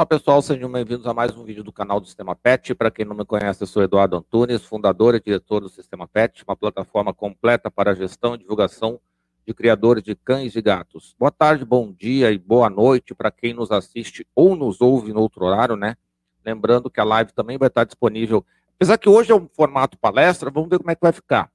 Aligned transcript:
Olá 0.00 0.06
pessoal, 0.06 0.40
sejam 0.40 0.72
bem-vindos 0.72 1.06
a 1.06 1.12
mais 1.12 1.36
um 1.36 1.44
vídeo 1.44 1.62
do 1.62 1.70
canal 1.70 2.00
do 2.00 2.06
Sistema 2.06 2.34
PET. 2.34 2.74
Para 2.74 2.90
quem 2.90 3.04
não 3.04 3.14
me 3.14 3.22
conhece, 3.22 3.62
eu 3.62 3.66
sou 3.66 3.82
Eduardo 3.82 4.16
Antunes, 4.16 4.64
fundador 4.64 5.14
e 5.14 5.20
diretor 5.20 5.60
do 5.60 5.68
Sistema 5.68 6.08
PET, 6.08 6.42
uma 6.42 6.56
plataforma 6.56 7.12
completa 7.12 7.70
para 7.70 7.90
a 7.90 7.94
gestão 7.94 8.34
e 8.34 8.38
divulgação 8.38 8.98
de 9.46 9.52
criadores 9.52 10.02
de 10.02 10.14
cães 10.14 10.56
e 10.56 10.62
gatos. 10.62 11.14
Boa 11.18 11.30
tarde, 11.30 11.66
bom 11.66 11.92
dia 11.92 12.32
e 12.32 12.38
boa 12.38 12.70
noite 12.70 13.14
para 13.14 13.30
quem 13.30 13.52
nos 13.52 13.70
assiste 13.70 14.26
ou 14.34 14.56
nos 14.56 14.80
ouve 14.80 15.12
no 15.12 15.20
outro 15.20 15.44
horário, 15.44 15.76
né? 15.76 15.98
Lembrando 16.42 16.88
que 16.88 16.98
a 16.98 17.04
live 17.04 17.34
também 17.34 17.58
vai 17.58 17.68
estar 17.68 17.84
disponível. 17.84 18.42
Apesar 18.76 18.96
que 18.96 19.06
hoje 19.06 19.32
é 19.32 19.34
um 19.34 19.46
formato 19.48 19.98
palestra, 19.98 20.50
vamos 20.50 20.70
ver 20.70 20.78
como 20.78 20.90
é 20.90 20.94
que 20.94 21.02
vai 21.02 21.12
ficar. 21.12 21.52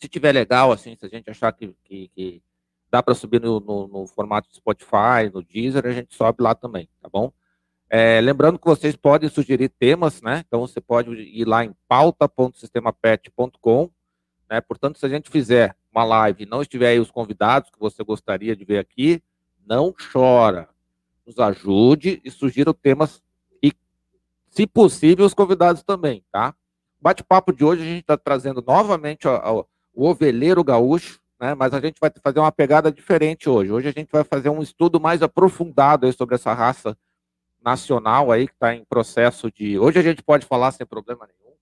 Se 0.00 0.08
tiver 0.08 0.30
legal, 0.30 0.70
assim, 0.70 0.94
se 0.94 1.04
a 1.04 1.08
gente 1.08 1.28
achar 1.28 1.50
que, 1.52 1.74
que, 1.82 2.08
que 2.14 2.40
dá 2.88 3.02
para 3.02 3.14
subir 3.14 3.40
no, 3.40 3.58
no, 3.58 3.88
no, 3.88 4.06
formato 4.06 4.46
Spotify, 4.54 5.28
no 5.34 5.42
Deezer, 5.42 5.84
a 5.84 5.90
gente 5.90 6.14
sobe 6.14 6.40
lá 6.40 6.54
também, 6.54 6.88
tá 7.02 7.08
bom? 7.08 7.32
É, 7.90 8.20
lembrando 8.20 8.58
que 8.58 8.66
vocês 8.66 8.94
podem 8.96 9.30
sugerir 9.30 9.70
temas, 9.70 10.20
né? 10.20 10.44
Então 10.46 10.60
você 10.60 10.78
pode 10.78 11.10
ir 11.10 11.46
lá 11.46 11.64
em 11.64 11.74
pauta.sistemapet.com, 11.88 13.90
né? 14.50 14.60
Portanto, 14.60 14.98
se 14.98 15.06
a 15.06 15.08
gente 15.08 15.30
fizer 15.30 15.74
uma 15.90 16.04
live 16.04 16.42
e 16.42 16.46
não 16.46 16.60
estiver 16.60 16.88
aí 16.88 17.00
os 17.00 17.10
convidados 17.10 17.70
que 17.70 17.78
você 17.78 18.04
gostaria 18.04 18.54
de 18.54 18.62
ver 18.64 18.78
aqui, 18.78 19.22
não 19.66 19.94
chora. 20.12 20.68
Nos 21.26 21.38
ajude 21.38 22.20
e 22.22 22.30
sugira 22.30 22.74
temas 22.74 23.22
e, 23.62 23.72
se 24.50 24.66
possível, 24.66 25.24
os 25.24 25.32
convidados 25.32 25.82
também, 25.82 26.22
tá? 26.30 26.54
Bate-papo 27.00 27.52
de 27.52 27.64
hoje 27.64 27.82
a 27.82 27.86
gente 27.86 28.00
está 28.00 28.18
trazendo 28.18 28.62
novamente 28.66 29.26
o, 29.26 29.66
o 29.94 30.06
ovelheiro 30.06 30.62
gaúcho, 30.62 31.18
né? 31.40 31.54
Mas 31.54 31.72
a 31.72 31.80
gente 31.80 31.96
vai 31.98 32.12
fazer 32.22 32.38
uma 32.38 32.52
pegada 32.52 32.92
diferente 32.92 33.48
hoje. 33.48 33.72
Hoje 33.72 33.88
a 33.88 33.92
gente 33.92 34.10
vai 34.12 34.24
fazer 34.24 34.50
um 34.50 34.60
estudo 34.60 35.00
mais 35.00 35.22
aprofundado 35.22 36.12
sobre 36.12 36.34
essa 36.34 36.52
raça 36.52 36.94
nacional 37.68 38.32
aí 38.32 38.46
que 38.46 38.54
está 38.54 38.74
em 38.74 38.84
processo 38.84 39.50
de. 39.52 39.78
Hoje 39.78 39.98
a 39.98 40.02
gente 40.02 40.22
pode 40.22 40.46
falar 40.46 40.72
sem 40.72 40.86
problema 40.86 41.26
nenhum. 41.26 41.54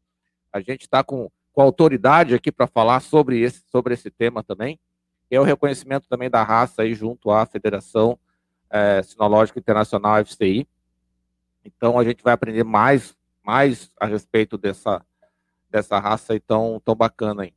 A 0.53 0.61
gente 0.61 0.83
está 0.83 1.03
com, 1.03 1.29
com 1.53 1.61
autoridade 1.61 2.33
aqui 2.33 2.53
para 2.53 2.69
falar 2.69 3.01
sobre 3.01 3.41
esse, 3.41 3.63
sobre 3.69 3.95
esse 3.95 4.09
tema 4.09 4.43
também. 4.43 4.79
é 5.29 5.41
o 5.41 5.43
reconhecimento 5.43 6.09
também 6.09 6.31
da 6.31 6.45
raça 6.45 6.83
aí 6.83 6.95
junto 6.95 7.31
à 7.33 7.45
Federação 7.45 8.17
é, 8.71 9.03
Sinológica 9.03 9.59
Internacional 9.59 10.25
FCI. 10.25 10.69
Então 11.65 11.99
a 11.99 12.05
gente 12.05 12.23
vai 12.23 12.33
aprender 12.33 12.63
mais, 12.63 13.17
mais 13.43 13.91
a 13.99 14.07
respeito 14.07 14.57
dessa, 14.57 15.05
dessa 15.69 15.99
raça 15.99 16.35
aí 16.35 16.41
tão, 16.41 16.81
tão 16.85 16.95
bacana 16.95 17.43
aí. 17.43 17.53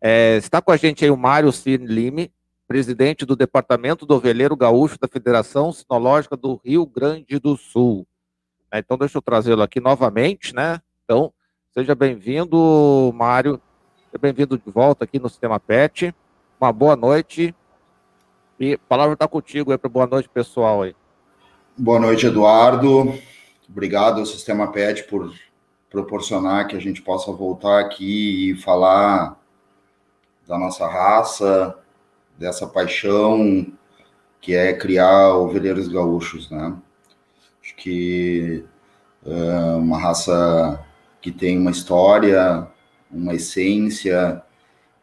É, 0.00 0.36
está 0.36 0.62
com 0.62 0.70
a 0.70 0.76
gente 0.76 1.04
aí 1.04 1.10
o 1.10 1.16
Mário 1.16 1.50
Cine 1.50 1.86
Lime, 1.86 2.32
presidente 2.70 3.26
do 3.26 3.34
Departamento 3.34 4.06
do 4.06 4.14
Ovelheiro 4.14 4.56
Gaúcho 4.56 4.96
da 4.96 5.08
Federação 5.08 5.72
Sinológica 5.72 6.36
do 6.36 6.60
Rio 6.64 6.86
Grande 6.86 7.36
do 7.40 7.56
Sul. 7.56 8.06
É, 8.70 8.78
então, 8.78 8.96
deixa 8.96 9.18
eu 9.18 9.22
trazê-lo 9.22 9.60
aqui 9.60 9.80
novamente, 9.80 10.54
né? 10.54 10.80
Então, 11.02 11.32
seja 11.74 11.96
bem-vindo, 11.96 13.12
Mário. 13.12 13.60
Seja 14.04 14.18
bem-vindo 14.20 14.56
de 14.56 14.70
volta 14.70 15.02
aqui 15.02 15.18
no 15.18 15.28
Sistema 15.28 15.58
PET. 15.58 16.14
Uma 16.60 16.72
boa 16.72 16.94
noite. 16.94 17.52
E 18.60 18.74
a 18.74 18.78
palavra 18.88 19.14
está 19.14 19.26
contigo 19.26 19.72
aí 19.72 19.78
para 19.78 19.90
boa 19.90 20.06
noite, 20.06 20.28
pessoal 20.28 20.82
aí. 20.82 20.94
Boa 21.76 21.98
noite, 21.98 22.26
Eduardo. 22.26 23.18
Obrigado 23.68 24.20
ao 24.20 24.26
Sistema 24.26 24.70
PET 24.70 25.08
por 25.08 25.34
proporcionar 25.90 26.68
que 26.68 26.76
a 26.76 26.80
gente 26.80 27.02
possa 27.02 27.32
voltar 27.32 27.80
aqui 27.80 28.52
e 28.52 28.54
falar 28.54 29.36
da 30.46 30.56
nossa 30.56 30.86
raça, 30.86 31.76
dessa 32.40 32.66
paixão 32.66 33.66
que 34.40 34.54
é 34.54 34.72
criar 34.72 35.36
ovelheiros 35.36 35.86
gaúchos, 35.88 36.50
né? 36.50 36.74
Acho 37.62 37.76
que 37.76 38.64
é 39.26 39.74
uma 39.76 39.98
raça 39.98 40.82
que 41.20 41.30
tem 41.30 41.58
uma 41.58 41.70
história, 41.70 42.66
uma 43.10 43.34
essência 43.34 44.42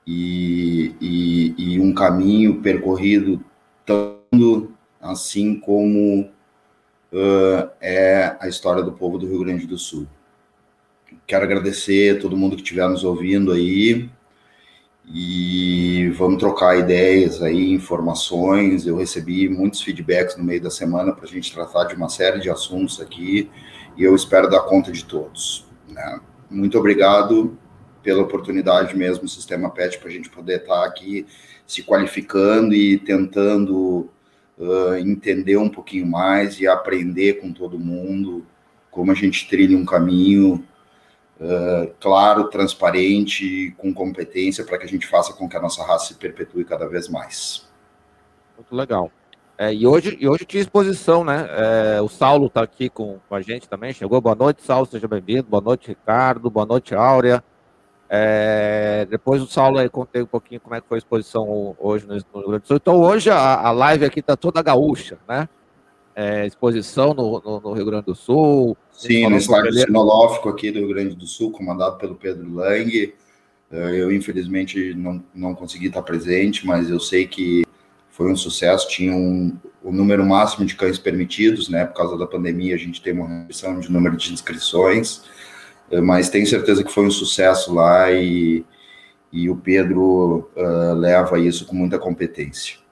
e, 0.05 0.95
e, 0.99 1.53
e 1.75 1.79
um 1.79 1.93
caminho 1.93 2.59
percorrido 2.59 3.45
tanto 3.85 4.73
assim 4.99 5.59
como 5.59 6.21
uh, 7.13 7.69
é 7.79 8.35
a 8.39 8.47
história 8.47 8.81
do 8.81 8.93
povo 8.93 9.19
do 9.19 9.27
Rio 9.27 9.41
Grande 9.41 9.67
do 9.67 9.77
Sul. 9.77 10.07
Quero 11.27 11.43
agradecer 11.45 12.17
a 12.17 12.19
todo 12.19 12.35
mundo 12.35 12.55
que 12.55 12.63
estiver 12.63 12.89
nos 12.89 13.03
ouvindo 13.03 13.51
aí, 13.51 14.09
e 15.09 16.09
vamos 16.17 16.37
trocar 16.37 16.77
ideias 16.77 17.41
aí, 17.41 17.71
informações. 17.71 18.85
Eu 18.85 18.97
recebi 18.97 19.47
muitos 19.47 19.81
feedbacks 19.81 20.35
no 20.35 20.43
meio 20.43 20.61
da 20.61 20.69
semana 20.69 21.13
para 21.13 21.25
a 21.25 21.27
gente 21.27 21.53
tratar 21.53 21.85
de 21.85 21.95
uma 21.95 22.09
série 22.09 22.39
de 22.39 22.49
assuntos 22.49 22.99
aqui 22.99 23.49
e 23.95 24.03
eu 24.03 24.13
espero 24.13 24.49
dar 24.49 24.61
conta 24.61 24.91
de 24.91 25.05
todos. 25.05 25.65
Né? 25.87 26.19
Muito 26.49 26.77
obrigado 26.77 27.57
pela 28.03 28.21
oportunidade 28.21 28.95
mesmo, 28.97 29.27
Sistema 29.27 29.69
PET, 29.69 29.97
para 29.97 30.09
a 30.09 30.11
gente 30.11 30.29
poder 30.29 30.61
estar 30.61 30.85
aqui 30.85 31.25
se 31.65 31.83
qualificando 31.83 32.73
e 32.73 32.97
tentando 32.97 34.09
uh, 34.57 34.95
entender 34.97 35.57
um 35.57 35.69
pouquinho 35.69 36.05
mais 36.05 36.59
e 36.59 36.67
aprender 36.67 37.41
com 37.41 37.51
todo 37.51 37.79
mundo 37.79 38.45
como 38.91 39.11
a 39.11 39.15
gente 39.15 39.47
trilha 39.47 39.77
um 39.77 39.85
caminho 39.85 40.63
uh, 41.39 41.93
claro, 41.99 42.49
transparente, 42.49 43.73
com 43.77 43.93
competência, 43.93 44.63
para 44.63 44.77
que 44.77 44.85
a 44.85 44.89
gente 44.89 45.07
faça 45.07 45.33
com 45.33 45.47
que 45.47 45.57
a 45.57 45.61
nossa 45.61 45.83
raça 45.83 46.07
se 46.07 46.15
perpetue 46.15 46.65
cada 46.65 46.87
vez 46.87 47.07
mais. 47.07 47.67
Muito 48.55 48.75
legal. 48.75 49.11
É, 49.57 49.73
e, 49.73 49.87
hoje, 49.87 50.15
e 50.19 50.27
hoje 50.27 50.45
tinha 50.45 50.61
exposição, 50.61 51.23
né? 51.23 51.47
É, 51.49 52.01
o 52.01 52.07
Saulo 52.07 52.45
está 52.45 52.61
aqui 52.61 52.89
com, 52.89 53.19
com 53.27 53.35
a 53.35 53.41
gente 53.41 53.67
também. 53.67 53.91
Chegou. 53.91 54.21
Boa 54.21 54.35
noite, 54.35 54.61
Saulo, 54.61 54.85
seja 54.85 55.07
bem-vindo. 55.07 55.47
Boa 55.49 55.61
noite, 55.61 55.87
Ricardo. 55.87 56.49
Boa 56.49 56.65
noite, 56.65 56.93
Áurea. 56.93 57.43
É, 58.09 59.05
depois 59.09 59.41
o 59.41 59.47
Saulo 59.47 59.79
aí 59.79 59.89
contei 59.89 60.21
um 60.21 60.27
pouquinho 60.27 60.61
como 60.61 60.75
é 60.75 60.81
que 60.81 60.87
foi 60.87 60.97
a 60.97 60.99
exposição 60.99 61.75
hoje 61.77 62.05
no 62.05 62.13
Rio 62.13 62.49
Grande 62.49 62.63
do 62.63 62.67
Sul. 62.67 62.77
Então 62.77 63.01
hoje 63.01 63.29
a, 63.29 63.59
a 63.59 63.71
live 63.71 64.05
aqui 64.05 64.19
está 64.19 64.35
toda 64.37 64.61
gaúcha, 64.61 65.17
né? 65.27 65.49
É, 66.17 66.47
exposição 66.47 67.13
no, 67.13 67.39
no, 67.39 67.61
no, 67.61 67.73
Rio 67.73 67.85
Grande 67.85 68.07
do 68.07 68.15
Sul. 68.15 68.75
Sim, 68.91 69.29
no 69.29 69.37
estádio 69.37 69.71
sinolófico 69.71 70.49
aqui 70.49 70.71
do 70.71 70.79
Rio 70.79 70.87
Grande 70.87 71.15
do 71.15 71.27
Sul, 71.27 71.51
comandado 71.51 71.97
pelo 71.97 72.15
Pedro 72.15 72.51
Lang. 72.55 73.13
É, 73.71 74.01
eu, 74.01 74.11
infelizmente, 74.11 74.95
não, 74.95 75.23
não 75.31 75.53
consegui 75.53 75.87
estar 75.87 76.01
presente, 76.01 76.65
mas 76.65 76.89
eu 76.89 76.99
sei 76.99 77.27
que 77.27 77.63
foi 78.09 78.31
um 78.31 78.35
sucesso. 78.35 78.89
Tinha 78.89 79.13
um, 79.13 79.55
o 79.83 79.91
número 79.91 80.25
máximo 80.25 80.65
de 80.65 80.75
cães 80.75 80.97
permitidos, 80.97 81.69
né? 81.69 81.85
Por 81.85 81.93
causa 81.93 82.17
da 82.17 82.25
pandemia, 82.25 82.73
a 82.73 82.79
gente 82.79 82.99
tem 82.99 83.13
uma 83.13 83.43
redução 83.43 83.79
de 83.79 83.91
número 83.91 84.17
de 84.17 84.33
inscrições, 84.33 85.21
é, 85.91 86.01
mas 86.01 86.31
tenho 86.31 86.47
certeza 86.47 86.83
que 86.83 86.91
foi 86.91 87.05
um 87.05 87.11
sucesso 87.11 87.71
lá 87.71 88.11
e, 88.11 88.65
e 89.31 89.51
o 89.51 89.55
Pedro 89.55 90.49
uh, 90.55 90.95
leva 90.95 91.37
isso 91.37 91.67
com 91.67 91.75
muita 91.75 91.99
competência. 91.99 92.86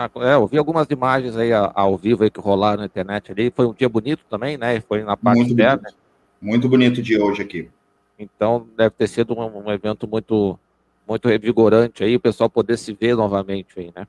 Ah, 0.00 0.08
é, 0.20 0.34
eu 0.34 0.46
vi 0.46 0.56
algumas 0.56 0.86
imagens 0.90 1.36
aí 1.36 1.50
ao 1.52 1.96
vivo 1.96 2.22
aí 2.22 2.30
que 2.30 2.38
rolaram 2.38 2.78
na 2.78 2.86
internet 2.86 3.32
ali. 3.32 3.50
Foi 3.50 3.66
um 3.66 3.74
dia 3.74 3.88
bonito 3.88 4.24
também, 4.30 4.56
né? 4.56 4.80
Foi 4.80 5.02
na 5.02 5.16
parte 5.16 5.38
muito 5.38 5.50
externa. 5.50 5.82
Bonito. 5.82 5.96
Muito 6.40 6.68
bonito 6.68 7.02
dia 7.02 7.20
hoje 7.20 7.42
aqui. 7.42 7.68
Então 8.16 8.68
deve 8.76 8.90
ter 8.90 9.08
sido 9.08 9.36
um, 9.36 9.64
um, 9.66 9.72
evento 9.72 10.06
muito, 10.06 10.56
muito 11.04 11.26
revigorante 11.28 12.04
aí, 12.04 12.14
o 12.14 12.20
pessoal 12.20 12.48
poder 12.48 12.76
se 12.76 12.92
ver 12.92 13.16
novamente 13.16 13.76
aí, 13.76 13.92
né? 13.92 14.06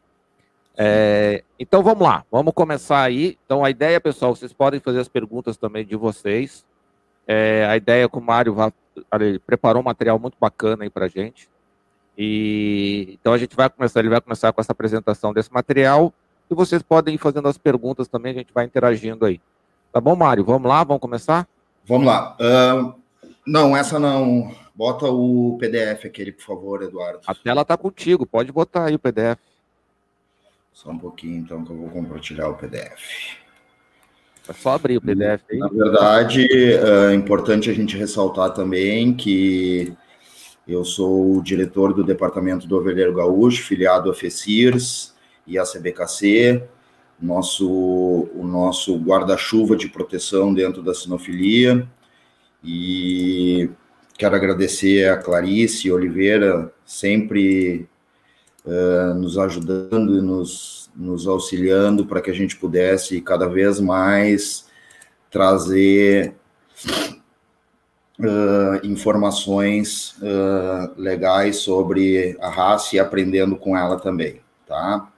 É, 0.78 1.44
então 1.60 1.82
vamos 1.82 2.08
lá, 2.08 2.24
vamos 2.30 2.54
começar 2.54 3.02
aí. 3.02 3.36
Então 3.44 3.66
a 3.66 3.72
ideia, 3.72 4.00
pessoal, 4.00 4.36
vocês 4.36 4.54
podem 4.54 4.80
fazer 4.80 5.00
as 5.00 5.08
perguntas 5.08 5.58
também 5.58 5.84
de 5.84 5.96
vocês. 5.96 6.64
É, 7.26 7.66
a 7.66 7.76
ideia 7.76 8.08
com 8.08 8.20
o 8.20 8.24
Mário 8.24 8.56
ele 9.20 9.40
preparou 9.40 9.82
um 9.82 9.86
material 9.86 10.20
muito 10.20 10.38
bacana 10.40 10.84
aí 10.84 10.90
pra 10.92 11.08
gente. 11.08 11.50
E 12.22 13.18
então 13.22 13.32
a 13.32 13.38
gente 13.38 13.56
vai 13.56 13.70
começar, 13.70 14.02
ele 14.02 14.10
vai 14.10 14.20
começar 14.20 14.52
com 14.52 14.60
essa 14.60 14.74
apresentação 14.74 15.32
desse 15.32 15.54
material 15.54 16.14
e 16.52 16.54
vocês 16.54 16.84
podem 16.84 17.16
ir 17.16 17.18
fazendo 17.18 17.48
as 17.48 17.58
perguntas 17.58 18.10
também, 18.10 18.34
a 18.34 18.40
gente 18.40 18.52
vai 18.54 18.66
interagindo 18.66 19.26
aí. 19.26 19.40
Tá 19.90 20.02
bom, 20.02 20.18
Mário? 20.18 20.44
Vamos 20.44 20.68
lá, 20.68 20.84
vamos 20.84 21.00
começar? 21.00 21.48
Vamos 21.86 22.06
lá. 22.06 22.36
Uh, 22.36 22.94
não, 23.48 23.76
essa 23.76 23.98
não. 23.98 24.54
Bota 24.76 25.06
o 25.06 25.58
PDF 25.60 26.06
aquele, 26.06 26.34
por 26.34 26.44
favor, 26.44 26.84
Eduardo. 26.84 27.22
A 27.26 27.34
tela 27.34 27.64
tá 27.64 27.78
contigo, 27.78 28.26
pode 28.26 28.52
botar 28.52 28.86
aí 28.86 28.96
o 28.96 29.00
PDF. 29.00 29.40
Só 30.74 30.90
um 30.90 31.00
pouquinho, 31.00 31.38
então, 31.38 31.64
que 31.64 31.72
eu 31.72 31.78
vou 31.78 31.90
compartilhar 31.90 32.50
o 32.50 32.56
PDF. 32.56 33.38
É 34.48 34.54
só 34.54 34.74
abrir 34.74 34.98
o 34.98 35.02
PDF 35.02 35.44
aí. 35.50 35.58
Na 35.58 35.68
verdade, 35.70 36.48
é 36.52 37.14
importante 37.14 37.70
a 37.70 37.74
gente 37.74 37.96
ressaltar 37.96 38.52
também 38.52 39.14
que 39.14 39.94
eu 40.72 40.86
sou 40.86 41.38
o 41.38 41.42
diretor 41.42 41.94
do 41.94 42.04
Departamento 42.04 42.68
do 42.68 42.78
Ovelheiro 42.78 43.16
Gaúcho, 43.16 43.64
filiado 43.64 44.12
a 44.12 44.14
FECIRS 44.14 45.16
e 45.48 45.58
a 45.58 45.64
CBKC, 45.64 46.64
nosso, 47.20 47.68
o 47.68 48.46
nosso 48.46 48.98
guarda-chuva 48.98 49.76
de 49.76 49.90
proteção 49.90 50.54
dentro 50.54 50.84
da 50.84 50.94
sinofilia. 50.94 51.88
E 52.64 53.70
quero 54.18 54.36
agradecer 54.36 55.10
a 55.10 55.18
Clarice 55.18 55.92
Oliveira, 55.92 56.72
sempre 56.86 57.88
uh, 58.64 59.14
nos 59.16 59.38
ajudando 59.38 60.18
e 60.18 60.22
nos, 60.22 60.92
nos 60.96 61.28
auxiliando 61.28 62.06
para 62.06 62.22
que 62.22 62.30
a 62.30 62.34
gente 62.34 62.56
pudesse 62.56 63.22
cada 63.22 63.48
vez 63.48 63.80
mais 63.80 64.68
trazer 65.32 66.36
uh, 68.20 68.86
informações 68.86 70.16
uh, 70.22 70.92
legais 70.98 71.58
sobre 71.58 72.38
a 72.42 72.50
raça 72.50 72.96
e 72.96 73.00
aprendendo 73.00 73.56
com 73.56 73.78
ela 73.78 73.98
também, 73.98 74.42
tá? 74.68 75.10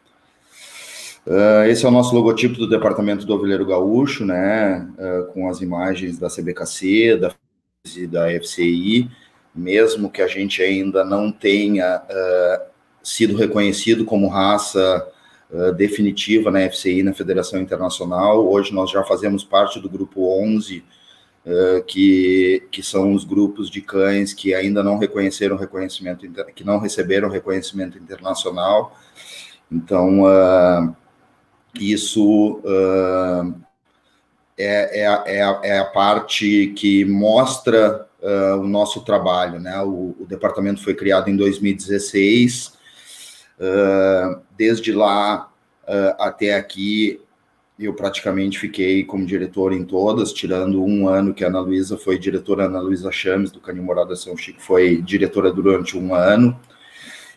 Uh, 1.26 1.68
esse 1.68 1.86
é 1.86 1.88
o 1.88 1.92
nosso 1.92 2.16
logotipo 2.16 2.58
do 2.58 2.70
Departamento 2.70 3.26
do 3.26 3.34
Ovelheiro 3.34 3.66
Gaúcho, 3.66 4.26
né? 4.26 4.88
com 5.34 5.48
as 5.50 5.62
imagens 5.62 6.18
da 6.18 6.30
CBKC, 6.30 7.18
da 7.18 7.32
e 7.96 8.06
da 8.06 8.28
FCI, 8.40 9.10
mesmo 9.54 10.10
que 10.10 10.22
a 10.22 10.28
gente 10.28 10.62
ainda 10.62 11.04
não 11.04 11.32
tenha 11.32 12.02
sido 13.02 13.36
reconhecido 13.36 14.06
como 14.06 14.28
raça 14.28 15.08
definitiva 15.76 16.52
na 16.52 16.70
FCI, 16.70 17.02
na 17.02 17.14
Federação 17.14 17.60
Internacional. 17.60 18.48
Hoje 18.48 18.72
nós 18.72 18.92
já 18.92 19.04
fazemos 19.04 19.44
parte 19.44 19.80
do 19.80 19.90
grupo 19.90 20.42
11 20.44 20.84
uh, 21.46 21.84
que, 21.86 22.68
que 22.72 22.84
são 22.84 23.14
os 23.14 23.24
grupos 23.24 23.70
de 23.70 23.82
cães 23.82 24.34
que 24.34 24.54
ainda 24.54 24.84
não 24.84 24.98
reconheceram 24.98 25.58
reconhecimento, 25.58 26.28
que 26.56 26.64
não 26.64 26.80
receberam 26.80 27.30
reconhecimento 27.30 27.98
internacional. 27.98 28.96
Então, 29.72 30.24
uh, 30.24 30.96
isso 31.76 32.62
uh, 32.64 33.54
é, 34.58 35.02
é, 35.02 35.38
é, 35.38 35.42
a, 35.42 35.60
é, 35.64 35.80
a, 35.80 35.86
parte 35.86 36.74
que 36.76 37.06
mostra 37.06 38.08
o 38.60 38.68
nosso 38.68 39.02
trabalho. 39.02 39.60
Né? 39.60 39.82
O, 39.82 40.16
o, 40.20 40.26
departamento 40.28 40.84
foi 40.84 40.94
criado 40.94 41.28
em 41.28 41.36
2016. 41.36 42.74
desde 44.56 44.92
lá 44.92 45.52
até 46.20 46.54
aqui, 46.54 47.20
eu 47.86 47.94
praticamente 47.94 48.60
fiquei 48.60 49.04
como 49.04 49.26
diretor 49.26 49.74
em 49.74 49.84
todas, 49.84 50.32
tirando 50.32 50.84
um 50.84 51.08
ano 51.08 51.34
que 51.34 51.44
a 51.44 51.48
Ana 51.48 51.60
Luísa 51.60 51.98
foi 51.98 52.18
diretora, 52.18 52.66
Ana 52.66 52.80
Luísa 52.80 53.12
Chames, 53.12 53.52
do 53.52 53.60
Canil 53.60 53.84
Morada 53.84 54.16
São 54.16 54.38
Chico, 54.38 54.62
foi 54.62 55.02
diretora 55.02 55.52
durante 55.52 55.98
um 55.98 56.14
ano. 56.14 56.60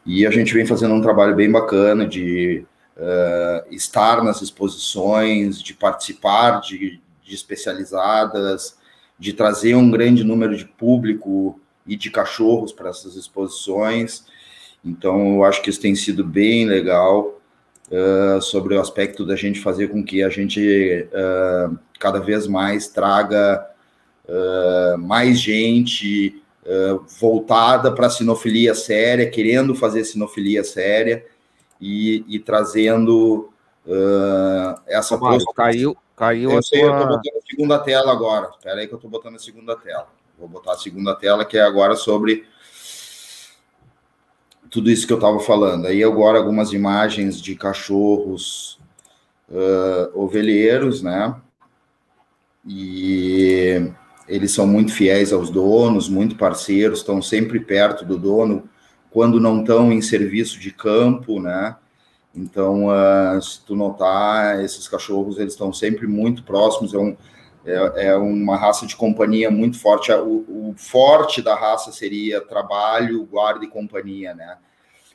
E 0.05 0.26
a 0.26 0.31
gente 0.31 0.52
vem 0.52 0.67
fazendo 0.67 0.94
um 0.94 1.00
trabalho 1.00 1.35
bem 1.35 1.50
bacana 1.50 2.06
de 2.06 2.64
uh, 2.96 3.75
estar 3.75 4.23
nas 4.23 4.43
exposições, 4.43 5.62
de 5.62 5.73
participar 5.73 6.61
de, 6.61 7.00
de 7.23 7.35
especializadas, 7.35 8.76
de 9.19 9.32
trazer 9.32 9.75
um 9.75 9.91
grande 9.91 10.25
número 10.25 10.56
de 10.56 10.67
público 10.67 11.58
e 11.87 11.96
de 11.96 12.11
cachorros 12.11 12.73
para 12.73 12.91
essas 12.91 13.17
exposições. 13.17 14.26
Então, 14.85 15.37
eu 15.37 15.44
acho 15.44 15.62
que 15.62 15.70
isso 15.70 15.81
tem 15.81 15.94
sido 15.94 16.23
bem 16.23 16.67
legal 16.67 17.41
uh, 17.91 18.41
sobre 18.41 18.75
o 18.75 18.81
aspecto 18.81 19.25
da 19.25 19.37
gente 19.37 19.61
fazer 19.61 19.89
com 19.89 20.05
que 20.05 20.23
a 20.23 20.29
gente 20.29 21.09
uh, 21.13 21.79
cada 21.99 22.21
vez 22.21 22.47
mais 22.47 22.89
traga 22.89 23.67
uh, 24.29 24.99
mais 24.99 25.39
gente 25.39 26.41
voltada 27.21 27.93
para 27.93 28.07
a 28.07 28.11
sinofilia 28.11 28.75
séria, 28.75 29.29
querendo 29.29 29.75
fazer 29.75 30.03
sinofilia 30.03 30.65
séria 30.65 31.23
e, 31.79 32.25
e 32.27 32.39
trazendo 32.39 33.51
essa 34.87 35.19
Mário, 35.19 35.45
caiu 35.55 35.97
caiu 36.17 36.53
eu 36.53 36.63
sei, 36.63 36.83
eu 36.83 36.91
estou 36.91 37.07
botando 37.07 37.37
a 37.37 37.51
segunda 37.51 37.79
tela 37.81 38.13
agora. 38.13 38.49
Espera 38.49 38.81
aí 38.81 38.87
que 38.87 38.95
eu 38.95 38.97
estou 38.97 39.11
botando 39.11 39.35
a 39.37 39.39
segunda 39.39 39.77
tela. 39.77 40.09
Vou 40.39 40.49
botar 40.49 40.73
a 40.73 40.79
segunda 40.79 41.15
tela, 41.15 41.45
que 41.45 41.59
é 41.59 41.61
agora 41.61 41.97
sobre 41.97 42.47
tudo 44.75 44.91
isso 44.91 45.06
que 45.06 45.12
eu 45.12 45.19
estava 45.19 45.38
falando. 45.38 45.87
Aí 45.87 46.03
agora 46.03 46.37
algumas 46.37 46.73
imagens 46.73 47.41
de 47.41 47.55
cachorros 47.55 48.76
uh, 49.49 50.11
ovelheiros, 50.21 51.00
né? 51.00 51.32
E 52.67 53.88
eles 54.26 54.50
são 54.50 54.67
muito 54.67 54.93
fiéis 54.93 55.32
aos 55.32 55.49
donos, 55.49 56.09
muito 56.09 56.35
parceiros, 56.35 56.99
estão 56.99 57.23
sempre 57.23 57.61
perto 57.61 58.05
do 58.05 58.19
dono 58.19 58.69
quando 59.12 59.38
não 59.38 59.61
estão 59.61 59.93
em 59.93 60.03
serviço 60.03 60.59
de 60.59 60.73
campo, 60.73 61.41
né? 61.41 61.77
Então, 62.35 62.87
uh, 62.88 63.41
se 63.41 63.65
tu 63.65 63.77
notar, 63.77 64.61
esses 64.65 64.88
cachorros 64.88 65.38
eles 65.38 65.53
estão 65.53 65.73
sempre 65.73 66.09
muito 66.09 66.43
próximos. 66.43 66.93
É, 66.93 66.99
um, 66.99 67.17
é, 67.65 68.09
é, 68.09 68.17
uma 68.17 68.57
raça 68.57 68.87
de 68.87 68.95
companhia 68.95 69.51
muito 69.51 69.79
forte. 69.79 70.13
O, 70.13 70.45
o 70.71 70.75
forte 70.77 71.41
da 71.41 71.55
raça 71.55 71.91
seria 71.93 72.41
trabalho, 72.41 73.25
guarda 73.25 73.65
e 73.65 73.69
companhia, 73.69 74.35
né? 74.35 74.59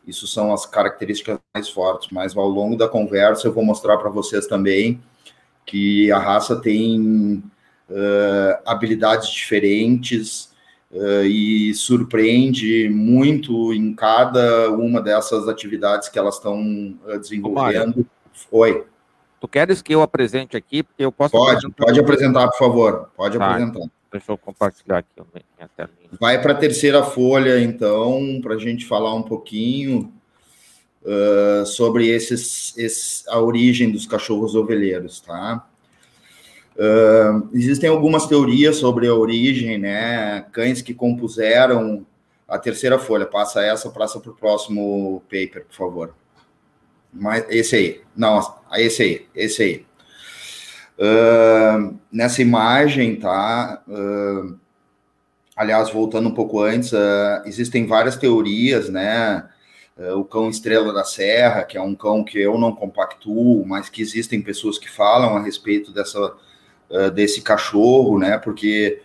Isso 0.06 0.26
são 0.26 0.52
as 0.52 0.66
características 0.66 1.38
mais 1.54 1.70
fortes, 1.70 2.10
mas 2.12 2.36
ao 2.36 2.48
longo 2.48 2.76
da 2.76 2.88
conversa 2.88 3.48
eu 3.48 3.54
vou 3.54 3.64
mostrar 3.64 3.98
para 3.98 4.10
vocês 4.10 4.48
também 4.48 5.00
que 5.66 6.12
a 6.12 6.18
raça 6.18 6.60
tem 6.60 7.44
uh, 7.90 8.62
habilidades 8.66 9.30
diferentes 9.30 10.50
uh, 10.92 11.24
e 11.24 11.72
surpreende 11.76 12.90
muito 12.90 13.72
em 13.72 13.94
cada 13.94 14.72
uma 14.72 15.00
dessas 15.00 15.48
atividades 15.48 16.10
que 16.10 16.18
elas 16.18 16.36
estão 16.36 16.98
uh, 17.06 17.20
desenvolvendo. 17.20 18.04
Oi. 18.52 18.84
Tu 19.40 19.48
queres 19.48 19.82
que 19.82 19.94
eu 19.94 20.02
apresente 20.02 20.58
aqui? 20.58 20.84
Porque 20.84 21.04
eu 21.04 21.12
posso. 21.12 21.32
Pode, 21.32 21.66
apresentar 21.66 21.86
pode 21.86 22.00
apresentar, 22.00 22.48
por 22.50 22.58
favor. 22.58 23.10
Pode 23.16 23.38
tá. 23.38 23.52
apresentar. 23.52 23.90
Deixa 24.12 24.32
eu 24.32 24.38
compartilhar 24.38 24.98
aqui 24.98 25.10
minha 25.18 25.70
telinha. 25.78 26.10
Vai 26.20 26.42
para 26.42 26.54
a 26.54 26.56
terceira 26.56 27.04
folha, 27.04 27.62
então, 27.62 28.40
para 28.42 28.56
a 28.56 28.58
gente 28.58 28.86
falar 28.86 29.14
um 29.14 29.22
pouquinho 29.22 30.12
uh, 31.04 31.66
sobre 31.66 32.08
esses, 32.08 32.76
esses, 32.78 33.28
a 33.28 33.40
origem 33.40 33.92
dos 33.92 34.08
cachorros 34.08 34.56
ovelheiros, 34.56 35.22
tá? 35.22 35.66
Uh, 36.76 37.50
existem 37.54 37.90
algumas 37.90 38.26
teorias 38.26 38.78
sobre 38.78 39.08
a 39.08 39.14
origem, 39.14 39.78
né? 39.78 40.42
Cães 40.52 40.82
que 40.82 40.94
compuseram 40.94 42.06
a 42.48 42.58
terceira 42.58 42.98
folha. 42.98 43.26
Passa 43.26 43.62
essa, 43.62 43.90
passa 43.92 44.20
para 44.20 44.32
o 44.32 44.36
próximo 44.36 45.22
paper, 45.30 45.66
por 45.66 45.76
favor. 45.76 46.14
Mas 47.12 47.46
esse 47.50 47.76
aí, 47.76 48.02
não, 48.16 48.40
esse 48.74 49.02
aí, 49.02 49.28
esse 49.36 49.64
aí. 49.64 49.86
Uh, 51.00 51.98
nessa 52.12 52.42
imagem, 52.42 53.16
tá? 53.16 53.82
Uh, 53.88 54.60
aliás, 55.56 55.90
voltando 55.90 56.28
um 56.28 56.34
pouco 56.34 56.62
antes, 56.62 56.92
uh, 56.92 57.42
existem 57.46 57.88
várias 57.88 58.18
teorias, 58.18 58.90
né? 58.90 59.48
o 60.16 60.24
cão 60.24 60.50
estrela 60.50 60.94
da 60.94 61.04
serra, 61.04 61.66
que 61.66 61.78
é 61.78 61.82
um 61.82 61.94
cão 61.94 62.24
que 62.24 62.40
eu 62.40 62.58
não 62.58 62.74
compactuo, 62.74 63.66
mas 63.68 63.90
que 63.90 64.02
existem 64.02 64.42
pessoas 64.42 64.78
que 64.78 64.90
falam 64.90 65.36
a 65.36 65.42
respeito 65.42 65.92
dessa, 65.92 66.36
desse 67.14 67.42
cachorro, 67.42 68.18
né? 68.18 68.38
Porque 68.38 69.02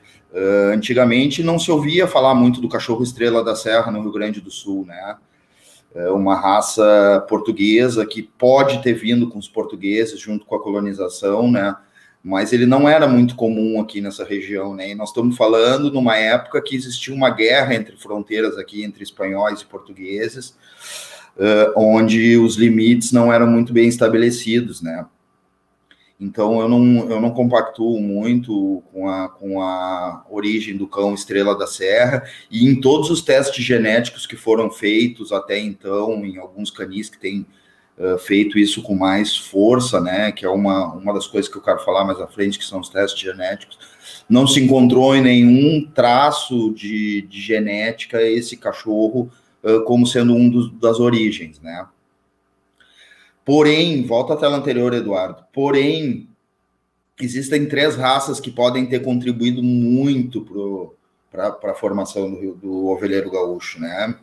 antigamente 0.73 1.43
não 1.43 1.59
se 1.59 1.69
ouvia 1.69 2.07
falar 2.07 2.33
muito 2.33 2.61
do 2.61 2.69
cachorro 2.69 3.03
estrela 3.03 3.43
da 3.43 3.57
serra 3.57 3.91
no 3.91 4.03
Rio 4.03 4.13
Grande 4.13 4.41
do 4.41 4.53
Sul, 4.53 4.87
né? 4.87 5.17
É 5.95 6.11
uma 6.11 6.35
raça 6.35 7.25
portuguesa 7.29 8.05
que 8.05 8.23
pode 8.23 8.83
ter 8.83 8.95
vindo 8.95 9.29
com 9.29 9.39
os 9.39 9.49
portugueses 9.49 10.19
junto 10.19 10.45
com 10.45 10.57
a 10.57 10.61
colonização, 10.61 11.51
né? 11.51 11.77
Mas 12.23 12.53
ele 12.53 12.67
não 12.67 12.89
era 12.89 13.07
muito 13.07 13.37
comum 13.37 13.81
aqui 13.81 14.01
nessa 14.01 14.25
região, 14.25 14.75
né? 14.75 14.91
E 14.91 14.95
nós 14.95 15.11
estamos 15.11 15.37
falando 15.37 15.93
numa 15.93 16.17
época 16.17 16.61
que 16.63 16.75
existia 16.75 17.15
uma 17.15 17.31
guerra 17.31 17.75
entre 17.75 17.97
fronteiras 17.97 18.57
aqui 18.59 18.83
entre 18.83 19.05
espanhóis 19.05 19.61
e 19.61 19.67
portugueses, 19.67 20.57
onde 21.77 22.37
os 22.39 22.57
limites 22.57 23.13
não 23.13 23.33
eram 23.33 23.47
muito 23.47 23.73
bem 23.73 23.89
estabelecidos, 23.89 24.83
né? 24.83 25.07
Então 26.25 26.61
eu 26.61 26.69
não, 26.69 27.11
eu 27.11 27.21
não 27.21 27.31
compactuo 27.31 28.01
muito 28.01 28.83
com 28.91 29.09
a, 29.09 29.29
com 29.29 29.61
a 29.61 30.25
origem 30.31 30.75
do 30.75 30.87
cão 30.87 31.13
estrela 31.13 31.57
da 31.57 31.67
serra, 31.67 32.25
e 32.51 32.67
em 32.67 32.81
todos 32.81 33.11
os 33.11 33.21
testes 33.21 33.63
genéticos 33.63 34.27
que 34.27 34.37
foram 34.37 34.71
feitos 34.71 35.33
até 35.33 35.59
então, 35.59 36.25
em 36.25 36.39
alguns 36.39 36.71
canis 36.71 37.11
que 37.11 37.19
têm 37.19 37.47
uh, 37.99 38.19
feito 38.19 38.59
isso 38.59 38.83
com 38.83 38.95
mais 38.95 39.37
força, 39.37 40.01
né? 40.01 40.33
Que 40.33 40.47
é 40.47 40.49
uma, 40.49 40.95
uma 40.95 41.13
das 41.13 41.27
coisas 41.27 41.51
que 41.51 41.59
eu 41.59 41.63
quero 41.63 41.85
falar 41.85 42.05
mais 42.05 42.19
à 42.19 42.27
frente, 42.27 42.59
que 42.59 42.65
são 42.65 42.81
os 42.81 42.89
testes 42.89 43.21
genéticos. 43.21 43.79
Não 44.27 44.47
se 44.47 44.61
encontrou 44.61 45.15
em 45.15 45.21
nenhum 45.21 45.87
traço 45.95 46.73
de, 46.73 47.23
de 47.23 47.41
genética 47.41 48.23
esse 48.23 48.57
cachorro 48.57 49.31
uh, 49.63 49.85
como 49.85 50.07
sendo 50.07 50.35
um 50.35 50.49
dos, 50.49 50.73
das 50.79 50.99
origens, 51.01 51.61
né? 51.61 51.87
Porém, 53.45 54.07
volta 54.07 54.35
à 54.35 54.37
tela 54.37 54.57
anterior, 54.57 54.93
Eduardo. 54.95 55.45
Porém, 55.53 56.29
existem 57.21 57.67
três 57.67 57.95
raças 57.97 58.41
que 58.41 58.51
podem 58.51 58.87
ter 58.87 59.01
contribuído 59.01 59.63
muito 59.63 60.47
para 61.31 61.73
a 61.73 61.75
formação 61.75 62.33
do, 62.33 62.55
do 62.55 62.87
ovelheiro 62.87 63.31
gaúcho, 63.31 63.81
né? 63.81 64.15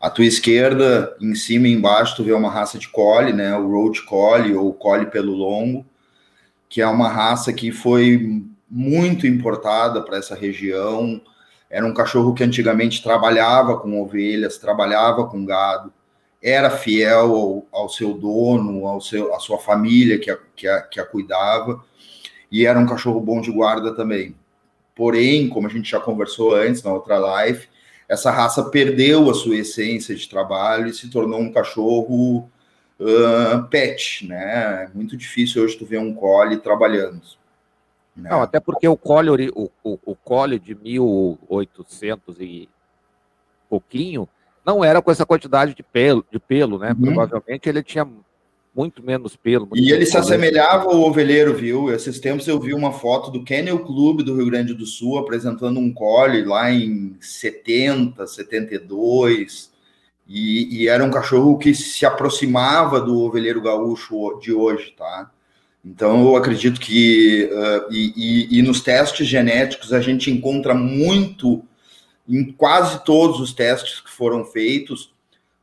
A 0.00 0.10
tua 0.10 0.24
esquerda, 0.24 1.16
em 1.20 1.34
cima 1.34 1.68
e 1.68 1.72
embaixo, 1.72 2.16
tu 2.16 2.24
vê 2.24 2.32
uma 2.32 2.50
raça 2.50 2.78
de 2.78 2.88
collie, 2.88 3.32
né? 3.32 3.56
O 3.56 3.70
Road 3.70 4.02
Collie 4.02 4.54
ou 4.54 4.72
Collie 4.72 5.06
pelo 5.06 5.32
longo, 5.32 5.86
que 6.68 6.80
é 6.80 6.86
uma 6.86 7.08
raça 7.08 7.52
que 7.52 7.70
foi 7.70 8.42
muito 8.68 9.26
importada 9.26 10.02
para 10.02 10.16
essa 10.16 10.34
região. 10.34 11.20
Era 11.70 11.86
um 11.86 11.94
cachorro 11.94 12.34
que 12.34 12.42
antigamente 12.42 13.02
trabalhava 13.02 13.78
com 13.78 14.02
ovelhas, 14.02 14.58
trabalhava 14.58 15.26
com 15.26 15.44
gado, 15.44 15.92
era 16.42 16.70
fiel 16.70 17.36
ao, 17.36 17.66
ao 17.70 17.88
seu 17.88 18.14
dono, 18.14 18.86
ao 18.86 19.00
seu, 19.00 19.34
à 19.34 19.38
sua 19.38 19.58
família 19.58 20.18
que 20.18 20.30
a, 20.30 20.38
que 20.56 20.66
a, 20.66 20.82
que 20.82 21.00
a 21.00 21.04
cuidava. 21.04 21.84
e 22.50 22.66
era 22.66 22.78
um 22.78 22.86
cachorro 22.86 23.20
bom 23.20 23.40
de 23.40 23.52
guarda 23.52 23.94
também. 23.94 24.34
Porém, 24.94 25.48
como 25.48 25.66
a 25.66 25.70
gente 25.70 25.90
já 25.90 26.00
conversou 26.00 26.54
antes 26.54 26.82
na 26.82 26.92
outra 26.92 27.18
live, 27.18 27.68
essa 28.08 28.30
raça 28.30 28.64
perdeu 28.64 29.30
a 29.30 29.34
sua 29.34 29.56
essência 29.56 30.14
de 30.14 30.28
trabalho 30.28 30.88
e 30.88 30.92
se 30.92 31.08
tornou 31.08 31.40
um 31.40 31.52
cachorro 31.52 32.50
uh, 33.00 33.68
pet, 33.70 34.26
né? 34.26 34.84
É 34.84 34.90
muito 34.94 35.16
difícil 35.16 35.62
hoje 35.62 35.78
tu 35.78 35.86
ver 35.86 35.98
um 35.98 36.12
collie 36.12 36.58
trabalhando. 36.58 37.22
Né? 38.14 38.28
Não, 38.28 38.42
até 38.42 38.60
porque 38.60 38.86
o 38.86 38.96
collie, 38.96 39.50
o, 39.54 39.70
o, 39.82 39.98
o 40.04 40.14
collie 40.14 40.58
de 40.58 40.74
1800 40.74 42.36
e 42.40 42.68
pouquinho 43.70 44.28
não 44.64 44.84
era 44.84 45.02
com 45.02 45.10
essa 45.10 45.26
quantidade 45.26 45.74
de 45.74 45.82
pelo, 45.82 46.24
de 46.30 46.38
pelo 46.38 46.78
né? 46.78 46.90
Uhum. 46.98 47.14
Provavelmente 47.14 47.68
ele 47.68 47.82
tinha 47.82 48.06
muito 48.74 49.02
menos 49.02 49.36
pelo. 49.36 49.66
Muito 49.66 49.82
e 49.82 49.92
ele 49.92 50.06
se 50.06 50.16
assemelhava 50.16 50.84
ao 50.84 51.00
ovelheiro, 51.02 51.54
viu? 51.54 51.92
Esses 51.92 52.18
tempos 52.18 52.48
eu 52.48 52.58
vi 52.58 52.72
uma 52.72 52.92
foto 52.92 53.30
do 53.30 53.44
Kennel 53.44 53.80
Club 53.80 54.22
do 54.22 54.34
Rio 54.34 54.46
Grande 54.46 54.74
do 54.74 54.86
Sul 54.86 55.18
apresentando 55.18 55.78
um 55.78 55.92
collie 55.92 56.44
lá 56.44 56.72
em 56.72 57.16
70, 57.20 58.26
72. 58.26 59.70
E, 60.26 60.82
e 60.82 60.88
era 60.88 61.04
um 61.04 61.10
cachorro 61.10 61.58
que 61.58 61.74
se 61.74 62.06
aproximava 62.06 63.00
do 63.00 63.20
ovelheiro 63.20 63.60
gaúcho 63.60 64.38
de 64.40 64.52
hoje, 64.52 64.94
tá? 64.96 65.30
Então 65.84 66.28
eu 66.28 66.36
acredito 66.36 66.80
que 66.80 67.50
uh, 67.52 67.92
e, 67.92 68.12
e, 68.16 68.58
e 68.58 68.62
nos 68.62 68.80
testes 68.80 69.26
genéticos 69.26 69.92
a 69.92 70.00
gente 70.00 70.30
encontra 70.30 70.74
muito 70.74 71.62
em 72.28 72.52
quase 72.52 73.04
todos 73.04 73.40
os 73.40 73.52
testes 73.52 74.00
que 74.00 74.10
foram 74.10 74.44
feitos 74.44 75.12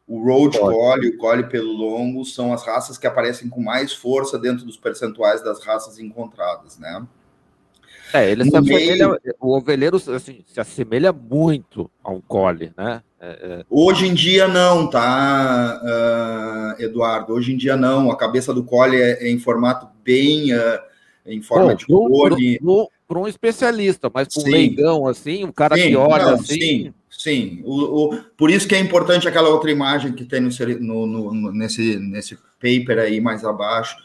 o 0.10 0.24
Road 0.24 0.58
Collie 0.58 1.06
e 1.06 1.16
o 1.16 1.18
Collie 1.20 1.48
pelo 1.48 1.72
longo 1.72 2.26
são 2.26 2.52
as 2.52 2.66
raças 2.66 2.98
que 2.98 3.06
aparecem 3.06 3.48
com 3.48 3.62
mais 3.62 3.94
força 3.94 4.40
dentro 4.40 4.66
dos 4.66 4.76
percentuais 4.76 5.44
das 5.44 5.64
raças 5.64 6.00
encontradas, 6.00 6.80
né? 6.80 7.06
É, 8.12 8.32
ele 8.32 8.44
se 8.44 8.58
assemelha, 8.58 9.08
meio... 9.08 9.36
o 9.40 9.56
ovelheiro 9.56 9.98
assim, 9.98 10.44
se 10.48 10.60
assemelha 10.60 11.14
muito 11.14 11.92
ao 12.04 12.20
Collie, 12.24 12.74
né? 12.76 13.04
É, 13.22 13.28
é... 13.28 13.66
Hoje 13.70 14.08
em 14.08 14.16
dia 14.16 14.48
não, 14.48 14.90
tá, 14.90 15.80
uh, 15.84 16.82
Eduardo? 16.82 17.34
Hoje 17.34 17.54
em 17.54 17.58
dia 17.58 17.78
não. 17.78 18.10
A 18.10 18.18
cabeça 18.18 18.52
do 18.52 18.64
Collie 18.64 19.00
é, 19.00 19.28
é 19.28 19.30
em 19.30 19.38
formato 19.38 19.88
bem, 20.04 20.56
uh, 20.56 20.80
em 21.24 21.40
forma 21.40 21.76
de 21.76 21.86
cone. 21.86 22.60
Para 23.10 23.20
um 23.20 23.28
especialista, 23.28 24.10
mas 24.14 24.28
para 24.28 24.44
um 24.44 24.52
leigão, 24.52 25.08
assim, 25.08 25.44
um 25.44 25.52
cara 25.52 25.76
sim, 25.76 25.88
que 25.88 25.96
olha 25.96 26.26
não, 26.26 26.34
assim... 26.36 26.54
Sim. 26.54 26.94
Sim, 27.10 27.62
o, 27.66 28.14
o, 28.14 28.24
por 28.38 28.50
isso 28.50 28.66
que 28.66 28.76
é 28.76 28.80
importante 28.80 29.28
aquela 29.28 29.50
outra 29.50 29.70
imagem 29.70 30.14
que 30.14 30.24
tem 30.24 30.40
no, 30.40 31.06
no, 31.06 31.34
no 31.34 31.52
nesse, 31.52 31.98
nesse 31.98 32.38
paper 32.62 33.00
aí 33.00 33.20
mais 33.20 33.44
abaixo, 33.44 33.98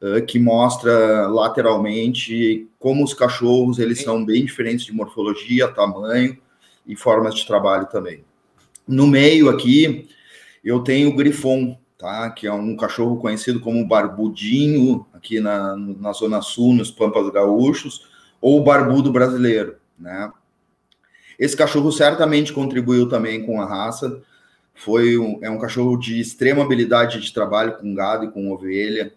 uh, 0.00 0.24
que 0.24 0.38
mostra 0.38 1.26
lateralmente 1.26 2.68
como 2.78 3.02
os 3.02 3.12
cachorros 3.12 3.80
eles 3.80 3.98
Sim. 3.98 4.04
são 4.04 4.24
bem 4.24 4.44
diferentes 4.44 4.86
de 4.86 4.92
morfologia, 4.92 5.66
tamanho 5.66 6.38
e 6.86 6.94
formas 6.94 7.34
de 7.34 7.46
trabalho 7.46 7.86
também. 7.86 8.22
No 8.86 9.06
meio 9.06 9.48
aqui 9.48 10.08
eu 10.62 10.80
tenho 10.80 11.08
o 11.08 11.16
grifon, 11.16 11.76
tá? 11.98 12.30
Que 12.30 12.46
é 12.46 12.52
um 12.52 12.76
cachorro 12.76 13.16
conhecido 13.16 13.58
como 13.58 13.84
barbudinho 13.84 15.06
aqui 15.12 15.40
na, 15.40 15.76
na 15.76 16.12
zona 16.12 16.40
sul, 16.40 16.74
nos 16.74 16.90
Pampas 16.90 17.28
Gaúchos, 17.30 18.09
ou 18.40 18.62
barbudo 18.62 19.12
brasileiro, 19.12 19.76
né? 19.98 20.32
Esse 21.38 21.56
cachorro 21.56 21.90
certamente 21.90 22.52
contribuiu 22.52 23.08
também 23.08 23.46
com 23.46 23.62
a 23.62 23.64
raça. 23.64 24.20
Foi 24.74 25.16
um, 25.16 25.38
é 25.40 25.48
um 25.48 25.58
cachorro 25.58 25.96
de 25.96 26.20
extrema 26.20 26.62
habilidade 26.62 27.18
de 27.18 27.32
trabalho 27.32 27.78
com 27.78 27.94
gado 27.94 28.26
e 28.26 28.30
com 28.30 28.52
ovelha. 28.52 29.14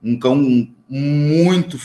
Um 0.00 0.16
cão 0.16 0.36
muito, 0.88 1.76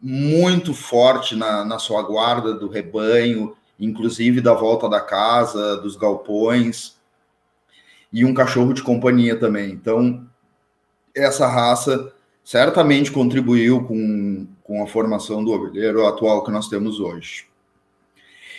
muito 0.00 0.72
forte 0.72 1.36
na, 1.36 1.62
na 1.62 1.78
sua 1.78 2.02
guarda 2.02 2.54
do 2.54 2.68
rebanho, 2.68 3.54
inclusive 3.78 4.40
da 4.40 4.54
volta 4.54 4.88
da 4.88 5.00
casa, 5.00 5.76
dos 5.76 5.94
galpões. 5.94 6.96
E 8.10 8.24
um 8.24 8.32
cachorro 8.32 8.72
de 8.72 8.82
companhia 8.82 9.38
também. 9.38 9.72
Então, 9.72 10.26
essa 11.14 11.46
raça 11.46 12.12
certamente 12.42 13.12
contribuiu 13.12 13.84
com, 13.84 14.46
com 14.62 14.82
a 14.82 14.86
formação 14.86 15.44
do 15.44 15.50
ovelheiro 15.50 16.06
atual 16.06 16.44
que 16.44 16.50
nós 16.50 16.68
temos 16.68 17.00
hoje. 17.00 17.46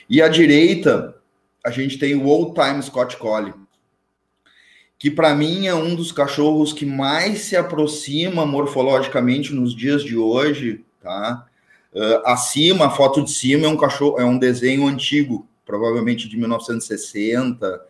E 0.10 0.22
à 0.22 0.27
direita, 0.27 1.15
a 1.65 1.72
gente 1.72 1.98
tem 1.98 2.15
o 2.15 2.25
Old 2.25 2.53
Time 2.53 2.81
Scott 2.83 3.17
Collie, 3.17 3.53
que 5.00 5.10
para 5.10 5.33
mim 5.33 5.67
é 5.67 5.74
um 5.74 5.95
dos 5.95 6.12
cachorros 6.12 6.74
que 6.74 6.86
mais 6.86 7.41
se 7.41 7.55
aproxima 7.55 8.45
morfologicamente 8.45 9.53
nos 9.53 9.75
dias 9.75 10.03
de 10.03 10.17
hoje, 10.17 10.83
tá? 11.01 11.45
Uh, 11.93 12.25
acima, 12.25 12.88
a 12.88 12.89
foto 12.89 13.24
de 13.24 13.31
cima 13.31 13.65
é 13.65 13.69
um 13.69 13.77
cachorro, 13.77 14.19
é 14.19 14.25
um 14.25 14.38
desenho 14.38 14.88
antigo, 14.88 15.48
provavelmente 15.65 16.27
de 16.27 16.38
1960 16.38 17.86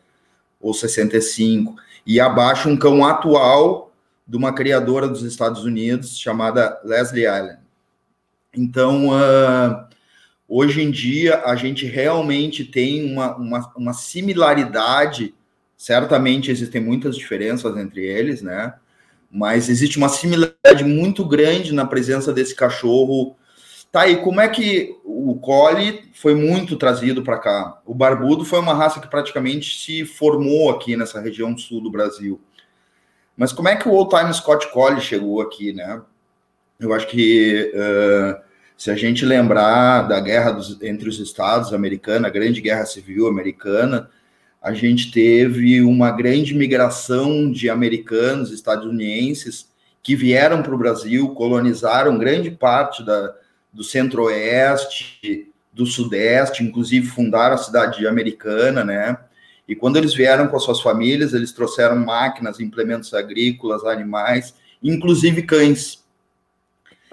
ou 0.60 0.74
65, 0.74 1.76
e 2.06 2.20
abaixo 2.20 2.68
um 2.68 2.78
cão 2.78 3.06
atual 3.06 3.92
de 4.28 4.36
uma 4.36 4.54
criadora 4.54 5.08
dos 5.08 5.24
Estados 5.24 5.64
Unidos 5.64 6.18
chamada 6.18 6.80
Leslie 6.84 7.28
Allen. 7.28 7.63
Então, 8.56 9.10
uh, 9.10 9.94
Hoje 10.56 10.84
em 10.84 10.92
dia, 10.92 11.42
a 11.46 11.56
gente 11.56 11.86
realmente 11.88 12.64
tem 12.64 13.12
uma, 13.12 13.36
uma, 13.36 13.74
uma 13.76 13.94
similaridade, 13.94 15.34
certamente 15.76 16.52
existem 16.52 16.80
muitas 16.80 17.18
diferenças 17.18 17.76
entre 17.76 18.06
eles, 18.06 18.44
né? 18.44 18.76
Mas 19.32 19.68
existe 19.68 19.98
uma 19.98 20.10
similaridade 20.10 20.84
muito 20.84 21.26
grande 21.26 21.74
na 21.74 21.88
presença 21.88 22.32
desse 22.32 22.54
cachorro. 22.56 23.36
Tá 23.92 24.02
aí, 24.02 24.18
como 24.18 24.42
é 24.42 24.48
que 24.48 24.96
o 25.04 25.34
Collie 25.40 26.04
foi 26.14 26.36
muito 26.36 26.76
trazido 26.76 27.24
para 27.24 27.40
cá? 27.40 27.82
O 27.84 27.96
Barbudo 27.96 28.46
foi 28.46 28.60
uma 28.60 28.76
raça 28.76 29.00
que 29.00 29.10
praticamente 29.10 29.80
se 29.80 30.06
formou 30.06 30.70
aqui 30.70 30.96
nessa 30.96 31.20
região 31.20 31.58
sul 31.58 31.82
do 31.82 31.90
Brasil. 31.90 32.40
Mas 33.36 33.52
como 33.52 33.70
é 33.70 33.76
que 33.76 33.88
o 33.88 33.92
Old 33.92 34.16
Time 34.16 34.32
Scott 34.32 34.72
Collie 34.72 35.02
chegou 35.02 35.42
aqui, 35.42 35.74
né? 35.74 36.00
Eu 36.84 36.94
acho 36.94 37.08
que 37.08 37.72
uh, 37.74 38.42
se 38.78 38.92
a 38.92 38.96
gente 38.96 39.26
lembrar 39.26 40.04
da 40.04 40.20
guerra 40.20 40.52
dos, 40.52 40.82
entre 40.82 41.08
os 41.08 41.20
estados 41.20 41.74
americana, 41.74 42.28
a 42.28 42.32
grande 42.32 42.60
guerra 42.62 42.86
civil 42.86 43.28
americana, 43.28 44.10
a 44.62 44.74
gente 44.74 45.12
teve 45.12 45.82
uma 45.82 46.12
grande 46.12 46.54
migração 46.54 47.52
de 47.52 47.70
americanos 47.70 48.52
estadunidenses 48.52 49.70
que 50.02 50.16
vieram 50.16 50.62
para 50.62 50.76
o 50.76 50.78
Brasil, 50.78 51.30
colonizaram 51.30 52.18
grande 52.18 52.52
parte 52.52 53.06
da, 53.06 53.34
do 53.72 53.84
centro-oeste, 53.84 55.52
do 55.72 55.86
sudeste, 55.86 56.64
inclusive 56.64 57.08
fundaram 57.08 57.56
a 57.56 57.58
cidade 57.58 58.06
americana, 58.06 58.84
né? 58.84 59.18
E 59.68 59.76
quando 59.76 59.96
eles 59.96 60.14
vieram 60.14 60.48
com 60.48 60.58
as 60.58 60.64
suas 60.64 60.82
famílias, 60.82 61.34
eles 61.34 61.54
trouxeram 61.54 61.96
máquinas, 61.96 62.60
implementos 62.60 63.14
agrícolas, 63.14 63.84
animais, 63.86 64.54
inclusive 64.84 65.44
cães. 65.44 66.03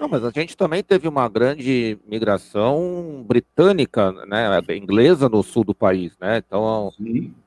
Não, 0.01 0.07
mas 0.09 0.25
a 0.25 0.31
gente 0.31 0.57
também 0.57 0.83
teve 0.83 1.07
uma 1.07 1.29
grande 1.29 1.95
migração 2.07 3.23
britânica, 3.23 4.11
né, 4.25 4.59
inglesa 4.75 5.29
no 5.29 5.43
sul 5.43 5.63
do 5.63 5.75
país, 5.75 6.17
né? 6.19 6.39
Então, 6.39 6.91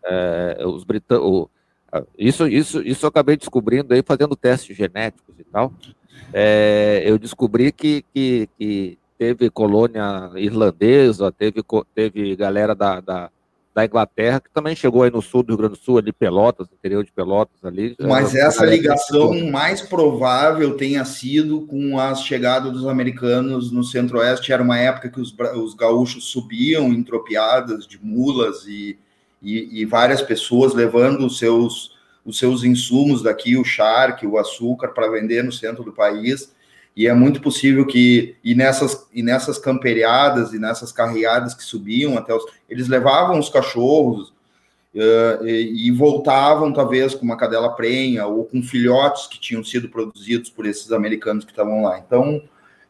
é, 0.05 0.65
os 0.65 0.85
britânicos, 0.85 1.49
isso, 2.17 2.47
isso, 2.47 2.81
isso 2.81 3.05
eu 3.05 3.09
acabei 3.09 3.37
descobrindo 3.37 3.93
aí 3.93 4.05
fazendo 4.07 4.37
testes 4.37 4.77
genéticos 4.77 5.35
e 5.37 5.43
tal. 5.43 5.73
É, 6.33 7.03
eu 7.05 7.19
descobri 7.19 7.73
que, 7.73 8.05
que, 8.15 8.49
que, 8.57 8.99
teve 9.19 9.51
colônia 9.51 10.31
irlandesa, 10.37 11.33
teve, 11.33 11.61
teve 11.93 12.37
galera 12.37 12.73
da, 12.73 13.01
da 13.01 13.31
da 13.75 13.85
Inglaterra, 13.85 14.41
que 14.41 14.51
também 14.51 14.77
chegou 14.77 15.03
aí 15.03 15.11
no 15.11 15.21
sul 15.21 15.43
do 15.43 15.49
Rio 15.49 15.59
Grande 15.59 15.75
do 15.75 15.85
Sul, 15.85 15.99
ali 15.99 16.13
Pelotas, 16.13 16.69
interior 16.73 17.05
de 17.05 17.11
Pelotas 17.11 17.65
ali. 17.65 17.97
Mas 18.01 18.33
essa 18.33 18.65
ligação 18.65 19.51
mais 19.51 19.81
provável 19.81 20.77
tenha 20.77 21.05
sido 21.05 21.63
com 21.63 21.99
a 21.99 22.15
chegada 22.15 22.71
dos 22.71 22.87
americanos 22.87 23.73
no 23.73 23.83
centro-oeste. 23.83 24.53
Era 24.53 24.63
uma 24.63 24.79
época 24.79 25.09
que 25.09 25.21
os, 25.21 25.35
os 25.57 25.75
gaúchos 25.75 26.27
subiam 26.27 26.93
em 26.93 27.03
tropiadas 27.03 27.85
de 27.85 27.99
mulas 28.01 28.65
e, 28.69 28.97
e, 29.43 29.81
e 29.81 29.85
várias 29.85 30.23
pessoas 30.23 30.73
levando 30.73 31.27
os 31.27 31.37
seus, 31.37 31.91
os 32.25 32.39
seus 32.39 32.63
insumos 32.63 33.23
daqui, 33.25 33.57
o 33.57 33.65
charque, 33.65 34.25
o 34.25 34.39
açúcar, 34.39 34.89
para 34.89 35.11
vender 35.11 35.43
no 35.43 35.51
centro 35.51 35.83
do 35.83 35.93
país 35.93 36.55
e 36.97 37.07
é 37.09 37.15
muito 37.15 37.41
possível 37.41 37.85
que 37.87 38.37
e 38.45 38.55
nessas 38.55 39.07
e 39.13 39.23
nessas 39.23 39.59
camperiadas 39.59 40.53
e 40.53 40.59
nessas 40.59 40.93
carreadas 40.93 41.55
que 41.55 41.65
subiam 41.65 42.17
até 42.17 42.33
os 42.33 42.45
eles 42.69 42.89
levavam 42.89 43.39
os 43.39 43.49
cachorros 43.49 44.33
uh, 44.95 45.47
e, 45.47 45.89
e, 45.89 45.91
voltavam 45.91 46.73
talvez 46.73 47.15
com 47.15 47.25
uma 47.25 47.37
cadela 47.37 47.71
prenha 47.71 48.27
ou 48.27 48.45
com 48.45 48.63
filhotes 48.63 49.27
que 49.27 49.41
tinham 49.41 49.65
sido 49.65 49.89
produzidos 49.89 50.49
por 50.51 50.67
esses 50.67 50.93
americanos 50.93 51.45
que 51.45 51.51
estavam 51.51 51.83
lá. 51.83 51.99
Então 51.99 52.41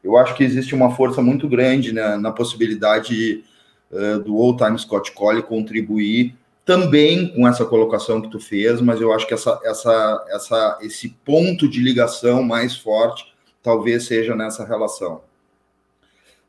eu 0.02 0.18
acho 0.18 0.34
que 0.34 0.44
existe 0.44 0.74
uma 0.74 0.94
força 0.94 1.22
muito 1.22 1.48
grande 1.48 1.92
né, 1.92 2.16
na 2.18 2.30
possibilidade 2.30 3.42
uh, 3.90 4.18
do 4.20 4.36
Old 4.36 4.62
Time 4.62 4.78
Scott 4.78 5.12
Collie 5.12 5.42
contribuir 5.42 6.36
também 6.62 7.28
com 7.28 7.46
essa 7.46 7.64
colocação 7.64 8.22
que 8.22 8.30
tu 8.30 8.40
fez, 8.40 8.80
mas 8.80 8.98
eu 8.98 9.12
acho 9.12 9.26
que 9.26 9.34
essa, 9.34 9.60
essa, 9.64 10.26
essa, 10.30 10.78
esse 10.80 11.10
ponto 11.24 11.68
de 11.68 11.78
ligação 11.80 12.42
mais 12.42 12.74
forte 12.74 13.33
talvez 13.64 14.04
seja 14.04 14.36
nessa 14.36 14.64
relação. 14.64 15.22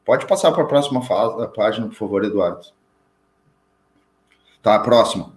Pode 0.03 0.27
passar 0.27 0.51
para 0.51 0.63
a 0.63 0.67
próxima 0.67 1.01
fase, 1.01 1.47
página, 1.55 1.87
por 1.87 1.95
favor, 1.95 2.23
Eduardo. 2.23 2.67
Tá, 4.61 4.77
próxima. 4.77 5.33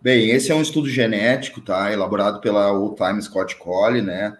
Bem, 0.00 0.28
esse 0.28 0.52
é 0.52 0.54
um 0.54 0.60
estudo 0.60 0.88
genético, 0.88 1.62
tá? 1.62 1.90
Elaborado 1.90 2.40
pela 2.40 2.70
Old 2.70 2.96
Time 2.96 3.20
Scott 3.22 3.56
Colley, 3.56 4.02
né? 4.02 4.36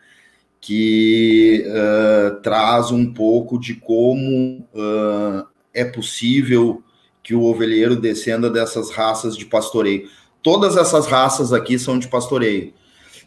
Que 0.61 1.65
uh, 1.67 2.41
traz 2.43 2.91
um 2.91 3.13
pouco 3.13 3.59
de 3.59 3.75
como 3.75 4.69
uh, 4.75 5.49
é 5.73 5.85
possível 5.85 6.83
que 7.23 7.35
o 7.35 7.43
ovelheiro 7.43 7.97
descenda 7.97 8.51
dessas 8.51 8.91
raças 8.91 9.35
de 9.35 9.47
pastoreio. 9.47 10.09
Todas 10.43 10.77
essas 10.77 11.07
raças 11.07 11.55
aqui 11.55 11.79
são 11.79 11.99
de 11.99 12.09
pastoreio. 12.09 12.75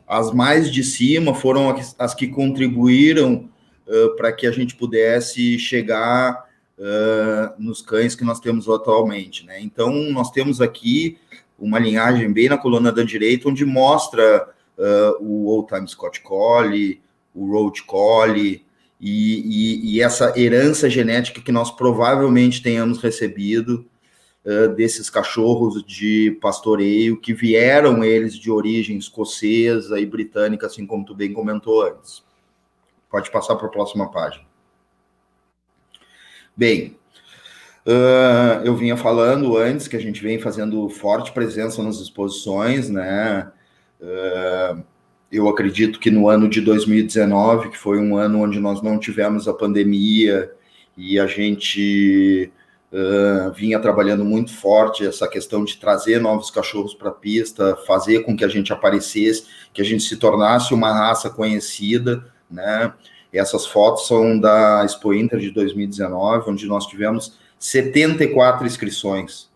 As 0.08 0.32
mais 0.32 0.72
de 0.72 0.84
cima 0.84 1.34
foram 1.34 1.76
as 2.00 2.14
que 2.14 2.28
contribuíram 2.28 3.50
uh, 3.86 4.16
para 4.16 4.32
que 4.32 4.48
a 4.48 4.52
gente 4.52 4.76
pudesse 4.76 5.60
chegar 5.60 6.48
uh, 6.78 7.62
nos 7.62 7.82
cães 7.82 8.16
que 8.16 8.24
nós 8.24 8.40
temos 8.40 8.70
atualmente. 8.70 9.46
Né? 9.46 9.60
Então, 9.60 9.92
nós 10.12 10.32
temos 10.32 10.62
aqui 10.62 11.18
uma 11.60 11.80
linhagem 11.80 12.32
bem 12.32 12.48
na 12.48 12.58
coluna 12.58 12.92
da 12.92 13.04
direita, 13.04 13.50
onde 13.50 13.66
mostra 13.66 14.48
uh, 14.78 15.24
o 15.24 15.48
Old 15.48 15.68
Time 15.68 15.88
Scott 15.88 16.22
Collie, 16.22 17.02
o 17.34 17.52
Road 17.52 17.84
Collie, 17.84 18.66
e, 19.00 19.92
e, 19.92 19.94
e, 19.94 20.02
essa 20.02 20.34
herança 20.40 20.90
genética 20.90 21.40
que 21.40 21.52
nós 21.52 21.70
provavelmente 21.70 22.64
tenhamos 22.64 22.98
recebido 23.00 23.86
uh, 24.48 24.74
desses 24.74 25.10
cachorros 25.10 25.84
de 25.84 26.38
pastoreio 26.42 27.20
que 27.20 27.34
vieram 27.34 28.04
eles 28.04 28.36
de 28.36 28.50
origem 28.50 28.98
escocesa 28.98 30.00
e 30.00 30.06
britânica, 30.06 30.66
assim 30.66 30.86
como 30.86 31.06
tu 31.06 31.14
bem 31.14 31.34
comentou 31.34 31.84
antes. 31.84 32.24
Pode 33.10 33.30
passar 33.30 33.56
para 33.56 33.68
a 33.68 33.72
próxima 33.72 34.10
página. 34.10 34.46
Bem, 36.56 36.98
uh, 37.86 38.64
eu 38.64 38.76
vinha 38.76 38.96
falando 38.96 39.58
antes 39.58 39.88
que 39.88 39.98
a 39.98 40.02
gente 40.02 40.24
vem 40.24 40.40
fazendo 40.40 40.90
forte 40.90 41.32
presença 41.34 41.84
nas 41.84 42.00
exposições, 42.00 42.90
né? 42.90 43.52
Uh, 44.02 44.84
eu 45.32 45.50
acredito 45.50 46.00
que 46.00 46.10
no 46.10 46.30
ano 46.30 46.48
de 46.48 46.62
2019, 46.62 47.70
que 47.70 47.78
foi 47.78 48.00
um 48.00 48.16
ano 48.16 48.42
onde 48.42 48.60
nós 48.60 48.82
não 48.82 48.98
tivemos 48.98 49.48
a 49.48 49.54
pandemia 49.54 50.52
e 50.96 51.20
a 51.20 51.28
gente 51.28 52.52
uh, 52.92 53.52
vinha 53.54 53.80
trabalhando 53.80 54.24
muito 54.24 54.54
forte 54.54 55.06
essa 55.06 55.28
questão 55.28 55.64
de 55.64 55.78
trazer 55.78 56.20
novos 56.20 56.50
cachorros 56.50 56.94
para 56.94 57.10
a 57.10 57.14
pista, 57.14 57.78
fazer 57.88 58.24
com 58.24 58.36
que 58.36 58.46
a 58.46 58.48
gente 58.48 58.72
aparecesse, 58.72 59.46
que 59.74 59.82
a 59.82 59.86
gente 59.86 60.04
se 60.04 60.18
tornasse 60.18 60.74
uma 60.74 60.94
raça 60.94 61.30
conhecida, 61.30 62.26
né? 62.50 62.94
Essas 63.32 63.66
fotos 63.66 64.08
são 64.08 64.40
da 64.40 64.84
Expo 64.86 65.14
Inter 65.14 65.40
de 65.40 65.52
2019, 65.52 66.50
onde 66.50 66.66
nós 66.66 66.88
tivemos 66.88 67.38
74 67.60 68.66
inscrições. 68.66 69.50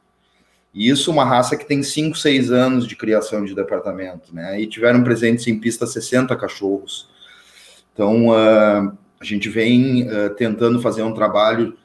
E 0.74 0.90
isso 0.90 1.12
uma 1.12 1.26
raça 1.26 1.58
que 1.58 1.66
tem 1.66 1.82
5, 1.82 2.18
6 2.18 2.52
anos 2.52 2.88
de 2.88 2.96
criação 2.96 3.44
de 3.44 3.56
departamento, 3.56 4.34
né? 4.34 4.60
E 4.60 4.68
tiveram 4.68 5.04
presentes 5.04 5.48
em 5.48 5.60
pista 5.60 5.88
60 5.88 6.36
cachorros. 6.36 7.10
Então, 7.94 8.30
uh, 8.30 8.98
a 9.20 9.24
gente 9.24 9.50
vem 9.50 10.04
uh, 10.04 10.30
tentando 10.36 10.82
fazer 10.82 11.04
um 11.04 11.14
trabalho 11.14 11.78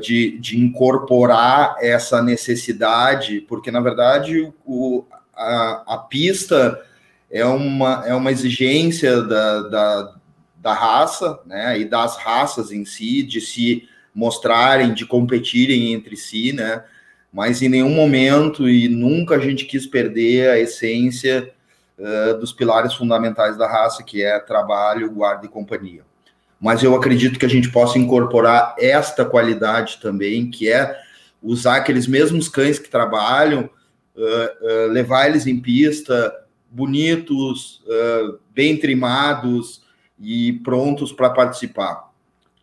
de, 0.00 0.38
de 0.38 0.58
incorporar 0.58 1.76
essa 1.80 2.22
necessidade, 2.22 3.42
porque, 3.42 3.70
na 3.70 3.80
verdade, 3.80 4.50
o, 4.64 5.04
a, 5.34 5.94
a 5.94 5.98
pista 5.98 6.82
é 7.30 7.44
uma, 7.44 8.04
é 8.06 8.14
uma 8.14 8.32
exigência 8.32 9.22
da, 9.22 9.62
da, 9.62 10.14
da 10.56 10.72
raça, 10.72 11.38
né, 11.44 11.78
e 11.78 11.84
das 11.84 12.16
raças 12.16 12.72
em 12.72 12.84
si, 12.84 13.22
de 13.22 13.40
se 13.40 13.86
mostrarem, 14.14 14.94
de 14.94 15.04
competirem 15.04 15.92
entre 15.92 16.16
si, 16.16 16.52
né, 16.52 16.82
mas 17.30 17.60
em 17.60 17.68
nenhum 17.68 17.90
momento 17.90 18.66
e 18.66 18.88
nunca 18.88 19.34
a 19.34 19.38
gente 19.38 19.66
quis 19.66 19.86
perder 19.86 20.48
a 20.48 20.58
essência 20.58 21.52
uh, 21.98 22.38
dos 22.38 22.50
pilares 22.50 22.94
fundamentais 22.94 23.58
da 23.58 23.68
raça, 23.68 24.02
que 24.02 24.22
é 24.22 24.38
trabalho, 24.38 25.10
guarda 25.10 25.44
e 25.44 25.50
companhia. 25.50 26.02
Mas 26.60 26.82
eu 26.82 26.94
acredito 26.94 27.38
que 27.38 27.46
a 27.46 27.48
gente 27.48 27.70
possa 27.70 27.98
incorporar 27.98 28.74
esta 28.78 29.24
qualidade 29.24 29.98
também, 30.00 30.50
que 30.50 30.72
é 30.72 30.96
usar 31.42 31.76
aqueles 31.76 32.06
mesmos 32.06 32.48
cães 32.48 32.78
que 32.78 32.88
trabalham, 32.88 33.68
uh, 34.16 34.88
uh, 34.88 34.92
levar 34.92 35.28
eles 35.28 35.46
em 35.46 35.60
pista, 35.60 36.34
bonitos, 36.70 37.82
bem 38.54 38.76
trimados, 38.76 39.86
e 40.18 40.52
prontos 40.64 41.12
para 41.12 41.30
participar. 41.30 42.10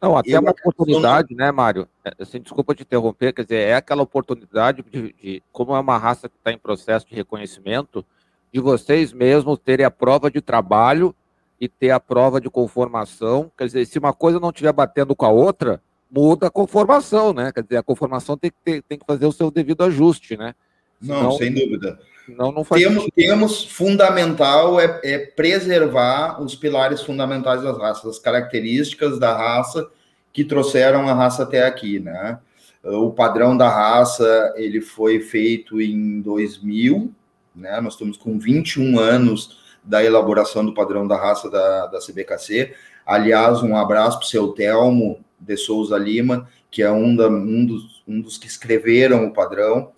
Não, 0.01 0.17
até 0.17 0.36
eu 0.36 0.41
uma 0.41 0.51
oportunidade, 0.51 1.34
né, 1.34 1.51
Mário? 1.51 1.88
É, 2.03 2.13
assim, 2.19 2.41
desculpa 2.41 2.75
te 2.75 2.84
interromper, 2.84 3.32
quer 3.32 3.43
dizer, 3.43 3.56
é 3.56 3.75
aquela 3.75 4.03
oportunidade 4.03 4.84
de, 4.91 5.13
de 5.13 5.43
como 5.51 5.73
é 5.75 5.79
uma 5.79 5.97
raça 5.97 6.27
que 6.27 6.36
está 6.36 6.51
em 6.51 6.58
processo 6.58 7.08
de 7.08 7.15
reconhecimento, 7.15 8.06
de 8.51 8.60
vocês 8.60 9.13
mesmos 9.13 9.58
terem 9.60 9.86
a 9.86 9.91
prova 9.91 10.29
de 10.29 10.41
trabalho 10.41 11.15
e 11.63 11.69
ter 11.69 11.91
a 11.91 11.99
prova 11.99 12.41
de 12.41 12.49
conformação. 12.49 13.49
Quer 13.58 13.67
dizer, 13.67 13.86
se 13.86 13.97
uma 13.97 14.12
coisa 14.12 14.38
não 14.38 14.49
estiver 14.49 14.73
batendo 14.73 15.15
com 15.15 15.26
a 15.26 15.30
outra, 15.30 15.82
muda 16.12 16.47
a 16.47 16.52
conformação, 16.52 17.32
né? 17.32 17.54
Quer 17.54 17.63
dizer, 17.63 17.78
a 17.78 17.84
conformação 17.84 18.38
tem 18.38 18.52
que, 18.52 18.58
ter, 18.65 18.82
tem 18.82 18.99
que 18.99 19.06
fazer 19.06 19.26
o 19.26 19.32
seu 19.32 19.49
devido 19.49 19.82
ajuste, 19.82 20.36
né? 20.36 20.56
Senão, 21.02 21.23
não, 21.23 21.32
sem 21.32 21.54
dúvida. 21.54 21.97
Não, 22.28 22.52
não 22.52 22.65
faz 22.65 22.84
temos, 22.84 23.08
temos 23.15 23.63
fundamental 23.63 24.78
é, 24.78 24.99
é, 25.06 25.17
preservar 25.19 26.41
os 26.41 26.54
pilares 26.54 27.02
fundamentais 27.02 27.63
das 27.63 27.78
raças, 27.78 28.17
as 28.17 28.19
características 28.19 29.17
da 29.17 29.34
raça 29.34 29.89
que 30.34 30.43
trouxeram 30.43 31.08
a 31.08 31.13
raça 31.13 31.43
até 31.43 31.65
aqui, 31.65 31.97
né? 31.97 32.39
O 32.84 33.12
padrão 33.12 33.56
da 33.56 33.69
raça 33.69 34.54
ele 34.58 34.82
foi 34.82 35.21
feito 35.21 35.80
em 35.80 36.19
2000, 36.19 37.10
né? 37.56 37.80
Nós 37.80 37.93
estamos 37.93 38.17
com 38.17 38.38
21 38.38 38.99
anos 38.99 39.62
da 39.84 40.04
elaboração 40.04 40.65
do 40.65 40.74
padrão 40.74 41.08
da 41.08 41.17
raça 41.17 41.50
da, 41.50 41.88
da 41.88 42.00
CBKC. 42.00 42.74
Aliás, 43.06 43.62
um 43.62 43.76
abraço 43.76 44.17
para 44.19 44.26
o 44.26 44.30
seu 44.30 44.48
Telmo 44.50 45.19
de 45.39 45.58
Souza 45.58 45.98
Lima, 45.98 46.48
que 46.72 46.82
é 46.82 46.91
um, 46.91 47.15
da, 47.15 47.28
um, 47.28 47.65
dos, 47.65 48.02
um 48.08 48.22
dos 48.22 48.38
que 48.38 48.48
escreveram 48.48 49.26
o 49.26 49.34
padrão. 49.34 49.91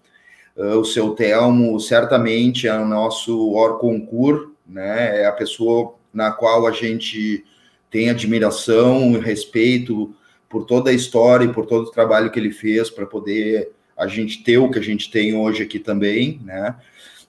Uh, 0.55 0.79
o 0.79 0.85
seu 0.85 1.11
Telmo 1.11 1.79
certamente 1.79 2.67
é 2.67 2.73
o 2.75 2.85
nosso 2.85 3.51
or 3.51 3.77
concur, 3.77 4.51
né? 4.65 5.21
É 5.21 5.25
a 5.25 5.31
pessoa 5.31 5.95
na 6.13 6.31
qual 6.31 6.65
a 6.65 6.71
gente 6.71 7.45
tem 7.91 8.09
admiração 8.09 9.11
e 9.11 9.19
respeito 9.19 10.13
por 10.49 10.65
toda 10.65 10.89
a 10.89 10.93
história 10.93 11.45
e 11.45 11.53
por 11.53 11.65
todo 11.65 11.87
o 11.87 11.91
trabalho 11.91 12.31
que 12.31 12.39
ele 12.39 12.51
fez 12.51 12.89
para 12.89 13.05
poder 13.05 13.71
a 13.97 14.07
gente 14.07 14.43
ter 14.43 14.57
o 14.57 14.69
que 14.69 14.79
a 14.79 14.81
gente 14.81 15.09
tem 15.09 15.35
hoje 15.35 15.63
aqui 15.63 15.79
também, 15.79 16.41
né? 16.43 16.75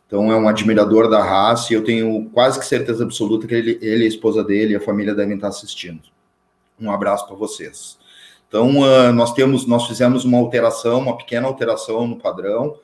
Então 0.06 0.30
é 0.30 0.36
um 0.36 0.48
admirador 0.48 1.08
da 1.10 1.22
raça 1.22 1.72
e 1.72 1.76
eu 1.76 1.82
tenho 1.82 2.30
quase 2.32 2.58
que 2.58 2.66
certeza 2.66 3.02
absoluta 3.02 3.46
que 3.46 3.54
ele, 3.54 3.78
ele 3.82 4.04
a 4.04 4.08
esposa 4.08 4.44
dele 4.44 4.72
e 4.72 4.76
a 4.76 4.80
família 4.80 5.14
devem 5.14 5.34
estar 5.34 5.48
assistindo. 5.48 6.02
Um 6.80 6.90
abraço 6.90 7.26
para 7.26 7.34
vocês. 7.34 7.98
Então 8.48 8.80
uh, 8.80 9.12
nós 9.12 9.32
temos, 9.32 9.66
nós 9.66 9.86
fizemos 9.86 10.24
uma 10.24 10.38
alteração, 10.38 11.00
uma 11.00 11.16
pequena 11.16 11.48
alteração 11.48 12.06
no 12.06 12.16
padrão 12.16 12.76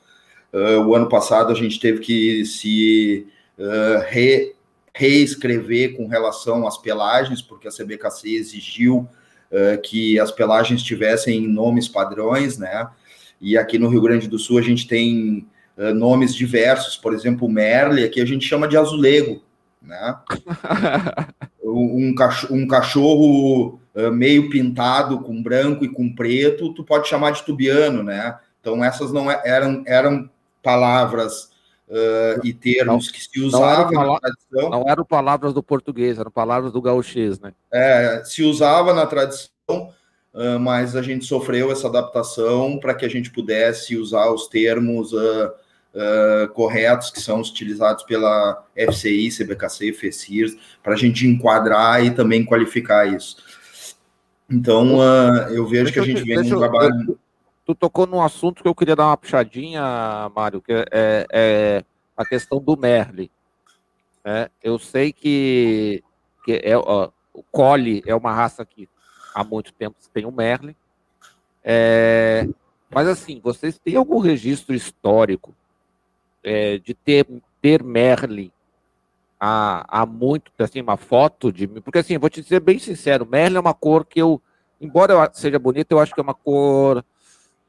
Uh, 0.53 0.79
o 0.85 0.93
ano 0.93 1.09
passado 1.09 1.51
a 1.51 1.55
gente 1.55 1.79
teve 1.79 1.99
que 1.99 2.45
se 2.45 3.25
uh, 3.57 4.03
re, 4.07 4.53
reescrever 4.93 5.97
com 5.97 6.05
relação 6.05 6.67
às 6.67 6.77
pelagens, 6.77 7.41
porque 7.41 7.67
a 7.67 7.71
CBKC 7.71 8.35
exigiu 8.35 9.09
que 9.83 10.19
as 10.19 10.31
pelagens 10.31 10.81
tivessem 10.81 11.47
nomes 11.47 11.87
padrões, 11.87 12.57
né? 12.57 12.89
E 13.39 13.55
aqui 13.55 13.77
no 13.77 13.87
Rio 13.87 14.01
Grande 14.01 14.27
do 14.27 14.39
Sul 14.39 14.57
a 14.57 14.63
gente 14.63 14.87
tem 14.87 15.47
nomes 15.95 16.35
diversos, 16.35 16.97
por 16.97 17.13
exemplo, 17.13 17.49
Merle, 17.49 18.03
aqui 18.03 18.21
a 18.21 18.25
gente 18.25 18.47
chama 18.47 18.67
de 18.67 18.77
azulego, 18.77 19.41
né? 19.81 20.17
um, 21.63 22.13
cachorro, 22.15 22.55
um 22.55 22.67
cachorro 22.67 23.79
meio 24.11 24.49
pintado 24.49 25.19
com 25.19 25.41
branco 25.41 25.83
e 25.83 25.89
com 25.89 26.13
preto, 26.13 26.73
tu 26.73 26.83
pode 26.83 27.07
chamar 27.07 27.31
de 27.31 27.43
tubiano, 27.43 28.03
né? 28.03 28.37
Então 28.63 28.83
essas 28.83 29.11
não 29.11 29.29
é, 29.29 29.41
eram, 29.43 29.83
eram 29.85 30.29
palavras 30.63 31.49
uh, 31.89 32.45
e 32.45 32.53
termos 32.53 33.07
não, 33.07 33.13
que 33.13 33.21
se 33.21 33.41
usavam 33.41 33.91
na 33.91 34.19
tradição. 34.19 34.69
Não 34.69 34.85
eram 34.87 35.05
palavras 35.05 35.53
do 35.53 35.61
português, 35.61 36.17
eram 36.17 36.31
palavras 36.31 36.71
do 36.71 36.81
gauchês, 36.81 37.39
né? 37.39 37.53
É, 37.71 38.23
se 38.25 38.41
usava 38.41 38.93
na 38.93 39.05
tradição, 39.05 39.49
uh, 39.69 40.59
mas 40.59 40.95
a 40.95 41.01
gente 41.01 41.25
sofreu 41.25 41.71
essa 41.71 41.87
adaptação 41.87 42.79
para 42.79 42.93
que 42.95 43.05
a 43.05 43.09
gente 43.09 43.29
pudesse 43.29 43.97
usar 43.97 44.31
os 44.31 44.47
termos 44.47 45.11
uh, 45.11 45.51
corretos 46.53 47.11
que 47.11 47.21
são 47.21 47.39
utilizados 47.39 48.03
pela 48.03 48.65
FCI, 48.75 49.29
CBKC, 49.29 49.93
FECIRS, 49.93 50.57
para 50.81 50.93
a 50.93 50.97
gente 50.97 51.27
enquadrar 51.27 52.03
e 52.03 52.11
também 52.11 52.43
qualificar 52.43 53.05
isso. 53.05 53.37
Então, 54.49 55.01
eu 55.49 55.65
vejo 55.67 55.85
deixa 55.85 55.93
que 55.93 55.99
a 55.99 56.03
gente 56.03 56.23
vem 56.23 56.37
num 56.37 56.57
trabalho 56.57 57.17
tu 57.65 57.73
tocou 57.73 58.05
num 58.05 58.21
assunto 58.21 58.61
que 58.61 58.67
eu 58.67 58.75
queria 58.75 58.95
dar 58.95 59.07
uma 59.07 59.17
puxadinha, 59.17 59.81
Mário, 60.35 60.61
que 60.61 60.71
é, 60.71 61.25
é 61.31 61.83
a 62.15 62.25
questão 62.25 62.59
do 62.59 62.77
Merle. 62.77 63.31
É, 64.23 64.49
eu 64.61 64.77
sei 64.77 65.11
que, 65.11 66.03
que 66.45 66.61
é, 66.63 66.77
ó, 66.77 67.09
o 67.33 67.43
Collie 67.43 68.03
é 68.05 68.15
uma 68.15 68.33
raça 68.33 68.65
que 68.65 68.87
há 69.33 69.43
muito 69.43 69.73
tempo 69.73 69.97
tem 70.13 70.25
o 70.25 70.31
Merlin. 70.31 70.75
É, 71.63 72.47
mas 72.89 73.07
assim, 73.07 73.39
vocês 73.41 73.79
têm 73.79 73.95
algum 73.95 74.19
registro 74.19 74.75
histórico 74.75 75.55
é, 76.43 76.77
de 76.77 76.93
ter, 76.93 77.27
ter 77.61 77.83
Merlin 77.83 78.51
há, 79.39 80.01
há 80.01 80.05
muito, 80.05 80.51
assim, 80.59 80.81
uma 80.81 80.97
foto 80.97 81.51
de 81.51 81.67
mim? 81.67 81.81
Porque 81.81 81.99
assim, 81.99 82.17
vou 82.17 82.29
te 82.29 82.41
dizer 82.41 82.59
bem 82.59 82.79
sincero, 82.79 83.25
Merlin 83.25 83.57
é 83.57 83.59
uma 83.59 83.73
cor 83.73 84.05
que 84.05 84.21
eu, 84.21 84.41
embora 84.79 85.29
seja 85.33 85.59
bonita, 85.59 85.93
eu 85.93 85.99
acho 85.99 86.13
que 86.13 86.19
é 86.19 86.23
uma 86.23 86.33
cor 86.33 87.03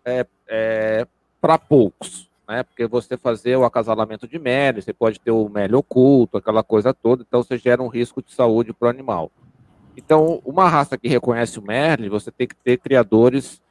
é, 0.05 0.27
é, 0.49 1.07
para 1.41 1.59
poucos 1.59 2.29
né? 2.49 2.63
Porque 2.63 2.87
você 2.87 3.17
fazer 3.17 3.57
o 3.57 3.65
acasalamento 3.65 4.29
de 4.29 4.39
mel, 4.39 4.75
você 4.75 4.93
pode 4.93 5.19
ter 5.19 5.31
o 5.31 5.49
mel 5.49 5.79
oculto, 5.79 6.37
aquela 6.37 6.63
coisa 6.63 6.93
toda, 6.93 7.25
então 7.27 7.43
você 7.43 7.57
gera 7.57 7.83
um 7.83 7.89
risco 7.89 8.23
de 8.23 8.33
saúde 8.33 8.73
para 8.73 8.87
o 8.87 8.91
animal. 8.91 9.31
Então, 9.97 10.43
uma 10.45 10.69
raça 10.69 10.99
que 10.99 11.09
reconhece 11.09 11.59
o 11.59 11.63
merle, 11.63 12.09
você 12.09 12.31
tem 12.31 12.47
que 12.47 12.57
ter 12.57 12.79
criadores 12.79 13.63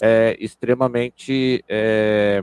é, 0.00 0.36
extremamente 0.40 1.64
é, 1.68 2.42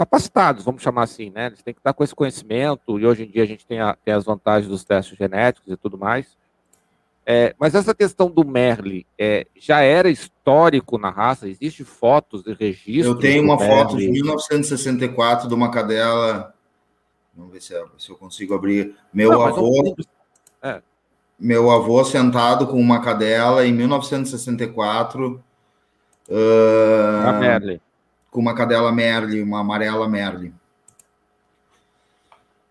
capacitados, 0.00 0.64
vamos 0.64 0.82
chamar 0.82 1.02
assim, 1.02 1.28
né? 1.28 1.48
Eles 1.48 1.62
têm 1.62 1.74
que 1.74 1.80
estar 1.80 1.92
com 1.92 2.02
esse 2.02 2.14
conhecimento, 2.14 2.98
e 2.98 3.04
hoje 3.04 3.24
em 3.24 3.30
dia 3.30 3.42
a 3.42 3.46
gente 3.46 3.66
tem, 3.66 3.80
a, 3.80 3.94
tem 4.02 4.14
as 4.14 4.24
vantagens 4.24 4.66
dos 4.66 4.82
testes 4.82 5.14
genéticos 5.18 5.70
e 5.70 5.76
tudo 5.76 5.98
mais. 5.98 6.38
É, 7.26 7.54
mas 7.58 7.74
essa 7.74 7.94
questão 7.94 8.30
do 8.30 8.42
Merle 8.42 9.06
é, 9.18 9.46
já 9.54 9.82
era 9.82 10.08
histórico 10.08 10.96
na 10.96 11.10
raça? 11.10 11.46
Existe 11.46 11.84
fotos 11.84 12.42
de 12.42 12.54
registro? 12.54 13.12
Eu 13.12 13.18
tenho 13.18 13.44
uma 13.44 13.58
foto 13.58 13.98
de 13.98 14.10
1964 14.10 15.46
de 15.46 15.52
uma 15.54 15.70
cadela. 15.70 16.54
Vamos 17.36 17.52
ver 17.52 17.60
se, 17.60 17.74
é, 17.74 17.84
se 17.98 18.08
eu 18.08 18.16
consigo 18.16 18.54
abrir. 18.54 18.96
Meu 19.12 19.32
não, 19.32 19.42
avô. 19.42 19.94
É. 20.62 20.80
Meu 21.38 21.70
avô 21.70 22.02
sentado 22.06 22.66
com 22.66 22.80
uma 22.80 23.02
cadela 23.02 23.66
em 23.66 23.72
1964. 23.74 25.44
Uh, 26.26 27.28
a 27.28 27.32
Merle. 27.34 27.82
Com 28.30 28.40
uma 28.40 28.54
cadela 28.54 28.92
Merle, 28.92 29.42
uma 29.42 29.60
amarela 29.60 30.08
Merle. 30.08 30.52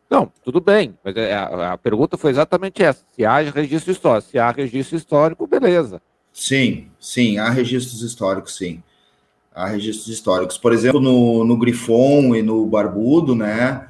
Não, 0.10 0.32
tudo 0.44 0.60
bem, 0.60 0.98
mas 1.04 1.16
é, 1.16 1.36
a, 1.36 1.74
a, 1.74 1.78
pergunta 1.78 2.18
foi 2.18 2.32
exatamente 2.32 2.82
essa: 2.82 3.04
se 3.14 3.26
há 3.26 3.38
registro 3.40 3.92
histórico. 3.92 4.30
Se 4.30 4.40
há 4.40 4.50
registro 4.50 4.98
histórico, 4.98 5.46
beleza. 5.46 6.02
Sim, 6.34 6.90
sim, 7.00 7.38
há 7.38 7.50
registros 7.50 8.02
históricos, 8.02 8.56
sim. 8.56 8.82
Há 9.54 9.68
registros 9.68 10.08
históricos. 10.08 10.58
Por 10.58 10.74
exemplo, 10.74 11.00
no, 11.00 11.44
no 11.44 11.58
Grifon 11.58 12.36
e 12.36 12.42
no 12.42 12.66
Barbudo, 12.66 13.36
né? 13.36 13.88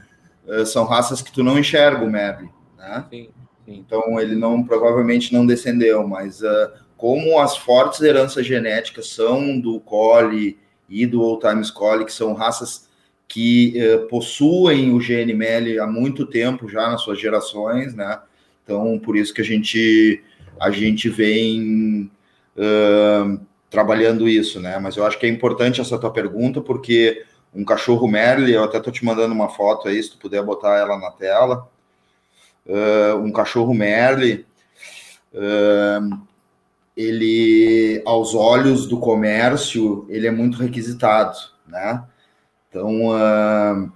Eh, 0.49 0.65
são 0.65 0.83
raças 0.85 1.21
que 1.21 1.31
tu 1.31 1.43
não 1.43 1.59
enxerga 1.59 2.03
o 2.03 2.09
Merle, 2.09 2.49
né? 2.77 3.05
Sim, 3.09 3.29
sim. 3.65 3.85
Então 3.85 4.19
ele 4.19 4.35
não 4.35 4.63
provavelmente 4.63 5.31
não 5.31 5.45
descendeu, 5.45 6.07
mas 6.07 6.41
uh, 6.41 6.71
como 6.97 7.39
as 7.39 7.55
fortes 7.55 8.01
heranças 8.01 8.45
genéticas 8.45 9.09
são 9.09 9.59
do 9.59 9.79
Collie 9.79 10.57
e 10.89 11.05
do 11.05 11.21
Old 11.21 11.47
Times 11.47 11.69
Collie, 11.69 12.05
que 12.05 12.11
são 12.11 12.33
raças 12.33 12.89
que 13.27 13.79
eh, 13.79 13.97
possuem 14.09 14.91
o 14.91 14.97
GNML 14.97 15.79
há 15.79 15.85
muito 15.85 16.25
tempo 16.25 16.67
já 16.67 16.89
nas 16.89 17.01
suas 17.01 17.19
gerações, 17.19 17.93
né? 17.93 18.19
Então, 18.63 18.97
por 18.99 19.15
isso 19.15 19.33
que 19.33 19.41
a 19.41 19.45
gente, 19.45 20.23
a 20.59 20.71
gente 20.71 21.09
vem 21.09 22.09
uh, 22.55 23.39
trabalhando 23.69 24.27
isso, 24.27 24.59
né? 24.59 24.79
Mas 24.79 24.97
eu 24.97 25.05
acho 25.05 25.17
que 25.19 25.25
é 25.25 25.29
importante 25.29 25.79
essa 25.79 25.97
tua 25.97 26.11
pergunta, 26.11 26.59
porque 26.59 27.23
um 27.53 27.63
cachorro 27.63 28.07
Merle, 28.07 28.51
eu 28.51 28.63
até 28.63 28.79
tô 28.79 28.91
te 28.91 29.05
mandando 29.05 29.33
uma 29.33 29.49
foto 29.49 29.87
aí, 29.87 30.01
se 30.01 30.11
tu 30.11 30.17
puder 30.17 30.43
botar 30.43 30.77
ela 30.77 30.97
na 30.99 31.11
tela. 31.11 31.67
Uh, 32.65 33.17
um 33.17 33.31
cachorro 33.31 33.73
Merle, 33.73 34.45
uh, 35.33 36.19
ele, 36.99 38.01
aos 38.05 38.35
olhos 38.35 38.85
do 38.85 38.99
comércio, 38.99 40.05
ele 40.09 40.27
é 40.27 40.31
muito 40.31 40.57
requisitado, 40.57 41.37
né? 41.65 42.03
Então, 42.67 43.07
uh, 43.07 43.89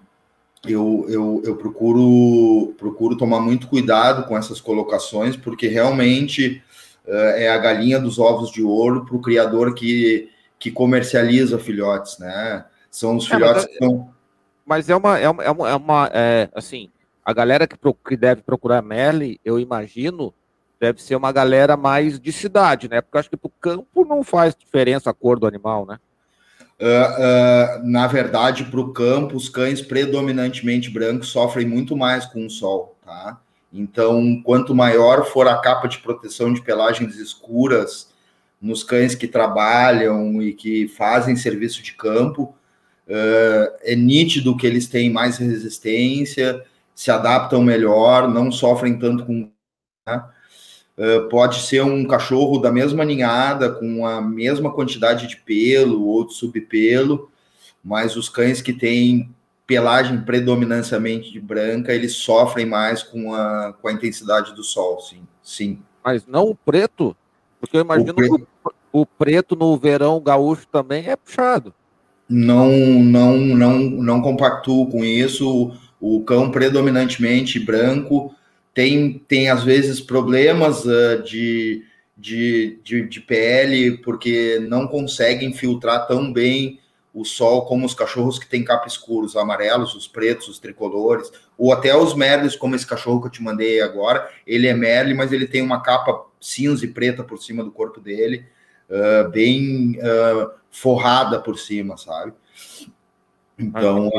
eu, 0.66 1.06
eu, 1.10 1.42
eu 1.44 1.58
procuro, 1.58 2.74
procuro 2.78 3.18
tomar 3.18 3.42
muito 3.42 3.68
cuidado 3.68 4.26
com 4.26 4.38
essas 4.38 4.62
colocações, 4.62 5.36
porque 5.36 5.68
realmente 5.68 6.64
uh, 7.06 7.36
é 7.36 7.50
a 7.50 7.58
galinha 7.58 8.00
dos 8.00 8.20
ovos 8.20 8.50
de 8.50 8.64
ouro 8.64 9.06
para 9.06 9.18
o 9.18 9.22
criador 9.22 9.74
que, 9.76 10.30
que 10.58 10.72
comercializa 10.72 11.60
filhotes, 11.60 12.18
né? 12.20 12.64
São 12.90 13.18
os 13.18 13.28
filhotes 13.28 13.66
é, 13.66 13.68
mas, 13.68 13.78
que 13.78 13.86
são. 13.86 14.10
Mas 14.66 14.90
é 14.90 14.96
uma, 14.96 15.20
é 15.20 15.30
uma, 15.30 15.44
é 15.44 15.52
uma, 15.52 15.70
é 15.70 15.76
uma 15.76 16.10
é, 16.14 16.50
assim, 16.56 16.90
a 17.26 17.34
galera 17.34 17.68
que, 17.68 17.76
que 18.08 18.16
deve 18.16 18.44
procurar 18.44 18.82
Merle, 18.82 19.42
eu 19.44 19.60
imagino, 19.60 20.34
deve 20.84 21.02
ser 21.02 21.16
uma 21.16 21.32
galera 21.32 21.78
mais 21.78 22.20
de 22.20 22.34
cidade, 22.34 22.90
né? 22.90 23.00
Porque 23.00 23.18
acho 23.18 23.30
que 23.30 23.38
para 23.38 23.48
o 23.48 23.52
campo 23.62 24.04
não 24.04 24.22
faz 24.22 24.54
diferença 24.54 25.10
a 25.10 25.14
cor 25.14 25.40
do 25.40 25.48
animal, 25.48 25.86
né? 25.86 25.98
Uh, 26.78 27.80
uh, 27.80 27.90
na 27.90 28.06
verdade, 28.06 28.66
para 28.66 28.82
o 28.82 28.92
campo, 28.92 29.38
os 29.38 29.48
cães 29.48 29.82
predominantemente 29.82 30.90
brancos 30.90 31.30
sofrem 31.30 31.66
muito 31.66 31.96
mais 31.96 32.26
com 32.26 32.46
o 32.46 32.50
sol, 32.50 32.98
tá? 33.06 33.40
Então, 33.72 34.42
quanto 34.44 34.76
maior 34.76 35.24
for 35.24 35.48
a 35.48 35.58
capa 35.62 35.88
de 35.88 36.00
proteção 36.00 36.54
de 36.54 36.62
pelagens 36.62 37.16
escuras 37.16 38.12
nos 38.62 38.84
cães 38.84 39.16
que 39.16 39.28
trabalham 39.28 40.42
e 40.42 40.52
que 40.52 40.90
fazem 40.90 41.38
serviço 41.38 41.82
de 41.82 41.94
campo, 41.94 42.54
uh, 43.08 43.74
é 43.84 43.96
nítido 43.96 44.58
que 44.58 44.68
eles 44.68 44.88
têm 44.88 45.10
mais 45.10 45.38
resistência, 45.38 46.62
se 46.94 47.10
adaptam 47.10 47.62
melhor, 47.62 48.28
não 48.28 48.52
sofrem 48.52 49.00
tanto 49.00 49.26
com. 49.26 49.50
Né? 50.06 50.24
Uh, 50.96 51.28
pode 51.28 51.62
ser 51.62 51.84
um 51.84 52.06
cachorro 52.06 52.60
da 52.60 52.72
mesma 52.72 53.04
ninhada, 53.04 53.72
com 53.72 54.06
a 54.06 54.22
mesma 54.22 54.72
quantidade 54.72 55.28
de 55.28 55.38
pelo 55.38 56.06
ou 56.06 56.28
de 56.28 56.36
subpelo, 56.36 57.32
mas 57.84 58.16
os 58.16 58.30
cães 58.30 58.62
que 58.62 58.72
têm 58.72 59.34
pelagem 59.66 60.22
predominantemente 60.22 61.40
branca, 61.40 61.94
eles 61.94 62.14
sofrem 62.14 62.66
mais 62.66 63.02
com 63.02 63.34
a, 63.34 63.74
com 63.82 63.88
a 63.88 63.94
intensidade 63.94 64.54
do 64.54 64.64
sol, 64.64 65.00
sim. 65.00 65.24
sim. 65.42 65.80
Mas 66.04 66.28
não 66.28 66.44
o 66.50 66.56
preto? 66.56 67.16
Porque 67.60 67.78
eu 67.78 67.82
imagino 67.82 68.12
o 68.12 68.16
preto... 68.16 68.38
que 68.38 68.46
o, 68.92 69.02
o 69.02 69.06
preto 69.06 69.56
no 69.56 69.76
verão 69.78 70.22
gaúcho 70.22 70.68
também 70.72 71.08
é 71.08 71.16
puxado. 71.16 71.74
Não, 72.30 72.70
não, 72.70 73.38
não, 73.38 73.80
não 73.80 74.22
compactuo 74.22 74.90
com 74.90 75.04
isso. 75.04 75.72
O 76.00 76.24
cão 76.24 76.52
predominantemente 76.52 77.60
branco 77.60 78.36
tem, 78.74 79.20
tem 79.28 79.50
às 79.50 79.64
vezes 79.64 80.02
problemas 80.02 80.86
uh, 80.86 81.22
de, 81.24 81.86
de, 82.18 82.80
de, 82.84 83.08
de, 83.08 83.22
pele, 83.22 83.98
porque 83.98 84.60
não 84.68 84.88
conseguem 84.88 85.54
filtrar 85.54 86.08
tão 86.08 86.34
bem 86.34 86.80
o 87.14 87.24
sol 87.24 87.66
como 87.66 87.86
os 87.86 87.94
cachorros 87.94 88.40
que 88.40 88.48
têm 88.48 88.64
capa 88.64 88.88
escura, 88.88 89.28
os 89.28 89.36
amarelos, 89.36 89.94
os 89.94 90.08
pretos, 90.08 90.48
os 90.48 90.58
tricolores, 90.58 91.32
ou 91.56 91.72
até 91.72 91.96
os 91.96 92.16
merles, 92.16 92.56
como 92.56 92.76
esse 92.76 92.88
cachorro 92.88 93.22
que 93.22 93.28
eu 93.28 93.32
te 93.32 93.44
mandei 93.44 93.82
agora. 93.82 94.28
Ele 94.48 94.68
é 94.68 94.74
merle, 94.74 95.14
mas 95.14 95.32
ele 95.32 95.46
tem 95.46 95.62
uma 95.62 95.84
capa 95.84 96.26
cinza 96.42 96.84
e 96.86 96.88
preta 96.88 97.24
por 97.24 97.38
cima 97.38 97.64
do 97.64 97.72
corpo 97.72 98.02
dele, 98.02 98.46
uh, 98.90 99.30
bem 99.30 100.00
uh, 100.00 100.50
forrada 100.72 101.40
por 101.40 101.60
cima, 101.60 101.96
sabe? 101.98 102.34
Então, 103.60 104.10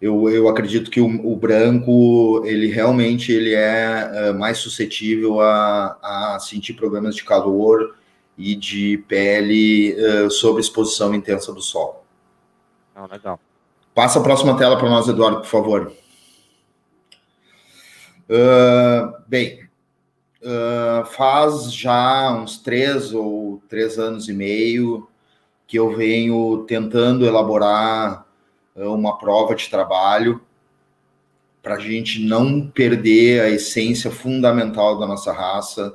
eu, 0.00 0.30
eu 0.30 0.48
acredito 0.48 0.90
que 0.90 1.00
o, 1.00 1.06
o, 1.30 1.36
branco 1.36 2.42
ele 2.46 2.68
realmente 2.68 3.32
ele 3.32 3.54
é, 3.54 4.10
é 4.12 4.32
mais 4.32 4.56
suscetível 4.58 5.40
a, 5.40 5.98
a, 6.34 6.38
sentir 6.40 6.72
problemas 6.72 7.14
de 7.14 7.22
calor 7.22 7.94
e 8.36 8.54
de 8.54 9.04
pele 9.06 9.94
uh, 9.94 10.30
sob 10.30 10.58
exposição 10.58 11.14
intensa 11.14 11.52
do 11.52 11.60
sol. 11.60 12.06
Ah, 12.94 13.06
legal. 13.06 13.38
Passa 13.94 14.18
a 14.18 14.22
próxima 14.22 14.56
tela 14.56 14.78
para 14.78 14.88
nós, 14.88 15.06
Eduardo, 15.06 15.40
por 15.40 15.46
favor. 15.46 15.92
Uh, 18.30 19.12
bem, 19.26 19.68
uh, 20.40 21.04
faz 21.04 21.74
já 21.74 22.32
uns 22.32 22.56
três 22.56 23.12
ou 23.12 23.62
três 23.68 23.98
anos 23.98 24.28
e 24.28 24.32
meio 24.32 25.06
que 25.66 25.78
eu 25.78 25.94
venho 25.94 26.64
tentando 26.66 27.26
elaborar 27.26 28.26
uma 28.76 29.18
prova 29.18 29.54
de 29.54 29.68
trabalho 29.68 30.40
para 31.62 31.74
a 31.74 31.78
gente 31.78 32.24
não 32.24 32.66
perder 32.66 33.42
a 33.42 33.50
essência 33.50 34.10
fundamental 34.10 34.98
da 34.98 35.06
nossa 35.06 35.32
raça. 35.32 35.94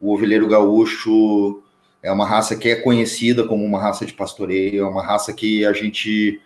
O 0.00 0.12
ovelheiro 0.12 0.48
gaúcho 0.48 1.62
é 2.02 2.12
uma 2.12 2.26
raça 2.26 2.54
que 2.56 2.68
é 2.68 2.76
conhecida 2.76 3.44
como 3.44 3.64
uma 3.64 3.80
raça 3.80 4.04
de 4.04 4.12
pastoreio, 4.12 4.84
é 4.84 4.88
uma 4.88 5.02
raça 5.02 5.32
que 5.32 5.64
a 5.64 5.72
gente 5.72 6.40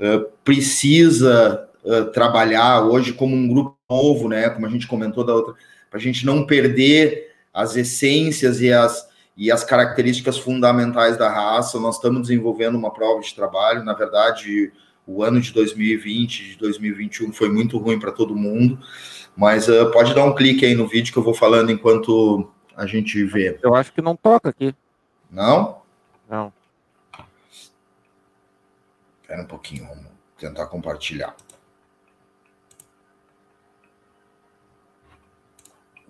uh, 0.00 0.28
precisa 0.44 1.68
uh, 1.84 2.06
trabalhar 2.06 2.82
hoje 2.82 3.12
como 3.12 3.34
um 3.34 3.48
grupo 3.48 3.76
novo, 3.88 4.28
né? 4.28 4.50
Como 4.50 4.66
a 4.66 4.70
gente 4.70 4.86
comentou 4.86 5.24
da 5.24 5.34
outra, 5.34 5.54
para 5.88 5.98
a 5.98 6.02
gente 6.02 6.26
não 6.26 6.44
perder 6.44 7.32
as 7.52 7.76
essências 7.76 8.60
e 8.60 8.72
as, 8.72 9.08
e 9.36 9.50
as 9.50 9.62
características 9.62 10.36
fundamentais 10.36 11.16
da 11.16 11.30
raça. 11.30 11.78
Nós 11.78 11.94
estamos 11.94 12.22
desenvolvendo 12.22 12.74
uma 12.74 12.92
prova 12.92 13.20
de 13.20 13.32
trabalho, 13.32 13.84
na 13.84 13.94
verdade, 13.94 14.72
o 15.06 15.22
ano 15.22 15.40
de 15.40 15.52
2020, 15.52 16.50
de 16.50 16.58
2021 16.58 17.32
foi 17.32 17.50
muito 17.50 17.78
ruim 17.78 17.98
para 17.98 18.12
todo 18.12 18.34
mundo, 18.34 18.78
mas 19.36 19.68
uh, 19.68 19.90
pode 19.90 20.14
dar 20.14 20.24
um 20.24 20.34
clique 20.34 20.64
aí 20.64 20.74
no 20.74 20.86
vídeo 20.86 21.12
que 21.12 21.18
eu 21.18 21.22
vou 21.22 21.34
falando 21.34 21.70
enquanto 21.70 22.50
a 22.76 22.86
gente 22.86 23.22
vê. 23.24 23.58
Eu 23.62 23.74
acho 23.74 23.92
que 23.92 24.00
não 24.00 24.16
toca 24.16 24.50
aqui. 24.50 24.74
Não? 25.30 25.82
Não. 26.28 26.52
Espera 29.22 29.42
um 29.42 29.46
pouquinho, 29.46 29.86
vamos 29.86 30.06
tentar 30.38 30.66
compartilhar. 30.66 31.36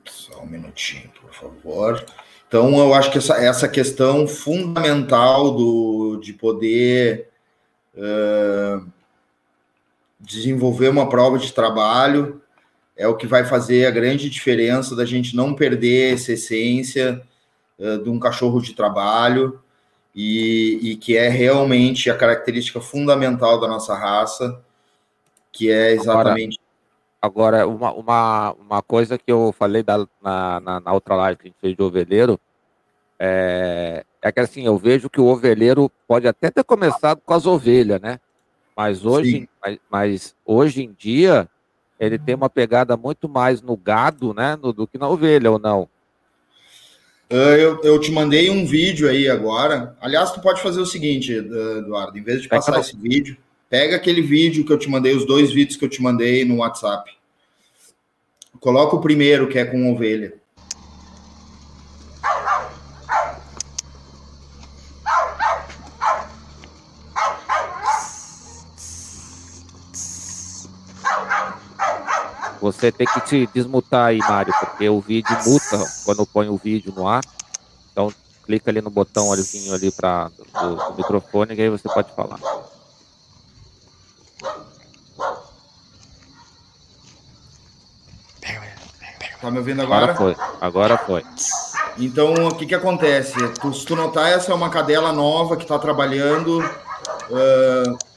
Só 0.04 0.42
um 0.42 0.46
minutinho, 0.46 1.10
por 1.20 1.32
favor. 1.32 2.04
Então, 2.46 2.78
eu 2.78 2.94
acho 2.94 3.10
que 3.10 3.18
essa, 3.18 3.34
essa 3.36 3.68
questão 3.68 4.28
fundamental 4.28 5.50
do, 5.50 6.20
de 6.22 6.32
poder 6.32 7.33
uh, 7.96 8.86
desenvolver 10.20 10.88
uma 10.88 11.08
prova 11.08 11.38
de 11.38 11.52
trabalho 11.52 12.40
é 12.96 13.08
o 13.08 13.16
que 13.16 13.26
vai 13.26 13.44
fazer 13.44 13.86
a 13.86 13.90
grande 13.90 14.30
diferença 14.30 14.94
da 14.94 15.04
gente 15.04 15.34
não 15.34 15.54
perder 15.54 16.14
essa 16.14 16.32
essência 16.32 17.22
uh, 17.78 18.02
de 18.02 18.08
um 18.08 18.18
cachorro 18.18 18.60
de 18.60 18.74
trabalho 18.74 19.60
e, 20.14 20.78
e, 20.80 20.96
que 20.96 21.16
é 21.16 21.28
realmente 21.28 22.08
a 22.08 22.16
característica 22.16 22.80
fundamental 22.80 23.58
da 23.58 23.66
nossa 23.66 23.96
raça, 23.96 24.62
que 25.50 25.70
é 25.70 25.90
exatamente. 25.90 26.58
Agora, 27.20 27.62
agora 27.62 27.66
uma, 27.66 27.92
uma, 27.92 28.52
uma 28.52 28.82
coisa 28.82 29.18
que 29.18 29.32
eu 29.32 29.52
falei 29.58 29.82
da, 29.82 30.06
na, 30.22 30.60
na, 30.60 30.80
na, 30.80 30.92
outra 30.92 31.16
live 31.16 31.38
que 31.38 31.48
a 31.48 31.48
gente 31.48 31.60
fez 31.60 31.74
de 31.74 31.82
ovelheiro 31.82 32.38
é, 33.18 34.04
é 34.22 34.32
que 34.32 34.40
assim, 34.40 34.64
eu 34.64 34.76
vejo 34.76 35.10
que 35.10 35.20
o 35.20 35.26
ovelheiro 35.26 35.90
pode 36.06 36.26
até 36.26 36.50
ter 36.50 36.64
começado 36.64 37.20
com 37.24 37.34
as 37.34 37.46
ovelhas, 37.46 38.00
né? 38.00 38.18
Mas 38.76 39.04
hoje, 39.04 39.48
mas, 39.64 39.78
mas, 39.90 40.34
hoje 40.44 40.82
em 40.82 40.92
dia 40.98 41.48
ele 41.98 42.18
tem 42.18 42.34
uma 42.34 42.50
pegada 42.50 42.96
muito 42.96 43.28
mais 43.28 43.62
no 43.62 43.76
gado, 43.76 44.34
né, 44.34 44.58
no, 44.60 44.72
do 44.72 44.86
que 44.86 44.98
na 44.98 45.08
ovelha, 45.08 45.50
ou 45.50 45.58
não? 45.58 45.88
Ah, 47.30 47.56
eu, 47.56 47.80
eu 47.82 48.00
te 48.00 48.12
mandei 48.12 48.50
um 48.50 48.66
vídeo 48.66 49.08
aí 49.08 49.28
agora. 49.28 49.96
Aliás, 50.00 50.32
tu 50.32 50.40
pode 50.40 50.60
fazer 50.60 50.80
o 50.80 50.86
seguinte, 50.86 51.32
Eduardo, 51.32 52.18
em 52.18 52.22
vez 52.22 52.42
de 52.42 52.48
passar 52.48 52.78
esse 52.80 52.96
vídeo, 52.96 53.36
pega 53.70 53.96
aquele 53.96 54.22
vídeo 54.22 54.64
que 54.64 54.72
eu 54.72 54.78
te 54.78 54.88
mandei, 54.88 55.16
os 55.16 55.26
dois 55.26 55.52
vídeos 55.52 55.76
que 55.76 55.84
eu 55.84 55.88
te 55.88 56.02
mandei 56.02 56.44
no 56.44 56.58
WhatsApp. 56.58 57.10
Coloca 58.60 58.96
o 58.96 59.00
primeiro, 59.00 59.48
que 59.48 59.58
é 59.58 59.64
com 59.64 59.92
ovelha. 59.92 60.34
Você 72.64 72.90
tem 72.90 73.06
que 73.06 73.28
se 73.28 73.46
desmutar 73.52 74.06
aí, 74.06 74.16
Mário, 74.20 74.54
porque 74.58 74.88
o 74.88 74.98
vídeo 74.98 75.36
muta 75.44 75.86
quando 76.02 76.24
põe 76.24 76.48
o 76.48 76.56
vídeo 76.56 76.94
no 76.96 77.06
ar. 77.06 77.22
Então, 77.92 78.10
clica 78.42 78.70
ali 78.70 78.80
no 78.80 78.88
botão 78.88 79.30
alizinho 79.30 79.74
ali 79.74 79.92
para 79.92 80.30
do, 80.62 80.74
do 80.74 80.94
microfone 80.94 81.54
e 81.54 81.60
aí 81.60 81.68
você 81.68 81.86
pode 81.90 82.10
falar. 82.14 82.38
Tá 89.42 89.50
me 89.50 89.58
ouvindo 89.58 89.82
agora? 89.82 90.12
Agora 90.12 90.16
foi. 90.16 90.36
Agora 90.58 90.96
foi. 90.96 91.22
Então, 91.98 92.32
o 92.32 92.54
que 92.54 92.64
que 92.64 92.74
acontece? 92.74 93.34
Tu, 93.60 93.74
se 93.74 93.84
tu 93.84 93.94
notar, 93.94 94.32
essa 94.32 94.52
é 94.52 94.54
uma 94.54 94.70
cadela 94.70 95.12
nova 95.12 95.54
que 95.58 95.64
está 95.64 95.78
trabalhando. 95.78 96.60
Uh, 97.28 98.13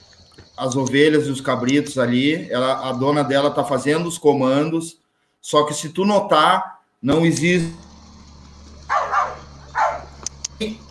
as 0.57 0.75
ovelhas 0.75 1.27
e 1.27 1.29
os 1.29 1.39
cabritos 1.39 1.97
ali, 1.97 2.51
ela, 2.51 2.89
a 2.89 2.91
dona 2.91 3.23
dela 3.23 3.51
tá 3.51 3.63
fazendo 3.63 4.07
os 4.07 4.17
comandos, 4.17 4.97
só 5.39 5.63
que 5.63 5.73
se 5.73 5.89
tu 5.89 6.03
notar, 6.03 6.79
não 7.01 7.25
existe 7.25 7.73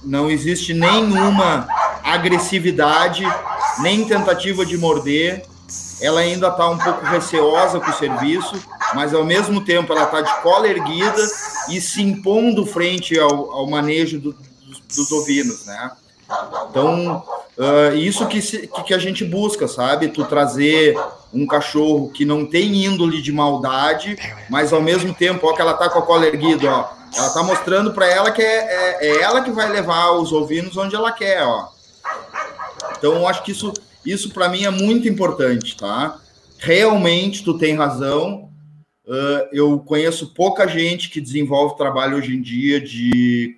não 0.04 0.30
existe 0.30 0.72
nenhuma 0.72 1.66
agressividade, 2.04 3.24
nem 3.80 4.04
tentativa 4.04 4.64
de 4.64 4.78
morder. 4.78 5.44
Ela 6.00 6.20
ainda 6.20 6.48
está 6.48 6.70
um 6.70 6.78
pouco 6.78 7.04
receosa 7.04 7.80
com 7.80 7.90
o 7.90 7.94
serviço, 7.94 8.54
mas 8.94 9.12
ao 9.12 9.24
mesmo 9.24 9.64
tempo 9.64 9.92
ela 9.92 10.04
está 10.04 10.20
de 10.20 10.42
cola 10.42 10.68
erguida 10.68 11.20
e 11.68 11.80
se 11.80 12.00
impondo 12.00 12.64
frente 12.64 13.18
ao, 13.18 13.50
ao 13.50 13.66
manejo 13.68 14.20
do, 14.20 14.32
dos, 14.32 14.80
dos 14.80 15.10
ovinos, 15.10 15.66
né? 15.66 15.90
Então, 16.70 17.24
uh, 17.56 17.96
isso 17.96 18.26
que, 18.26 18.42
se, 18.42 18.68
que 18.84 18.92
a 18.92 18.98
gente 18.98 19.24
busca, 19.24 19.68
sabe? 19.68 20.08
Tu 20.08 20.24
trazer 20.24 20.96
um 21.32 21.46
cachorro 21.46 22.10
que 22.10 22.24
não 22.24 22.44
tem 22.44 22.84
índole 22.84 23.22
de 23.22 23.32
maldade, 23.32 24.16
mas 24.50 24.72
ao 24.72 24.82
mesmo 24.82 25.14
tempo, 25.14 25.46
ó, 25.46 25.52
que 25.52 25.60
ela 25.60 25.74
tá 25.74 25.88
com 25.88 25.98
a 25.98 26.02
cola 26.02 26.26
erguida, 26.26 26.70
ó. 26.70 26.96
Ela 27.16 27.30
tá 27.30 27.42
mostrando 27.42 27.92
para 27.92 28.06
ela 28.06 28.30
que 28.30 28.42
é, 28.42 28.56
é, 28.56 29.06
é, 29.08 29.22
ela 29.22 29.42
que 29.42 29.50
vai 29.50 29.70
levar 29.70 30.12
os 30.12 30.32
ovinos 30.32 30.76
onde 30.76 30.94
ela 30.94 31.12
quer, 31.12 31.42
ó. 31.44 31.68
Então, 32.98 33.14
eu 33.14 33.28
acho 33.28 33.42
que 33.42 33.52
isso, 33.52 33.72
isso 34.04 34.30
para 34.30 34.48
mim 34.48 34.64
é 34.64 34.70
muito 34.70 35.08
importante, 35.08 35.76
tá? 35.76 36.18
Realmente, 36.58 37.44
tu 37.44 37.56
tem 37.56 37.76
razão. 37.76 38.50
Uh, 39.06 39.46
eu 39.52 39.78
conheço 39.78 40.34
pouca 40.34 40.66
gente 40.66 41.08
que 41.08 41.20
desenvolve 41.20 41.76
trabalho 41.76 42.16
hoje 42.16 42.34
em 42.34 42.42
dia 42.42 42.80
de 42.80 43.56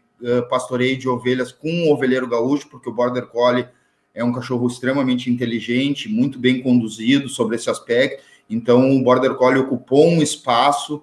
pastoreio 0.49 0.99
de 0.99 1.09
ovelhas 1.09 1.53
com 1.53 1.71
um 1.71 1.91
ovelheiro 1.93 2.27
gaúcho, 2.27 2.69
porque 2.69 2.89
o 2.89 2.93
Border 2.93 3.27
Collie 3.27 3.69
é 4.15 4.25
um 4.25 4.33
cachorro 4.33 4.67
extremamente 4.67 5.31
inteligente, 5.31 6.09
muito 6.09 6.39
bem 6.39 6.61
conduzido 6.61 7.29
sobre 7.29 7.57
esse 7.57 7.71
aspecto. 7.71 8.23
Então, 8.51 8.97
o 8.97 9.03
Border 9.03 9.35
Collie 9.35 9.61
ocupou 9.61 10.09
um 10.09 10.23
espaço 10.23 11.03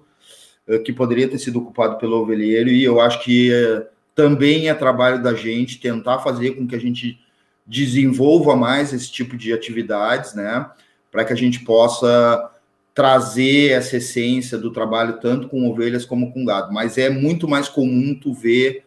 uh, 0.68 0.82
que 0.82 0.92
poderia 0.92 1.28
ter 1.28 1.38
sido 1.38 1.58
ocupado 1.60 1.96
pelo 1.96 2.20
ovelheiro, 2.20 2.68
e 2.68 2.84
eu 2.84 3.00
acho 3.00 3.22
que 3.24 3.50
uh, 3.50 3.86
também 4.14 4.68
é 4.68 4.74
trabalho 4.74 5.22
da 5.22 5.34
gente 5.34 5.80
tentar 5.80 6.18
fazer 6.18 6.52
com 6.52 6.66
que 6.66 6.74
a 6.74 6.80
gente 6.80 7.18
desenvolva 7.66 8.54
mais 8.54 8.92
esse 8.92 9.10
tipo 9.10 9.36
de 9.36 9.52
atividades, 9.52 10.34
né? 10.34 10.70
Para 11.10 11.24
que 11.24 11.32
a 11.32 11.36
gente 11.36 11.60
possa 11.64 12.50
trazer 12.94 13.72
essa 13.72 13.98
essência 13.98 14.56
do 14.56 14.72
trabalho 14.72 15.20
tanto 15.20 15.48
com 15.48 15.68
ovelhas 15.68 16.06
como 16.06 16.32
com 16.32 16.44
gado. 16.44 16.72
Mas 16.72 16.96
é 16.96 17.10
muito 17.10 17.46
mais 17.46 17.68
comum 17.68 18.18
tu 18.18 18.32
ver 18.32 18.85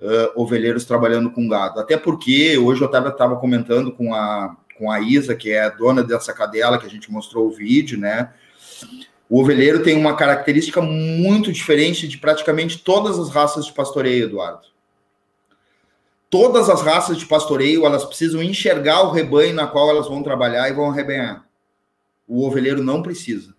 uh, 0.00 0.40
ovelheiros 0.40 0.84
trabalhando 0.84 1.30
com 1.30 1.48
gado. 1.48 1.80
Até 1.80 1.96
porque 1.96 2.56
hoje 2.58 2.80
eu 2.80 2.86
estava 2.86 3.36
comentando 3.36 3.92
com 3.92 4.14
a, 4.14 4.56
com 4.76 4.90
a 4.90 5.00
Isa, 5.00 5.34
que 5.34 5.52
é 5.52 5.70
dona 5.70 6.02
dessa 6.02 6.32
cadela 6.32 6.78
que 6.78 6.86
a 6.86 6.90
gente 6.90 7.10
mostrou 7.10 7.46
o 7.46 7.52
vídeo, 7.52 7.98
né? 7.98 8.32
O 9.28 9.40
ovelheiro 9.40 9.82
tem 9.82 9.96
uma 9.96 10.16
característica 10.16 10.80
muito 10.80 11.52
diferente 11.52 12.08
de 12.08 12.16
praticamente 12.16 12.78
todas 12.78 13.18
as 13.18 13.28
raças 13.28 13.66
de 13.66 13.72
pastoreio, 13.72 14.24
Eduardo. 14.24 14.68
Todas 16.30 16.68
as 16.68 16.82
raças 16.82 17.16
de 17.16 17.26
pastoreio, 17.26 17.84
elas 17.84 18.04
precisam 18.04 18.42
enxergar 18.42 19.02
o 19.02 19.10
rebanho 19.10 19.54
na 19.54 19.66
qual 19.66 19.90
elas 19.90 20.08
vão 20.08 20.22
trabalhar 20.22 20.68
e 20.68 20.74
vão 20.74 20.90
arrebanhar. 20.90 21.44
O 22.26 22.46
ovelheiro 22.46 22.82
não 22.82 23.02
precisa 23.02 23.57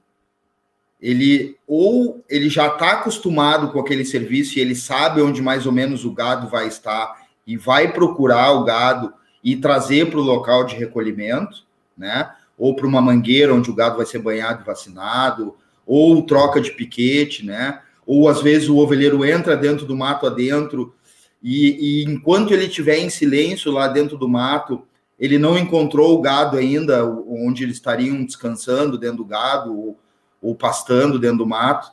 ele 1.02 1.58
ou 1.66 2.24
ele 2.30 2.50
já 2.50 2.68
está 2.68 2.92
acostumado 2.92 3.72
com 3.72 3.80
aquele 3.80 4.04
serviço 4.04 4.58
e 4.58 4.62
ele 4.62 4.76
sabe 4.76 5.22
onde 5.22 5.42
mais 5.42 5.66
ou 5.66 5.72
menos 5.72 6.04
o 6.04 6.12
gado 6.12 6.50
vai 6.50 6.68
estar 6.68 7.16
e 7.48 7.56
vai 7.56 7.94
procurar 7.94 8.52
o 8.52 8.64
gado 8.64 9.14
e 9.44 9.56
trazer 9.56 10.10
para 10.10 10.20
o 10.20 10.24
local 10.24 10.66
de 10.66 10.76
recolhimento, 10.76 11.64
né? 11.98 12.30
Ou 12.58 12.76
para 12.76 12.86
uma 12.86 13.02
mangueira 13.02 13.54
onde 13.54 13.72
o 13.72 13.76
gado 13.76 13.98
vai 13.98 14.06
ser 14.06 14.20
banhado 14.20 14.62
e 14.62 14.66
vacinado, 14.66 15.56
ou 15.86 16.22
troca 16.24 16.60
de 16.60 16.72
piquete, 16.72 17.46
né? 17.46 17.82
Ou 18.06 18.28
às 18.28 18.42
vezes 18.42 18.68
o 18.68 18.78
ovelheiro 18.78 19.24
entra 19.24 19.56
dentro 19.56 19.86
do 19.86 19.96
mato 19.96 20.28
adentro 20.28 20.94
e, 21.42 22.04
e 22.04 22.04
enquanto 22.04 22.54
ele 22.54 22.66
estiver 22.66 22.98
em 22.98 23.10
silêncio 23.10 23.72
lá 23.72 23.88
dentro 23.88 24.18
do 24.18 24.28
mato, 24.28 24.84
ele 25.18 25.38
não 25.38 25.58
encontrou 25.58 26.18
o 26.18 26.22
gado 26.22 26.58
ainda 26.58 27.06
onde 27.06 27.64
eles 27.64 27.76
estariam 27.76 28.24
descansando 28.24 28.98
dentro 28.98 29.18
do 29.18 29.26
gado, 29.26 29.78
ou, 29.78 30.00
ou 30.42 30.56
pastando 30.56 31.20
dentro 31.20 31.40
do 31.40 31.46
mato. 31.46 31.92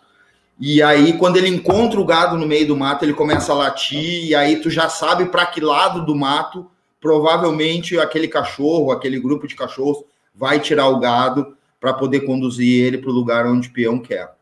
E 0.58 0.82
aí, 0.82 1.18
quando 1.18 1.36
ele 1.36 1.48
encontra 1.48 2.00
o 2.00 2.04
gado 2.04 2.38
no 2.38 2.46
meio 2.46 2.66
do 2.66 2.76
mato, 2.76 3.04
ele 3.04 3.12
começa 3.12 3.52
a 3.52 3.56
latir, 3.56 4.26
e 4.26 4.34
aí 4.34 4.56
tu 4.56 4.70
já 4.70 4.88
sabe 4.88 5.26
para 5.26 5.44
que 5.46 5.60
lado 5.60 6.04
do 6.04 6.14
mato 6.14 6.70
provavelmente 7.00 7.98
aquele 7.98 8.26
cachorro, 8.26 8.90
aquele 8.90 9.20
grupo 9.20 9.46
de 9.46 9.54
cachorros, 9.54 10.02
vai 10.34 10.58
tirar 10.58 10.88
o 10.88 10.98
gado 10.98 11.56
para 11.80 11.92
poder 11.92 12.20
conduzir 12.20 12.84
ele 12.84 12.98
para 12.98 13.10
o 13.10 13.12
lugar 13.12 13.46
onde 13.46 13.68
o 13.68 13.72
peão 13.72 13.98
quer. 14.00 14.34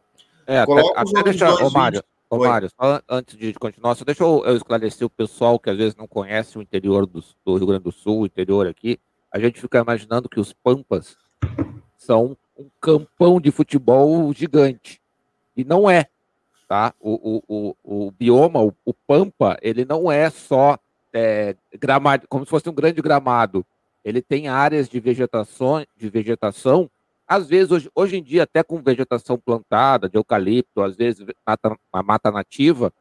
É, 0.47 0.65
Coloca 0.65 0.99
até, 0.99 1.11
até 1.11 1.23
deixa, 1.25 1.55
ô, 1.63 1.71
Mário, 1.71 2.03
ô, 2.31 2.39
Mário, 2.39 2.71
só 2.71 3.01
antes 3.09 3.37
de 3.37 3.53
continuar, 3.55 3.95
só 3.95 4.05
deixa 4.05 4.23
eu, 4.23 4.43
eu, 4.47 4.57
esclarecer 4.57 5.07
o 5.07 5.11
pessoal 5.11 5.59
que 5.59 5.69
às 5.69 5.77
vezes 5.77 5.97
não 5.97 6.07
conhece 6.07 6.57
o 6.57 6.63
interior 6.63 7.07
do, 7.07 7.23
do 7.45 7.57
Rio 7.57 7.67
Grande 7.67 7.85
do 7.85 7.93
Sul, 7.93 8.21
o 8.21 8.27
interior 8.27 8.67
aqui. 8.67 8.99
A 9.33 9.39
gente 9.39 9.61
fica 9.61 9.81
imaginando 9.81 10.29
que 10.29 10.41
os 10.41 10.53
pampas 10.53 11.17
são 11.99 12.37
um 12.57 12.69
campão 12.81 13.41
de 13.41 13.51
futebol 13.51 14.33
gigante. 14.33 15.01
E 15.57 15.65
não 15.65 15.89
é. 15.89 16.07
Tá? 16.69 16.95
O, 16.99 17.43
o, 17.49 17.75
o, 17.85 18.07
o 18.07 18.11
bioma, 18.11 18.63
o, 18.63 18.75
o, 18.85 18.95
Pampa, 18.95 19.59
ele 19.61 19.85
não 19.85 20.11
é 20.11 20.31
só 20.31 20.79
é, 21.13 21.55
gramado, 21.79 22.27
como 22.29 22.45
se 22.45 22.51
fosse 22.51 22.69
um 22.69 22.75
grande 22.75 23.03
gramado. 23.03 23.65
Ele 24.05 24.23
tem 24.23 24.49
áreas 24.49 24.89
de 24.89 24.99
vegetação, 24.99 25.85
de 25.97 26.09
vegetação 26.09 26.91
às 27.27 27.49
vezes, 27.49 27.71
hoje, 27.71 27.91
hoje 27.95 28.17
em 28.19 28.23
dia, 28.23 28.43
até 28.43 28.63
com 28.63 28.83
vegetação 28.83 29.39
plantada, 29.39 30.09
de 30.09 30.17
eucalipto, 30.17 30.83
às 30.83 30.95
vezes 30.95 31.27
mata, 31.47 31.77
uma 31.93 32.03
mata 32.03 32.31
nativa, 32.31 32.93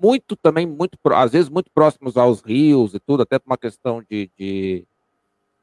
muito 0.00 0.36
também, 0.36 0.66
muito, 0.66 0.98
às 1.12 1.32
vezes 1.32 1.48
muito 1.48 1.70
próximos 1.70 2.16
aos 2.16 2.40
rios 2.40 2.94
e 2.94 3.00
tudo, 3.00 3.22
até 3.22 3.38
por 3.38 3.50
uma 3.50 3.58
questão 3.58 4.02
de, 4.08 4.30
de, 4.36 4.84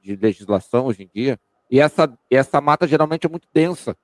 de 0.01 0.15
legislação 0.15 0.85
hoje 0.85 1.03
em 1.03 1.09
dia. 1.13 1.39
E 1.69 1.79
essa, 1.79 2.11
essa 2.29 2.61
mata 2.61 2.87
geralmente 2.87 3.25
é 3.25 3.29
muito 3.29 3.47
densa. 3.53 3.95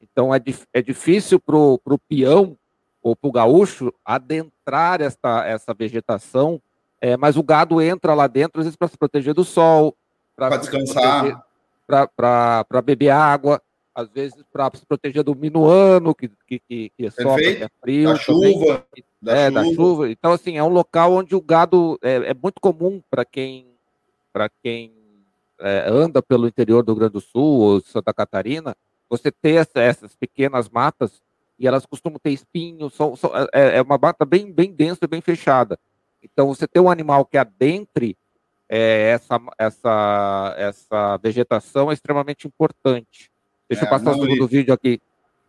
Então 0.00 0.34
é, 0.34 0.40
é 0.72 0.80
difícil 0.80 1.38
para 1.38 1.56
o 1.56 1.98
peão 2.08 2.56
ou 3.02 3.16
para 3.16 3.28
o 3.28 3.32
gaúcho 3.32 3.92
adentrar 4.04 5.00
esta, 5.00 5.46
essa 5.46 5.74
vegetação, 5.74 6.60
é, 7.00 7.16
mas 7.16 7.36
o 7.36 7.42
gado 7.42 7.80
entra 7.80 8.14
lá 8.14 8.26
dentro, 8.26 8.60
às 8.60 8.66
vezes, 8.66 8.76
para 8.76 8.88
se 8.88 8.98
proteger 8.98 9.32
do 9.32 9.44
sol, 9.44 9.96
para 10.36 10.58
descansar, 10.58 11.42
para 11.86 12.82
beber 12.82 13.10
água, 13.10 13.60
às 13.94 14.08
vezes 14.08 14.42
para 14.52 14.70
se 14.74 14.86
proteger 14.86 15.22
do 15.22 15.34
minuano, 15.34 16.14
que, 16.14 16.28
que, 16.46 16.58
que, 16.58 16.60
que 16.90 16.92
que 16.96 17.06
é 17.06 17.68
frio. 17.80 18.08
Da 18.10 18.16
chuva. 18.16 18.86
Da, 19.20 19.36
é, 19.36 19.48
chuva. 19.48 19.62
da 19.62 19.74
chuva. 19.74 20.10
Então, 20.10 20.32
assim, 20.32 20.56
é 20.56 20.62
um 20.62 20.68
local 20.68 21.12
onde 21.12 21.34
o 21.34 21.40
gado 21.40 21.98
é, 22.02 22.30
é 22.30 22.34
muito 22.34 22.60
comum 22.60 23.02
para 23.10 23.24
quem, 23.24 23.66
quem 24.62 24.92
é, 25.60 25.88
anda 25.88 26.22
pelo 26.22 26.46
interior 26.46 26.82
do 26.82 26.92
Rio 26.92 27.00
Grande 27.00 27.12
do 27.14 27.20
Sul 27.20 27.60
ou 27.60 27.80
Santa 27.80 28.12
Catarina, 28.12 28.76
você 29.08 29.30
ter 29.30 29.54
essa, 29.56 29.80
essas 29.80 30.14
pequenas 30.14 30.68
matas 30.68 31.22
e 31.58 31.66
elas 31.66 31.84
costumam 31.84 32.18
ter 32.22 32.30
espinhos, 32.30 32.94
são, 32.94 33.14
são, 33.14 33.30
é, 33.52 33.76
é, 33.76 33.82
uma 33.82 33.98
mata 33.98 34.24
bem, 34.24 34.50
bem 34.50 34.72
densa 34.72 35.00
e 35.02 35.06
bem 35.06 35.20
fechada. 35.20 35.78
Então, 36.22 36.48
você 36.48 36.66
ter 36.66 36.80
um 36.80 36.90
animal 36.90 37.24
que 37.24 37.36
adentre 37.36 38.16
é, 38.68 39.10
essa, 39.10 39.40
essa, 39.58 40.54
essa 40.56 41.16
vegetação 41.18 41.90
é 41.90 41.94
extremamente 41.94 42.46
importante. 42.46 43.30
Deixa 43.68 43.84
é, 43.84 43.86
eu 43.86 43.90
passar 43.90 44.12
não, 44.12 44.18
o 44.18 44.22
segundo 44.22 44.46
vídeo 44.46 44.72
aqui. 44.72 45.00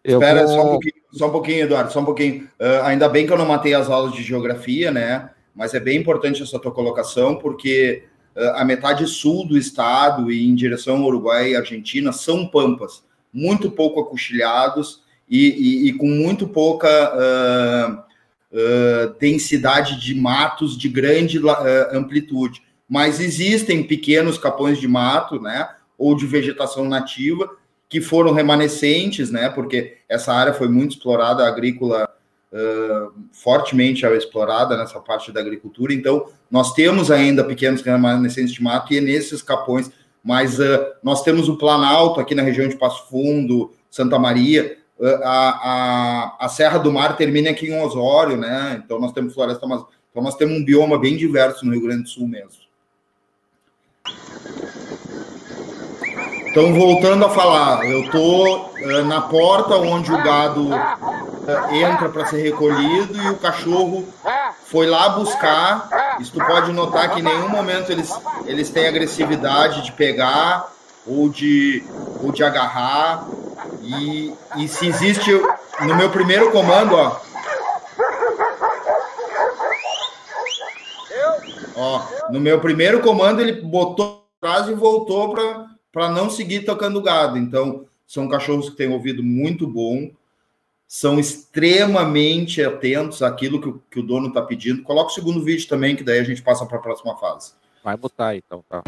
Eu 0.03 0.19
Espera 0.19 0.45
vou... 0.45 0.55
só, 0.55 0.63
um 0.63 0.69
pouquinho, 0.71 0.93
só 1.11 1.27
um 1.27 1.31
pouquinho, 1.31 1.63
Eduardo, 1.63 1.93
só 1.93 1.99
um 1.99 2.05
pouquinho. 2.05 2.49
Uh, 2.59 2.83
ainda 2.83 3.07
bem 3.07 3.25
que 3.25 3.31
eu 3.31 3.37
não 3.37 3.45
matei 3.45 3.73
as 3.73 3.89
aulas 3.89 4.13
de 4.13 4.23
geografia, 4.23 4.91
né? 4.91 5.29
Mas 5.53 5.73
é 5.73 5.79
bem 5.79 5.99
importante 5.99 6.41
essa 6.41 6.59
tua 6.59 6.71
colocação, 6.71 7.37
porque 7.37 8.03
a 8.35 8.63
metade 8.63 9.05
sul 9.07 9.45
do 9.45 9.57
estado 9.57 10.31
e 10.31 10.47
em 10.47 10.55
direção 10.55 10.97
ao 10.97 11.07
Uruguai 11.07 11.51
e 11.51 11.55
Argentina 11.55 12.11
são 12.11 12.47
pampas, 12.47 13.03
muito 13.33 13.69
pouco 13.69 13.99
acuchilhados 13.99 15.01
e, 15.29 15.47
e, 15.47 15.89
e 15.89 15.93
com 15.93 16.07
muito 16.07 16.47
pouca 16.47 16.87
uh, 17.15 18.03
uh, 18.51 19.15
densidade 19.17 19.99
de 19.99 20.13
matos 20.13 20.77
de 20.77 20.89
grande 20.89 21.39
uh, 21.39 21.51
amplitude. 21.93 22.61
Mas 22.87 23.21
existem 23.21 23.83
pequenos 23.83 24.37
capões 24.37 24.77
de 24.77 24.87
mato, 24.87 25.41
né, 25.41 25.69
ou 25.97 26.15
de 26.15 26.25
vegetação 26.25 26.89
nativa, 26.89 27.49
que 27.87 28.01
foram 28.01 28.33
remanescentes, 28.33 29.31
né, 29.31 29.49
porque 29.49 29.97
essa 30.09 30.33
área 30.33 30.53
foi 30.53 30.67
muito 30.67 30.91
explorada, 30.91 31.47
agrícola, 31.47 32.10
fortemente 33.31 34.05
explorada 34.15 34.75
nessa 34.75 34.99
parte 34.99 35.31
da 35.31 35.39
agricultura. 35.39 35.93
Então, 35.93 36.27
nós 36.49 36.73
temos 36.73 37.09
ainda 37.09 37.43
pequenos 37.43 37.81
remanescentes 37.81 38.53
de 38.53 38.61
mato 38.61 38.93
e 38.93 38.97
é 38.97 39.01
nesses 39.01 39.41
capões 39.41 39.91
mas 40.23 40.59
uh, 40.59 40.85
nós 41.01 41.23
temos 41.23 41.49
o 41.49 41.57
Planalto 41.57 42.19
aqui 42.19 42.35
na 42.35 42.43
região 42.43 42.67
de 42.67 42.77
Passo 42.77 43.09
Fundo, 43.09 43.73
Santa 43.89 44.19
Maria, 44.19 44.77
a, 45.23 46.35
a, 46.39 46.45
a 46.45 46.49
Serra 46.49 46.77
do 46.77 46.91
Mar 46.91 47.17
termina 47.17 47.49
aqui 47.49 47.67
em 47.67 47.81
Osório, 47.81 48.37
né? 48.37 48.79
Então 48.83 48.99
nós 48.99 49.11
temos 49.11 49.33
floresta 49.33 49.65
mas 49.65 49.83
Então 50.11 50.21
nós 50.21 50.35
temos 50.35 50.55
um 50.55 50.63
bioma 50.63 50.99
bem 50.99 51.17
diverso 51.17 51.65
no 51.65 51.71
Rio 51.71 51.81
Grande 51.81 52.03
do 52.03 52.09
Sul 52.09 52.27
mesmo. 52.27 52.61
Então, 56.51 56.73
voltando 56.73 57.23
a 57.23 57.29
falar, 57.29 57.89
eu 57.89 58.01
estou 58.01 58.73
uh, 58.73 59.05
na 59.05 59.21
porta 59.21 59.77
onde 59.77 60.11
o 60.11 60.21
gado 60.21 60.67
uh, 60.67 61.73
entra 61.73 62.09
para 62.09 62.25
ser 62.25 62.41
recolhido 62.41 63.15
e 63.15 63.29
o 63.29 63.37
cachorro 63.37 64.05
foi 64.65 64.85
lá 64.85 65.07
buscar. 65.07 66.17
Isso 66.19 66.33
tu 66.33 66.45
pode 66.45 66.73
notar 66.73 67.13
que 67.13 67.21
em 67.21 67.23
nenhum 67.23 67.47
momento 67.47 67.89
eles, 67.89 68.13
eles 68.45 68.69
têm 68.69 68.85
agressividade 68.85 69.81
de 69.81 69.93
pegar 69.93 70.69
ou 71.07 71.29
de, 71.29 71.85
ou 72.21 72.33
de 72.33 72.43
agarrar. 72.43 73.25
E, 73.81 74.33
e 74.57 74.67
se 74.67 74.87
existe 74.87 75.31
no 75.79 75.95
meu 75.95 76.09
primeiro 76.09 76.51
comando, 76.51 76.97
ó. 76.97 77.15
Ó, 81.77 82.01
no 82.29 82.41
meu 82.41 82.59
primeiro 82.59 82.99
comando 82.99 83.39
ele 83.39 83.61
botou 83.61 84.25
atrás 84.43 84.67
e 84.67 84.73
voltou 84.73 85.33
para 85.33 85.70
não 85.95 86.29
seguir 86.29 86.61
tocando 86.61 87.01
gado. 87.01 87.37
Então, 87.37 87.85
são 88.07 88.27
cachorros 88.27 88.69
que 88.69 88.75
têm 88.75 88.89
ouvido 88.89 89.23
muito 89.23 89.67
bom, 89.67 90.11
são 90.87 91.17
extremamente 91.19 92.61
atentos 92.61 93.21
àquilo 93.21 93.61
que, 93.61 93.69
o, 93.69 93.81
que 93.89 93.99
o 93.99 94.03
dono 94.03 94.27
está 94.27 94.41
pedindo. 94.41 94.83
Coloca 94.83 95.09
o 95.09 95.13
segundo 95.13 95.41
vídeo 95.41 95.67
também, 95.67 95.95
que 95.95 96.03
daí 96.03 96.19
a 96.19 96.23
gente 96.23 96.41
passa 96.41 96.65
para 96.65 96.77
a 96.77 96.81
próxima 96.81 97.17
fase. 97.17 97.53
Vai 97.83 97.95
botar 97.95 98.35
então, 98.35 98.63
tá. 98.67 98.83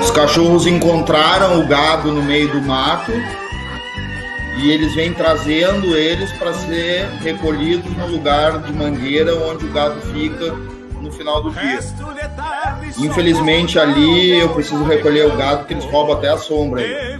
Os 0.00 0.10
cachorros 0.10 0.66
encontraram 0.66 1.60
o 1.62 1.68
gado 1.68 2.10
no 2.10 2.22
meio 2.22 2.50
do 2.50 2.60
mato 2.62 3.12
e 4.62 4.70
eles 4.70 4.94
vêm 4.94 5.12
trazendo 5.14 5.96
eles 5.96 6.32
para 6.32 6.52
ser 6.54 7.06
recolhidos 7.22 7.94
no 7.96 8.06
lugar 8.08 8.62
de 8.62 8.72
mangueira 8.72 9.36
onde 9.36 9.66
o 9.66 9.72
gado 9.72 10.00
fica 10.12 10.69
no 11.00 11.10
final 11.10 11.42
do 11.42 11.50
dia. 11.50 11.80
Infelizmente 12.98 13.78
ali 13.78 14.38
eu 14.38 14.48
preciso 14.50 14.84
recolher 14.84 15.26
o 15.26 15.36
gado 15.36 15.64
que 15.64 15.74
eles 15.74 15.84
roubam 15.84 16.16
até 16.16 16.28
a 16.28 16.38
sombra. 16.38 16.82
Aí. 16.82 17.18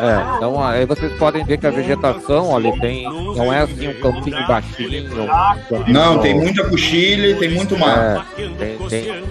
É, 0.00 0.36
então 0.36 0.62
aí 0.62 0.86
vocês 0.86 1.12
podem 1.18 1.44
ver 1.44 1.58
que 1.58 1.66
a 1.66 1.70
vegetação 1.70 2.54
ali 2.54 2.78
tem, 2.80 3.04
não 3.04 3.52
é 3.52 3.60
assim 3.60 3.88
um 3.88 4.00
campinho 4.00 4.46
baixinho. 4.46 5.22
Um 5.22 5.92
não, 5.92 6.18
tem 6.18 6.34
muita 6.34 6.68
cochilha 6.68 7.34
tem 7.38 7.50
muito 7.50 7.78
mar. 7.78 8.26
É, 8.36 8.48
tem, 8.48 8.78
tem, 8.88 9.24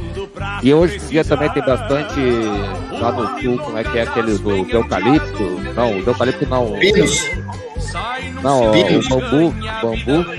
e 0.62 0.74
hoje 0.74 0.98
em 0.98 1.08
dia 1.08 1.26
também 1.26 1.50
tem 1.52 1.64
bastante 1.64 2.20
lá 2.92 3.12
no 3.12 3.42
sul, 3.42 3.58
como 3.58 3.78
é 3.78 3.84
que 3.84 3.98
é 3.98 4.04
aqueles 4.04 4.40
do, 4.40 4.64
do 4.64 4.72
eucalipto? 4.72 5.44
Não, 5.76 6.00
o 6.00 6.00
eucalipto 6.00 6.48
não. 6.48 6.80
Pinos. 6.80 7.22
Não, 8.42 8.72
Pinos. 8.72 9.06
o 9.08 9.10
bambu, 9.10 9.54
bambu. 9.82 10.34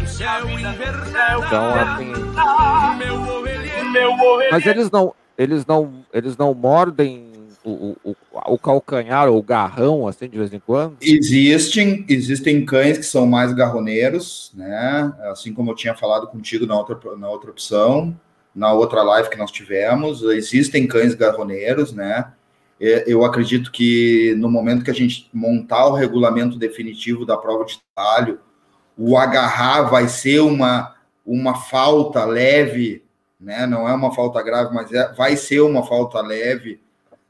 Então, 1.46 1.74
assim. 1.74 2.12
Mas 4.50 4.66
eles 4.66 4.90
não, 4.90 5.14
eles 5.36 5.66
não, 5.66 6.04
eles 6.12 6.36
não 6.36 6.54
mordem 6.54 7.32
o, 7.64 7.96
o, 8.04 8.16
o 8.46 8.58
calcanhar 8.58 9.28
ou 9.28 9.38
o 9.38 9.42
garrão, 9.42 10.06
assim, 10.06 10.28
de 10.28 10.36
vez 10.36 10.52
em 10.52 10.60
quando? 10.60 10.96
Existem, 11.00 12.04
existem 12.08 12.64
cães 12.64 12.98
que 12.98 13.04
são 13.04 13.26
mais 13.26 13.52
garroneiros, 13.52 14.52
né? 14.54 15.12
Assim 15.30 15.52
como 15.52 15.70
eu 15.70 15.74
tinha 15.74 15.94
falado 15.94 16.26
contigo 16.26 16.66
na 16.66 16.76
outra, 16.76 16.98
na 17.16 17.28
outra 17.28 17.50
opção 17.50 18.14
na 18.54 18.72
outra 18.72 19.02
live 19.02 19.30
que 19.30 19.38
nós 19.38 19.50
tivemos. 19.50 20.22
Existem 20.22 20.86
cães 20.86 21.14
garroneiros, 21.14 21.92
né? 21.92 22.32
É, 22.80 23.04
eu 23.06 23.24
acredito 23.24 23.70
que 23.72 24.34
no 24.36 24.50
momento 24.50 24.84
que 24.84 24.90
a 24.90 24.94
gente 24.94 25.28
montar 25.32 25.86
o 25.86 25.94
regulamento 25.94 26.58
definitivo 26.58 27.24
da 27.24 27.36
prova 27.36 27.64
de 27.64 27.78
talho, 27.94 28.40
o 28.96 29.16
agarrar 29.16 29.82
vai 29.82 30.08
ser 30.08 30.40
uma, 30.40 30.94
uma 31.24 31.54
falta 31.54 32.24
leve, 32.24 33.02
né? 33.40 33.66
Não 33.66 33.88
é 33.88 33.94
uma 33.94 34.14
falta 34.14 34.42
grave, 34.42 34.74
mas 34.74 34.92
é, 34.92 35.12
vai 35.12 35.36
ser 35.36 35.60
uma 35.60 35.84
falta 35.84 36.20
leve 36.20 36.80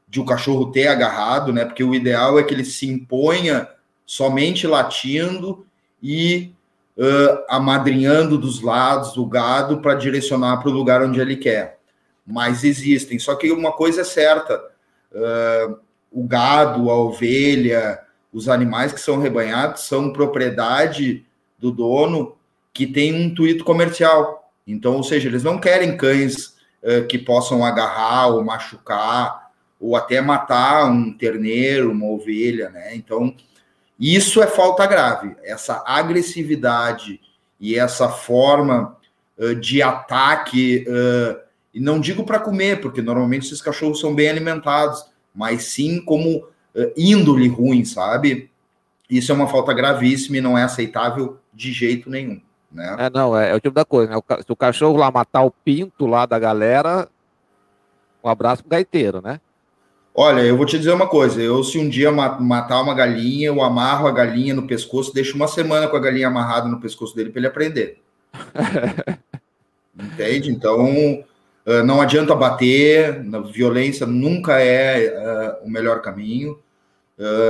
de 0.07 0.19
o 0.19 0.25
cachorro 0.25 0.71
ter 0.71 0.87
agarrado, 0.87 1.51
né? 1.51 1.65
Porque 1.65 1.83
o 1.83 1.95
ideal 1.95 2.39
é 2.39 2.43
que 2.43 2.53
ele 2.53 2.65
se 2.65 2.87
imponha 2.87 3.67
somente 4.05 4.67
latindo 4.67 5.65
e 6.01 6.53
uh, 6.97 7.43
amadrinhando 7.49 8.37
dos 8.37 8.61
lados 8.61 9.17
o 9.17 9.25
gado 9.25 9.79
para 9.81 9.95
direcionar 9.95 10.57
para 10.57 10.69
o 10.69 10.73
lugar 10.73 11.01
onde 11.03 11.19
ele 11.19 11.35
quer. 11.35 11.79
Mas 12.25 12.63
existem. 12.63 13.19
Só 13.19 13.35
que 13.35 13.51
uma 13.51 13.71
coisa 13.71 14.01
é 14.01 14.03
certa: 14.03 14.55
uh, 15.11 15.77
o 16.11 16.23
gado, 16.23 16.89
a 16.89 16.97
ovelha, 16.97 17.99
os 18.31 18.49
animais 18.49 18.91
que 18.91 18.99
são 18.99 19.19
rebanhados 19.19 19.83
são 19.83 20.11
propriedade 20.11 21.25
do 21.57 21.71
dono 21.71 22.35
que 22.73 22.87
tem 22.87 23.13
um 23.13 23.21
intuito 23.21 23.63
comercial. 23.63 24.51
Então, 24.67 24.95
ou 24.95 25.03
seja, 25.03 25.29
eles 25.29 25.43
não 25.43 25.59
querem 25.59 25.95
cães 25.95 26.55
uh, 26.83 27.05
que 27.07 27.17
possam 27.17 27.63
agarrar 27.63 28.27
ou 28.27 28.43
machucar 28.43 29.45
ou 29.79 29.95
até 29.95 30.19
matar 30.19 30.85
um 30.85 31.13
terneiro, 31.13 31.91
uma 31.91 32.07
ovelha, 32.07 32.69
né? 32.69 32.95
Então, 32.95 33.35
isso 33.99 34.41
é 34.41 34.47
falta 34.47 34.85
grave. 34.85 35.35
Essa 35.43 35.83
agressividade 35.85 37.19
e 37.59 37.77
essa 37.77 38.09
forma 38.09 38.97
uh, 39.37 39.55
de 39.55 39.81
ataque, 39.81 40.85
uh, 40.87 41.39
e 41.73 41.79
não 41.79 41.99
digo 41.99 42.23
para 42.23 42.39
comer, 42.39 42.81
porque 42.81 43.01
normalmente 43.01 43.45
esses 43.45 43.61
cachorros 43.61 43.99
são 43.99 44.13
bem 44.13 44.29
alimentados, 44.29 45.05
mas 45.33 45.65
sim 45.65 46.03
como 46.03 46.39
uh, 46.39 46.93
índole 46.97 47.47
ruim, 47.47 47.85
sabe? 47.85 48.51
Isso 49.09 49.31
é 49.31 49.35
uma 49.35 49.47
falta 49.47 49.73
gravíssima 49.73 50.37
e 50.37 50.41
não 50.41 50.57
é 50.57 50.63
aceitável 50.63 51.39
de 51.53 51.71
jeito 51.71 52.09
nenhum. 52.09 52.41
Né? 52.71 52.95
É, 52.99 53.09
não, 53.09 53.37
é, 53.37 53.51
é 53.51 53.55
o 53.55 53.59
tipo 53.59 53.73
da 53.73 53.85
coisa, 53.85 54.13
né? 54.13 54.21
Se 54.45 54.51
o 54.51 54.55
cachorro 54.55 54.97
lá 54.97 55.09
matar 55.09 55.43
o 55.43 55.51
pinto 55.51 56.05
lá 56.05 56.25
da 56.25 56.37
galera, 56.37 57.07
um 58.21 58.27
abraço 58.27 58.63
pro 58.63 58.71
gaiteiro, 58.71 59.21
né? 59.21 59.39
Olha, 60.17 60.39
eu 60.39 60.55
vou 60.55 60.65
te 60.65 60.77
dizer 60.77 60.93
uma 60.93 61.07
coisa. 61.07 61.41
Eu, 61.41 61.61
se 61.61 61.77
um 61.77 61.89
dia 61.89 62.09
matar 62.09 62.81
uma 62.81 62.93
galinha, 62.93 63.47
eu 63.47 63.61
amarro 63.61 64.07
a 64.07 64.11
galinha 64.11 64.53
no 64.53 64.65
pescoço, 64.65 65.13
deixo 65.13 65.35
uma 65.35 65.45
semana 65.47 65.89
com 65.89 65.97
a 65.97 65.99
galinha 65.99 66.27
amarrada 66.27 66.69
no 66.69 66.79
pescoço 66.79 67.13
dele 67.13 67.31
para 67.31 67.41
ele 67.41 67.47
aprender. 67.47 67.97
Entende? 69.93 70.49
Então, 70.49 71.21
não 71.85 71.99
adianta 71.99 72.33
bater, 72.33 73.21
violência 73.51 74.05
nunca 74.05 74.61
é 74.61 75.59
o 75.61 75.69
melhor 75.69 76.01
caminho. 76.01 76.57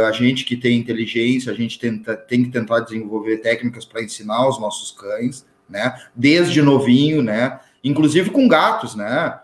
a 0.08 0.12
gente 0.12 0.44
que 0.44 0.58
tem 0.58 0.80
inteligência, 0.80 1.52
a 1.52 1.56
gente 1.56 1.78
tenta, 1.78 2.16
tem 2.18 2.46
que 2.46 2.50
tentar 2.50 2.80
desenvolver 2.80 3.38
técnicas 3.38 3.86
para 3.86 4.02
ensinar 4.02 4.48
os 4.50 4.60
nossos 4.60 4.90
cães, 4.90 5.46
né? 5.70 6.02
Desde 6.16 6.64
novinho, 6.64 7.22
né? 7.22 7.60
Inclusive 7.84 8.32
com 8.32 8.48
gatos, 8.48 8.96
né? 8.96 9.40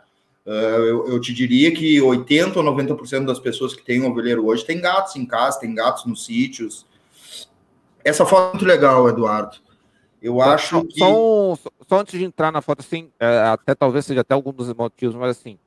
Uh, 0.46 0.50
eu, 0.50 1.08
eu, 1.08 1.22
te 1.22 1.34
diria 1.34 1.72
que 1.72 2.02
80 2.02 2.58
ou 2.60 2.66
90% 2.66 3.26
das 3.26 3.40
pessoas 3.40 3.76
que 3.76 3.84
têm 3.84 4.02
um 4.02 4.10
ovelheiro 4.10 4.46
hoje 4.48 4.66
têm 4.66 4.82
gatos 4.82 5.16
em 5.16 5.26
casa, 5.26 5.60
tem 5.60 5.74
gatos 5.74 6.06
nos 6.06 6.26
sítios. 6.26 6.86
Essa 8.04 8.26
foto 8.26 8.48
é 8.48 8.52
muito 8.54 8.66
legal, 8.66 9.08
Eduardo. 9.08 9.58
Eu 10.22 10.36
só, 10.36 10.42
acho 10.42 10.84
que. 10.86 11.00
Só, 11.00 11.56
só, 11.88 12.00
antes 12.00 12.18
de 12.18 12.26
entrar 12.26 12.52
na 12.52 12.62
foto, 12.62 12.80
assim, 12.80 13.12
é, 13.20 13.40
até 13.40 13.76
talvez 13.76 14.06
seja 14.06 14.22
até 14.22 14.34
algum 14.34 14.52
dos 14.52 14.74
motivos, 14.74 15.16
mas 15.16 15.38
assim, 15.38 15.60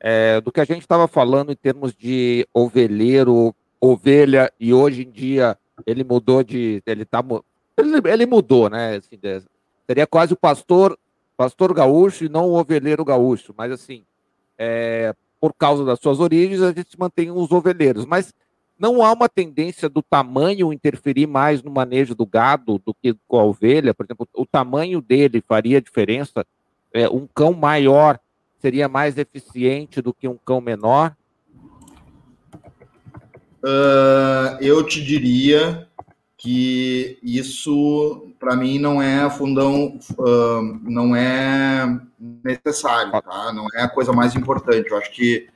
é, 0.00 0.40
do 0.40 0.50
que 0.50 0.60
a 0.60 0.64
gente 0.64 0.82
estava 0.82 1.06
falando 1.06 1.52
em 1.52 1.56
termos 1.56 1.94
de 1.94 2.46
ovelheiro, 2.52 3.54
ovelha, 3.78 4.50
e 4.58 4.72
hoje 4.72 5.02
em 5.02 5.10
dia 5.10 5.56
ele 5.86 6.02
mudou 6.02 6.42
de. 6.42 6.82
Ele, 6.86 7.04
tá, 7.04 7.22
ele, 7.76 8.00
ele 8.10 8.26
mudou, 8.26 8.70
né? 8.70 8.96
Assim, 8.96 9.18
seria 9.86 10.06
quase 10.06 10.32
o 10.32 10.36
pastor 10.36 10.98
pastor 11.36 11.74
gaúcho 11.74 12.24
e 12.24 12.28
não 12.28 12.48
o 12.48 12.58
ovelheiro 12.58 13.04
gaúcho, 13.04 13.54
mas 13.56 13.72
assim, 13.72 14.04
é, 14.58 15.14
por 15.40 15.52
causa 15.52 15.84
das 15.84 15.98
suas 16.00 16.20
origens, 16.20 16.62
a 16.62 16.72
gente 16.72 16.98
mantém 16.98 17.30
os 17.30 17.50
ovelheiros. 17.50 18.06
Mas 18.06 18.32
não 18.78 19.04
há 19.04 19.12
uma 19.12 19.28
tendência 19.28 19.88
do 19.88 20.02
tamanho 20.02 20.72
interferir 20.72 21.26
mais 21.26 21.62
no 21.62 21.70
manejo 21.70 22.14
do 22.14 22.26
gado 22.26 22.80
do 22.84 22.92
que 22.94 23.14
com 23.28 23.38
a 23.38 23.44
ovelha? 23.44 23.94
Por 23.94 24.04
exemplo, 24.06 24.28
o 24.34 24.46
tamanho 24.46 25.00
dele 25.00 25.42
faria 25.46 25.80
diferença? 25.80 26.46
É, 26.92 27.08
um 27.08 27.26
cão 27.26 27.52
maior 27.52 28.18
seria 28.60 28.88
mais 28.88 29.18
eficiente 29.18 30.00
do 30.00 30.14
que 30.14 30.26
um 30.26 30.36
cão 30.36 30.60
menor? 30.60 31.14
Uh, 33.62 34.60
eu 34.60 34.82
te 34.82 35.02
que 36.44 37.18
isso 37.22 38.28
para 38.38 38.54
mim 38.54 38.78
não 38.78 39.00
é 39.00 39.30
fundão, 39.30 39.98
uh, 40.18 40.62
não 40.82 41.16
é 41.16 41.98
necessário, 42.44 43.10
tá? 43.12 43.50
Não 43.50 43.66
é 43.74 43.80
a 43.80 43.88
coisa 43.88 44.12
mais 44.12 44.36
importante. 44.36 44.90
Eu 44.90 44.98
acho 44.98 45.10
que 45.10 45.48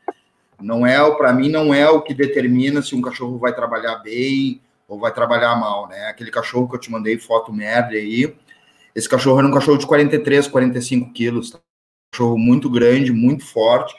não 0.59 0.87
é, 0.87 0.99
para 1.15 1.31
mim, 1.31 1.51
não 1.51 1.75
é 1.75 1.87
o 1.91 2.01
que 2.01 2.15
determina 2.15 2.81
se 2.81 2.95
um 2.95 3.03
cachorro 3.03 3.37
vai 3.37 3.55
trabalhar 3.55 3.97
bem 3.97 4.63
ou 4.89 4.99
vai 4.99 5.13
trabalhar 5.13 5.55
mal, 5.57 5.89
né? 5.89 6.07
Aquele 6.07 6.31
cachorro 6.31 6.67
que 6.67 6.77
eu 6.77 6.81
te 6.81 6.91
mandei 6.91 7.19
foto 7.19 7.53
merda 7.53 7.91
aí, 7.91 8.35
esse 8.95 9.09
cachorro 9.09 9.41
era 9.41 9.47
um 9.47 9.53
cachorro 9.53 9.77
de 9.77 9.87
43, 9.87 10.49
45 10.49 11.13
quilos, 11.13 11.51
tá? 11.51 11.59
um 11.59 12.11
cachorro 12.13 12.39
muito 12.39 12.71
grande, 12.71 13.13
muito 13.13 13.45
forte, 13.45 13.95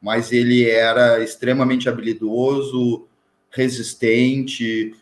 mas 0.00 0.30
ele 0.30 0.70
era 0.70 1.20
extremamente 1.20 1.88
habilidoso, 1.88 3.08
resistente, 3.50 4.94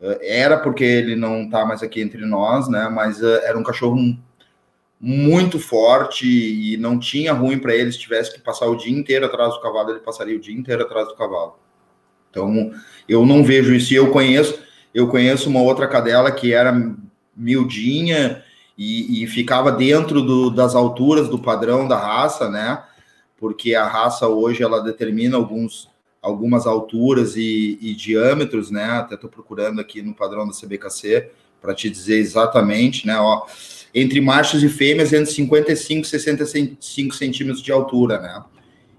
era 0.00 0.58
porque 0.58 0.84
ele 0.84 1.16
não 1.16 1.44
está 1.44 1.64
mais 1.64 1.82
aqui 1.82 2.00
entre 2.00 2.24
nós, 2.26 2.68
né? 2.68 2.88
Mas 2.88 3.22
eh, 3.22 3.42
era 3.44 3.58
um 3.58 3.62
cachorro 3.62 3.96
muito 5.00 5.58
forte 5.58 6.26
e 6.26 6.76
não 6.76 6.98
tinha 6.98 7.32
ruim 7.32 7.58
para 7.58 7.74
ele 7.74 7.92
se 7.92 7.98
tivesse 7.98 8.32
que 8.32 8.40
passar 8.40 8.66
o 8.66 8.76
dia 8.76 8.96
inteiro 8.96 9.26
atrás 9.26 9.54
do 9.54 9.60
cavalo, 9.60 9.90
ele 9.90 10.00
passaria 10.00 10.36
o 10.36 10.40
dia 10.40 10.54
inteiro 10.54 10.82
atrás 10.82 11.08
do 11.08 11.14
cavalo. 11.14 11.58
Então, 12.30 12.72
eu 13.08 13.24
não 13.24 13.44
vejo 13.44 13.74
isso. 13.74 13.92
E 13.92 13.96
eu 13.96 14.10
conheço, 14.10 14.58
eu 14.94 15.08
conheço 15.08 15.48
uma 15.48 15.62
outra 15.62 15.86
cadela 15.86 16.32
que 16.32 16.52
era 16.52 16.74
miudinha 17.36 18.42
e, 18.76 19.22
e 19.22 19.26
ficava 19.26 19.70
dentro 19.70 20.20
do, 20.22 20.50
das 20.50 20.74
alturas 20.74 21.28
do 21.28 21.38
padrão 21.38 21.86
da 21.86 21.96
raça, 21.96 22.50
né? 22.50 22.82
Porque 23.38 23.74
a 23.74 23.86
raça 23.86 24.26
hoje 24.26 24.62
ela 24.62 24.82
determina 24.82 25.36
alguns 25.36 25.88
algumas 26.24 26.66
alturas 26.66 27.36
e, 27.36 27.78
e 27.82 27.94
diâmetros, 27.94 28.70
né? 28.70 28.84
Até 28.84 29.14
estou 29.14 29.28
procurando 29.28 29.78
aqui 29.78 30.00
no 30.00 30.14
padrão 30.14 30.46
da 30.46 30.54
CBKC 30.54 31.30
para 31.60 31.74
te 31.74 31.90
dizer 31.90 32.16
exatamente, 32.16 33.06
né? 33.06 33.18
Ó, 33.18 33.42
entre 33.94 34.22
machos 34.22 34.62
e 34.62 34.68
fêmeas, 34.70 35.12
entre 35.12 35.30
55 35.30 36.06
e 36.06 36.08
65 36.08 37.14
centímetros 37.14 37.62
de 37.62 37.70
altura, 37.70 38.18
né? 38.20 38.42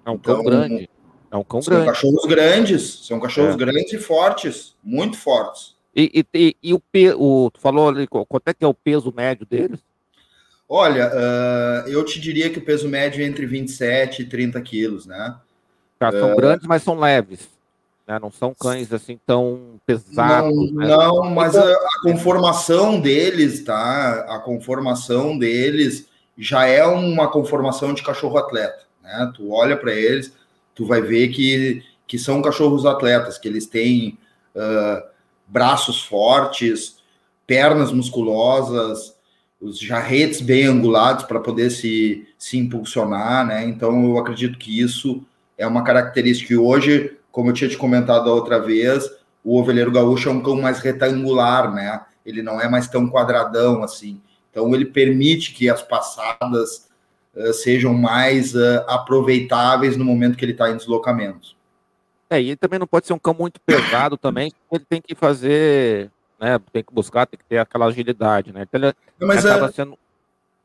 É 0.06 0.12
um 0.12 0.20
cão 0.20 0.42
então, 0.42 0.46
grande. 0.46 0.90
É 1.32 1.36
um 1.36 1.44
cão 1.44 1.62
são 1.64 1.74
grande. 1.74 1.88
cachorros 1.88 2.26
grandes, 2.26 3.06
são 3.08 3.20
cachorros 3.20 3.56
é. 3.56 3.58
grandes 3.58 3.92
e 3.92 3.98
fortes, 3.98 4.76
muito 4.84 5.18
fortes. 5.18 5.76
E, 5.96 6.24
e, 6.32 6.56
e 6.62 6.74
o, 6.76 6.82
o 7.18 7.50
tu 7.50 7.60
falou 7.60 7.90
ali, 7.90 8.06
quanto 8.08 8.48
é 8.48 8.54
que 8.54 8.64
é 8.64 8.68
o 8.68 8.74
peso 8.74 9.12
médio 9.16 9.48
deles? 9.48 9.80
Olha, 10.70 11.10
uh, 11.10 11.90
eu 11.90 12.04
te 12.06 12.20
diria 12.20 12.52
que 12.52 12.60
o 12.60 12.66
peso 12.66 12.88
médio 12.88 13.24
é 13.24 13.28
entre 13.28 13.48
27 13.48 14.22
e 14.22 14.26
30 14.26 14.62
quilos, 14.62 15.06
né? 15.08 15.36
Tá, 16.00 16.12
são 16.12 16.32
é... 16.32 16.36
grandes, 16.36 16.68
mas 16.68 16.84
são 16.84 17.00
leves. 17.00 17.50
Né? 18.08 18.20
Não 18.20 18.32
são 18.32 18.54
cães 18.54 18.92
assim 18.94 19.20
tão 19.26 19.80
pesados. 19.86 20.72
Não, 20.72 20.74
né? 20.74 20.88
não 20.88 21.30
mas 21.32 21.56
a, 21.56 21.64
a, 21.64 22.02
conformação 22.04 23.00
deles, 23.00 23.64
tá? 23.64 24.26
A 24.30 24.40
conformação 24.40 25.38
deles 25.38 26.08
já 26.38 26.66
é 26.66 26.86
uma 26.86 27.30
conformação 27.30 27.94
de 27.94 28.04
cachorro 28.04 28.38
atleta. 28.38 28.84
Né? 29.04 29.32
Tu 29.36 29.52
olha 29.52 29.76
para 29.76 29.94
eles, 29.94 30.34
tu 30.74 30.86
vai 30.86 31.02
ver 31.02 31.30
que, 31.30 31.84
que 32.06 32.20
são 32.20 32.42
cachorros 32.42 32.86
atletas, 32.86 33.38
que 33.38 33.48
eles 33.48 33.66
têm 33.66 34.18
uh, 34.56 35.04
braços 35.48 36.04
fortes, 36.04 36.98
pernas 37.48 37.92
musculosas, 37.92 39.16
os 39.60 39.80
jarretes 39.80 40.42
bem 40.42 40.66
angulados 40.66 41.24
para 41.24 41.40
poder 41.40 41.70
se, 41.72 42.28
se 42.38 42.58
impulsionar, 42.58 43.48
né? 43.48 43.66
Então 43.66 44.04
eu 44.06 44.18
acredito 44.18 44.60
que 44.60 44.80
isso 44.80 45.24
é 45.58 45.66
uma 45.66 45.84
característica 45.84 46.48
que 46.48 46.58
hoje, 46.58 47.18
como 47.32 47.50
eu 47.50 47.54
tinha 47.54 47.70
te 47.70 47.78
comentado 47.78 48.30
a 48.30 48.34
outra 48.34 48.60
vez, 48.60 49.10
o 49.44 49.60
ovelheiro 49.60 49.92
gaúcho 49.92 50.30
é 50.30 50.32
um 50.32 50.42
cão 50.42 50.60
mais 50.60 50.80
retangular, 50.80 51.74
né? 51.74 52.02
Ele 52.26 52.42
não 52.42 52.60
é 52.60 52.68
mais 52.68 52.88
tão 52.88 53.08
quadradão 53.08 53.84
assim. 53.84 54.22
Então 54.50 54.74
ele 54.74 54.86
permite 54.86 55.54
que 55.54 55.70
as 55.70 55.82
passadas 55.82 56.88
uh, 57.36 57.54
sejam 57.54 57.94
mais 57.94 58.56
uh, 58.56 58.84
aproveitáveis 58.88 59.96
no 59.96 60.06
momento 60.06 60.38
que 60.38 60.44
ele 60.44 60.54
está 60.54 60.72
em 60.72 60.78
deslocamento. 60.78 61.56
É, 62.30 62.42
e 62.42 62.48
ele 62.48 62.56
também 62.56 62.80
não 62.80 62.88
pode 62.88 63.06
ser 63.06 63.14
um 63.14 63.20
cão 63.20 63.36
muito 63.38 63.60
pesado 63.62 64.18
também, 64.18 64.52
ele 64.72 64.84
tem 64.90 65.00
que 65.00 65.14
fazer, 65.14 66.10
né? 66.40 66.60
Tem 66.74 66.84
que 66.84 66.94
buscar, 66.94 67.28
tem 67.28 67.38
que 67.38 67.46
ter 67.46 67.60
aquela 67.60 67.86
agilidade, 67.86 68.52
né? 68.52 68.64
Então 68.64 68.82
ele 68.82 68.96
Mas 69.20 69.46
acaba 69.46 69.68
é... 69.68 69.72
sendo 69.72 69.98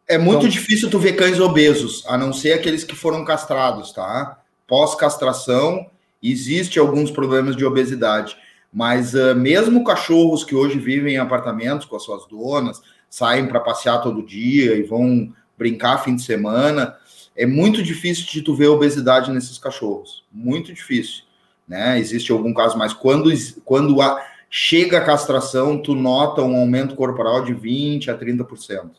é 0.09 0.19
muito 0.19 0.39
então... 0.39 0.49
difícil 0.49 0.91
tu 0.91 0.99
ver 0.99 1.13
cães 1.13 1.39
obesos, 1.39 2.05
a 2.09 2.19
não 2.19 2.33
ser 2.33 2.55
aqueles 2.55 2.83
que 2.83 2.97
foram 2.97 3.25
castrados, 3.25 3.93
tá? 3.93 4.41
Pós-castração, 4.71 5.91
existe 6.23 6.79
alguns 6.79 7.11
problemas 7.11 7.57
de 7.57 7.65
obesidade. 7.65 8.37
Mas 8.73 9.15
uh, 9.15 9.35
mesmo 9.35 9.83
cachorros 9.83 10.45
que 10.45 10.55
hoje 10.55 10.79
vivem 10.79 11.15
em 11.15 11.19
apartamentos 11.19 11.85
com 11.87 11.97
as 11.97 12.05
suas 12.05 12.25
donas, 12.29 12.81
saem 13.09 13.49
para 13.49 13.59
passear 13.59 14.01
todo 14.01 14.23
dia 14.23 14.77
e 14.77 14.85
vão 14.85 15.35
brincar 15.59 15.99
fim 15.99 16.15
de 16.15 16.23
semana, 16.23 16.97
é 17.37 17.45
muito 17.45 17.83
difícil 17.83 18.27
de 18.27 18.43
tu 18.43 18.55
ver 18.55 18.69
obesidade 18.69 19.33
nesses 19.33 19.59
cachorros. 19.59 20.25
Muito 20.31 20.73
difícil. 20.73 21.25
Né? 21.67 21.99
Existe 21.99 22.31
algum 22.31 22.55
caso, 22.55 22.79
mas 22.79 22.93
quando, 22.93 23.29
quando 23.65 24.01
a, 24.01 24.25
chega 24.49 24.99
a 24.99 25.05
castração, 25.05 25.83
tu 25.83 25.97
nota 25.97 26.43
um 26.43 26.57
aumento 26.57 26.95
corporal 26.95 27.45
de 27.45 27.53
20% 27.55 28.09
a 28.09 28.17
30%. 28.17 28.91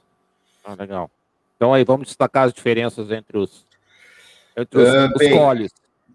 Ah, 0.66 0.76
legal. 0.78 1.10
Então 1.56 1.74
aí 1.74 1.86
vamos 1.86 2.08
destacar 2.08 2.48
as 2.48 2.54
diferenças 2.54 3.10
entre 3.12 3.38
os 3.38 3.66
entre 4.56 4.82
os, 4.82 4.90
uh, 4.90 5.08
os 5.08 5.18
bem, 5.18 5.32
collies. 5.32 5.72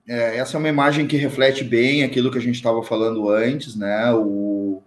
É, 0.09 0.37
essa 0.39 0.57
é 0.57 0.59
uma 0.59 0.69
imagem 0.69 1.07
que 1.07 1.17
reflete 1.17 1.65
bem 1.65 2.05
aquilo 2.05 2.31
que 2.31 2.39
a 2.39 2.41
gente 2.41 2.55
estava 2.55 2.83
falando 2.83 3.29
antes, 3.29 3.75
né? 3.75 4.13
O, 4.13 4.83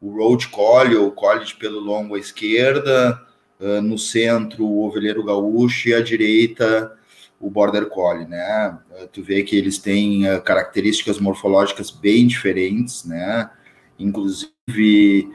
o 0.00 0.10
Road 0.16 0.48
Collie, 0.48 0.96
o 0.96 1.10
Collie 1.10 1.44
de 1.44 1.56
pelo 1.56 1.80
longo 1.80 2.14
à 2.14 2.18
esquerda, 2.18 3.20
uh, 3.58 3.80
no 3.80 3.98
centro 3.98 4.64
o 4.64 4.86
Ovelheiro 4.86 5.24
Gaúcho 5.24 5.88
e 5.88 5.94
à 5.94 6.00
direita 6.00 6.96
o 7.40 7.48
Border 7.48 7.86
Collie, 7.86 8.26
né? 8.26 8.78
Uh, 8.90 9.08
tu 9.08 9.22
vê 9.22 9.42
que 9.42 9.56
eles 9.56 9.78
têm 9.78 10.22
características 10.44 11.18
morfológicas 11.18 11.90
bem 11.90 12.26
diferentes, 12.26 13.04
né? 13.04 13.50
Inclusive 13.98 15.28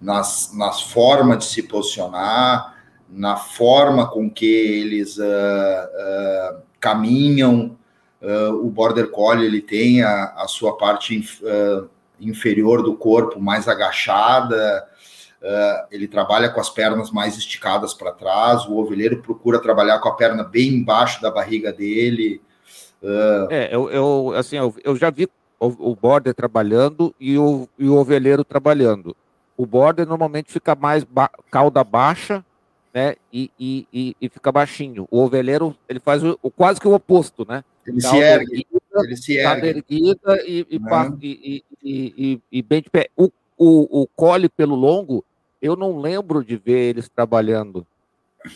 nas, 0.00 0.52
nas 0.54 0.82
formas 0.82 1.38
de 1.38 1.44
se 1.46 1.62
posicionar, 1.62 2.77
na 3.10 3.36
forma 3.36 4.06
com 4.06 4.30
que 4.30 4.46
eles 4.46 5.18
uh, 5.18 5.22
uh, 5.22 6.62
caminham. 6.80 7.76
Uh, 8.20 8.66
o 8.66 8.70
Border 8.70 9.10
Collie 9.10 9.46
ele 9.46 9.60
tem 9.60 10.02
a, 10.02 10.34
a 10.36 10.48
sua 10.48 10.76
parte 10.76 11.14
inf, 11.14 11.40
inferior 12.20 12.82
do 12.82 12.96
corpo 12.96 13.40
mais 13.40 13.68
agachada, 13.68 14.84
ele 15.88 16.08
trabalha 16.08 16.48
com 16.48 16.60
as 16.60 16.68
pernas 16.68 17.12
mais 17.12 17.38
esticadas 17.38 17.94
para 17.94 18.10
trás, 18.10 18.66
o 18.66 18.76
ovelheiro 18.76 19.22
procura 19.22 19.60
trabalhar 19.60 20.00
com 20.00 20.08
a 20.08 20.16
perna 20.16 20.42
bem 20.42 20.70
embaixo 20.70 21.22
da 21.22 21.30
barriga 21.30 21.72
dele, 21.72 22.42
Uh... 23.02 23.46
É, 23.50 23.74
eu, 23.74 23.90
eu 23.90 24.32
assim, 24.36 24.56
eu, 24.56 24.74
eu 24.82 24.96
já 24.96 25.10
vi 25.10 25.28
o, 25.58 25.90
o 25.90 25.96
border 25.96 26.34
trabalhando 26.34 27.14
e 27.18 27.38
o, 27.38 27.68
e 27.78 27.88
o 27.88 27.96
ovelheiro 27.96 28.44
trabalhando. 28.44 29.16
O 29.56 29.66
border 29.66 30.06
normalmente 30.06 30.52
fica 30.52 30.74
mais 30.74 31.04
ba 31.04 31.30
cauda 31.50 31.82
baixa, 31.82 32.44
né? 32.98 33.14
E, 33.32 33.48
e, 33.58 33.86
e, 33.92 34.16
e, 34.20 34.28
fica 34.28 34.50
baixinho. 34.50 35.06
O 35.08 35.20
ovelheiro 35.20 35.76
ele 35.88 36.00
faz 36.00 36.24
o, 36.24 36.36
o 36.42 36.50
quase 36.50 36.80
que 36.80 36.88
o 36.88 36.94
oposto, 36.94 37.46
né? 37.48 37.62
Ele 37.86 38.00
se 38.00 38.16
ergue. 38.16 38.66
Erguida, 38.66 39.04
ele 39.04 39.16
se 39.16 39.36
ergue. 39.36 39.66
erguida 39.68 40.42
e, 40.44 40.66
e, 40.68 40.76
uhum. 40.78 41.18
e, 41.22 41.64
e, 41.80 42.40
e, 42.50 42.62
bem 42.62 42.82
de 42.82 42.90
pé. 42.90 43.08
O, 43.16 43.30
o, 43.56 44.02
o 44.02 44.06
cole 44.16 44.48
pelo 44.48 44.74
longo, 44.74 45.24
eu 45.62 45.76
não 45.76 46.00
lembro 46.00 46.44
de 46.44 46.56
ver 46.56 46.90
eles 46.90 47.08
trabalhando. 47.08 47.86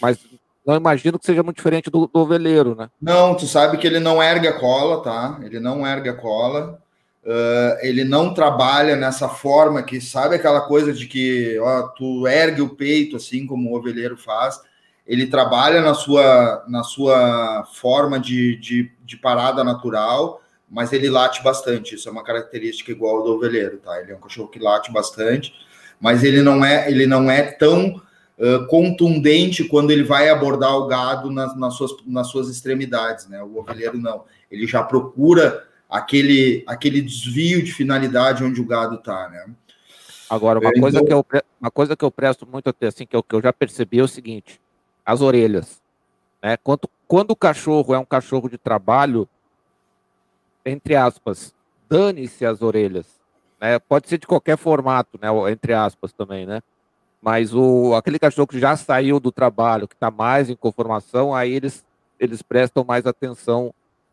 Mas 0.01 0.19
não 0.67 0.75
imagino 0.75 1.21
que 1.21 1.27
seja 1.27 1.45
muito 1.45 1.59
diferente 1.59 1.89
do, 1.89 2.09
do 2.09 2.21
ovelheiro, 2.21 2.75
né? 2.75 2.91
Não, 3.01 3.37
tu 3.37 3.47
sabe 3.47 3.79
que 3.79 3.87
ele 3.87 4.01
não 4.01 4.21
ergue 4.21 4.49
a 4.49 4.59
cola, 4.59 5.05
tá? 5.05 5.39
Ele 5.45 5.61
não 5.61 5.87
ergue 5.87 6.09
a 6.09 6.15
cola. 6.15 6.83
Uh, 7.25 7.79
ele 7.83 8.03
não 8.03 8.35
trabalha 8.35 8.97
nessa 8.97 9.29
forma 9.29 9.85
que 9.85 10.01
sabe 10.01 10.35
aquela 10.35 10.63
coisa 10.63 10.93
de 10.93 11.07
que 11.07 11.57
ó, 11.61 11.83
tu 11.83 12.27
ergue 12.27 12.61
o 12.61 12.75
peito 12.75 13.15
assim 13.15 13.47
como 13.47 13.71
o 13.71 13.77
ovelheiro 13.77 14.17
faz. 14.17 14.61
Ele 15.07 15.27
trabalha 15.27 15.81
na 15.81 15.95
sua, 15.95 16.65
na 16.69 16.83
sua 16.83 17.65
forma 17.75 18.19
de, 18.19 18.57
de, 18.57 18.91
de 19.05 19.17
parada 19.17 19.63
natural, 19.63 20.41
mas 20.69 20.93
ele 20.93 21.09
late 21.09 21.43
bastante. 21.45 21.95
Isso 21.95 22.09
é 22.09 22.13
uma 22.13 22.25
característica 22.25 22.91
igual 22.91 23.23
do 23.23 23.35
ovelheiro, 23.35 23.79
tá? 23.79 24.01
Ele 24.01 24.13
é 24.13 24.17
um 24.17 24.21
cachorro 24.21 24.49
que 24.49 24.59
late 24.59 24.91
bastante, 24.91 25.53
mas 26.01 26.25
ele 26.25 26.43
não 26.43 26.65
é, 26.65 26.91
ele 26.91 27.07
não 27.07 27.31
é 27.31 27.43
tão 27.43 28.01
uh, 28.39 28.67
contundente 28.67 29.65
quando 29.65 29.93
ele 29.93 30.03
vai 30.03 30.29
abordar 30.29 30.75
o 30.77 30.87
gado 30.87 31.31
nas, 31.31 31.57
nas, 31.57 31.75
suas, 31.75 31.93
nas 32.05 32.29
suas 32.29 32.49
extremidades, 32.49 33.29
né? 33.29 33.41
O 33.43 33.59
ovelheiro 33.59 33.99
não. 33.99 34.25
Ele 34.51 34.67
já 34.67 34.83
procura 34.83 35.65
aquele, 35.93 36.65
aquele 36.67 37.03
desvio 37.03 37.63
de 37.63 37.71
finalidade 37.71 38.43
onde 38.43 38.59
o 38.63 38.65
gado 38.65 38.95
está, 38.95 39.29
né? 39.29 39.45
Agora, 40.31 40.59
uma, 40.59 40.71
é, 40.71 40.81
coisa 40.81 41.01
então... 41.01 41.23
que 41.23 41.37
eu, 41.37 41.43
uma 41.61 41.71
coisa 41.71 41.95
que 41.95 42.03
eu 42.03 42.11
presto 42.11 42.47
muito 42.47 42.71
atenção, 42.71 42.89
assim, 42.89 43.07
que 43.07 43.15
eu, 43.15 43.23
que 43.23 43.35
eu 43.35 43.43
já 43.43 43.53
percebi 43.53 43.99
é 43.99 44.03
o 44.03 44.09
seguinte: 44.09 44.59
as 45.05 45.21
orelhas. 45.21 45.83
Né? 46.43 46.57
Quando, 46.57 46.89
quando 47.07 47.33
o 47.33 47.37
cachorro 47.37 47.93
é 47.93 47.99
um 47.99 48.05
cachorro 48.07 48.49
de 48.49 48.57
trabalho, 48.57 49.29
entre 50.65 50.97
aspas, 50.97 51.55
dane-se 51.91 52.47
as 52.47 52.63
orelhas. 52.63 53.07
Né? 53.61 53.79
Pode 53.79 54.09
ser 54.09 54.17
de 54.17 54.27
qualquer 54.27 54.57
formato, 54.57 55.19
né? 55.21 55.29
entre 55.51 55.75
aspas 55.75 56.11
também, 56.15 56.47
né? 56.47 56.63
Mas 57.21 57.55
o, 57.55 57.95
aquele 57.95 58.19
cachorro 58.19 58.49
que 58.49 58.59
já 58.59 58.75
saiu 58.77 59.21
do 59.21 59.31
trabalho, 59.31 59.87
que 59.87 59.95
está 59.95 60.11
mais 60.11 60.49
em 60.49 60.57
conformação, 60.57 61.35
aí 61.35 61.53
eles, 61.53 61.85
eles 62.19 62.41
prestam 62.41 62.83
mais 62.83 63.07
atenção 63.07 63.73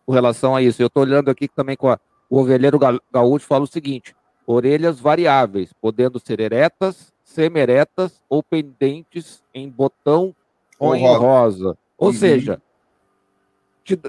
com 0.09 0.13
relação 0.13 0.55
a 0.55 0.61
isso. 0.63 0.81
Eu 0.81 0.87
estou 0.87 1.03
olhando 1.03 1.29
aqui 1.29 1.47
também 1.47 1.77
com 1.77 1.87
a, 1.87 1.99
o 2.27 2.39
ovelheiro 2.39 2.79
gaúcho 3.13 3.45
fala 3.45 3.63
o 3.63 3.67
seguinte: 3.67 4.15
orelhas 4.43 4.99
variáveis, 4.99 5.71
podendo 5.79 6.19
ser 6.19 6.39
eretas, 6.39 7.13
semi-eretas 7.23 8.19
ou 8.27 8.41
pendentes 8.41 9.43
em 9.53 9.69
botão 9.69 10.35
ou, 10.79 10.89
ou 10.89 10.95
em 10.95 11.03
rosa. 11.03 11.19
rosa. 11.19 11.77
Ou 11.95 12.07
uhum. 12.07 12.13
seja, 12.13 12.59
te, 13.83 13.99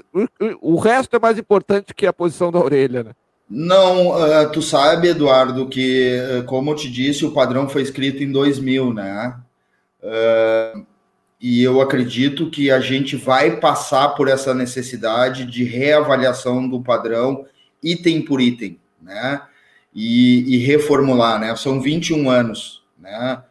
o, 0.59 0.73
o 0.73 0.79
resto 0.79 1.15
é 1.17 1.19
mais 1.19 1.37
importante 1.37 1.93
que 1.93 2.07
a 2.07 2.13
posição 2.13 2.51
da 2.51 2.57
orelha, 2.57 3.03
né? 3.03 3.11
Não, 3.47 4.09
uh, 4.09 4.51
tu 4.51 4.59
sabe, 4.59 5.09
Eduardo, 5.09 5.67
que, 5.67 6.17
uh, 6.19 6.43
como 6.45 6.71
eu 6.71 6.75
te 6.75 6.89
disse, 6.89 7.25
o 7.25 7.31
padrão 7.31 7.69
foi 7.69 7.83
escrito 7.83 8.23
em 8.23 8.31
2000, 8.31 8.91
né? 8.91 9.39
Uh, 10.01 10.83
e 11.41 11.63
eu 11.63 11.81
acredito 11.81 12.51
que 12.51 12.69
a 12.69 12.79
gente 12.79 13.15
vai 13.15 13.59
passar 13.59 14.09
por 14.09 14.27
essa 14.27 14.53
necessidade 14.53 15.45
de 15.45 15.63
reavaliação 15.63 16.69
do 16.69 16.79
padrão 16.79 17.45
item 17.81 18.21
por 18.21 18.39
item, 18.39 18.77
né? 19.01 19.41
E, 19.93 20.55
e 20.55 20.57
reformular, 20.59 21.39
né? 21.39 21.55
São 21.55 21.81
21 21.81 22.29
anos, 22.29 22.83
né? 22.99 23.41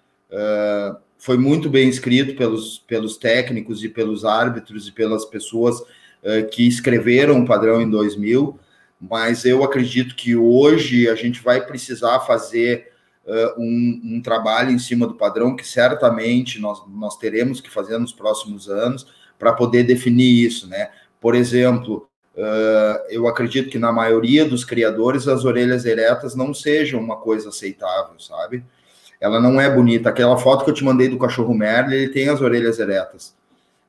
foi 1.18 1.36
muito 1.36 1.68
bem 1.68 1.88
escrito 1.88 2.36
pelos, 2.36 2.78
pelos 2.78 3.16
técnicos 3.16 3.82
e 3.82 3.88
pelos 3.88 4.24
árbitros 4.24 4.86
e 4.86 4.93
pelas 4.93 5.24
pessoas 5.24 5.82
que 6.53 6.66
escreveram 6.66 7.41
o 7.41 7.45
padrão 7.45 7.82
em 7.82 7.91
2000, 7.91 8.59
mas 9.01 9.45
eu 9.45 9.64
acredito 9.64 10.14
que 10.14 10.36
hoje 10.36 11.09
a 11.09 11.16
gente 11.16 11.43
vai 11.43 11.66
precisar 11.66 12.20
fazer 12.20 12.89
uh, 13.30 13.60
um, 13.60 14.00
um, 14.16 14.20
trabalho 14.20 14.72
em 14.72 14.78
cima 14.78 15.06
do 15.06 15.14
padrão 15.14 15.54
que 15.54 15.66
certamente 15.66 16.58
nós, 16.58 16.82
nós 16.88 17.16
teremos 17.16 17.60
que 17.60 17.70
fazer 17.70 17.96
nos 17.98 18.12
próximos 18.12 18.68
anos 18.68 19.06
para 19.38 19.52
poder 19.52 19.84
definir 19.84 20.44
isso, 20.44 20.68
né? 20.68 20.90
Por 21.20 21.34
exemplo, 21.34 22.08
uh, 22.36 23.06
eu 23.08 23.28
acredito 23.28 23.70
que 23.70 23.78
na 23.78 23.92
maioria 23.92 24.44
dos 24.44 24.64
criadores 24.64 25.28
as 25.28 25.44
orelhas 25.44 25.84
eretas 25.84 26.34
não 26.34 26.52
sejam 26.52 27.00
uma 27.00 27.16
coisa 27.16 27.50
aceitável, 27.50 28.18
sabe? 28.18 28.64
Ela 29.20 29.40
não 29.40 29.60
é 29.60 29.70
bonita. 29.70 30.08
Aquela 30.08 30.36
foto 30.36 30.64
que 30.64 30.70
eu 30.70 30.74
te 30.74 30.84
mandei 30.84 31.08
do 31.08 31.18
cachorro 31.18 31.54
Merle, 31.54 31.94
ele 31.94 32.08
tem 32.08 32.28
as 32.28 32.40
orelhas 32.40 32.78
eretas. 32.78 33.36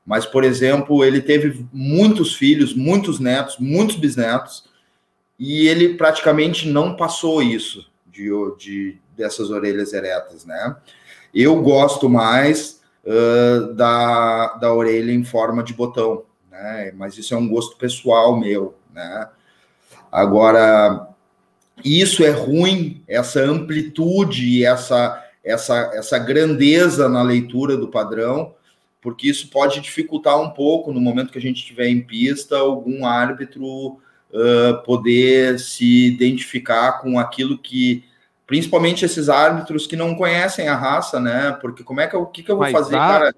Mas, 0.04 0.26
por 0.26 0.44
exemplo, 0.44 1.04
ele 1.04 1.20
teve 1.20 1.64
muitos 1.72 2.34
filhos, 2.34 2.74
muitos 2.74 3.18
netos, 3.18 3.56
muitos 3.58 3.96
bisnetos, 3.96 4.64
e 5.38 5.66
ele 5.68 5.94
praticamente 5.94 6.68
não 6.68 6.96
passou 6.96 7.42
isso 7.42 7.90
de, 8.12 8.28
de 8.58 8.98
dessas 9.16 9.50
orelhas 9.50 9.92
eretas, 9.92 10.44
né? 10.44 10.76
Eu 11.34 11.60
gosto 11.62 12.08
mais 12.08 12.80
uh, 13.04 13.72
da, 13.74 14.54
da 14.54 14.72
orelha 14.72 15.12
em 15.12 15.24
forma 15.24 15.62
de 15.62 15.72
botão, 15.72 16.24
né? 16.50 16.92
Mas 16.96 17.16
isso 17.16 17.34
é 17.34 17.36
um 17.36 17.48
gosto 17.48 17.76
pessoal 17.76 18.38
meu, 18.38 18.74
né? 18.92 19.28
Agora, 20.10 21.08
isso 21.84 22.22
é 22.22 22.30
ruim, 22.30 23.02
essa 23.08 23.40
amplitude, 23.40 24.64
essa, 24.64 25.24
essa, 25.42 25.90
essa 25.94 26.18
grandeza 26.18 27.08
na 27.08 27.22
leitura 27.22 27.76
do 27.76 27.88
padrão, 27.88 28.54
porque 29.00 29.28
isso 29.28 29.48
pode 29.48 29.80
dificultar 29.80 30.40
um 30.40 30.50
pouco 30.50 30.92
no 30.92 31.00
momento 31.00 31.32
que 31.32 31.38
a 31.38 31.42
gente 31.42 31.56
estiver 31.56 31.88
em 31.88 32.00
pista, 32.00 32.58
algum 32.58 33.04
árbitro 33.04 33.66
uh, 33.66 34.82
poder 34.84 35.58
se 35.58 36.06
identificar 36.06 37.00
com 37.00 37.18
aquilo 37.18 37.58
que, 37.58 38.04
principalmente 38.52 39.02
esses 39.02 39.30
árbitros 39.30 39.86
que 39.86 39.96
não 39.96 40.14
conhecem 40.14 40.68
a 40.68 40.76
raça, 40.76 41.18
né? 41.18 41.56
Porque 41.58 41.82
como 41.82 42.02
é 42.02 42.06
que 42.06 42.14
eu, 42.14 42.20
o 42.20 42.26
que, 42.26 42.42
que 42.42 42.50
eu 42.50 42.56
vou 42.56 42.64
mas 42.64 42.72
fazer, 42.72 42.96
há, 42.96 42.98
cara? 42.98 43.34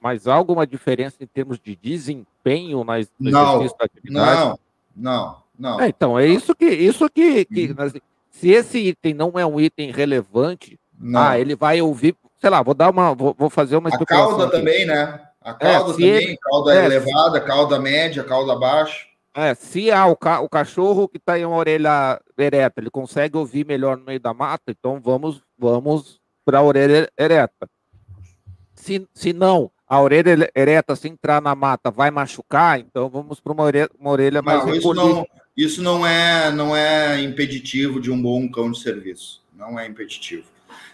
Mas 0.00 0.26
há 0.26 0.32
alguma 0.32 0.66
diferença 0.66 1.16
em 1.20 1.26
termos 1.26 1.60
de 1.62 1.76
desempenho 1.76 2.82
nas 2.82 3.06
no 3.20 3.30
não? 3.30 3.62
Não, 4.04 4.58
não, 4.96 5.36
não. 5.58 5.80
É, 5.82 5.88
então, 5.88 6.18
é 6.18 6.26
isso 6.26 6.54
que, 6.54 6.64
isso 6.64 7.10
que, 7.10 7.44
que 7.44 7.74
uhum. 7.78 8.00
se 8.30 8.48
esse 8.48 8.78
item 8.78 9.12
não 9.12 9.32
é 9.34 9.44
um 9.44 9.60
item 9.60 9.90
relevante, 9.90 10.80
não. 10.98 11.20
ah, 11.20 11.38
ele 11.38 11.54
vai 11.54 11.82
ouvir, 11.82 12.16
sei 12.40 12.48
lá, 12.48 12.62
vou 12.62 12.72
dar 12.72 12.88
uma, 12.88 13.14
vou, 13.14 13.36
vou 13.38 13.50
fazer 13.50 13.76
uma 13.76 13.90
A 13.90 14.06
cauda 14.06 14.44
aqui. 14.44 14.56
também, 14.56 14.86
né? 14.86 15.20
A 15.42 15.50
é, 15.50 15.54
cauda 15.54 15.90
é, 15.90 15.92
também, 15.92 16.08
ele, 16.08 16.38
cauda 16.38 16.74
é, 16.74 16.84
elevada, 16.86 17.38
cauda 17.38 17.78
média, 17.78 18.24
cauda 18.24 18.56
baixa. 18.56 19.04
É, 19.34 19.52
se 19.54 19.90
há 19.90 20.06
o, 20.06 20.16
ca 20.16 20.40
o 20.40 20.48
cachorro 20.48 21.08
que 21.08 21.16
está 21.16 21.36
em 21.36 21.44
uma 21.44 21.56
orelha 21.56 22.20
ereta, 22.38 22.80
ele 22.80 22.90
consegue 22.90 23.36
ouvir 23.36 23.66
melhor 23.66 23.96
no 23.96 24.04
meio 24.04 24.20
da 24.20 24.32
mata, 24.32 24.70
então 24.70 25.00
vamos, 25.00 25.42
vamos 25.58 26.20
para 26.44 26.58
a 26.58 26.62
orelha 26.62 27.10
ereta. 27.18 27.68
Se, 28.76 29.04
se 29.12 29.32
não, 29.32 29.72
a 29.88 30.00
orelha 30.00 30.48
ereta, 30.54 30.94
se 30.94 31.08
entrar 31.08 31.42
na 31.42 31.54
mata, 31.54 31.90
vai 31.90 32.12
machucar, 32.12 32.78
então 32.78 33.08
vamos 33.08 33.40
para 33.40 33.52
uma 33.52 33.64
orelha, 33.64 33.90
uma 33.98 34.10
orelha 34.10 34.40
mais 34.40 34.64
não, 34.64 34.74
isso 34.74 34.94
não, 34.94 35.26
isso 35.56 35.82
não 35.82 36.06
é, 36.06 36.52
não 36.52 36.76
é 36.76 37.20
impeditivo 37.20 38.00
de 38.00 38.12
um 38.12 38.20
bom 38.20 38.48
cão 38.48 38.70
de 38.70 38.80
serviço. 38.80 39.42
Não 39.52 39.78
é 39.78 39.86
impeditivo. 39.86 40.44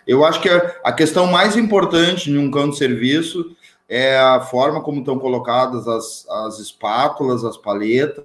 Eu 0.07 0.25
acho 0.25 0.41
que 0.41 0.49
a, 0.49 0.77
a 0.85 0.93
questão 0.93 1.27
mais 1.27 1.57
importante 1.57 2.31
em 2.31 2.39
um 2.39 2.51
cão 2.51 2.71
de 2.71 2.77
serviço 2.77 3.57
é 3.91 4.17
a 4.17 4.41
forma 4.41 4.81
como 4.81 5.01
estão 5.01 5.19
colocadas 5.19 5.89
as, 5.89 6.25
as 6.29 6.61
espátulas, 6.61 7.45
as 7.45 7.57
paletas, 7.57 8.25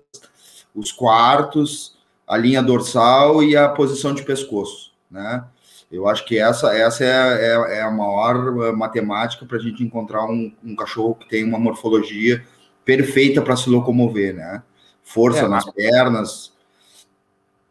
os 0.75 0.91
quartos, 0.91 1.97
a 2.27 2.37
linha 2.37 2.61
dorsal 2.61 3.41
e 3.41 3.57
a 3.57 3.67
posição 3.67 4.13
de 4.13 4.21
pescoço, 4.23 4.93
né? 5.09 5.43
Eu 5.91 6.07
acho 6.07 6.25
que 6.25 6.37
essa, 6.37 6.75
essa 6.75 7.03
é, 7.03 7.07
é, 7.07 7.77
é 7.77 7.81
a 7.81 7.89
maior 7.89 8.75
matemática 8.75 9.45
para 9.45 9.57
a 9.57 9.61
gente 9.61 9.83
encontrar 9.83 10.25
um, 10.25 10.53
um, 10.63 10.75
cachorro 10.75 11.15
que 11.15 11.27
tem 11.27 11.43
uma 11.43 11.59
morfologia 11.59 12.45
perfeita 12.83 13.41
para 13.41 13.55
se 13.55 13.69
locomover, 13.69 14.35
né? 14.35 14.61
Força 15.03 15.45
é, 15.45 15.47
nas 15.47 15.65
pernas. 15.71 16.53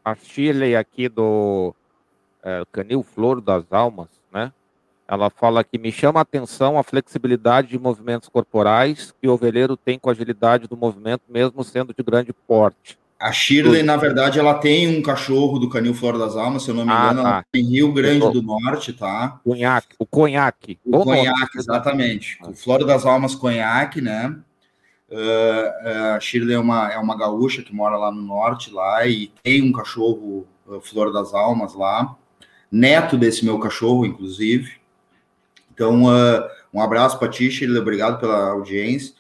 A 0.05 0.15
Shirley 0.15 0.75
aqui 0.75 1.09
do 1.09 1.75
é, 2.43 2.63
Canil 2.73 3.03
Flor 3.03 3.41
das 3.41 3.65
Almas? 3.71 4.09
Ela 5.07 5.29
fala 5.29 5.63
que 5.63 5.79
me 5.79 5.93
chama 5.93 6.21
a 6.21 6.23
atenção 6.23 6.79
a 6.79 6.83
flexibilidade 6.83 7.69
de 7.69 7.79
movimentos 7.79 8.29
corporais 8.29 9.15
que 9.21 9.29
o 9.29 9.33
ovelheiro 9.33 9.77
tem 9.77 9.99
com 9.99 10.09
a 10.09 10.13
agilidade 10.13 10.67
do 10.67 10.77
movimento, 10.77 11.23
mesmo 11.29 11.63
sendo 11.63 11.95
de 11.95 12.03
grande 12.03 12.33
porte. 12.33 12.99
A 13.21 13.33
Shirley, 13.33 13.83
na 13.83 13.97
verdade, 13.97 14.39
ela 14.39 14.55
tem 14.55 14.99
um 14.99 15.01
cachorro 15.01 15.59
do 15.59 15.69
Canil 15.69 15.95
Flor 15.95 16.19
das 16.19 16.37
Almas, 16.37 16.63
se 16.63 16.71
eu 16.71 16.75
não 16.75 16.85
me 16.85 16.93
ah, 16.93 17.11
engano, 17.13 17.27
ah, 17.27 17.43
tá. 17.43 17.45
em 17.55 17.63
Rio 17.63 17.93
Grande 17.93 18.31
do 18.31 18.43
Norte, 18.43 18.93
tá? 18.93 19.41
Conhaque, 19.45 19.95
o 19.99 20.05
conhaque. 20.05 20.79
O 20.85 21.05
conhaque, 21.05 21.59
exatamente. 21.59 22.39
O 22.43 22.55
Flor 22.55 22.85
das 22.85 23.07
Almas 23.07 23.35
conhaque, 23.35 24.01
né? 24.01 24.37
Uh, 25.09 26.17
a 26.17 26.21
Shirley 26.21 26.55
é 26.55 26.59
uma, 26.59 26.93
é 26.93 26.99
uma 26.99 27.17
gaúcha 27.17 27.63
que 27.63 27.75
mora 27.75 27.97
lá 27.97 28.11
no 28.11 28.21
norte, 28.21 28.71
lá, 28.71 29.07
e 29.07 29.31
tem 29.43 29.63
um 29.63 29.73
cachorro, 29.73 30.47
uh, 30.67 30.81
Flor 30.81 31.13
das 31.13 31.33
Almas, 31.33 31.75
lá, 31.75 32.17
neto 32.71 33.17
desse 33.17 33.45
meu 33.45 33.59
cachorro, 33.59 34.05
inclusive. 34.05 34.84
Então, 35.75 36.05
uh, 36.05 36.49
um 36.73 36.81
abraço 36.81 37.19
para 37.19 37.29
ti, 37.29 37.51
Shirley, 37.51 37.79
obrigado 37.79 38.21
pela 38.21 38.51
audiência. 38.51 39.13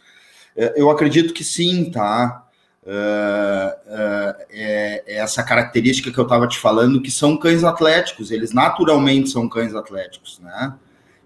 eu 0.77 0.89
acredito 0.89 1.35
que 1.35 1.43
sim, 1.45 1.91
tá? 1.91 2.45
É, 2.87 4.45
é, 4.51 5.05
essa 5.17 5.43
característica 5.43 6.13
que 6.13 6.19
eu 6.19 6.25
estava 6.25 6.47
te 6.47 6.59
falando, 6.59 7.01
que 7.01 7.11
são 7.11 7.37
cães 7.37 7.65
atléticos, 7.65 8.31
eles 8.31 8.53
naturalmente 8.53 9.31
são 9.31 9.49
cães 9.49 9.75
atléticos, 9.75 10.39
né? 10.41 10.75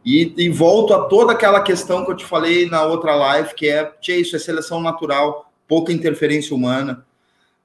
E, 0.05 0.33
e, 0.37 0.49
volto 0.49 0.95
a 0.95 1.05
toda 1.07 1.33
aquela 1.33 1.61
questão 1.61 2.05
que 2.05 2.13
eu 2.13 2.17
te 2.17 2.25
falei 2.25 2.71
na 2.71 2.83
outra 2.85 3.15
live, 3.15 3.55
que 3.55 3.69
é, 3.69 3.85
tchê, 4.01 4.17
isso 4.17 4.37
é 4.37 4.39
seleção 4.39 4.81
natural, 4.81 5.53
pouca 5.67 5.93
interferência 5.93 6.55
humana, 6.55 7.05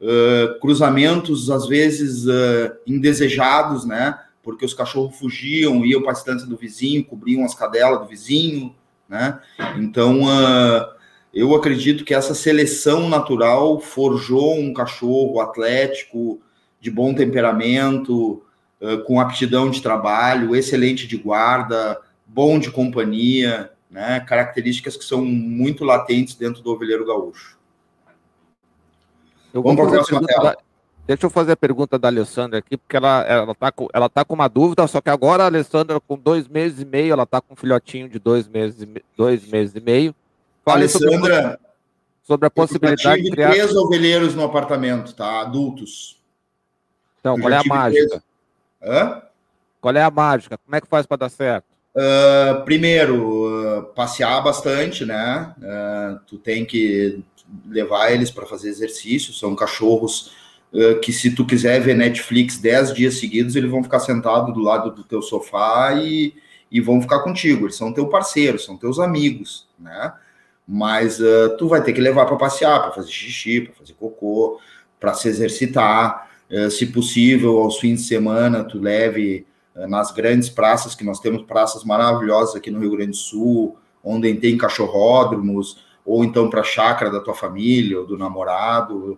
uh, 0.01 0.59
cruzamentos, 0.59 1.49
às 1.51 1.67
vezes, 1.67 2.25
uh, 2.25 2.75
indesejados, 2.87 3.85
né? 3.85 4.19
Porque 4.43 4.65
os 4.65 4.73
cachorros 4.73 5.17
fugiam, 5.17 5.85
iam 5.85 6.01
para 6.01 6.11
a 6.11 6.15
distância 6.15 6.45
do 6.45 6.57
vizinho, 6.57 7.05
cobriam 7.05 7.45
as 7.45 7.55
cadelas 7.55 7.99
do 7.99 8.05
vizinho, 8.05 8.75
né? 9.07 9.39
Então, 9.77 10.23
uh, 10.23 10.85
eu 11.33 11.55
acredito 11.55 12.03
que 12.03 12.13
essa 12.13 12.35
seleção 12.35 13.09
natural 13.09 13.79
forjou 13.79 14.59
um 14.59 14.73
cachorro 14.73 15.39
atlético, 15.39 16.41
de 16.79 16.91
bom 16.91 17.13
temperamento, 17.13 18.43
com 19.05 19.19
aptidão 19.19 19.69
de 19.69 19.81
trabalho, 19.81 20.55
excelente 20.55 21.07
de 21.07 21.17
guarda, 21.17 21.99
bom 22.25 22.59
de 22.59 22.69
companhia, 22.69 23.71
né? 23.89 24.19
Características 24.21 24.97
que 24.97 25.05
são 25.05 25.23
muito 25.23 25.83
latentes 25.83 26.35
dentro 26.35 26.61
do 26.61 26.71
ovelheiro 26.71 27.05
gaúcho. 27.05 27.57
Eu 29.53 29.61
Vamos 29.61 29.77
para 29.77 29.87
a 29.87 29.91
próxima 29.91 30.25
tela. 30.25 30.51
Da... 30.51 30.57
Deixa 31.05 31.25
eu 31.25 31.29
fazer 31.29 31.51
a 31.51 31.57
pergunta 31.57 31.99
da 31.99 32.07
Alessandra 32.07 32.59
aqui, 32.59 32.77
porque 32.77 32.95
ela 32.95 33.23
ela 33.23 33.53
tá 33.53 33.71
com 33.71 33.87
ela 33.93 34.07
tá 34.07 34.23
com 34.23 34.35
uma 34.35 34.47
dúvida, 34.47 34.87
só 34.87 35.01
que 35.01 35.09
agora 35.09 35.43
a 35.43 35.47
Alessandra 35.47 35.99
com 35.99 36.17
dois 36.17 36.47
meses 36.47 36.79
e 36.79 36.85
meio, 36.85 37.11
ela 37.11 37.25
tá 37.25 37.41
com 37.41 37.53
um 37.53 37.57
filhotinho 37.57 38.07
de 38.07 38.19
dois 38.19 38.47
meses 38.47 38.81
e 38.81 38.85
me... 38.85 39.03
dois 39.17 39.45
meses 39.45 39.75
e 39.75 39.81
meio. 39.81 40.15
Fale 40.63 40.83
Alessandra, 40.83 41.59
sobre, 42.23 42.47
a 42.47 42.49
possibilidade 42.49 43.21
de 43.21 43.31
criar 43.31 43.51
três 43.51 43.75
ovelheiros 43.75 44.33
no 44.33 44.45
apartamento, 44.45 45.13
tá? 45.13 45.41
Adultos. 45.41 46.17
Então, 47.19 47.35
eu 47.35 47.41
qual 47.41 47.53
é 47.53 47.57
a 47.57 47.63
mágica? 47.65 48.23
Hã? 48.81 49.21
Qual 49.81 49.95
é 49.95 50.01
a 50.01 50.09
mágica? 50.09 50.57
Como 50.57 50.75
é 50.75 50.79
que 50.79 50.87
faz 50.87 51.05
para 51.05 51.17
dar 51.17 51.29
certo? 51.29 51.65
Uh, 51.93 52.63
primeiro, 52.63 53.79
uh, 53.79 53.83
passear 53.93 54.41
bastante, 54.41 55.05
né? 55.05 55.53
Uh, 55.57 56.19
tu 56.25 56.37
tem 56.37 56.65
que 56.65 57.21
levar 57.67 58.11
eles 58.11 58.31
para 58.31 58.45
fazer 58.45 58.69
exercício. 58.69 59.33
São 59.33 59.53
cachorros 59.53 60.31
que, 61.01 61.13
se 61.13 61.35
tu 61.35 61.45
quiser 61.45 61.79
ver 61.81 61.95
Netflix 61.95 62.57
10 62.57 62.93
dias 62.93 63.19
seguidos, 63.19 63.55
eles 63.55 63.69
vão 63.69 63.83
ficar 63.83 63.99
sentados 63.99 64.53
do 64.53 64.59
lado 64.59 64.91
do 64.91 65.03
teu 65.03 65.21
sofá 65.21 65.93
e, 65.93 66.33
e 66.71 66.81
vão 66.81 67.01
ficar 67.01 67.19
contigo. 67.19 67.65
Eles 67.65 67.75
são 67.75 67.93
teu 67.93 68.07
parceiro, 68.07 68.57
são 68.57 68.75
teus 68.77 68.99
amigos, 68.99 69.67
né? 69.79 70.13
Mas 70.67 71.19
tu 71.59 71.67
vai 71.67 71.83
ter 71.83 71.93
que 71.93 72.01
levar 72.01 72.25
para 72.25 72.37
passear, 72.37 72.81
para 72.81 72.91
fazer 72.91 73.11
xixi, 73.11 73.61
para 73.61 73.73
fazer 73.73 73.93
cocô, 73.93 74.59
para 74.99 75.13
se 75.13 75.27
exercitar. 75.27 76.29
se 76.71 76.87
possível, 76.87 77.59
aos 77.59 77.79
fins 77.79 78.01
de 78.01 78.07
semana, 78.07 78.63
tu 78.63 78.79
leve 78.79 79.45
eh, 79.75 79.87
nas 79.87 80.11
grandes 80.11 80.49
praças, 80.49 80.95
que 80.95 81.03
nós 81.03 81.19
temos 81.19 81.43
praças 81.43 81.83
maravilhosas 81.83 82.55
aqui 82.55 82.69
no 82.69 82.79
Rio 82.79 82.91
Grande 82.91 83.11
do 83.11 83.17
Sul, 83.17 83.77
onde 84.03 84.33
tem 84.35 84.57
cachorródromos, 84.57 85.83
ou 86.05 86.23
então 86.23 86.49
para 86.49 86.61
a 86.61 86.65
chácara 86.65 87.09
da 87.09 87.19
tua 87.19 87.33
família, 87.33 87.99
ou 87.99 88.05
do 88.05 88.17
namorado. 88.17 89.17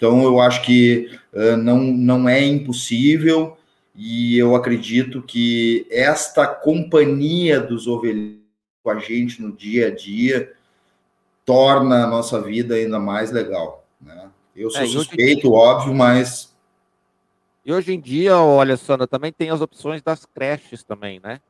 Então, 0.00 0.22
eu 0.22 0.40
acho 0.40 0.62
que 0.62 1.10
uh, 1.34 1.58
não, 1.58 1.78
não 1.78 2.26
é 2.26 2.42
impossível, 2.42 3.58
e 3.94 4.38
eu 4.38 4.56
acredito 4.56 5.20
que 5.20 5.86
esta 5.90 6.46
companhia 6.46 7.60
dos 7.60 7.86
ovelheiros 7.86 8.40
com 8.82 8.88
a 8.88 8.98
gente 8.98 9.42
no 9.42 9.52
dia 9.52 9.88
a 9.88 9.94
dia 9.94 10.54
torna 11.44 12.04
a 12.04 12.06
nossa 12.06 12.40
vida 12.40 12.76
ainda 12.76 12.98
mais 12.98 13.30
legal. 13.30 13.84
Né? 14.00 14.30
Eu 14.56 14.70
sou 14.70 14.80
é, 14.80 14.86
suspeito, 14.86 15.48
eu... 15.48 15.52
óbvio, 15.52 15.92
mas 15.94 16.50
e 17.62 17.70
hoje 17.70 17.92
em 17.92 18.00
dia, 18.00 18.38
olha, 18.38 18.78
Sandra, 18.78 19.06
também 19.06 19.30
tem 19.30 19.50
as 19.50 19.60
opções 19.60 20.00
das 20.00 20.24
creches 20.24 20.82
também, 20.82 21.20
né? 21.22 21.42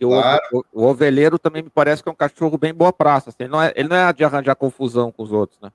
Claro. 0.00 0.42
O, 0.52 0.58
o, 0.58 0.64
o, 0.72 0.86
ovelheiro 0.88 1.38
também 1.38 1.62
me 1.62 1.70
parece 1.70 2.02
que 2.02 2.08
é 2.08 2.12
um 2.12 2.16
cachorro 2.16 2.58
bem 2.58 2.74
boa 2.74 2.92
praça. 2.92 3.30
Assim, 3.30 3.44
ele, 3.44 3.52
não 3.52 3.62
é, 3.62 3.72
ele 3.76 3.88
não 3.88 3.94
é 3.94 4.12
de 4.12 4.24
arranjar 4.24 4.56
confusão 4.56 5.12
com 5.12 5.22
os 5.22 5.30
outros, 5.30 5.60
né? 5.60 5.70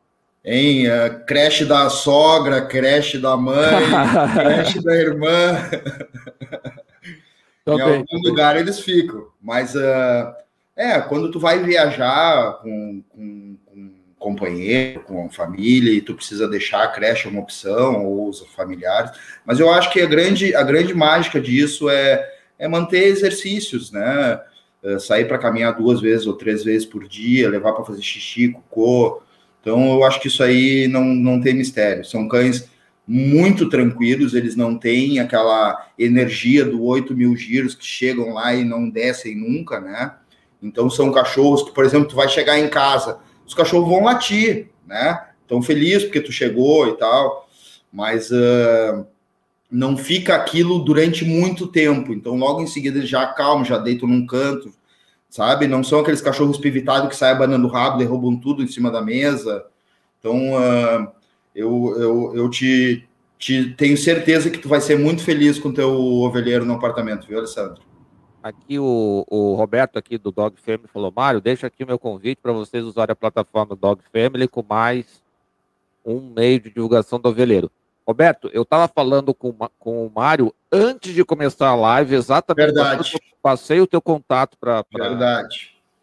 Em 0.49 0.87
uh, 0.87 1.25
creche 1.25 1.65
da 1.65 1.89
sogra, 1.89 2.61
creche 2.61 3.17
da 3.17 3.35
mãe, 3.35 3.83
creche 4.33 4.81
da 4.81 4.95
irmã. 4.95 5.69
em 7.67 7.81
algum 7.81 8.19
lugar 8.23 8.55
eles 8.55 8.79
ficam. 8.79 9.27
Mas 9.41 9.75
uh, 9.75 10.33
é, 10.73 11.01
quando 11.01 11.29
tu 11.29 11.37
vai 11.37 11.59
viajar 11.59 12.61
com, 12.61 13.03
com 13.13 13.57
companheiro, 14.17 15.01
com 15.01 15.29
família, 15.29 15.91
e 15.91 16.01
tu 16.01 16.15
precisa 16.15 16.47
deixar 16.47 16.83
a 16.83 16.87
creche 16.87 17.27
uma 17.27 17.41
opção, 17.41 18.05
ou 18.05 18.29
os 18.29 18.39
familiares. 18.55 19.11
Mas 19.45 19.59
eu 19.59 19.71
acho 19.71 19.91
que 19.91 20.01
a 20.01 20.05
grande, 20.05 20.55
a 20.55 20.63
grande 20.63 20.93
mágica 20.93 21.39
disso 21.39 21.89
é, 21.89 22.25
é 22.57 22.67
manter 22.67 23.05
exercícios, 23.05 23.91
né? 23.91 24.41
É, 24.83 24.99
sair 24.99 25.25
para 25.25 25.37
caminhar 25.37 25.75
duas 25.75 25.99
vezes 25.99 26.27
ou 26.27 26.33
três 26.33 26.63
vezes 26.63 26.85
por 26.85 27.07
dia, 27.07 27.49
levar 27.49 27.73
para 27.73 27.85
fazer 27.85 28.01
xixi, 28.01 28.49
cocô. 28.49 29.21
Então, 29.67 29.85
eu 29.95 30.05
acho 30.05 30.21
que 30.21 30.29
isso 30.29 30.41
aí 30.41 30.87
não, 30.87 31.03
não 31.03 31.41
tem 31.41 31.53
mistério. 31.53 32.05
São 32.05 32.25
cães 32.25 32.69
muito 33.05 33.67
tranquilos, 33.67 34.33
eles 34.33 34.55
não 34.55 34.77
têm 34.77 35.19
aquela 35.19 35.89
energia 35.99 36.63
do 36.63 36.85
8 36.85 37.13
mil 37.13 37.35
giros 37.35 37.75
que 37.75 37.85
chegam 37.85 38.33
lá 38.33 38.55
e 38.55 38.63
não 38.63 38.89
descem 38.89 39.35
nunca, 39.35 39.81
né? 39.81 40.13
Então, 40.63 40.89
são 40.89 41.11
cachorros 41.11 41.63
que, 41.63 41.73
por 41.73 41.83
exemplo, 41.83 42.07
tu 42.07 42.15
vai 42.15 42.29
chegar 42.29 42.57
em 42.57 42.69
casa, 42.69 43.19
os 43.45 43.53
cachorros 43.53 43.89
vão 43.89 44.05
latir, 44.05 44.69
né? 44.87 45.21
Estão 45.41 45.61
felizes 45.61 46.05
porque 46.05 46.21
tu 46.21 46.31
chegou 46.31 46.87
e 46.87 46.95
tal, 46.95 47.49
mas 47.91 48.31
uh, 48.31 49.05
não 49.69 49.97
fica 49.97 50.33
aquilo 50.33 50.79
durante 50.79 51.25
muito 51.25 51.67
tempo. 51.67 52.13
Então, 52.13 52.37
logo 52.37 52.61
em 52.61 52.67
seguida, 52.67 52.99
eles 52.99 53.09
já 53.09 53.23
acalmam, 53.23 53.65
já 53.65 53.77
deitam 53.77 54.07
num 54.07 54.25
canto, 54.25 54.71
sabe? 55.37 55.67
Não 55.67 55.83
são 55.83 55.99
aqueles 55.99 56.19
cachorros 56.19 56.57
pivitados 56.57 57.09
que 57.09 57.15
saem 57.15 57.35
abanando 57.35 57.67
o 57.67 57.69
rabo, 57.69 57.99
derrubam 57.99 58.35
tudo 58.35 58.63
em 58.63 58.67
cima 58.67 58.89
da 58.89 59.03
mesa. 59.03 59.67
Então, 60.19 60.35
uh, 60.55 61.11
eu, 61.53 61.95
eu, 61.95 62.35
eu 62.35 62.49
te, 62.49 63.07
te 63.37 63.69
tenho 63.75 63.95
certeza 63.95 64.49
que 64.49 64.57
tu 64.57 64.67
vai 64.67 64.81
ser 64.81 64.97
muito 64.97 65.23
feliz 65.23 65.59
com 65.59 65.71
teu 65.71 65.91
ovelheiro 65.91 66.65
no 66.65 66.73
apartamento, 66.73 67.27
viu, 67.27 67.37
Alessandro? 67.37 67.83
Aqui 68.41 68.79
o, 68.79 69.23
o 69.29 69.53
Roberto 69.53 69.99
aqui 69.99 70.17
do 70.17 70.31
Dog 70.31 70.59
Family 70.59 70.87
falou, 70.91 71.13
Mário, 71.15 71.39
deixa 71.39 71.67
aqui 71.67 71.83
o 71.83 71.87
meu 71.87 71.99
convite 71.99 72.39
para 72.41 72.51
vocês 72.51 72.83
usarem 72.83 73.13
a 73.13 73.15
plataforma 73.15 73.75
Dog 73.75 74.01
Family 74.11 74.47
com 74.47 74.65
mais 74.67 75.21
um 76.03 76.19
meio 76.19 76.59
de 76.59 76.71
divulgação 76.71 77.19
do 77.19 77.29
ovelheiro. 77.29 77.69
Roberto, 78.07 78.49
eu 78.53 78.61
estava 78.61 78.87
falando 78.87 79.33
com, 79.33 79.53
com 79.77 80.07
o 80.07 80.09
Mário 80.09 80.53
antes 80.71 81.13
de 81.13 81.25
começar 81.25 81.67
a 81.67 81.75
live, 81.75 82.15
exatamente. 82.15 82.67
Verdade. 82.67 83.19
Passei 83.41 83.81
o 83.81 83.87
teu 83.87 84.01
contato 84.01 84.57
para 84.57 84.85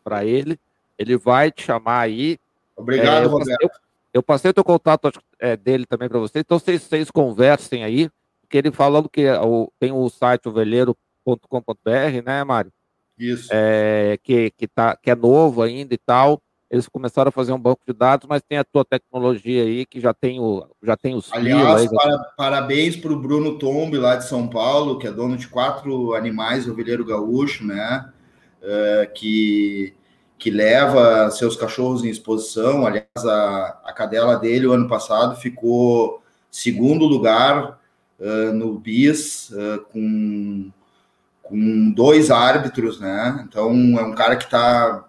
para 0.04 0.24
ele. 0.24 0.60
Ele 0.98 1.16
vai 1.16 1.50
te 1.50 1.62
chamar 1.62 2.00
aí. 2.00 2.38
Obrigado, 2.76 3.22
é, 3.22 3.24
eu 3.24 3.30
Roberto. 3.30 3.48
Passei, 3.48 3.66
eu, 3.66 3.70
eu, 4.12 4.22
passei 4.22 4.50
o 4.50 4.54
teu 4.54 4.64
contato 4.64 5.10
é, 5.38 5.56
dele 5.56 5.86
também 5.86 6.08
para 6.08 6.18
vocês. 6.18 6.42
Então 6.44 6.58
vocês, 6.58 6.82
vocês 6.82 7.10
conversem 7.10 7.82
aí, 7.82 8.10
porque 8.42 8.58
ele 8.58 8.70
falando 8.70 9.08
que 9.08 9.26
o, 9.30 9.72
tem 9.80 9.90
o 9.90 10.06
site 10.10 10.46
ovelheiro 10.46 10.94
.com.br, 11.24 12.22
né, 12.22 12.44
Mário? 12.44 12.70
Isso. 13.18 13.48
É, 13.50 14.18
que, 14.22 14.50
que, 14.50 14.68
tá, 14.68 14.94
que 14.94 15.10
é 15.10 15.14
novo 15.14 15.62
ainda 15.62 15.94
e 15.94 15.98
tal. 15.98 16.42
Eles 16.70 16.88
começaram 16.88 17.28
a 17.28 17.32
fazer 17.32 17.52
um 17.52 17.58
banco 17.58 17.82
de 17.86 17.92
dados, 17.92 18.26
mas 18.28 18.42
tem 18.42 18.58
a 18.58 18.64
tua 18.64 18.84
tecnologia 18.84 19.62
aí 19.62 19.86
que 19.86 20.00
já 20.00 20.12
tem, 20.12 20.40
o, 20.40 20.66
já 20.82 20.96
tem 20.96 21.14
os 21.14 21.32
Aliás, 21.32 21.88
para, 21.90 22.18
parabéns 22.36 22.96
para 22.96 23.12
o 23.12 23.20
Bruno 23.20 23.58
Tombe, 23.58 23.96
lá 23.98 24.16
de 24.16 24.26
São 24.26 24.48
Paulo, 24.48 24.98
que 24.98 25.06
é 25.06 25.12
dono 25.12 25.36
de 25.36 25.46
quatro 25.46 26.14
animais, 26.14 26.68
ovelheiro 26.68 27.04
gaúcho, 27.04 27.64
né? 27.64 28.10
É, 28.62 29.10
que, 29.14 29.94
que 30.38 30.50
leva 30.50 31.30
seus 31.30 31.54
cachorros 31.54 32.02
em 32.02 32.08
exposição. 32.08 32.86
Aliás, 32.86 33.24
a, 33.24 33.80
a 33.84 33.92
cadela 33.92 34.36
dele, 34.36 34.66
o 34.66 34.72
ano 34.72 34.88
passado, 34.88 35.36
ficou 35.36 36.22
segundo 36.50 37.04
lugar 37.04 37.78
uh, 38.18 38.52
no 38.52 38.78
BIS, 38.78 39.50
uh, 39.50 39.84
com 39.92 40.72
com 41.44 41.92
dois 41.92 42.30
árbitros, 42.30 42.98
né? 42.98 43.44
Então 43.46 43.70
é 43.98 44.02
um 44.02 44.14
cara 44.14 44.34
que 44.34 44.44
está 44.44 45.04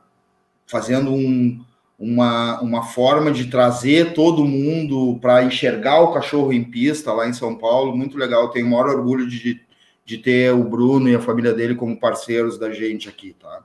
fazendo 0.65 1.11
um, 1.11 1.63
uma, 1.97 2.59
uma 2.61 2.83
forma 2.83 3.31
de 3.31 3.45
trazer 3.45 4.13
todo 4.13 4.45
mundo 4.45 5.17
para 5.21 5.43
enxergar 5.43 6.01
o 6.01 6.13
cachorro 6.13 6.51
em 6.51 6.63
pista 6.63 7.13
lá 7.13 7.27
em 7.27 7.33
São 7.33 7.55
Paulo, 7.55 7.95
muito 7.95 8.17
legal. 8.17 8.49
Tenho 8.49 8.67
o 8.67 8.69
maior 8.69 8.89
orgulho 8.89 9.27
de, 9.27 9.61
de 10.05 10.17
ter 10.17 10.53
o 10.53 10.63
Bruno 10.63 11.07
e 11.09 11.15
a 11.15 11.21
família 11.21 11.53
dele 11.53 11.75
como 11.75 11.99
parceiros 11.99 12.57
da 12.57 12.71
gente 12.71 13.07
aqui, 13.07 13.35
tá? 13.39 13.61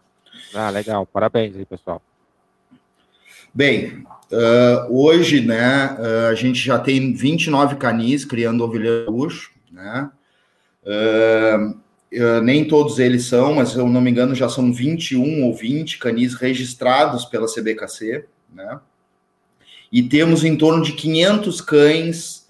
Ah, 0.55 0.71
legal. 0.71 1.07
Parabéns 1.07 1.57
aí, 1.57 1.65
pessoal. 1.65 2.03
Bem, 3.53 4.05
uh, 4.31 4.87
hoje, 4.89 5.41
né, 5.41 5.97
uh, 5.99 6.29
a 6.31 6.35
gente 6.35 6.61
já 6.61 6.79
tem 6.79 7.13
29 7.13 7.77
canis 7.77 8.25
criando 8.25 8.63
ovelha 8.63 9.07
luxo, 9.09 9.51
né? 9.73 10.09
Uh, 10.85 11.77
nem 12.43 12.67
todos 12.67 12.99
eles 12.99 13.27
são, 13.27 13.55
mas 13.55 13.71
se 13.71 13.77
eu 13.77 13.89
não 13.89 14.01
me 14.01 14.11
engano, 14.11 14.35
já 14.35 14.49
são 14.49 14.73
21 14.73 15.45
ou 15.45 15.55
20 15.55 15.99
canis 15.99 16.35
registrados 16.35 17.25
pela 17.25 17.47
CBKC, 17.47 18.25
né? 18.53 18.81
E 19.93 20.03
temos 20.03 20.45
em 20.45 20.57
torno 20.57 20.83
de 20.83 20.93
500 20.93 21.61
cães 21.61 22.49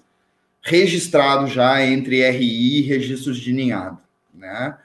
registrados 0.61 1.51
já 1.51 1.83
entre 1.83 2.27
RI 2.29 2.79
e 2.79 2.81
registros 2.81 3.37
de 3.39 3.51
ninhado, 3.51 3.97
né? 4.33 4.77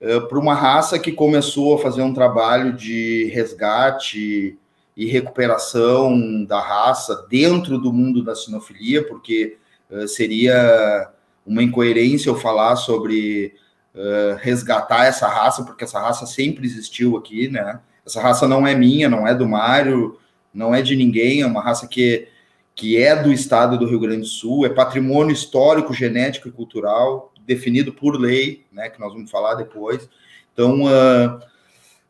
Uh, 0.00 0.28
Para 0.28 0.38
uma 0.38 0.54
raça 0.54 0.98
que 0.98 1.10
começou 1.10 1.74
a 1.74 1.78
fazer 1.78 2.02
um 2.02 2.14
trabalho 2.14 2.72
de 2.72 3.30
resgate 3.32 4.56
e 4.96 5.06
recuperação 5.06 6.44
da 6.44 6.60
raça 6.60 7.26
dentro 7.28 7.78
do 7.78 7.92
mundo 7.92 8.22
da 8.22 8.34
sinofilia, 8.34 9.06
porque 9.06 9.56
uh, 9.90 10.06
seria 10.06 11.10
uma 11.44 11.62
incoerência 11.62 12.28
eu 12.28 12.36
falar 12.36 12.76
sobre 12.76 13.54
uh, 13.94 14.36
resgatar 14.40 15.06
essa 15.06 15.26
raça, 15.28 15.64
porque 15.64 15.84
essa 15.84 16.00
raça 16.00 16.26
sempre 16.26 16.66
existiu 16.66 17.16
aqui, 17.16 17.48
né? 17.48 17.80
Essa 18.06 18.20
raça 18.20 18.48
não 18.48 18.66
é 18.66 18.74
minha, 18.74 19.08
não 19.08 19.26
é 19.26 19.34
do 19.34 19.48
Mário, 19.48 20.18
não 20.52 20.74
é 20.74 20.80
de 20.80 20.96
ninguém, 20.96 21.42
é 21.42 21.46
uma 21.46 21.62
raça 21.62 21.86
que, 21.86 22.28
que 22.74 22.96
é 22.96 23.14
do 23.14 23.32
estado 23.32 23.78
do 23.78 23.86
Rio 23.86 24.00
Grande 24.00 24.20
do 24.20 24.26
Sul, 24.26 24.64
é 24.64 24.68
patrimônio 24.68 25.32
histórico, 25.32 25.92
genético 25.92 26.48
e 26.48 26.52
cultural, 26.52 27.32
definido 27.46 27.92
por 27.92 28.18
lei, 28.18 28.64
né? 28.72 28.88
Que 28.88 29.00
nós 29.00 29.12
vamos 29.12 29.30
falar 29.30 29.54
depois. 29.54 30.08
Então, 30.52 30.84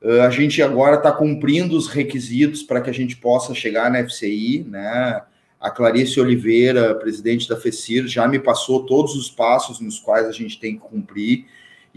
Uh, 0.00 0.22
a 0.22 0.30
gente 0.30 0.62
agora 0.62 0.96
está 0.96 1.10
cumprindo 1.10 1.76
os 1.76 1.88
requisitos 1.88 2.62
para 2.62 2.80
que 2.80 2.88
a 2.88 2.94
gente 2.94 3.16
possa 3.16 3.52
chegar 3.52 3.90
na 3.90 4.02
FCI, 4.04 4.64
né? 4.68 5.22
A 5.60 5.70
Clarice 5.70 6.20
Oliveira, 6.20 6.94
presidente 6.94 7.48
da 7.48 7.56
FECIR, 7.56 8.06
já 8.06 8.28
me 8.28 8.38
passou 8.38 8.86
todos 8.86 9.16
os 9.16 9.28
passos 9.28 9.80
nos 9.80 9.98
quais 9.98 10.26
a 10.26 10.30
gente 10.30 10.60
tem 10.60 10.74
que 10.74 10.80
cumprir, 10.80 11.46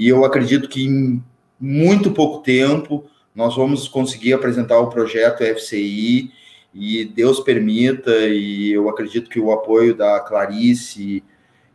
e 0.02 0.08
eu 0.08 0.26
acredito 0.26 0.68
que 0.68 0.84
em 0.84 1.24
muito 1.60 2.10
pouco 2.10 2.42
tempo 2.42 3.06
nós 3.36 3.56
vamos 3.56 3.88
conseguir 3.88 4.34
apresentar 4.34 4.80
o 4.80 4.90
projeto 4.90 5.44
FCI, 5.44 6.32
e 6.74 7.06
Deus 7.06 7.40
permita, 7.40 8.10
e 8.10 8.72
eu 8.72 8.90
acredito 8.90 9.30
que 9.30 9.40
o 9.40 9.52
apoio 9.52 9.94
da 9.94 10.20
Clarice, 10.20 11.24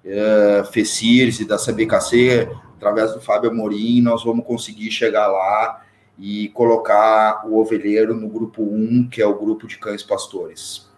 uh, 0.04 0.64
FECIRS 0.72 1.38
e 1.38 1.44
da 1.44 1.56
CBKC, 1.56 2.48
através 2.76 3.14
do 3.14 3.20
Fábio 3.20 3.48
Amorim, 3.48 4.00
nós 4.00 4.24
vamos 4.24 4.44
conseguir 4.44 4.90
chegar 4.90 5.28
lá 5.28 5.84
e 6.18 6.48
colocar 6.48 7.46
o 7.46 7.60
ovelheiro 7.60 8.12
no 8.12 8.28
grupo 8.28 8.60
1, 8.60 9.08
que 9.08 9.22
é 9.22 9.26
o 9.26 9.38
grupo 9.38 9.68
de 9.68 9.78
cães 9.78 10.02
pastores. 10.02 10.90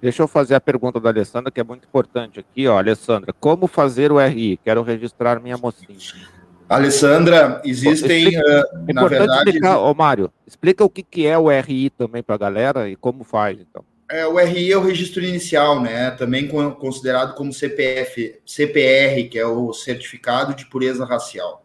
Deixa 0.00 0.22
eu 0.22 0.28
fazer 0.28 0.54
a 0.54 0.60
pergunta 0.60 0.98
da 0.98 1.10
Alessandra, 1.10 1.50
que 1.50 1.60
é 1.60 1.64
muito 1.64 1.86
importante 1.86 2.40
aqui, 2.40 2.66
ó, 2.66 2.78
Alessandra, 2.78 3.34
como 3.38 3.66
fazer 3.66 4.10
o 4.10 4.18
RI? 4.18 4.58
Quero 4.64 4.82
registrar 4.82 5.38
minha 5.42 5.58
mocinha. 5.58 6.39
Alessandra, 6.70 7.60
existem, 7.64 8.28
explica, 8.28 8.68
uh, 8.72 8.94
na 8.94 9.08
verdade... 9.08 9.48
Explicar, 9.48 9.80
ô 9.80 9.92
Mário, 9.92 10.32
explica 10.46 10.84
o 10.84 10.88
que, 10.88 11.02
que 11.02 11.26
é 11.26 11.36
o 11.36 11.48
RI 11.48 11.90
também 11.90 12.22
para 12.22 12.36
a 12.36 12.38
galera 12.38 12.88
e 12.88 12.94
como 12.94 13.24
faz, 13.24 13.58
então. 13.60 13.84
É, 14.08 14.24
o 14.24 14.38
RI 14.38 14.70
é 14.70 14.76
o 14.78 14.80
registro 14.80 15.20
inicial, 15.24 15.82
né? 15.82 16.12
Também 16.12 16.46
considerado 16.46 17.34
como 17.34 17.52
CPF, 17.52 18.36
CPR, 18.46 19.28
que 19.28 19.36
é 19.36 19.44
o 19.44 19.72
Certificado 19.72 20.54
de 20.54 20.64
Pureza 20.66 21.04
Racial. 21.04 21.64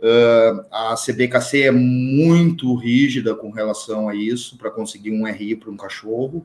Uh, 0.00 0.66
a 0.72 0.96
CBKC 0.96 1.62
é 1.62 1.70
muito 1.70 2.74
rígida 2.74 3.32
com 3.32 3.50
relação 3.50 4.08
a 4.08 4.14
isso, 4.16 4.58
para 4.58 4.72
conseguir 4.72 5.12
um 5.12 5.24
RI 5.24 5.54
para 5.54 5.70
um 5.70 5.76
cachorro, 5.76 6.44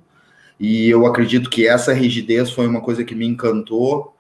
e 0.59 0.87
eu 0.87 1.07
acredito 1.07 1.49
que 1.49 1.67
essa 1.67 1.93
rigidez 1.93 2.51
foi 2.51 2.67
uma 2.67 2.81
coisa 2.81 3.03
que 3.03 3.15
me 3.15 3.25
encantou, 3.25 4.15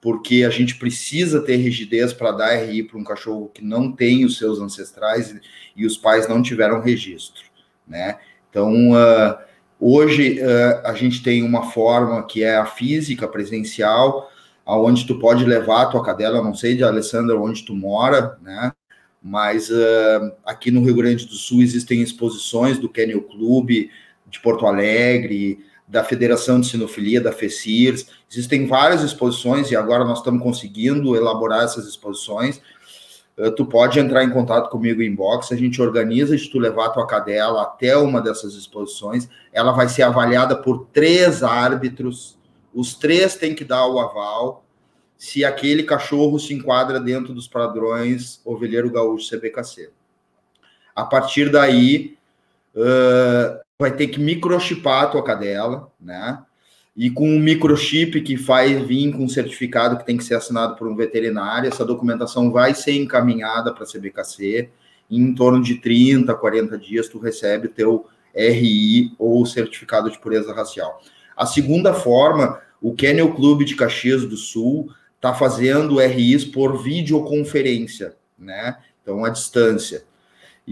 porque 0.00 0.44
a 0.44 0.50
gente 0.50 0.76
precisa 0.76 1.42
ter 1.42 1.56
rigidez 1.56 2.12
para 2.12 2.32
dar 2.32 2.54
RI 2.54 2.82
para 2.82 2.98
um 2.98 3.04
cachorro 3.04 3.50
que 3.52 3.62
não 3.62 3.92
tem 3.92 4.24
os 4.24 4.38
seus 4.38 4.58
ancestrais 4.58 5.34
e 5.76 5.84
os 5.84 5.96
pais 5.96 6.26
não 6.26 6.42
tiveram 6.42 6.80
registro, 6.80 7.44
né? 7.86 8.18
Então, 8.48 8.92
uh, 8.92 9.38
hoje 9.78 10.40
uh, 10.40 10.86
a 10.86 10.94
gente 10.94 11.22
tem 11.22 11.42
uma 11.42 11.70
forma 11.70 12.26
que 12.26 12.42
é 12.42 12.56
a 12.56 12.64
física 12.64 13.28
presencial, 13.28 14.30
aonde 14.64 15.06
tu 15.06 15.18
pode 15.18 15.44
levar 15.44 15.82
a 15.82 15.86
tua 15.86 16.02
cadela, 16.02 16.42
não 16.42 16.54
sei 16.54 16.74
de 16.74 16.82
Alessandra 16.82 17.38
onde 17.38 17.64
tu 17.64 17.74
mora, 17.74 18.38
né? 18.42 18.72
Mas 19.22 19.68
uh, 19.68 20.32
aqui 20.46 20.70
no 20.70 20.82
Rio 20.82 20.94
Grande 20.94 21.26
do 21.26 21.34
Sul 21.34 21.60
existem 21.60 22.00
exposições 22.00 22.78
do 22.78 22.88
Kennel 22.88 23.20
Clube 23.22 23.90
de 24.26 24.40
Porto 24.40 24.66
Alegre, 24.66 25.58
da 25.90 26.04
Federação 26.04 26.60
de 26.60 26.68
Sinofilia, 26.68 27.20
da 27.20 27.32
FECIRS, 27.32 28.06
existem 28.30 28.66
várias 28.66 29.02
exposições 29.02 29.70
e 29.70 29.76
agora 29.76 30.04
nós 30.04 30.18
estamos 30.18 30.42
conseguindo 30.42 31.16
elaborar 31.16 31.64
essas 31.64 31.86
exposições. 31.86 32.60
Uh, 33.36 33.50
tu 33.50 33.66
pode 33.66 33.98
entrar 33.98 34.22
em 34.22 34.30
contato 34.30 34.70
comigo 34.70 35.02
em 35.02 35.06
inbox, 35.06 35.50
a 35.50 35.56
gente 35.56 35.82
organiza 35.82 36.36
de 36.36 36.48
tu 36.48 36.58
levar 36.58 36.86
a 36.86 36.90
tua 36.90 37.06
cadela 37.06 37.62
até 37.62 37.96
uma 37.96 38.20
dessas 38.20 38.54
exposições. 38.54 39.28
Ela 39.52 39.72
vai 39.72 39.88
ser 39.88 40.02
avaliada 40.02 40.56
por 40.56 40.86
três 40.92 41.42
árbitros 41.42 42.38
os 42.72 42.94
três 42.94 43.34
têm 43.34 43.54
que 43.54 43.64
dar 43.64 43.86
o 43.86 43.98
aval 43.98 44.64
se 45.16 45.44
aquele 45.44 45.82
cachorro 45.82 46.38
se 46.38 46.54
enquadra 46.54 46.98
dentro 46.98 47.34
dos 47.34 47.46
padrões 47.46 48.40
ovelheiro 48.44 48.90
gaúcho 48.90 49.28
CBKC. 49.28 49.90
A 50.94 51.04
partir 51.04 51.50
daí, 51.50 52.16
uh, 52.74 53.60
vai 53.80 53.90
ter 53.90 54.08
que 54.08 54.20
microchipar 54.20 55.04
a 55.04 55.06
tua 55.06 55.24
cadela, 55.24 55.90
né? 55.98 56.38
E 56.94 57.08
com 57.08 57.26
um 57.26 57.38
microchip 57.38 58.20
que 58.20 58.36
faz 58.36 58.78
vir 58.86 59.10
com 59.12 59.24
um 59.24 59.28
certificado 59.28 59.96
que 59.96 60.04
tem 60.04 60.18
que 60.18 60.24
ser 60.24 60.34
assinado 60.34 60.76
por 60.76 60.86
um 60.86 60.94
veterinário, 60.94 61.66
essa 61.66 61.82
documentação 61.82 62.52
vai 62.52 62.74
ser 62.74 62.92
encaminhada 62.92 63.72
para 63.72 63.84
a 63.84 63.86
CBKC. 63.86 64.68
E 65.08 65.18
em 65.18 65.34
torno 65.34 65.62
de 65.62 65.76
30, 65.76 66.34
40 66.34 66.76
dias, 66.76 67.08
tu 67.08 67.18
recebe 67.18 67.68
teu 67.68 68.06
RI 68.34 69.14
ou 69.18 69.46
certificado 69.46 70.10
de 70.10 70.18
pureza 70.18 70.52
racial. 70.52 71.00
A 71.34 71.46
segunda 71.46 71.94
forma, 71.94 72.60
o 72.82 72.94
Kennel 72.94 73.32
Clube 73.32 73.64
de 73.64 73.76
Caxias 73.76 74.26
do 74.26 74.36
Sul 74.36 74.90
está 75.16 75.32
fazendo 75.32 75.98
RIs 75.98 76.44
por 76.44 76.82
videoconferência, 76.82 78.14
né? 78.38 78.76
Então, 79.02 79.24
à 79.24 79.30
distância. 79.30 80.04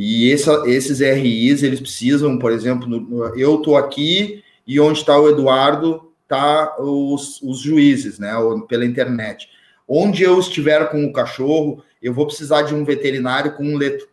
E 0.01 0.33
essa, 0.33 0.63
esses 0.67 1.01
RIs, 1.01 1.65
eles 1.65 1.81
precisam, 1.81 2.39
por 2.39 2.53
exemplo, 2.53 2.87
no, 2.87 3.37
eu 3.37 3.57
estou 3.57 3.77
aqui 3.77 4.45
e 4.65 4.79
onde 4.79 5.01
está 5.01 5.19
o 5.19 5.29
Eduardo, 5.29 6.13
tá 6.29 6.77
os, 6.79 7.43
os 7.43 7.59
juízes, 7.59 8.17
né? 8.17 8.31
Pela 8.69 8.85
internet. 8.85 9.49
Onde 9.89 10.23
eu 10.23 10.39
estiver 10.39 10.89
com 10.89 11.05
o 11.05 11.13
cachorro, 11.13 11.83
eu 12.01 12.15
vou 12.15 12.27
precisar 12.27 12.63
de 12.63 12.77
um 12.77 12.85
veterinário 12.85 13.57
com 13.57 13.65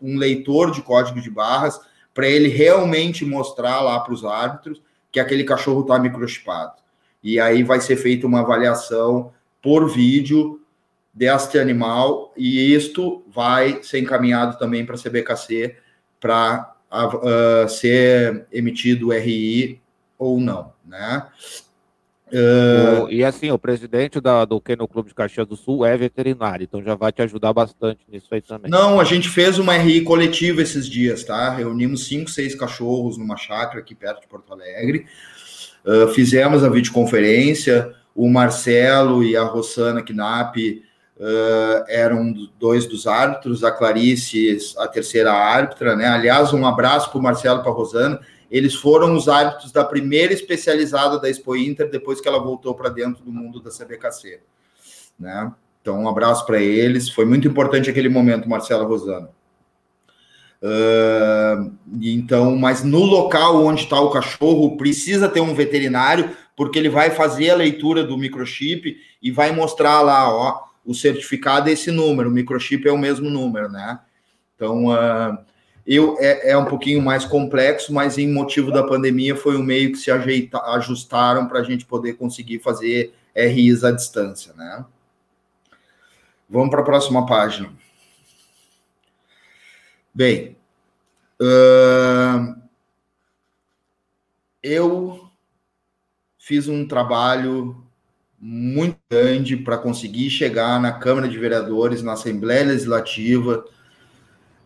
um 0.01 0.17
leitor 0.17 0.71
de 0.71 0.81
código 0.81 1.21
de 1.21 1.29
barras 1.29 1.79
para 2.15 2.27
ele 2.27 2.47
realmente 2.47 3.23
mostrar 3.23 3.79
lá 3.81 3.99
para 3.99 4.13
os 4.13 4.25
árbitros 4.25 4.81
que 5.11 5.19
aquele 5.19 5.43
cachorro 5.43 5.81
está 5.81 5.99
microchipado. 5.99 6.73
E 7.21 7.39
aí 7.39 7.61
vai 7.61 7.79
ser 7.79 7.97
feita 7.97 8.25
uma 8.25 8.39
avaliação 8.39 9.31
por 9.61 9.87
vídeo 9.87 10.59
deste 11.15 11.57
animal, 11.57 12.33
e 12.35 12.75
isto 12.75 13.23
vai 13.33 13.81
ser 13.81 13.99
encaminhado 13.99 14.59
também 14.59 14.85
para 14.85 14.95
a 14.95 14.97
CBKC 14.97 15.77
para 16.19 16.75
uh, 16.91 17.69
ser 17.69 18.45
emitido 18.51 19.13
RI 19.13 19.81
ou 20.19 20.41
não, 20.41 20.73
né? 20.85 21.25
Uh... 22.27 23.09
E 23.09 23.23
assim, 23.23 23.49
o 23.49 23.57
presidente 23.57 24.19
da, 24.19 24.43
do 24.43 24.59
Kennel 24.59 24.89
Clube 24.89 25.07
de 25.07 25.15
Caxias 25.15 25.47
do 25.47 25.55
Sul 25.55 25.85
é 25.85 25.95
veterinário, 25.95 26.65
então 26.65 26.83
já 26.83 26.95
vai 26.95 27.13
te 27.13 27.21
ajudar 27.21 27.53
bastante 27.53 28.01
nisso 28.11 28.27
aí 28.31 28.41
também. 28.41 28.69
Não, 28.69 28.99
a 28.99 29.05
gente 29.05 29.29
fez 29.29 29.57
uma 29.57 29.77
RI 29.77 30.01
coletiva 30.01 30.61
esses 30.61 30.89
dias, 30.89 31.23
tá? 31.23 31.49
Reunimos 31.49 32.07
cinco, 32.07 32.29
seis 32.29 32.55
cachorros 32.55 33.17
numa 33.17 33.37
chácara 33.37 33.79
aqui 33.79 33.95
perto 33.95 34.21
de 34.21 34.27
Porto 34.27 34.51
Alegre. 34.51 35.05
Uh, 35.85 36.09
fizemos 36.09 36.61
a 36.61 36.69
videoconferência, 36.69 37.93
o 38.13 38.27
Marcelo 38.27 39.23
e 39.23 39.37
a 39.37 39.43
Rossana 39.43 40.01
Knapp 40.01 40.83
uh, 41.17 41.85
eram 41.87 42.33
dois 42.59 42.85
dos 42.85 43.07
árbitros, 43.07 43.63
a 43.63 43.71
Clarice, 43.71 44.57
a 44.77 44.87
terceira 44.87 45.31
árbitra, 45.31 45.95
né? 45.95 46.07
Aliás, 46.07 46.53
um 46.53 46.65
abraço 46.65 47.09
para 47.09 47.19
o 47.19 47.23
Marcelo 47.23 47.59
e 47.59 47.63
para 47.63 47.71
a 47.71 47.75
Rosana. 47.75 48.19
Eles 48.49 48.75
foram 48.75 49.15
os 49.15 49.27
árbitros 49.27 49.71
da 49.71 49.83
primeira 49.83 50.33
especializada 50.33 51.19
da 51.19 51.29
Expo 51.29 51.55
Inter, 51.55 51.89
depois 51.89 52.21
que 52.21 52.27
ela 52.27 52.39
voltou 52.39 52.75
para 52.75 52.89
dentro 52.89 53.23
do 53.23 53.31
mundo 53.31 53.59
da 53.59 53.71
CBKC. 53.71 54.39
Né? 55.19 55.51
Então, 55.81 56.01
um 56.01 56.09
abraço 56.09 56.45
para 56.45 56.61
eles. 56.61 57.09
Foi 57.09 57.25
muito 57.25 57.47
importante 57.47 57.89
aquele 57.89 58.09
momento, 58.09 58.47
Marcelo 58.47 58.83
e 58.83 58.87
Rosana. 58.87 59.29
Uh, 60.61 61.71
então, 62.01 62.55
mas 62.55 62.83
no 62.83 63.03
local 63.03 63.63
onde 63.63 63.83
está 63.83 63.99
o 63.99 64.09
cachorro, 64.09 64.77
precisa 64.77 65.27
ter 65.27 65.41
um 65.41 65.53
veterinário, 65.53 66.35
porque 66.55 66.79
ele 66.79 66.89
vai 66.89 67.11
fazer 67.11 67.51
a 67.51 67.55
leitura 67.55 68.03
do 68.03 68.17
microchip 68.17 68.97
e 69.21 69.31
vai 69.31 69.51
mostrar 69.51 70.01
lá, 70.01 70.33
ó, 70.33 70.63
o 70.85 70.93
certificado 70.93 71.69
é 71.69 71.73
esse 71.73 71.91
número, 71.91 72.29
o 72.29 72.31
microchip 72.31 72.87
é 72.87 72.91
o 72.91 72.97
mesmo 72.97 73.29
número, 73.29 73.69
né? 73.69 73.99
Então, 74.55 74.85
uh, 74.85 75.37
Eu, 75.85 76.17
é, 76.19 76.51
é 76.51 76.57
um 76.57 76.65
pouquinho 76.65 77.01
mais 77.01 77.25
complexo, 77.25 77.93
mas 77.93 78.17
em 78.17 78.31
motivo 78.31 78.71
da 78.71 78.83
pandemia 78.83 79.35
foi 79.35 79.55
um 79.55 79.61
meio 79.61 79.91
que 79.91 79.99
se 79.99 80.09
ajeita, 80.09 80.59
ajustaram 80.73 81.47
para 81.47 81.59
a 81.59 81.63
gente 81.63 81.85
poder 81.85 82.13
conseguir 82.13 82.59
fazer 82.59 83.13
RIs 83.35 83.83
à 83.83 83.91
distância, 83.91 84.51
né? 84.53 84.83
Vamos 86.49 86.69
para 86.71 86.81
a 86.81 86.85
próxima 86.85 87.25
página. 87.25 87.71
Bem, 90.11 90.57
uh, 91.39 92.55
eu 94.63 95.29
fiz 96.39 96.67
um 96.67 96.87
trabalho 96.87 97.84
muito 98.47 98.99
grande 99.09 99.57
para 99.57 99.75
conseguir 99.75 100.29
chegar 100.29 100.79
na 100.79 100.91
Câmara 100.91 101.27
de 101.27 101.35
Vereadores, 101.35 102.03
na 102.03 102.13
Assembleia 102.13 102.63
Legislativa, 102.63 103.65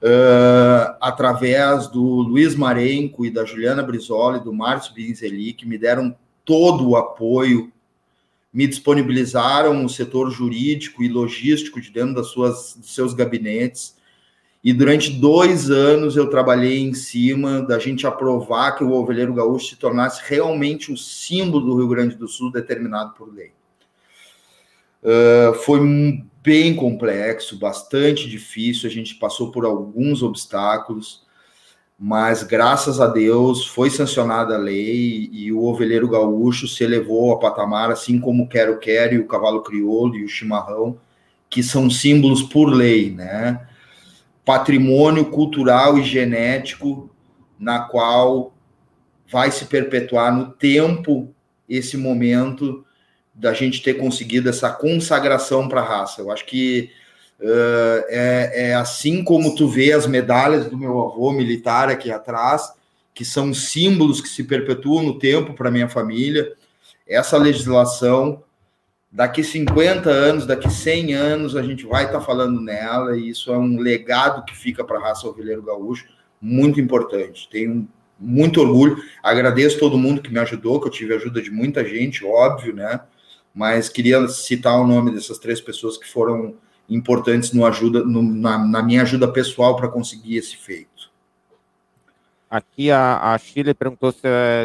uh, 0.02 0.98
através 1.00 1.88
do 1.88 2.04
Luiz 2.04 2.56
Marenco 2.56 3.26
e 3.26 3.32
da 3.32 3.46
Juliana 3.46 3.82
Brizola 3.82 4.36
e 4.36 4.44
do 4.44 4.52
Márcio 4.52 4.94
Binzeli, 4.94 5.54
que 5.54 5.66
me 5.66 5.78
deram 5.78 6.14
todo 6.44 6.90
o 6.90 6.98
apoio, 6.98 7.72
me 8.52 8.68
disponibilizaram 8.68 9.86
o 9.86 9.90
setor 9.90 10.30
jurídico 10.30 11.02
e 11.02 11.08
logístico 11.08 11.80
de 11.80 11.90
dentro 11.90 12.16
das 12.16 12.28
suas, 12.28 12.76
dos 12.76 12.94
seus 12.94 13.14
gabinetes. 13.14 13.96
E 14.62 14.74
durante 14.74 15.10
dois 15.10 15.70
anos 15.70 16.18
eu 16.18 16.30
trabalhei 16.30 16.80
em 16.80 16.94
cima 16.94 17.62
da 17.62 17.80
gente 17.80 18.06
aprovar 18.06 18.74
que 18.74 18.84
o 18.84 18.92
ovelheiro 18.92 19.34
gaúcho 19.34 19.70
se 19.70 19.78
tornasse 19.78 20.22
realmente 20.26 20.92
o 20.92 20.98
símbolo 20.98 21.66
do 21.66 21.78
Rio 21.78 21.88
Grande 21.88 22.18
do 22.18 22.28
Sul 22.28 22.52
determinado 22.52 23.14
por 23.14 23.34
lei. 23.34 23.54
Uh, 25.04 25.54
foi 25.64 25.80
bem 26.44 26.76
complexo, 26.76 27.58
bastante 27.58 28.30
difícil. 28.30 28.90
A 28.90 28.92
gente 28.92 29.16
passou 29.16 29.52
por 29.52 29.66
alguns 29.66 30.22
obstáculos, 30.24 31.24
mas 31.98 32.44
graças 32.44 33.00
a 33.00 33.08
Deus 33.08 33.66
foi 33.66 33.90
sancionada 33.90 34.56
a 34.56 34.58
lei 34.58 35.30
e 35.32 35.52
o 35.52 35.64
ovelheiro 35.64 36.10
gaúcho 36.10 36.68
se 36.68 36.84
elevou 36.84 37.34
a 37.34 37.40
patamar, 37.40 37.92
assim 37.92 38.20
como 38.20 38.44
o 38.44 38.48
Quero 38.48 38.80
Quero 38.80 39.16
e 39.16 39.20
o 39.20 39.28
cavalo 39.28 39.62
crioulo 39.62 40.16
e 40.16 40.24
o 40.24 40.30
chimarrão, 40.30 40.98
que 41.50 41.62
são 41.62 41.90
símbolos 41.90 42.44
por 42.44 42.66
lei, 42.66 43.12
né? 43.12 43.68
Patrimônio 44.46 45.26
cultural 45.26 45.98
e 45.98 46.04
genético 46.04 47.10
na 47.60 47.82
qual 47.82 48.54
vai 49.30 49.52
se 49.52 49.66
perpetuar 49.66 50.36
no 50.36 50.52
tempo 50.52 51.34
esse 51.68 51.98
momento 51.98 52.84
da 53.40 53.54
gente 53.54 53.82
ter 53.82 53.94
conseguido 53.94 54.50
essa 54.50 54.70
consagração 54.70 55.70
para 55.70 55.80
a 55.80 55.84
raça. 55.84 56.22
Eu 56.22 56.30
acho 56.30 56.46
que 56.46 56.92
uh, 57.40 58.04
é, 58.10 58.52
é, 58.54 58.76
assim 58.76 59.24
como 59.24 59.56
tu 59.56 59.66
vê 59.66 59.94
as 59.94 60.06
medalhas 60.06 60.68
do 60.68 60.78
meu 60.78 61.00
avô 61.00 61.32
militar 61.32 61.88
aqui 61.88 62.12
atrás, 62.12 62.74
que 63.14 63.24
são 63.24 63.54
símbolos 63.54 64.20
que 64.20 64.28
se 64.28 64.44
perpetuam 64.44 65.04
no 65.04 65.18
tempo 65.18 65.54
para 65.54 65.72
minha 65.72 65.88
família. 65.88 66.52
Essa 67.08 67.38
legislação, 67.38 68.44
daqui 69.10 69.42
50 69.42 70.10
anos, 70.10 70.46
daqui 70.46 70.70
100 70.70 71.14
anos, 71.14 71.56
a 71.56 71.64
gente 71.64 71.86
vai 71.86 72.06
estar 72.06 72.20
tá 72.20 72.26
falando 72.26 72.60
nela, 72.60 73.18
e 73.18 73.30
isso 73.30 73.54
é 73.54 73.58
um 73.58 73.80
legado 73.80 74.44
que 74.44 74.56
fica 74.56 74.84
para 74.84 75.00
a 75.00 75.02
raça 75.02 75.26
ovelheiro 75.26 75.64
gaúcho, 75.64 76.08
muito 76.42 76.80
importante. 76.82 77.48
Tenho 77.50 77.88
muito 78.20 78.60
orgulho, 78.60 78.98
agradeço 79.24 79.80
todo 79.80 79.98
mundo 79.98 80.22
que 80.22 80.32
me 80.32 80.40
ajudou, 80.40 80.82
que 80.82 80.88
eu 80.88 80.92
tive 80.92 81.14
ajuda 81.14 81.42
de 81.42 81.50
muita 81.50 81.86
gente, 81.86 82.26
óbvio, 82.26 82.76
né? 82.76 83.00
Mas 83.60 83.90
queria 83.90 84.26
citar 84.30 84.80
o 84.80 84.88
nome 84.88 85.12
dessas 85.12 85.38
três 85.38 85.60
pessoas 85.60 85.98
que 85.98 86.10
foram 86.10 86.56
importantes 86.90 87.52
no 87.52 87.66
ajuda, 87.66 88.06
no, 88.06 88.24
na, 88.24 88.58
na, 88.58 88.82
minha 88.82 89.02
ajuda 89.02 89.28
pessoal 89.28 89.76
para 89.76 89.90
conseguir 89.90 90.38
esse 90.38 90.56
feito. 90.56 91.12
Aqui 92.50 92.90
a, 92.90 93.34
a 93.34 93.38
Chile 93.38 93.74
perguntou 93.74 94.14
se, 94.14 94.22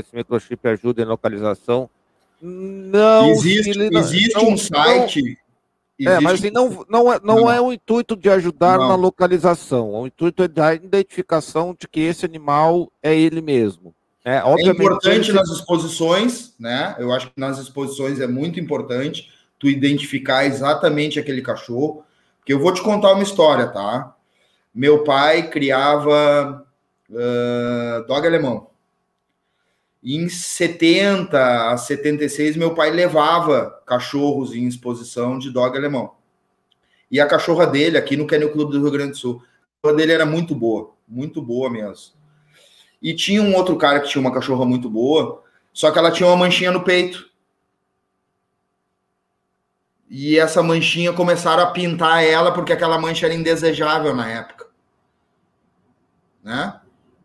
se 0.09 0.14
microchip 0.14 0.68
ajuda 0.68 1.03
em 1.03 1.07
localização. 1.07 1.90
Não, 2.40 3.30
existe, 3.30 3.72
Chile, 3.72 3.90
existe 3.99 4.36
não, 4.36 4.51
um 4.51 4.57
site. 4.57 4.76
Não, 4.78 5.07
existe 5.09 5.38
é, 5.99 6.20
mas 6.20 6.34
assim, 6.34 6.51
não, 6.53 6.86
não, 6.88 7.12
é, 7.12 7.20
não, 7.20 7.36
não, 7.40 7.51
é 7.51 7.61
o 7.61 7.72
intuito 7.72 8.14
de 8.14 8.30
ajudar 8.30 8.78
na 8.78 8.95
localização, 8.95 9.90
o 9.92 10.07
intuito 10.07 10.45
é 10.45 10.49
da 10.49 10.72
identificação 10.72 11.74
de 11.76 11.88
que 11.88 11.99
esse 11.99 12.24
animal 12.24 12.92
é 13.03 13.12
ele 13.12 13.42
mesmo. 13.42 13.92
É, 14.24 14.38
é 14.38 14.62
importante 14.68 15.32
nas 15.32 15.50
exposições, 15.50 16.54
né? 16.58 16.96
Eu 16.98 17.12
acho 17.12 17.26
que 17.26 17.38
nas 17.38 17.58
exposições 17.58 18.18
é 18.20 18.26
muito 18.26 18.58
importante 18.58 19.30
tu 19.58 19.68
identificar 19.68 20.46
exatamente 20.46 21.20
aquele 21.20 21.42
cachorro. 21.42 22.02
Porque 22.38 22.52
eu 22.52 22.58
vou 22.58 22.72
te 22.72 22.82
contar 22.82 23.12
uma 23.12 23.22
história, 23.22 23.66
tá? 23.66 24.14
Meu 24.74 25.04
pai 25.04 25.50
criava 25.50 26.66
uh, 27.10 28.06
dog 28.06 28.26
alemão. 28.26 28.70
Em 30.02 30.28
70 30.28 31.72
a 31.72 31.76
76, 31.76 32.56
meu 32.56 32.74
pai 32.74 32.90
levava 32.90 33.82
cachorros 33.86 34.54
em 34.54 34.66
exposição 34.66 35.38
de 35.38 35.50
dog 35.50 35.76
alemão. 35.76 36.12
E 37.10 37.20
a 37.20 37.26
cachorra 37.26 37.66
dele, 37.66 37.96
aqui 37.96 38.16
no 38.16 38.26
Kennel 38.26 38.52
Clube 38.52 38.72
do 38.72 38.80
Rio 38.80 38.90
Grande 38.90 39.12
do 39.12 39.16
Sul, 39.18 39.42
a 39.42 39.82
cachorra 39.82 39.98
dele 39.98 40.12
era 40.12 40.26
muito 40.26 40.54
boa, 40.54 40.92
muito 41.06 41.40
boa 41.40 41.70
mesmo. 41.70 42.12
E 43.05 43.12
tinha 43.12 43.42
um 43.42 43.55
outro 43.55 43.76
cara 43.76 44.00
que 44.00 44.09
tinha 44.09 44.22
uma 44.22 44.32
cachorra 44.32 44.64
muito 44.64 44.88
boa, 44.88 45.44
só 45.74 45.90
que 45.90 45.98
ela 45.98 46.11
tinha 46.11 46.26
uma 46.26 46.38
manchinha 46.38 46.72
no 46.72 46.82
peito. 46.82 47.28
E 50.09 50.38
essa 50.38 50.62
manchinha 50.62 51.12
começaram 51.12 51.62
a 51.62 51.70
pintar 51.70 52.24
ela 52.24 52.50
porque 52.50 52.72
aquela 52.72 52.98
mancha 52.98 53.26
era 53.26 53.34
indesejável 53.34 54.16
na 54.16 54.30
época. 54.30 54.68
Né? 56.42 56.80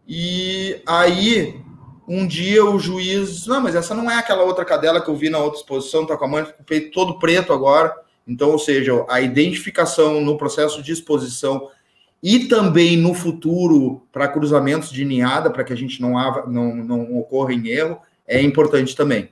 E 0.06 0.82
aí, 0.86 1.64
um 2.06 2.28
dia 2.28 2.66
o 2.66 2.78
juiz, 2.78 3.48
não, 3.48 3.62
mas 3.62 3.74
essa 3.74 3.96
não 3.96 4.12
é 4.12 4.16
aquela 4.16 4.44
outra 4.44 4.66
cadela 4.66 5.00
que 5.00 5.10
eu 5.10 5.16
vi 5.16 5.30
na 5.30 5.40
outra 5.40 5.62
exposição, 5.62 6.06
tá 6.06 6.18
com 6.18 6.26
a 6.26 6.28
mancha 6.28 6.52
com 6.52 6.62
o 6.62 6.66
peito 6.66 6.92
todo 6.92 7.20
preto 7.20 7.54
agora. 7.54 7.96
Então, 8.28 8.52
ou 8.52 8.60
seja, 8.60 9.06
a 9.08 9.22
identificação 9.22 10.20
no 10.20 10.38
processo 10.38 10.84
de 10.84 10.92
exposição 10.92 11.72
e 12.22 12.48
também 12.48 12.98
no 12.98 13.14
futuro 13.14 14.02
para 14.12 14.28
cruzamentos 14.28 14.92
de 14.92 15.06
ninhada, 15.06 15.50
para 15.50 15.64
que 15.64 15.74
a 15.74 15.76
gente 15.76 16.02
não, 16.02 16.14
não, 16.48 16.76
não 16.76 17.18
ocorra 17.18 17.54
em 17.54 17.68
erro, 17.68 18.00
é 18.28 18.42
importante 18.42 18.96
também. 18.96 19.30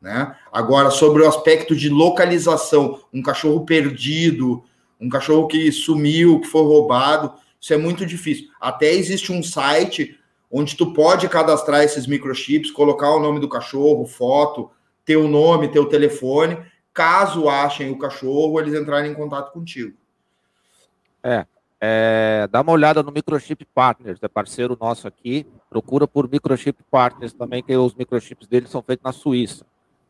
Né? 0.00 0.36
Agora, 0.52 0.90
sobre 0.90 1.22
o 1.22 1.28
aspecto 1.28 1.74
de 1.74 1.88
localização, 1.88 3.00
um 3.12 3.22
cachorro 3.22 3.64
perdido, 3.64 4.62
um 5.00 5.08
cachorro 5.08 5.46
que 5.46 5.70
sumiu, 5.72 6.40
que 6.40 6.48
foi 6.48 6.62
roubado, 6.62 7.32
isso 7.60 7.72
é 7.72 7.76
muito 7.76 8.04
difícil. 8.04 8.48
Até 8.60 8.92
existe 8.92 9.32
um 9.32 9.42
site 9.42 10.18
onde 10.50 10.76
tu 10.76 10.92
pode 10.92 11.28
cadastrar 11.28 11.82
esses 11.82 12.06
microchips, 12.06 12.70
colocar 12.70 13.10
o 13.10 13.20
nome 13.20 13.40
do 13.40 13.48
cachorro, 13.48 14.04
foto, 14.06 14.70
teu 15.04 15.26
nome, 15.26 15.68
teu 15.68 15.86
telefone. 15.86 16.58
Caso 16.92 17.48
achem 17.48 17.90
o 17.90 17.98
cachorro, 17.98 18.60
eles 18.60 18.74
entrarem 18.74 19.12
em 19.12 19.14
contato 19.14 19.52
contigo. 19.52 19.96
É, 21.22 21.46
é, 21.80 22.48
dá 22.50 22.60
uma 22.60 22.72
olhada 22.72 23.02
no 23.02 23.12
Microchip 23.12 23.64
Partners, 23.74 24.18
é 24.22 24.28
parceiro 24.28 24.76
nosso 24.80 25.06
aqui. 25.06 25.46
Procura 25.68 26.06
por 26.06 26.30
Microchip 26.30 26.82
Partners 26.90 27.32
também, 27.32 27.62
que 27.62 27.76
os 27.76 27.94
microchips 27.94 28.46
deles 28.46 28.70
são 28.70 28.82
feitos 28.82 29.04
na 29.04 29.12
Suíça. 29.12 29.66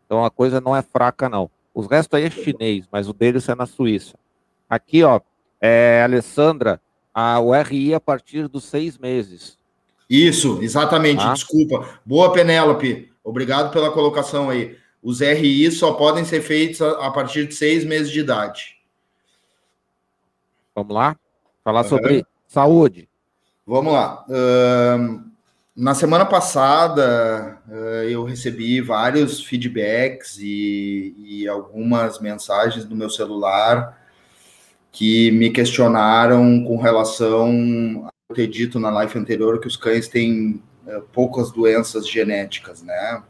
Então 0.07 0.25
a 0.25 0.31
coisa 0.31 0.61
não 0.61 0.77
é 0.77 0.83
fraca, 0.83 1.29
não. 1.29 1.51
Os 1.75 1.89
restos 1.89 2.17
aí 2.17 2.25
é 2.25 2.31
chinês, 2.31 2.87
mas 2.93 3.09
o 3.09 3.12
deles 3.12 3.49
é 3.49 3.55
na 3.55 3.67
Suíça. 3.67 4.15
Aqui, 4.69 5.03
ó, 5.03 5.21
é, 5.61 6.03
Alessandra, 6.05 6.81
a, 7.12 7.41
o 7.41 7.53
RI 7.53 7.95
a 7.95 8.01
partir 8.01 8.47
dos 8.49 8.65
seis 8.65 8.97
meses. 8.99 9.59
Isso, 10.09 10.62
exatamente, 10.62 11.23
ah. 11.25 11.33
desculpa. 11.33 11.89
Boa, 12.05 12.33
Penélope. 12.33 13.12
Obrigado 13.25 13.73
pela 13.73 13.91
colocação 13.91 14.51
aí. 14.51 14.77
Os 15.03 15.21
RI 15.21 15.71
só 15.73 15.95
podem 15.95 16.25
ser 16.25 16.41
feitos 16.43 16.81
a 16.81 17.11
partir 17.11 17.47
de 17.47 17.55
seis 17.55 17.85
meses 17.85 18.11
de 18.11 18.21
idade. 18.21 18.77
Vamos 20.75 20.95
lá? 20.95 21.17
Falar 21.65 21.83
uhum. 21.83 21.89
sobre 21.89 22.27
saúde. 22.47 23.09
Vamos 23.67 23.95
lá. 23.95 24.25
Uh, 24.29 25.25
na 25.75 25.95
semana 25.95 26.27
passada, 26.27 27.59
uh, 27.67 28.05
eu 28.09 28.23
recebi 28.23 28.83
vários 28.83 29.43
feedbacks 29.43 30.39
e, 30.39 31.15
e, 31.19 31.49
algumas 31.49 32.21
mensagens 32.21 32.85
no 32.85 32.95
meu 32.95 33.09
celular 33.09 33.99
que 34.93 35.31
me 35.33 35.51
questionaram 35.51 36.62
com 36.65 36.77
relação 36.77 38.07
a 38.31 38.35
ter 38.35 38.47
dito 38.47 38.79
na 38.79 38.91
live 38.91 39.19
anterior 39.19 39.59
que 39.59 39.67
os 39.67 39.77
cães 39.77 40.07
têm 40.07 40.62
uh, 40.87 41.01
poucas 41.12 41.51
doenças 41.51 42.07
genéticas, 42.07 42.83
né? 42.83 43.23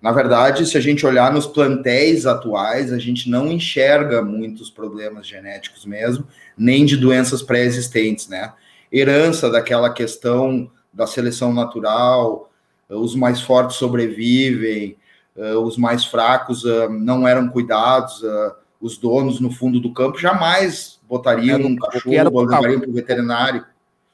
Na 0.00 0.12
verdade, 0.12 0.64
se 0.64 0.78
a 0.78 0.80
gente 0.80 1.04
olhar 1.04 1.32
nos 1.32 1.46
plantéis 1.46 2.24
atuais, 2.24 2.92
a 2.92 2.98
gente 2.98 3.28
não 3.28 3.50
enxerga 3.50 4.22
muitos 4.22 4.70
problemas 4.70 5.26
genéticos 5.26 5.84
mesmo, 5.84 6.26
nem 6.56 6.84
de 6.84 6.96
doenças 6.96 7.42
pré-existentes, 7.42 8.28
né? 8.28 8.52
Herança 8.92 9.50
daquela 9.50 9.90
questão 9.90 10.70
da 10.92 11.06
seleção 11.06 11.52
natural, 11.52 12.50
os 12.88 13.14
mais 13.14 13.40
fortes 13.40 13.76
sobrevivem, 13.76 14.96
eh, 15.36 15.54
os 15.54 15.76
mais 15.76 16.04
fracos 16.04 16.64
eh, 16.64 16.88
não 16.88 17.26
eram 17.26 17.48
cuidados, 17.48 18.22
eh, 18.24 18.52
os 18.80 18.96
donos 18.96 19.40
no 19.40 19.50
fundo 19.50 19.78
do 19.78 19.92
campo 19.92 20.18
jamais 20.18 20.98
botariam 21.08 21.60
um 21.60 21.76
cachorro, 21.76 22.10
levariam 22.10 22.80
para 22.80 22.90
o 22.90 22.92
veterinário. 22.92 23.64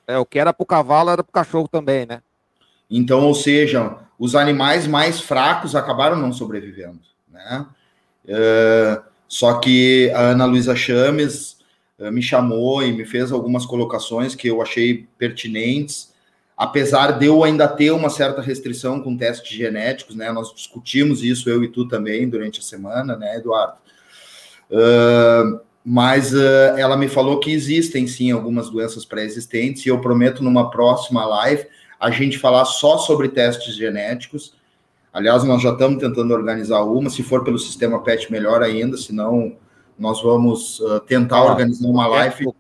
É, 0.07 0.19
o 0.19 0.27
que 0.27 0.39
era 0.39 0.53
para 0.53 0.63
o 0.63 0.67
cavalo 0.67 1.11
era 1.11 1.23
para 1.23 1.31
o 1.31 1.33
cachorro 1.33 1.69
também, 1.69 2.05
né? 2.07 2.21
Então, 2.91 3.21
ou 3.27 3.35
seja, 3.35 3.97
os 4.19 4.35
animais 4.35 4.87
mais 4.87 5.21
fracos 5.21 5.75
acabaram 5.75 6.17
não 6.17 6.33
sobrevivendo, 6.33 7.01
né? 7.31 7.67
É, 8.27 9.03
só 9.29 9.55
que 9.55 10.11
a 10.15 10.31
Ana 10.31 10.45
Luísa 10.45 10.75
Chames 10.77 11.59
é, 11.99 12.11
me 12.11 12.23
chamou 12.23 12.83
e 12.83 12.93
me 12.93 13.05
fez 13.05 13.33
algumas 13.33 13.67
colocações 13.67 14.35
que 14.35 14.49
eu 14.49 14.63
achei 14.63 15.07
pertinentes, 15.19 16.13
apesar 16.57 17.19
de 17.19 17.27
eu 17.27 17.43
ainda 17.43 17.67
ter 17.67 17.91
uma 17.91 18.09
certa 18.09 18.41
restrição 18.41 19.01
com 19.01 19.17
testes 19.17 19.57
genéticos, 19.57 20.15
né? 20.15 20.31
Nós 20.33 20.55
discutimos 20.55 21.23
isso, 21.23 21.51
eu 21.51 21.65
e 21.65 21.69
tu 21.69 21.87
também, 21.87 22.29
durante 22.29 22.61
a 22.61 22.63
semana, 22.63 23.17
né, 23.17 23.37
Eduardo? 23.37 23.79
Uh, 24.71 25.61
mas 25.85 26.33
uh, 26.33 26.79
ela 26.79 26.97
me 26.97 27.09
falou 27.09 27.39
que 27.39 27.53
existem 27.53 28.07
sim 28.07 28.31
algumas 28.31 28.71
doenças 28.71 29.05
pré-existentes 29.05 29.85
e 29.85 29.89
eu 29.89 30.01
prometo 30.01 30.43
numa 30.43 30.71
próxima 30.71 31.25
live 31.27 31.67
a 32.05 32.11
gente 32.11 32.39
falar 32.39 32.67
só 32.67 32.99
sobre 32.99 33.31
testes 33.31 33.75
genéticos. 33.75 34.55
Aliás, 35.11 35.43
nós 35.43 35.63
já 35.63 35.73
estamos 35.73 36.03
tentando 36.03 36.35
organizar 36.35 36.83
uma, 36.83 37.09
se 37.09 37.23
for 37.23 37.43
pelo 37.43 37.59
sistema 37.59 38.03
PET, 38.03 38.31
melhor 38.31 38.63
ainda, 38.63 38.99
senão 38.99 39.57
nós 39.99 40.21
vamos 40.21 40.81
uh, 40.81 41.01
tentar 41.01 41.39
ah, 41.39 41.45
organizar 41.45 41.89
uma 41.89 42.07
live. 42.07 42.45
Tu, 42.45 42.55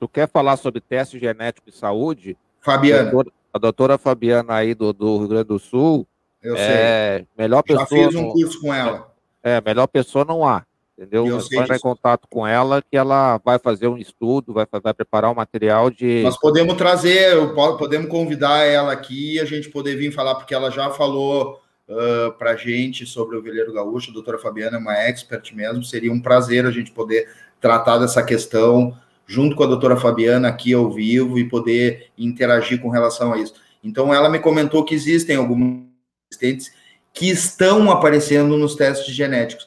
tu, 0.00 0.08
quer 0.08 0.28
falar 0.28 0.58
sobre 0.58 0.82
teste 0.82 1.18
genético 1.18 1.70
e 1.70 1.72
saúde? 1.72 2.36
Fabiana. 2.60 3.08
A 3.08 3.12
doutora, 3.12 3.32
a 3.54 3.58
doutora 3.58 3.98
Fabiana 3.98 4.54
aí 4.54 4.74
do, 4.74 4.92
do, 4.92 5.18
Rio 5.20 5.28
Grande 5.28 5.48
do 5.48 5.58
Sul. 5.58 6.06
Eu 6.42 6.54
é, 6.54 7.18
sei. 7.18 7.28
Melhor 7.38 7.62
pessoa. 7.62 7.86
Já 7.88 8.08
fiz 8.08 8.14
um 8.14 8.30
curso 8.30 8.60
com 8.60 8.74
ela. 8.74 9.10
É, 9.42 9.62
melhor 9.64 9.86
pessoa 9.86 10.22
não 10.22 10.46
há 10.46 10.66
entendeu? 10.98 11.26
Eu 11.26 11.66
vai 11.66 11.76
em 11.76 11.80
contato 11.80 12.26
com 12.28 12.46
ela 12.46 12.82
que 12.82 12.96
ela 12.96 13.38
vai 13.44 13.58
fazer 13.58 13.86
um 13.86 13.98
estudo, 13.98 14.52
vai, 14.52 14.66
vai 14.82 14.94
preparar 14.94 15.30
um 15.30 15.34
material 15.34 15.90
de. 15.90 16.22
Nós 16.22 16.38
podemos 16.38 16.74
trazer, 16.74 17.36
podemos 17.78 18.08
convidar 18.08 18.64
ela 18.64 18.92
aqui 18.92 19.34
e 19.34 19.40
a 19.40 19.44
gente 19.44 19.68
poder 19.68 19.96
vir 19.96 20.12
falar, 20.12 20.34
porque 20.36 20.54
ela 20.54 20.70
já 20.70 20.90
falou 20.90 21.60
uh, 21.88 22.32
para 22.38 22.52
a 22.52 22.56
gente 22.56 23.06
sobre 23.06 23.36
o 23.36 23.42
Veleiro 23.42 23.72
Gaúcho, 23.72 24.10
a 24.10 24.14
doutora 24.14 24.38
Fabiana 24.38 24.78
é 24.78 24.80
uma 24.80 24.96
expert 24.96 25.54
mesmo, 25.54 25.84
seria 25.84 26.12
um 26.12 26.20
prazer 26.20 26.64
a 26.64 26.70
gente 26.70 26.90
poder 26.90 27.28
tratar 27.60 27.98
dessa 27.98 28.22
questão 28.22 28.96
junto 29.26 29.56
com 29.56 29.64
a 29.64 29.66
doutora 29.66 29.96
Fabiana 29.96 30.48
aqui 30.48 30.72
ao 30.72 30.90
vivo 30.90 31.38
e 31.38 31.48
poder 31.48 32.10
interagir 32.16 32.80
com 32.80 32.88
relação 32.88 33.32
a 33.32 33.38
isso. 33.38 33.54
Então, 33.82 34.14
ela 34.14 34.28
me 34.28 34.38
comentou 34.38 34.84
que 34.84 34.94
existem 34.94 35.36
alguns 35.36 35.84
assistentes 36.30 36.72
que 37.12 37.28
estão 37.28 37.90
aparecendo 37.90 38.56
nos 38.56 38.74
testes 38.74 39.14
genéticos 39.14 39.66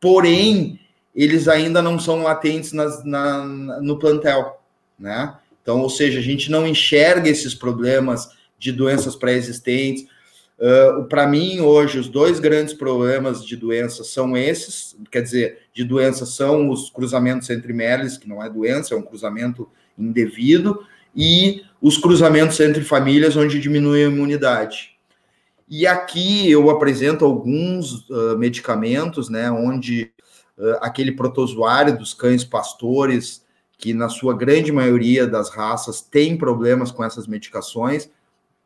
porém 0.00 0.78
eles 1.14 1.48
ainda 1.48 1.82
não 1.82 1.98
são 1.98 2.22
latentes 2.22 2.72
nas, 2.72 3.04
na, 3.04 3.44
no 3.80 3.98
plantel, 3.98 4.60
né? 4.98 5.34
Então, 5.60 5.80
ou 5.80 5.90
seja, 5.90 6.18
a 6.18 6.22
gente 6.22 6.50
não 6.50 6.66
enxerga 6.66 7.28
esses 7.28 7.54
problemas 7.54 8.30
de 8.58 8.72
doenças 8.72 9.14
pré-existentes. 9.14 10.06
Uh, 10.58 11.04
Para 11.04 11.26
mim, 11.26 11.60
hoje, 11.60 11.98
os 11.98 12.08
dois 12.08 12.40
grandes 12.40 12.72
problemas 12.72 13.44
de 13.44 13.56
doenças 13.56 14.08
são 14.08 14.36
esses, 14.36 14.96
quer 15.10 15.22
dizer, 15.22 15.58
de 15.74 15.84
doenças 15.84 16.34
são 16.34 16.70
os 16.70 16.88
cruzamentos 16.88 17.50
entre 17.50 17.72
meles, 17.72 18.16
que 18.16 18.28
não 18.28 18.42
é 18.42 18.48
doença, 18.48 18.94
é 18.94 18.96
um 18.96 19.02
cruzamento 19.02 19.68
indevido, 19.98 20.86
e 21.14 21.62
os 21.82 21.98
cruzamentos 21.98 22.58
entre 22.60 22.82
famílias, 22.82 23.36
onde 23.36 23.60
diminui 23.60 24.04
a 24.04 24.08
imunidade. 24.08 24.97
E 25.70 25.86
aqui 25.86 26.50
eu 26.50 26.70
apresento 26.70 27.24
alguns 27.24 28.08
uh, 28.08 28.38
medicamentos, 28.38 29.28
né, 29.28 29.50
onde 29.50 30.12
uh, 30.56 30.76
aquele 30.80 31.12
protozoário 31.12 31.98
dos 31.98 32.14
cães 32.14 32.42
pastores, 32.42 33.44
que 33.76 33.92
na 33.92 34.08
sua 34.08 34.34
grande 34.34 34.72
maioria 34.72 35.26
das 35.26 35.50
raças 35.50 36.00
tem 36.00 36.36
problemas 36.36 36.90
com 36.90 37.04
essas 37.04 37.26
medicações, 37.26 38.10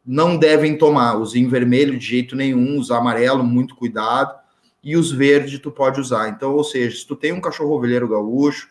não 0.07 0.37
devem 0.37 0.79
tomar. 0.79 1.17
Os 1.17 1.35
em 1.35 1.49
vermelho 1.49 1.99
de 1.99 2.07
jeito 2.07 2.37
nenhum, 2.37 2.79
os 2.79 2.91
amarelo, 2.91 3.43
muito 3.43 3.75
cuidado, 3.75 4.41
e 4.83 4.97
os 4.97 5.13
verdes 5.13 5.61
tu 5.61 5.71
pode 5.71 6.01
usar. 6.01 6.29
Então, 6.29 6.55
ou 6.55 6.65
seja, 6.65 6.97
se 6.97 7.07
tu 7.07 7.15
tem 7.15 7.33
um 7.33 7.41
cachorro 7.41 7.77
ovelheiro 7.77 8.09
gaúcho, 8.09 8.69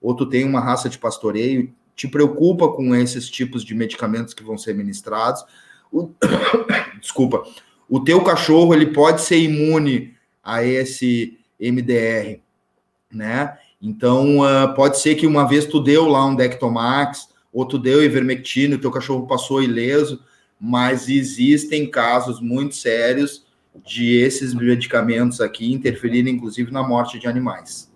ou 0.00 0.14
tu 0.14 0.26
tem 0.26 0.44
uma 0.44 0.60
raça 0.60 0.88
de 0.88 0.98
pastoreio, 0.98 1.72
te 1.94 2.08
preocupa 2.08 2.68
com 2.68 2.94
esses 2.94 3.28
tipos 3.28 3.64
de 3.64 3.74
medicamentos 3.74 4.34
que 4.34 4.42
vão 4.42 4.58
ser 4.58 4.74
ministrados, 4.74 5.44
o... 5.94 6.10
Desculpa. 7.00 7.44
O 7.88 8.00
teu 8.00 8.22
cachorro 8.22 8.74
ele 8.74 8.86
pode 8.86 9.20
ser 9.22 9.38
imune 9.38 10.14
a 10.42 10.64
esse 10.64 11.38
MDR, 11.60 12.40
né? 13.12 13.56
Então 13.80 14.40
uh, 14.40 14.74
pode 14.74 14.98
ser 14.98 15.14
que 15.14 15.26
uma 15.26 15.46
vez 15.46 15.66
tu 15.66 15.78
deu 15.78 16.08
lá 16.08 16.26
um 16.26 16.34
Dectomax 16.34 17.28
ou 17.52 17.64
tu 17.64 17.78
deu 17.78 18.02
ivermectina, 18.02 18.74
o 18.74 18.80
teu 18.80 18.90
cachorro 18.90 19.26
passou 19.26 19.62
ileso, 19.62 20.20
mas 20.60 21.08
existem 21.08 21.88
casos 21.88 22.40
muito 22.40 22.74
sérios 22.74 23.44
de 23.84 24.16
esses 24.16 24.54
medicamentos 24.54 25.40
aqui 25.40 25.72
interferirem 25.72 26.34
inclusive 26.34 26.72
na 26.72 26.82
morte 26.82 27.18
de 27.18 27.28
animais. 27.28 27.92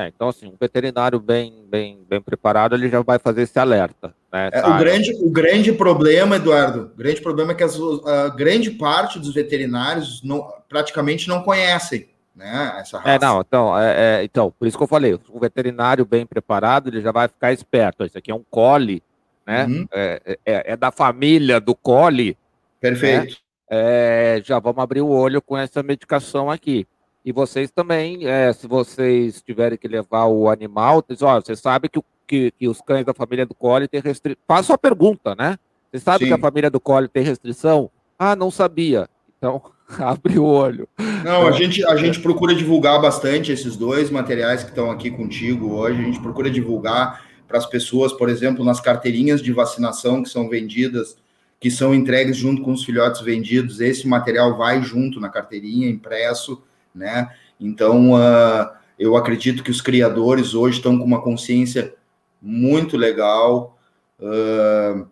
É, 0.00 0.08
então, 0.08 0.30
assim, 0.30 0.46
um 0.46 0.56
veterinário 0.58 1.20
bem, 1.20 1.66
bem, 1.68 1.98
bem 2.08 2.22
preparado, 2.22 2.74
ele 2.74 2.88
já 2.88 3.02
vai 3.02 3.18
fazer 3.18 3.42
esse 3.42 3.58
alerta. 3.58 4.14
Né? 4.32 4.48
É, 4.50 4.66
o, 4.66 4.78
grande, 4.78 5.12
o 5.22 5.30
grande 5.30 5.72
problema, 5.74 6.36
Eduardo, 6.36 6.90
o 6.94 6.96
grande 6.96 7.20
problema 7.20 7.52
é 7.52 7.54
que 7.54 7.62
as, 7.62 7.78
a 8.06 8.30
grande 8.30 8.70
parte 8.70 9.18
dos 9.18 9.34
veterinários 9.34 10.22
não, 10.22 10.50
praticamente 10.70 11.28
não 11.28 11.42
conhecem 11.42 12.08
né, 12.34 12.76
essa 12.78 12.96
raça. 12.96 13.10
É, 13.10 13.18
não, 13.18 13.40
então, 13.42 13.78
é, 13.78 14.20
é, 14.20 14.24
então, 14.24 14.50
por 14.58 14.66
isso 14.66 14.78
que 14.78 14.82
eu 14.82 14.88
falei, 14.88 15.18
o 15.28 15.38
veterinário 15.38 16.06
bem 16.06 16.24
preparado, 16.24 16.88
ele 16.88 17.02
já 17.02 17.12
vai 17.12 17.28
ficar 17.28 17.52
esperto. 17.52 18.02
Isso 18.02 18.16
aqui 18.16 18.30
é 18.30 18.34
um 18.34 18.44
cole, 18.50 19.02
né? 19.46 19.66
Uhum. 19.66 19.86
É, 19.92 20.38
é, 20.46 20.72
é, 20.72 20.76
da 20.78 20.90
família 20.90 21.60
do 21.60 21.74
cole. 21.74 22.38
Perfeito. 22.80 23.36
Né? 23.70 24.40
já 24.42 24.58
vamos 24.58 24.82
abrir 24.82 25.00
o 25.00 25.08
olho 25.08 25.40
com 25.40 25.56
essa 25.56 25.80
medicação 25.80 26.50
aqui. 26.50 26.88
E 27.24 27.32
vocês 27.32 27.70
também, 27.70 28.26
é, 28.26 28.52
se 28.52 28.66
vocês 28.66 29.42
tiverem 29.42 29.76
que 29.76 29.86
levar 29.86 30.26
o 30.26 30.48
animal, 30.48 31.04
diz, 31.06 31.20
ó, 31.20 31.38
você 31.38 31.54
sabe 31.54 31.88
que, 31.88 32.00
que, 32.26 32.50
que, 32.58 32.66
os 32.66 32.80
cães 32.80 33.04
da 33.04 33.12
família 33.12 33.44
do 33.44 33.54
Collie 33.54 33.88
têm 33.88 34.00
restrição. 34.00 34.40
Faça 34.48 34.74
a 34.74 34.78
pergunta, 34.78 35.34
né? 35.34 35.58
Você 35.90 35.98
sabe 35.98 36.24
Sim. 36.24 36.28
que 36.28 36.34
a 36.34 36.38
família 36.38 36.70
do 36.70 36.80
Collie 36.80 37.08
tem 37.08 37.22
restrição? 37.22 37.90
Ah, 38.18 38.34
não 38.34 38.50
sabia. 38.50 39.06
Então, 39.36 39.60
abre 39.98 40.38
o 40.38 40.44
olho. 40.44 40.88
Não, 41.22 41.46
a 41.46 41.52
gente, 41.52 41.84
a 41.84 41.94
gente 41.96 42.20
procura 42.20 42.54
divulgar 42.54 43.00
bastante 43.02 43.52
esses 43.52 43.76
dois 43.76 44.10
materiais 44.10 44.62
que 44.62 44.70
estão 44.70 44.90
aqui 44.90 45.10
contigo 45.10 45.74
hoje. 45.74 46.00
A 46.00 46.04
gente 46.04 46.20
procura 46.20 46.50
divulgar 46.50 47.22
para 47.46 47.58
as 47.58 47.66
pessoas, 47.66 48.14
por 48.14 48.30
exemplo, 48.30 48.64
nas 48.64 48.80
carteirinhas 48.80 49.42
de 49.42 49.52
vacinação 49.52 50.22
que 50.22 50.30
são 50.30 50.48
vendidas, 50.48 51.18
que 51.58 51.70
são 51.70 51.94
entregues 51.94 52.38
junto 52.38 52.62
com 52.62 52.72
os 52.72 52.82
filhotes 52.82 53.20
vendidos. 53.20 53.78
Esse 53.78 54.08
material 54.08 54.56
vai 54.56 54.82
junto 54.82 55.20
na 55.20 55.28
carteirinha, 55.28 55.90
impresso 55.90 56.62
né? 56.94 57.30
Então, 57.58 58.12
uh, 58.12 58.70
eu 58.98 59.16
acredito 59.16 59.62
que 59.62 59.70
os 59.70 59.80
criadores 59.80 60.54
hoje 60.54 60.78
estão 60.78 60.98
com 60.98 61.04
uma 61.04 61.22
consciência 61.22 61.94
muito 62.40 62.96
legal. 62.96 63.78
Uh, 64.18 65.06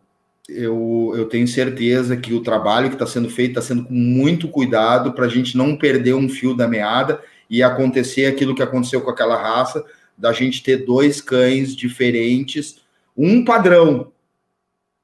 eu, 0.48 1.12
eu 1.14 1.26
tenho 1.26 1.46
certeza 1.46 2.16
que 2.16 2.32
o 2.32 2.42
trabalho 2.42 2.88
que 2.88 2.94
está 2.94 3.06
sendo 3.06 3.28
feito 3.28 3.50
está 3.50 3.62
sendo 3.62 3.84
com 3.84 3.94
muito 3.94 4.48
cuidado 4.48 5.12
para 5.12 5.26
a 5.26 5.28
gente 5.28 5.56
não 5.56 5.76
perder 5.76 6.14
um 6.14 6.28
fio 6.28 6.54
da 6.54 6.66
meada 6.66 7.22
e 7.50 7.62
acontecer 7.62 8.26
aquilo 8.26 8.54
que 8.54 8.62
aconteceu 8.62 9.00
com 9.00 9.10
aquela 9.10 9.36
raça, 9.36 9.84
da 10.16 10.32
gente 10.32 10.62
ter 10.62 10.84
dois 10.84 11.20
cães 11.20 11.76
diferentes, 11.76 12.80
um 13.16 13.44
padrão, 13.44 14.12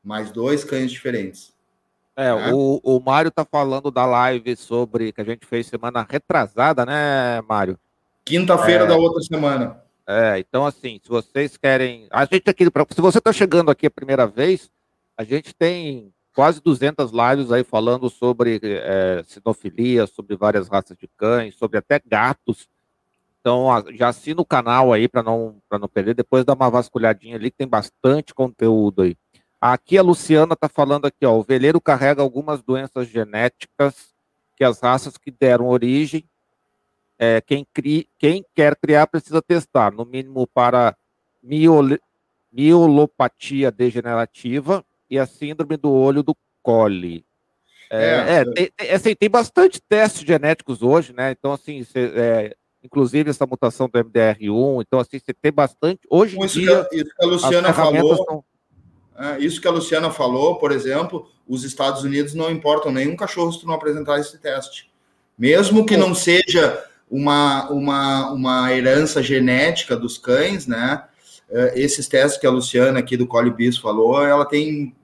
mas 0.03 0.31
dois 0.31 0.65
cães 0.65 0.91
diferentes. 0.91 1.54
É, 2.17 2.33
né? 2.33 2.53
o, 2.53 2.81
o 2.83 3.01
Mário 3.01 3.31
tá 3.31 3.45
falando 3.45 3.91
da 3.91 4.07
live 4.07 4.55
sobre 4.57 5.13
que 5.13 5.21
a 5.21 5.25
gente 5.25 5.45
fez 5.47 5.67
semana 5.67 6.07
retrasada, 6.09 6.87
né, 6.87 7.41
Mário? 7.49 7.79
Quinta-feira 8.25 8.85
é, 8.85 8.87
da 8.87 8.97
outra 8.97 9.21
semana. 9.23 9.83
É, 10.07 10.39
então 10.39 10.65
assim, 10.65 11.01
se 11.03 11.09
vocês 11.09 11.57
querem, 11.57 12.07
a 12.11 12.25
gente 12.25 12.49
aqui, 12.49 12.65
se 12.65 13.01
você 13.01 13.21
tá 13.21 13.33
chegando 13.33 13.71
aqui 13.71 13.87
a 13.87 13.91
primeira 13.91 14.27
vez, 14.27 14.71
a 15.17 15.25
gente 15.25 15.55
tem 15.55 16.13
quase 16.35 16.61
200 16.61 17.11
lives 17.13 17.53
aí 17.53 17.65
falando 17.65 18.11
sobre 18.11 18.61
é, 18.63 19.23
sinofilia, 19.27 20.07
sobre 20.07 20.37
várias 20.37 20.69
raças 20.69 20.97
de 20.97 21.09
cães, 21.17 21.55
sobre 21.55 21.79
até 21.79 22.01
gatos. 22.05 22.69
Então, 23.41 23.67
já 23.95 24.09
assina 24.09 24.41
o 24.41 24.45
canal 24.45 24.93
aí 24.93 25.07
para 25.07 25.23
não, 25.23 25.57
não 25.71 25.89
perder. 25.89 26.15
Depois 26.15 26.45
dá 26.45 26.55
uma 26.55 26.71
vasculhadinha 26.71 27.37
ali, 27.37 27.51
que 27.51 27.59
tem 27.59 27.69
bastante 27.69 28.35
conteúdo 28.35 29.03
aí. 29.03 29.17
Aqui 29.67 29.97
a 29.97 30.03
Luciana 30.03 30.53
está 30.53 30.69
falando 30.69 31.07
aqui, 31.07 31.25
ó, 31.25 31.39
o 31.39 31.43
veleiro 31.43 31.81
carrega 31.81 32.21
algumas 32.21 32.63
doenças 32.63 33.09
genéticas 33.09 34.15
que 34.55 34.63
as 34.63 34.79
raças 34.79 35.17
que 35.17 35.31
deram 35.31 35.69
origem, 35.69 36.23
é, 37.19 37.41
quem, 37.41 37.67
cri, 37.73 38.07
quem 38.19 38.45
quer 38.55 38.77
criar 38.77 39.07
precisa 39.07 39.41
testar, 39.41 39.91
no 39.91 40.05
mínimo 40.05 40.47
para 40.47 40.95
miolopatia 42.53 43.71
degenerativa 43.71 44.85
e 45.09 45.19
a 45.19 45.25
síndrome 45.25 45.79
do 45.79 45.91
olho 45.91 46.23
do 46.23 46.37
cole. 46.63 47.25
É, 47.89 48.05
é, 48.05 48.35
é 48.41 48.45
tem, 48.45 48.71
tem, 48.77 48.91
assim, 48.91 49.15
tem 49.15 49.31
bastante 49.31 49.81
testes 49.81 50.27
genéticos 50.27 50.83
hoje, 50.83 51.15
né? 51.15 51.31
Então, 51.31 51.55
assim, 51.55 51.83
cê, 51.85 52.13
é, 52.15 52.55
inclusive 52.83 53.31
essa 53.31 53.47
mutação 53.47 53.89
do 53.89 53.99
MDR1, 53.99 54.83
então, 54.83 55.01
assim, 55.01 55.19
você 55.19 55.33
tem 55.33 55.51
bastante. 55.51 56.01
Hoje 56.11 56.39
em 56.39 56.47
dia. 56.49 56.85
Que, 56.91 56.97
isso 56.97 57.11
que 57.17 57.25
a 57.25 57.27
Luciana 57.27 57.73
falou. 57.73 58.15
São, 58.15 58.45
É, 58.45 58.54
isso 59.39 59.61
que 59.61 59.69
a 59.69 59.71
Luciana 59.71 60.11
falou, 60.11 60.57
por 60.57 60.73
exemplo, 60.73 61.29
os 61.47 61.65
Estados 61.65 62.03
Unidos 62.03 62.35
não 62.35 62.51
importam 62.51 62.91
nenhum 62.91 63.17
cachorro 63.17 63.53
se 63.53 63.61
tu 63.61 63.67
não 63.67 63.75
apresentar 63.75 64.19
esse 64.19 64.39
teste. 64.39 64.91
Mesmo 65.39 65.85
que 65.85 65.97
não 65.97 66.15
seja 66.15 66.85
uma, 67.11 67.71
uma, 67.71 68.33
uma 68.33 68.73
herança 68.73 69.23
genética 69.23 69.97
dos 69.97 70.19
cães, 70.19 70.67
né? 70.67 71.05
É, 71.51 71.79
esses 71.79 72.09
testes 72.09 72.41
que 72.41 72.47
a 72.47 72.51
Luciana 72.51 72.99
aqui 72.99 73.17
do 73.17 73.27
Colibis 73.27 73.77
falou, 73.77 74.25
ela 74.25 74.45
tem 74.45 74.95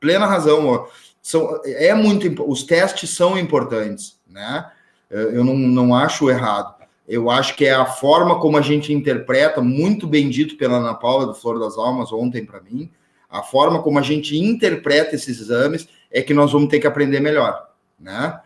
plena 0.00 0.26
razão. 0.26 0.86
São, 1.22 1.60
é 1.64 1.94
muito, 1.94 2.50
os 2.50 2.64
testes 2.64 3.10
são 3.10 3.38
importantes, 3.38 4.18
né? 4.26 4.70
É, 5.10 5.16
eu 5.16 5.44
não, 5.44 5.56
não 5.56 5.94
acho 5.94 6.30
errado. 6.30 6.74
Eu 7.06 7.30
acho 7.30 7.54
que 7.54 7.66
é 7.66 7.74
a 7.74 7.84
forma 7.84 8.40
como 8.40 8.56
a 8.56 8.62
gente 8.62 8.92
interpreta, 8.92 9.60
muito 9.60 10.06
bem 10.06 10.30
dito 10.30 10.56
pela 10.56 10.78
Ana 10.78 10.94
Paula 10.94 11.26
do 11.26 11.34
Flor 11.34 11.60
das 11.60 11.76
Almas 11.76 12.10
ontem 12.12 12.44
para 12.44 12.62
mim, 12.62 12.90
a 13.34 13.42
forma 13.42 13.82
como 13.82 13.98
a 13.98 14.02
gente 14.02 14.38
interpreta 14.38 15.16
esses 15.16 15.40
exames 15.40 15.88
é 16.08 16.22
que 16.22 16.32
nós 16.32 16.52
vamos 16.52 16.68
ter 16.68 16.78
que 16.78 16.86
aprender 16.86 17.18
melhor, 17.18 17.68
né? 17.98 18.40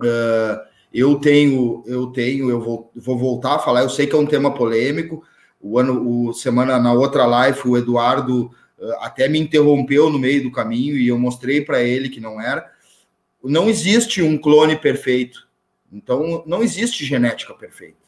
Uh, 0.00 0.66
eu 0.94 1.16
tenho, 1.16 1.84
eu 1.86 2.06
tenho, 2.06 2.48
eu 2.48 2.58
vou, 2.58 2.90
vou 2.96 3.18
voltar 3.18 3.56
a 3.56 3.58
falar. 3.58 3.82
Eu 3.82 3.90
sei 3.90 4.06
que 4.06 4.14
é 4.14 4.18
um 4.18 4.24
tema 4.24 4.54
polêmico. 4.54 5.22
O 5.60 5.78
ano, 5.78 6.28
o 6.28 6.32
semana 6.32 6.78
na 6.78 6.90
outra 6.90 7.26
live, 7.26 7.60
o 7.66 7.76
Eduardo 7.76 8.46
uh, 8.78 8.92
até 9.00 9.28
me 9.28 9.38
interrompeu 9.38 10.08
no 10.08 10.18
meio 10.18 10.42
do 10.42 10.52
caminho 10.52 10.96
e 10.96 11.08
eu 11.08 11.18
mostrei 11.18 11.60
para 11.60 11.82
ele 11.82 12.08
que 12.08 12.18
não 12.18 12.40
era. 12.40 12.66
Não 13.44 13.68
existe 13.68 14.22
um 14.22 14.38
clone 14.38 14.76
perfeito. 14.76 15.46
Então, 15.92 16.42
não 16.46 16.62
existe 16.62 17.04
genética 17.04 17.52
perfeita, 17.52 17.98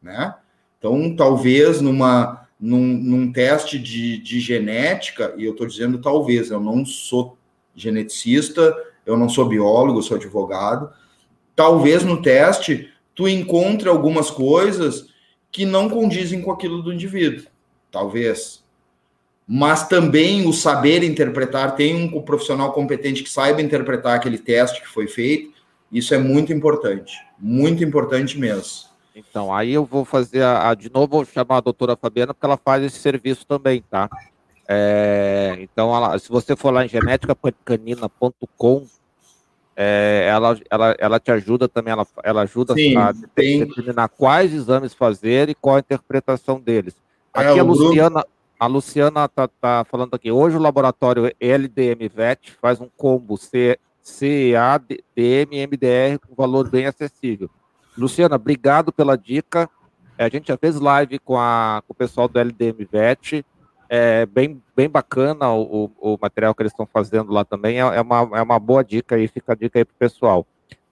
né? 0.00 0.34
Então, 0.78 1.14
talvez 1.14 1.82
numa 1.82 2.41
num, 2.62 2.86
num 2.86 3.32
teste 3.32 3.76
de, 3.76 4.18
de 4.18 4.38
genética, 4.38 5.34
e 5.36 5.44
eu 5.44 5.50
estou 5.50 5.66
dizendo 5.66 5.98
talvez, 6.00 6.48
eu 6.48 6.60
não 6.60 6.86
sou 6.86 7.36
geneticista, 7.74 8.72
eu 9.04 9.16
não 9.16 9.28
sou 9.28 9.48
biólogo, 9.48 10.00
sou 10.00 10.16
advogado. 10.16 10.88
Talvez 11.56 12.04
no 12.04 12.22
teste 12.22 12.88
tu 13.16 13.26
encontre 13.26 13.88
algumas 13.88 14.30
coisas 14.30 15.08
que 15.50 15.66
não 15.66 15.90
condizem 15.90 16.40
com 16.40 16.52
aquilo 16.52 16.80
do 16.80 16.92
indivíduo. 16.92 17.46
Talvez. 17.90 18.62
Mas 19.46 19.88
também 19.88 20.46
o 20.46 20.52
saber 20.52 21.02
interpretar, 21.02 21.74
tem 21.74 21.96
um 21.96 22.22
profissional 22.22 22.72
competente 22.72 23.24
que 23.24 23.28
saiba 23.28 23.60
interpretar 23.60 24.14
aquele 24.14 24.38
teste 24.38 24.80
que 24.80 24.88
foi 24.88 25.08
feito, 25.08 25.52
isso 25.90 26.14
é 26.14 26.18
muito 26.18 26.52
importante. 26.52 27.12
Muito 27.40 27.82
importante 27.82 28.38
mesmo. 28.38 28.91
Então, 29.14 29.54
aí 29.54 29.72
eu 29.72 29.84
vou 29.84 30.04
fazer 30.04 30.42
a, 30.42 30.70
a, 30.70 30.74
de 30.74 30.90
novo, 30.90 31.06
vou 31.08 31.24
chamar 31.24 31.58
a 31.58 31.60
doutora 31.60 31.96
Fabiana, 31.96 32.32
porque 32.32 32.46
ela 32.46 32.56
faz 32.56 32.82
esse 32.82 32.98
serviço 32.98 33.46
também, 33.46 33.82
tá? 33.90 34.08
É, 34.68 35.56
então, 35.60 35.94
ela, 35.94 36.18
se 36.18 36.28
você 36.30 36.56
for 36.56 36.72
lá 36.72 36.84
em 36.84 36.88
genéticacanina.com, 36.88 38.86
é, 39.76 40.26
ela, 40.30 40.58
ela, 40.70 40.96
ela 40.98 41.20
te 41.20 41.30
ajuda 41.30 41.68
também, 41.68 41.92
ela, 41.92 42.06
ela 42.22 42.42
ajuda 42.42 42.74
Sim, 42.74 42.96
a 42.96 43.12
tem... 43.34 43.66
determinar 43.66 44.08
quais 44.08 44.52
exames 44.52 44.94
fazer 44.94 45.48
e 45.48 45.54
qual 45.54 45.76
a 45.76 45.80
interpretação 45.80 46.60
deles. 46.60 46.94
É, 47.34 47.40
aqui 47.40 47.58
é, 47.58 47.60
a 47.60 47.64
Luciana, 47.64 48.26
a 48.58 48.66
Luciana 48.66 49.28
tá, 49.28 49.48
tá 49.48 49.84
falando 49.90 50.14
aqui, 50.14 50.30
hoje 50.30 50.56
o 50.56 50.60
laboratório 50.60 51.32
LDM 51.40 52.08
VET 52.08 52.52
faz 52.60 52.80
um 52.80 52.88
combo 52.96 53.36
C, 53.36 53.78
CADM 54.02 55.66
MDR 55.66 56.18
com 56.26 56.34
valor 56.34 56.68
bem 56.68 56.86
acessível. 56.86 57.48
Luciana, 57.96 58.36
obrigado 58.36 58.92
pela 58.92 59.16
dica. 59.16 59.68
É, 60.16 60.24
a 60.24 60.28
gente 60.28 60.48
já 60.48 60.56
fez 60.56 60.78
live 60.78 61.18
com, 61.18 61.38
a, 61.38 61.82
com 61.86 61.92
o 61.92 61.96
pessoal 61.96 62.28
do 62.28 62.38
LDM 62.38 62.86
VET. 62.90 63.44
É 63.88 64.24
bem, 64.24 64.62
bem 64.74 64.88
bacana 64.88 65.52
o, 65.52 65.90
o 66.00 66.18
material 66.20 66.54
que 66.54 66.62
eles 66.62 66.72
estão 66.72 66.88
fazendo 66.90 67.32
lá 67.32 67.44
também. 67.44 67.76
É, 67.76 67.80
é, 67.80 68.00
uma, 68.00 68.30
é 68.34 68.42
uma 68.42 68.58
boa 68.58 68.82
dica 68.82 69.16
aí, 69.16 69.28
fica 69.28 69.52
a 69.52 69.56
dica 69.56 69.78
aí 69.78 69.84
para 69.84 69.92
o 69.92 69.98
pessoal. 69.98 70.46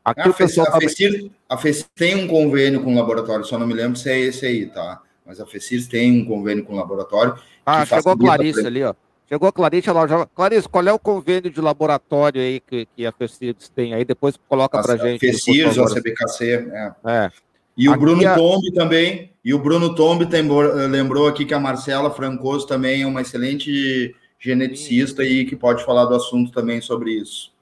Aqui 0.05 0.23
a, 0.23 0.29
o 0.29 0.35
pessoal 0.35 0.67
a, 0.69 0.79
FECIR, 0.79 1.31
a 1.49 1.57
FECIR 1.57 1.87
tem 1.95 2.17
um 2.17 2.27
convênio 2.27 2.83
com 2.83 2.93
o 2.93 2.97
laboratório, 2.97 3.45
só 3.45 3.59
não 3.59 3.67
me 3.67 3.75
lembro 3.75 3.99
se 3.99 4.11
é 4.11 4.19
esse 4.19 4.45
aí, 4.45 4.67
tá? 4.67 5.01
Mas 5.25 5.41
a 5.41 5.47
FECIR 5.47 5.89
tem 5.89 6.21
um 6.21 6.25
convênio 6.25 6.65
com 6.65 6.73
o 6.73 6.77
laboratório. 6.77 7.35
Ah, 7.65 7.87
chegou 7.87 8.13
a 8.13 8.19
Clarice 8.19 8.67
ali, 8.67 8.83
ó. 8.83 8.95
Chegou 9.31 9.49
a 9.49 9.53
Clarice, 9.53 9.89
ela 9.89 10.09
já... 10.09 10.27
Clarice, 10.27 10.69
qual 10.69 10.89
é 10.89 10.93
o 10.93 10.99
convênio 10.99 11.53
de 11.53 11.61
laboratório 11.61 12.41
aí 12.43 12.59
que, 12.59 12.89
que 12.97 13.07
a 13.07 13.13
FECIRS 13.13 13.69
tem 13.69 13.95
aí? 13.95 14.05
Depois 14.05 14.37
coloca 14.49 14.83
para 14.83 14.97
gente. 14.97 15.21
FECIRS, 15.21 15.79
a 15.79 15.85
CBKC, 15.87 16.69
é. 16.73 16.93
é. 17.07 17.31
E 17.77 17.89
o 17.89 17.93
aqui 17.93 18.01
Bruno 18.01 18.27
a... 18.27 18.35
Tombi 18.35 18.73
também, 18.73 19.31
e 19.45 19.55
o 19.55 19.59
Bruno 19.61 19.95
Tombi 19.95 20.27
tem, 20.27 20.43
lembrou 20.89 21.29
aqui 21.29 21.45
que 21.45 21.55
a 21.55 21.61
Marcela 21.61 22.11
Francoso 22.11 22.67
também 22.67 23.03
é 23.03 23.07
uma 23.07 23.21
excelente 23.21 24.17
geneticista 24.37 25.23
Sim. 25.23 25.29
e 25.29 25.45
que 25.45 25.55
pode 25.55 25.85
falar 25.85 26.07
do 26.07 26.17
assunto 26.17 26.51
também 26.51 26.81
sobre 26.81 27.13
isso. 27.13 27.53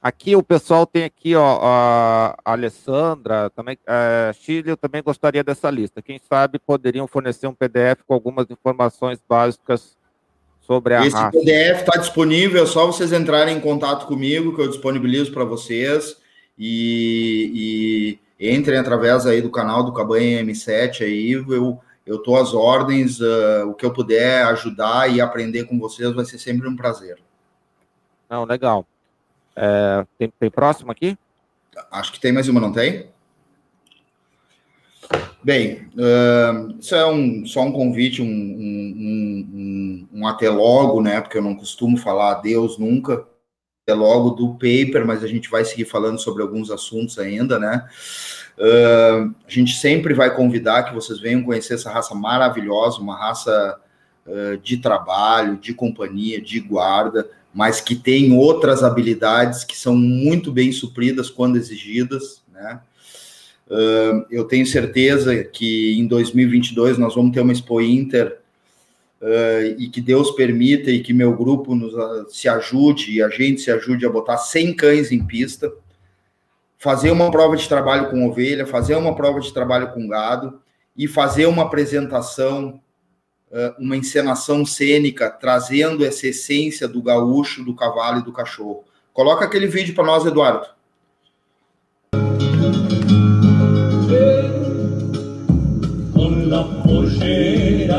Aqui 0.00 0.34
o 0.34 0.42
pessoal 0.42 0.86
tem 0.86 1.04
aqui, 1.04 1.34
ó, 1.34 1.58
a 1.62 2.34
Alessandra, 2.46 3.50
também, 3.50 3.76
a 3.86 4.30
é, 4.30 4.32
Chile, 4.32 4.70
eu 4.70 4.76
também 4.76 5.02
gostaria 5.02 5.44
dessa 5.44 5.70
lista. 5.70 6.00
Quem 6.00 6.18
sabe 6.18 6.58
poderiam 6.58 7.06
fornecer 7.06 7.46
um 7.46 7.54
PDF 7.54 8.02
com 8.06 8.14
algumas 8.14 8.48
informações 8.48 9.20
básicas 9.28 9.97
sobre 10.68 10.94
a 10.94 11.06
Esse 11.06 11.16
raça. 11.16 11.30
PDF 11.30 11.80
está 11.80 11.98
disponível, 11.98 12.62
é 12.62 12.66
só 12.66 12.86
vocês 12.86 13.10
entrarem 13.10 13.56
em 13.56 13.60
contato 13.60 14.06
comigo, 14.06 14.54
que 14.54 14.60
eu 14.60 14.68
disponibilizo 14.68 15.32
para 15.32 15.44
vocês. 15.44 16.16
E, 16.58 18.18
e, 18.38 18.50
entrem 18.52 18.78
através 18.78 19.26
aí 19.26 19.40
do 19.40 19.50
canal 19.50 19.82
do 19.82 19.92
Cabanha 19.92 20.44
M7 20.44 21.02
aí, 21.02 21.32
eu 21.32 21.80
eu 22.08 22.16
estou 22.16 22.38
às 22.38 22.54
ordens, 22.54 23.20
uh, 23.20 23.68
o 23.68 23.74
que 23.74 23.84
eu 23.84 23.92
puder 23.92 24.42
ajudar 24.46 25.12
e 25.12 25.20
aprender 25.20 25.64
com 25.64 25.78
vocês 25.78 26.10
vai 26.14 26.24
ser 26.24 26.38
sempre 26.38 26.66
um 26.66 26.74
prazer. 26.74 27.18
Não, 28.30 28.46
legal. 28.46 28.86
É, 29.54 30.06
tem, 30.16 30.32
tem 30.40 30.50
próximo 30.50 30.90
aqui? 30.90 31.18
Acho 31.90 32.10
que 32.10 32.18
tem 32.18 32.32
mais 32.32 32.48
uma, 32.48 32.60
não 32.60 32.72
tem? 32.72 33.10
Bem, 35.42 35.88
uh, 35.94 36.76
isso 36.80 36.94
é 36.94 37.06
um, 37.06 37.46
só 37.46 37.62
um 37.62 37.70
convite, 37.70 38.20
um, 38.20 38.26
um, 38.26 39.48
um, 39.54 40.08
um, 40.12 40.26
até 40.26 40.50
logo, 40.50 41.00
né? 41.00 41.20
Porque 41.20 41.38
eu 41.38 41.42
não 41.42 41.54
costumo 41.54 41.96
falar 41.96 42.32
adeus 42.32 42.76
nunca. 42.76 43.24
Até 43.84 43.94
logo 43.94 44.30
do 44.30 44.54
paper, 44.54 45.06
mas 45.06 45.24
a 45.24 45.26
gente 45.26 45.48
vai 45.48 45.64
seguir 45.64 45.86
falando 45.86 46.18
sobre 46.18 46.42
alguns 46.42 46.70
assuntos 46.70 47.18
ainda, 47.18 47.58
né? 47.58 47.88
Uh, 48.58 49.32
a 49.46 49.50
gente 49.50 49.76
sempre 49.76 50.12
vai 50.12 50.34
convidar 50.34 50.82
que 50.82 50.94
vocês 50.94 51.20
venham 51.20 51.44
conhecer 51.44 51.74
essa 51.74 51.90
raça 51.90 52.14
maravilhosa, 52.14 53.00
uma 53.00 53.16
raça 53.16 53.78
uh, 54.26 54.58
de 54.58 54.78
trabalho, 54.78 55.56
de 55.56 55.72
companhia, 55.72 56.40
de 56.40 56.58
guarda, 56.58 57.30
mas 57.54 57.80
que 57.80 57.94
tem 57.94 58.36
outras 58.36 58.82
habilidades 58.82 59.62
que 59.62 59.78
são 59.78 59.94
muito 59.94 60.52
bem 60.52 60.72
supridas 60.72 61.30
quando 61.30 61.56
exigidas, 61.56 62.42
né? 62.52 62.80
Uh, 63.70 64.24
eu 64.30 64.44
tenho 64.44 64.66
certeza 64.66 65.44
que 65.44 65.98
em 65.98 66.06
2022 66.06 66.96
nós 66.96 67.14
vamos 67.14 67.32
ter 67.32 67.42
uma 67.42 67.52
Expo 67.52 67.82
Inter 67.82 68.38
uh, 69.20 69.76
e 69.78 69.90
que 69.90 70.00
Deus 70.00 70.30
permita 70.30 70.90
e 70.90 71.02
que 71.02 71.12
meu 71.12 71.36
grupo 71.36 71.74
nos, 71.74 71.92
uh, 71.92 72.26
se 72.30 72.48
ajude 72.48 73.12
e 73.12 73.22
a 73.22 73.28
gente 73.28 73.60
se 73.60 73.70
ajude 73.70 74.06
a 74.06 74.10
botar 74.10 74.38
100 74.38 74.74
cães 74.74 75.12
em 75.12 75.22
pista, 75.22 75.70
fazer 76.78 77.10
uma 77.10 77.30
prova 77.30 77.58
de 77.58 77.68
trabalho 77.68 78.08
com 78.08 78.26
ovelha, 78.26 78.66
fazer 78.66 78.96
uma 78.96 79.14
prova 79.14 79.38
de 79.38 79.52
trabalho 79.52 79.92
com 79.92 80.08
gado 80.08 80.62
e 80.96 81.06
fazer 81.06 81.44
uma 81.44 81.64
apresentação, 81.64 82.80
uma 83.78 83.96
encenação 83.96 84.64
cênica, 84.66 85.30
trazendo 85.30 86.04
essa 86.04 86.26
essência 86.26 86.88
do 86.88 87.02
gaúcho, 87.02 87.64
do 87.64 87.74
cavalo 87.74 88.20
e 88.20 88.24
do 88.24 88.32
cachorro. 88.32 88.84
Coloca 89.12 89.44
aquele 89.44 89.66
vídeo 89.66 89.94
para 89.94 90.04
nós, 90.04 90.24
Eduardo. 90.24 90.77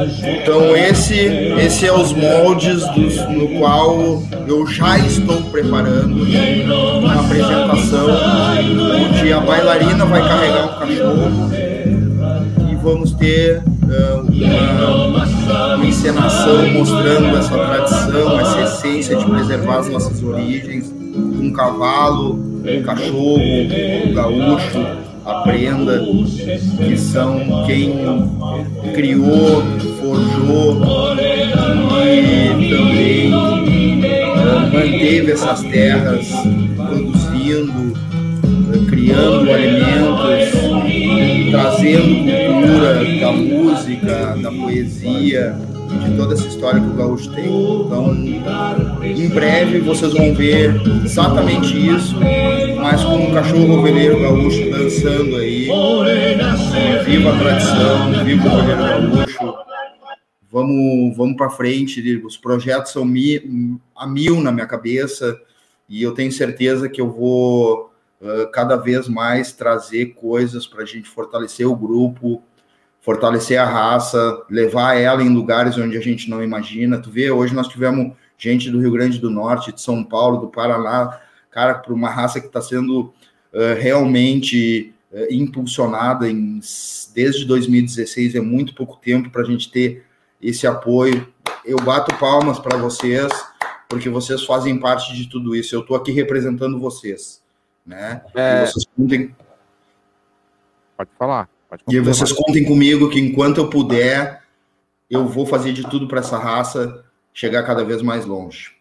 Então 0.05 0.76
esse, 0.76 1.15
esse 1.15 1.85
é 1.85 1.93
os 1.93 2.13
moldes 2.13 2.85
dos, 2.89 3.17
no 3.30 3.59
qual 3.59 4.21
eu 4.47 4.65
já 4.67 4.97
estou 4.99 5.41
preparando 5.43 6.23
uma 6.99 7.19
apresentação 7.19 8.07
onde 8.07 9.34
a 9.34 9.39
bailarina 9.39 10.05
vai 10.05 10.21
carregar 10.21 10.65
um 10.65 10.80
cachorro 10.80 11.51
e 12.71 12.76
vamos 12.76 13.11
ter 13.13 13.57
uh, 13.57 14.21
uma, 14.21 15.76
uma 15.76 15.85
encenação 15.85 16.67
mostrando 16.71 17.38
essa 17.38 17.57
tradição, 17.57 18.39
essa 18.39 18.61
essência 18.61 19.15
de 19.17 19.26
preservar 19.26 19.80
as 19.80 19.89
nossas 19.89 20.23
origens, 20.23 20.93
um 21.15 21.51
cavalo, 21.51 22.35
um 22.35 22.84
cachorro, 22.84 23.39
um 23.39 24.13
gaúcho, 24.13 25.09
aprenda 25.26 26.04
que 26.78 26.98
são 26.98 27.66
quem 27.66 27.94
criou, 28.94 29.64
forjou 30.00 30.82
e 32.06 32.70
também 32.70 33.34
uh, 33.34 34.74
manteve 34.74 35.32
essas 35.32 35.62
terras 35.64 36.28
produzindo, 36.76 37.94
uh, 37.94 38.86
criando 38.88 39.52
alimentos, 39.52 40.50
trazendo 41.52 42.26
cultura 42.48 43.20
da 43.20 43.32
música, 43.32 44.38
da 44.41 44.52
poesia, 44.52 45.56
de 45.98 46.16
toda 46.16 46.34
essa 46.34 46.48
história 46.48 46.80
que 46.80 46.88
o 46.88 46.94
gaúcho 46.94 47.32
tem. 47.32 47.45
Então, 47.45 48.14
em 49.03 49.30
breve 49.30 49.80
vocês 49.80 50.14
vão 50.14 50.34
ver 50.34 50.76
exatamente 51.03 51.76
isso, 51.76 52.16
mas 52.76 53.03
com 53.03 53.16
um 53.16 53.34
cachorro 53.34 53.80
ovelheiro 53.80 54.20
gaúcho 54.20 54.70
dançando 54.70 55.36
aí. 55.38 55.68
Viva 57.06 57.34
a 57.34 57.40
tradição, 57.40 58.24
viva 58.24 58.48
o 58.48 58.60
ovelheiro 58.60 59.11
gaúcho. 59.11 59.70
Vamos, 60.52 61.16
vamos 61.16 61.38
para 61.38 61.49
frente. 61.49 62.02
Os 62.26 62.38
projetos 62.38 62.91
são 62.91 63.03
a 63.95 64.07
mil 64.07 64.41
na 64.41 64.52
minha 64.52 64.66
cabeça 64.66 65.40
e 65.88 66.03
eu 66.03 66.14
tenho 66.14 66.32
certeza 66.32 66.90
que 66.90 67.02
eu 67.02 67.11
vou 67.11 67.91
uh, 68.22 68.52
cada 68.52 68.76
vez 68.76 69.07
mais 69.07 69.52
trazer 69.52 70.14
coisas 70.14 70.68
para 70.68 70.84
a 70.84 70.86
gente 70.86 71.10
fortalecer 71.10 71.68
o 71.68 71.76
grupo, 71.76 72.41
fortalecer 73.10 73.60
a 73.60 73.65
raça, 73.65 74.45
levar 74.52 74.94
ela 74.94 75.23
em 75.23 75.30
lugares 75.30 75.76
onde 75.80 75.98
a 75.98 75.99
gente 75.99 76.30
não 76.30 76.44
imagina. 76.44 76.99
Tu 76.99 77.10
vê, 77.10 77.31
hoje 77.31 77.56
nós 77.56 77.68
tivemos 77.68 78.15
gente 78.38 78.69
do 78.69 78.80
Rio 78.80 78.91
Grande 78.91 79.18
do 79.18 79.31
Norte, 79.31 79.73
de 79.73 79.81
São 79.81 80.03
Paulo, 80.03 80.38
do 80.38 80.48
Paraná, 80.48 81.19
cara, 81.49 81.73
para 81.73 81.91
uma 81.91 82.07
raça 82.07 82.40
que 82.40 82.45
está 82.45 82.61
sendo 82.61 83.11
uh, 83.52 83.73
realmente 83.80 84.94
uh, 85.11 85.26
impulsionada 85.34 86.30
em, 86.30 86.60
desde 87.15 87.45
2016, 87.45 88.36
é 88.36 88.41
muito 88.41 88.76
pouco 88.76 88.98
tempo 88.98 89.31
para 89.31 89.41
a 89.41 89.45
gente 89.45 89.72
ter 89.72 90.06
esse 90.40 90.68
apoio. 90.68 91.27
Eu 91.65 91.77
bato 91.77 92.15
palmas 92.19 92.60
para 92.60 92.77
vocês, 92.77 93.31
porque 93.90 94.07
vocês 94.07 94.44
fazem 94.44 94.80
parte 94.80 95.15
de 95.15 95.27
tudo 95.27 95.56
isso. 95.56 95.73
Eu 95.73 95.80
estou 95.80 95.98
aqui 95.98 96.11
representando 96.11 96.77
vocês, 96.77 97.41
né? 97.84 98.22
É... 98.36 98.68
vocês. 98.68 98.86
Pode 100.95 101.10
falar. 101.18 101.49
E 101.88 102.00
vocês 102.00 102.32
contem 102.32 102.66
comigo 102.66 103.10
que 103.10 103.20
enquanto 103.20 103.58
eu 103.58 103.70
puder, 103.70 104.44
eu 105.10 105.28
vou 105.28 105.46
fazer 105.46 105.72
de 105.72 105.88
tudo 105.88 106.08
para 106.08 106.20
essa 106.20 106.38
raça 106.38 107.06
chegar 107.34 107.64
cada 107.64 107.84
vez 107.84 108.02
mais 108.02 108.26
longe. 108.26 108.76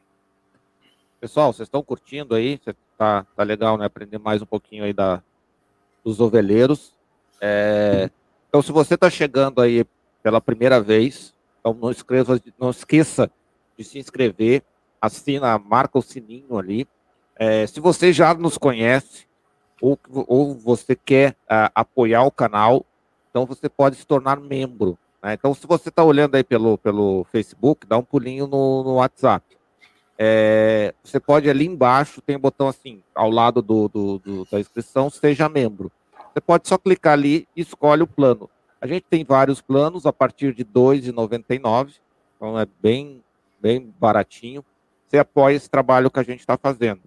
Pessoal, 1.20 1.52
vocês 1.52 1.66
estão 1.66 1.82
curtindo 1.82 2.35
aí? 2.35 2.60
Tá, 2.97 3.27
tá 3.36 3.43
legal, 3.43 3.77
né? 3.77 3.85
Aprender 3.85 4.19
mais 4.19 4.40
um 4.40 4.47
pouquinho 4.47 4.85
aí 4.85 4.93
da, 4.93 5.23
dos 6.05 6.20
ovelheiros. 6.20 6.94
É, 7.40 8.10
então, 8.48 8.62
se 8.62 8.73
você 8.73 8.94
está 8.94 9.10
chegando 9.10 9.60
aí 9.60 9.85
pela 10.23 10.40
primeira 10.40 10.81
vez, 10.81 11.35
então 11.60 11.74
não, 11.74 11.90
escreva, 11.90 12.40
não 12.59 12.70
esqueça 12.70 13.31
de 13.77 13.85
se 13.85 13.98
inscrever, 13.98 14.62
assina, 15.01 15.59
marca 15.59 15.98
o 15.98 16.02
sininho 16.02 16.59
ali. 16.59 16.89
É, 17.36 17.66
se 17.66 17.81
você 17.81 18.12
já 18.12 18.35
nos 18.35 18.56
conhece 18.59 19.27
ou, 19.80 19.98
ou 20.26 20.55
você 20.55 20.94
quer 20.94 21.32
uh, 21.44 21.70
apoiar 21.74 22.24
o 22.24 22.30
canal, 22.30 22.84
então 23.30 23.46
você 23.46 23.68
pode 23.68 23.96
se 23.96 24.06
tornar 24.06 24.40
membro. 24.40 24.98
Né? 25.22 25.34
Então, 25.34 25.55
se 25.55 25.66
você 25.66 25.88
está 25.88 26.05
olhando 26.05 26.34
aí 26.34 26.44
pelo, 26.44 26.78
pelo 26.78 27.24
Facebook, 27.24 27.86
dá 27.86 27.96
um 27.96 28.02
pulinho 28.02 28.46
no, 28.46 28.82
no 28.82 28.94
WhatsApp. 28.94 29.44
É, 30.18 30.92
você 31.02 31.20
pode 31.20 31.48
ali 31.48 31.64
embaixo, 31.64 32.20
tem 32.20 32.36
um 32.36 32.40
botão 32.40 32.66
assim, 32.66 33.02
ao 33.14 33.30
lado 33.30 33.62
do, 33.62 33.88
do, 33.88 34.18
do, 34.18 34.44
da 34.50 34.59
inscrição, 34.59 35.09
seja 35.09 35.48
membro. 35.48 35.92
Você 36.32 36.40
pode 36.40 36.68
só 36.68 36.76
clicar 36.76 37.12
ali 37.12 37.46
e 37.55 37.60
escolhe 37.60 38.02
o 38.02 38.06
plano. 38.06 38.50
A 38.80 38.86
gente 38.86 39.05
tem 39.09 39.24
vários 39.24 39.60
planos 39.60 40.06
a 40.06 40.12
partir 40.12 40.55
de 40.55 40.62
R$ 40.62 40.70
2,99, 40.74 41.94
então 42.36 42.59
é 42.59 42.66
bem, 42.80 43.22
bem 43.60 43.92
baratinho 43.98 44.64
você 45.09 45.18
apoia 45.18 45.56
esse 45.56 45.70
trabalho 45.70 46.10
que 46.10 46.20
a 46.20 46.22
gente 46.22 46.40
está 46.40 46.59
fazendo. 46.59 47.00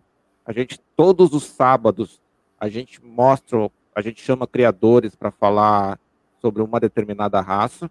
A 0.44 0.52
gente, 0.52 0.80
todos 0.96 1.34
os 1.34 1.44
sábados, 1.44 2.20
a 2.62 2.70
gente 2.70 3.04
mostra, 3.04 3.72
a 3.96 4.02
gente 4.02 4.22
chama 4.22 4.46
criadores 4.46 5.16
para 5.16 5.32
falar 5.32 6.00
sobre 6.40 6.62
uma 6.62 6.80
determinada 6.80 7.42
raça. 7.42 7.90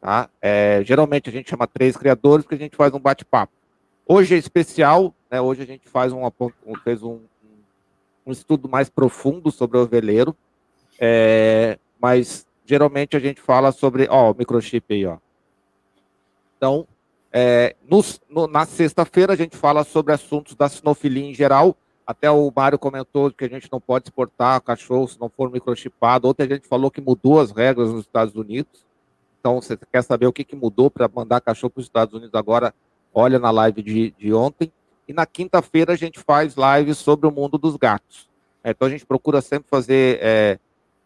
Tá? 0.00 0.30
É, 0.40 0.84
geralmente 0.84 1.28
a 1.28 1.32
gente 1.32 1.50
chama 1.50 1.66
três 1.66 1.96
criadores 1.96 2.44
porque 2.44 2.54
a 2.54 2.58
gente 2.58 2.76
faz 2.76 2.94
um 2.94 3.00
bate-papo. 3.00 3.52
Hoje 4.06 4.36
é 4.36 4.38
especial, 4.38 5.12
né? 5.28 5.40
hoje 5.40 5.62
a 5.62 5.66
gente 5.66 5.88
faz 5.88 6.12
um, 6.12 6.20
fez 6.84 7.02
um, 7.02 7.18
um 8.24 8.30
estudo 8.30 8.68
mais 8.68 8.88
profundo 8.88 9.50
sobre 9.50 9.78
o 9.78 9.82
ovelheiro, 9.82 10.36
é, 11.00 11.76
mas 12.00 12.46
geralmente 12.64 13.16
a 13.16 13.20
gente 13.20 13.40
fala 13.40 13.72
sobre, 13.72 14.06
ó, 14.08 14.30
o 14.30 14.34
microchip 14.36 14.94
aí, 14.94 15.06
ó. 15.06 15.16
Então, 16.56 16.86
é, 17.32 17.74
nos, 17.90 18.20
no, 18.30 18.46
na 18.46 18.64
sexta-feira 18.64 19.32
a 19.32 19.36
gente 19.36 19.56
fala 19.56 19.82
sobre 19.82 20.12
assuntos 20.12 20.54
da 20.54 20.68
sinofilia 20.68 21.24
em 21.24 21.34
geral. 21.34 21.76
Até 22.06 22.30
o 22.30 22.52
Mário 22.54 22.78
comentou 22.78 23.30
que 23.30 23.44
a 23.44 23.48
gente 23.48 23.68
não 23.72 23.80
pode 23.80 24.06
exportar 24.06 24.60
cachorro 24.60 25.08
se 25.08 25.18
não 25.18 25.28
for 25.28 25.50
microchipado. 25.50 26.26
Outra 26.26 26.46
gente 26.46 26.68
falou 26.68 26.90
que 26.90 27.00
mudou 27.00 27.40
as 27.40 27.50
regras 27.50 27.90
nos 27.90 28.02
Estados 28.02 28.34
Unidos. 28.34 28.84
Então, 29.40 29.60
você 29.60 29.76
quer 29.76 30.02
saber 30.02 30.26
o 30.26 30.32
que, 30.32 30.44
que 30.44 30.56
mudou 30.56 30.90
para 30.90 31.08
mandar 31.08 31.40
cachorro 31.40 31.70
para 31.70 31.80
os 31.80 31.86
Estados 31.86 32.14
Unidos 32.14 32.34
agora? 32.34 32.74
Olha 33.12 33.38
na 33.38 33.50
live 33.50 33.82
de, 33.82 34.10
de 34.12 34.34
ontem. 34.34 34.72
E 35.06 35.12
na 35.12 35.26
quinta-feira 35.26 35.92
a 35.92 35.96
gente 35.96 36.18
faz 36.18 36.54
lives 36.56 36.98
sobre 36.98 37.26
o 37.26 37.30
mundo 37.30 37.58
dos 37.58 37.76
gatos. 37.76 38.28
É, 38.62 38.70
então 38.70 38.88
a 38.88 38.90
gente 38.90 39.04
procura 39.04 39.42
sempre 39.42 39.68
fazer 39.68 40.18
é, 40.22 40.58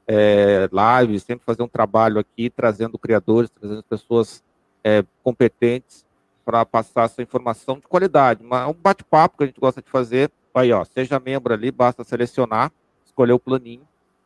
é, 0.06 0.68
lives, 0.72 1.24
sempre 1.24 1.44
fazer 1.44 1.62
um 1.62 1.68
trabalho 1.68 2.18
aqui, 2.18 2.48
trazendo 2.48 2.96
criadores, 2.98 3.50
trazendo 3.50 3.82
pessoas 3.82 4.42
é, 4.84 5.04
competentes 5.22 6.06
para 6.44 6.64
passar 6.64 7.04
essa 7.04 7.20
informação 7.20 7.76
de 7.76 7.86
qualidade. 7.86 8.42
É 8.42 8.66
um 8.66 8.72
bate-papo 8.72 9.36
que 9.36 9.44
a 9.44 9.46
gente 9.46 9.60
gosta 9.60 9.82
de 9.82 9.90
fazer. 9.90 10.30
Aí, 10.58 10.72
ó, 10.72 10.84
seja 10.84 11.20
membro 11.20 11.54
ali, 11.54 11.70
basta 11.70 12.02
selecionar, 12.04 12.72
escolher 13.04 13.32
o 13.32 13.38
planinho. 13.38 13.82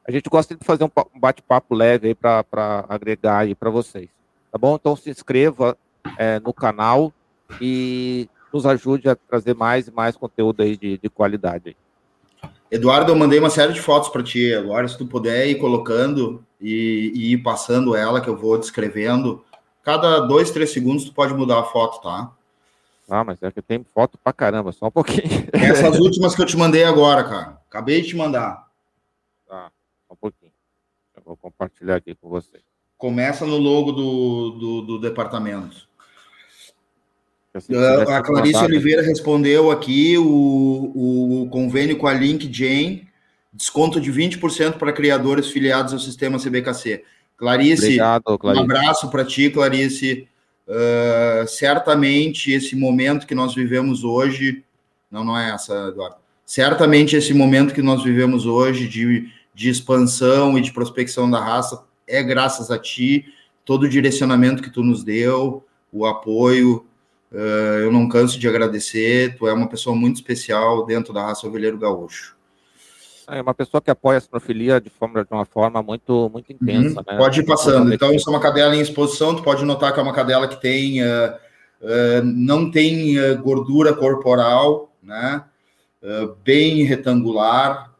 A 0.07 0.11
gente 0.11 0.29
gosta 0.29 0.55
de 0.57 0.65
fazer 0.65 0.85
um 0.85 0.91
bate-papo 1.15 1.75
leve 1.75 2.09
aí 2.09 2.15
para 2.15 2.85
agregar 2.89 3.39
aí 3.39 3.55
para 3.55 3.71
vocês. 3.71 4.09
Tá 4.51 4.59
bom? 4.59 4.75
Então 4.75 4.97
se 4.97 5.11
inscreva 5.11 5.77
é, 6.19 6.41
no 6.41 6.53
canal 6.53 7.13
e 7.61 8.29
nos 8.53 8.67
ajude 8.67 9.09
a 9.09 9.15
trazer 9.15 9.55
mais 9.55 9.89
e 9.89 9.93
mais 9.93 10.17
conteúdo 10.17 10.63
aí 10.63 10.77
de, 10.77 10.99
de 10.99 11.09
qualidade. 11.09 11.77
Eduardo, 12.71 13.13
eu 13.13 13.17
mandei 13.17 13.39
uma 13.39 13.51
série 13.51 13.73
de 13.73 13.81
fotos 13.81 14.09
para 14.09 14.23
ti 14.23 14.53
agora, 14.55 14.89
se 14.89 14.97
tu 14.97 15.07
puder 15.07 15.47
ir 15.47 15.57
colocando 15.57 16.43
e, 16.61 17.13
e 17.15 17.33
ir 17.33 17.39
passando 17.39 17.95
ela, 17.95 18.21
que 18.21 18.29
eu 18.29 18.37
vou 18.37 18.59
descrevendo 18.59 19.45
cada 19.83 20.21
dois, 20.21 20.51
três 20.51 20.71
segundos 20.71 21.05
tu 21.05 21.13
pode 21.13 21.35
mudar 21.35 21.61
a 21.61 21.65
foto, 21.65 22.01
tá? 22.01 22.33
Ah, 23.09 23.25
mas 23.25 23.43
é 23.43 23.51
que 23.51 23.61
tem 23.61 23.85
foto 23.85 24.19
pra 24.23 24.33
caramba, 24.33 24.73
só 24.73 24.87
um 24.87 24.91
pouquinho. 24.91 25.49
Essas 25.53 25.99
últimas 26.01 26.35
que 26.35 26.43
eu 26.43 26.47
te 26.47 26.57
mandei 26.57 26.85
agora, 26.85 27.25
cara. 27.25 27.61
Acabei 27.69 28.01
de 28.01 28.09
te 28.09 28.17
mandar. 28.17 28.69
Tá, 29.49 29.71
só 30.07 30.15
um 30.15 30.17
pouquinho. 30.17 30.53
Eu 31.17 31.23
vou 31.25 31.37
compartilhar 31.37 31.97
aqui 31.97 32.15
com 32.15 32.29
você. 32.29 32.61
Começa 32.97 33.45
no 33.45 33.59
logo 33.59 33.93
do, 33.93 34.51
do, 34.51 34.83
do 34.83 35.01
departamento. 35.01 35.89
Assim, 37.55 37.75
uh, 37.75 38.09
a 38.09 38.23
Clarice 38.23 38.65
Oliveira 38.65 39.03
respondeu 39.03 39.71
aqui 39.71 40.17
o, 40.17 41.43
o 41.43 41.49
convênio 41.51 41.99
com 41.99 42.07
a 42.07 42.15
LinkedIn, 42.15 43.07
desconto 43.53 44.01
de 44.01 44.11
20% 44.11 44.79
para 44.79 44.93
criadores 44.93 45.49
filiados 45.49 45.93
ao 45.93 45.99
sistema 45.99 46.39
CBKC. 46.39 47.05
Clarice, 47.37 47.85
Obrigado, 47.85 48.39
Clarice. 48.39 48.63
um 48.63 48.65
abraço 48.65 49.11
para 49.11 49.25
ti, 49.25 49.51
Clarice. 49.51 50.29
Uh, 50.67 51.47
certamente 51.47 52.53
esse 52.53 52.77
momento 52.77 53.27
que 53.27 53.35
nós 53.35 53.55
vivemos 53.55 54.05
hoje, 54.05 54.65
não, 55.11 55.25
não 55.25 55.39
é 55.39 55.51
essa, 55.51 55.89
Eduardo. 55.89 56.17
Certamente 56.45 57.17
esse 57.17 57.35
momento 57.35 57.75
que 57.75 57.83
nós 57.83 58.03
vivemos 58.03 58.47
hoje 58.47 58.87
de, 58.89 59.29
de 59.55 59.71
expansão 59.71 60.59
e 60.59 60.61
de 60.61 60.73
prospecção 60.73 61.31
da 61.31 61.41
raça 61.41 61.83
é 62.07 62.23
graças 62.23 62.71
a 62.71 62.79
ti, 62.79 63.25
todo 63.65 63.85
o 63.85 63.89
direcionamento 63.89 64.63
que 64.63 64.71
tu 64.71 64.83
nos 64.83 65.03
deu, 65.03 65.65
o 65.93 66.07
apoio. 66.07 66.87
Uh, 67.31 67.81
eu 67.81 67.93
não 67.93 68.09
canso 68.09 68.39
de 68.39 68.47
agradecer. 68.47 69.37
Tu 69.37 69.47
é 69.49 69.53
uma 69.53 69.69
pessoa 69.69 69.97
muito 69.97 70.17
especial 70.17 70.85
dentro 70.85 71.13
da 71.13 71.25
raça 71.25 71.47
ovelheiro 71.47 71.79
gaúcho. 71.79 72.37
É 73.33 73.41
uma 73.41 73.55
pessoa 73.55 73.81
que 73.81 73.91
apoia 73.91 74.19
a 74.19 74.21
sinofilia 74.21 74.79
de, 74.79 74.91
forma, 74.91 75.25
de 75.25 75.33
uma 75.33 75.47
forma 75.47 75.83
muito, 75.83 76.29
muito 76.31 76.53
intensa. 76.53 77.01
Uhum, 77.01 77.05
né? 77.09 77.17
Pode 77.17 77.41
ir 77.41 77.47
passando. 77.47 77.93
Então, 77.93 78.13
isso 78.13 78.29
é 78.29 78.33
uma 78.33 78.41
cadela 78.41 78.77
em 78.77 78.81
exposição, 78.81 79.35
tu 79.35 79.43
pode 79.43 79.65
notar 79.65 79.95
que 79.95 79.99
é 79.99 80.03
uma 80.03 80.13
cadela 80.13 80.47
que 80.47 80.61
tem, 80.61 81.03
uh, 81.03 81.33
uh, 81.81 82.23
não 82.23 82.71
tem 82.71 83.19
uh, 83.19 83.43
gordura 83.43 83.95
corporal, 83.95 84.93
né? 85.03 85.45
bem 86.43 86.83
retangular, 86.83 87.93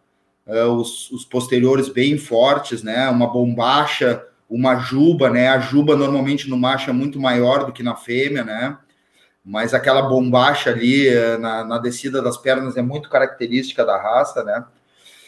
os, 0.77 1.09
os, 1.13 1.25
posteriores 1.25 1.89
bem 1.89 2.19
fortes, 2.19 2.83
né? 2.83 3.09
Uma 3.09 3.33
bombacha, 3.33 4.27
uma 4.51 4.75
juba, 4.75 5.31
né? 5.31 5.47
A 5.47 5.61
juba 5.61 5.95
normalmente 5.95 6.51
no 6.51 6.57
macho 6.57 6.91
é 6.91 6.93
muito 6.93 7.21
maior 7.21 7.65
do 7.65 7.73
que 7.73 7.81
na 7.81 7.95
fêmea, 7.95 8.43
né? 8.43 8.77
Mas 9.45 9.73
aquela 9.73 10.03
bombacha 10.03 10.71
ali 10.71 11.09
na, 11.39 11.63
na 11.63 11.79
descida 11.79 12.21
das 12.21 12.37
pernas 12.37 12.77
é 12.77 12.83
muito 12.83 13.09
característica 13.09 13.85
da 13.85 13.97
raça, 13.97 14.43
né? 14.43 14.65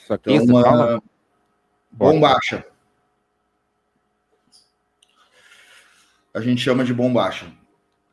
Isso 0.05 0.13
aqui 0.13 0.35
então, 0.35 0.55
uma 0.55 0.63
fala? 0.63 1.03
bombacha. 1.91 2.63
A 6.35 6.41
gente 6.43 6.61
chama 6.61 6.85
de 6.85 6.93
bombacha. 6.93 7.47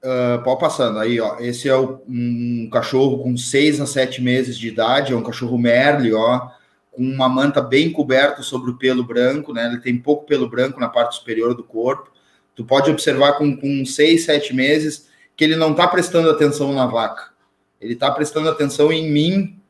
Uh, 0.01 0.41
pode 0.41 0.61
passando 0.61 0.99
aí, 0.99 1.19
ó. 1.19 1.37
Esse 1.39 1.67
é 1.67 1.75
o, 1.75 2.01
um 2.07 2.69
cachorro 2.71 3.21
com 3.21 3.35
6 3.35 3.81
a 3.81 3.85
7 3.85 4.21
meses 4.21 4.57
de 4.57 4.69
idade, 4.69 5.11
é 5.11 5.15
um 5.15 5.21
cachorro 5.21 5.57
Merle, 5.57 6.13
ó, 6.13 6.47
com 6.91 7.03
uma 7.03 7.27
manta 7.27 7.61
bem 7.61 7.91
coberta 7.91 8.41
sobre 8.41 8.71
o 8.71 8.77
pelo 8.77 9.03
branco, 9.03 9.53
né? 9.53 9.65
Ele 9.65 9.81
tem 9.81 9.97
pouco 9.97 10.25
pelo 10.25 10.49
branco 10.49 10.79
na 10.79 10.87
parte 10.87 11.15
superior 11.15 11.53
do 11.53 11.63
corpo, 11.63 12.09
tu 12.55 12.63
pode 12.63 12.89
observar 12.89 13.33
com, 13.33 13.55
com 13.57 13.85
seis, 13.85 14.23
sete 14.23 14.55
meses 14.55 15.09
que 15.35 15.43
ele 15.43 15.57
não 15.57 15.71
está 15.71 15.87
prestando 15.89 16.29
atenção 16.29 16.71
na 16.71 16.85
vaca. 16.85 17.31
Ele 17.81 17.93
está 17.93 18.09
prestando 18.11 18.47
atenção 18.47 18.93
em 18.93 19.11
mim 19.11 19.60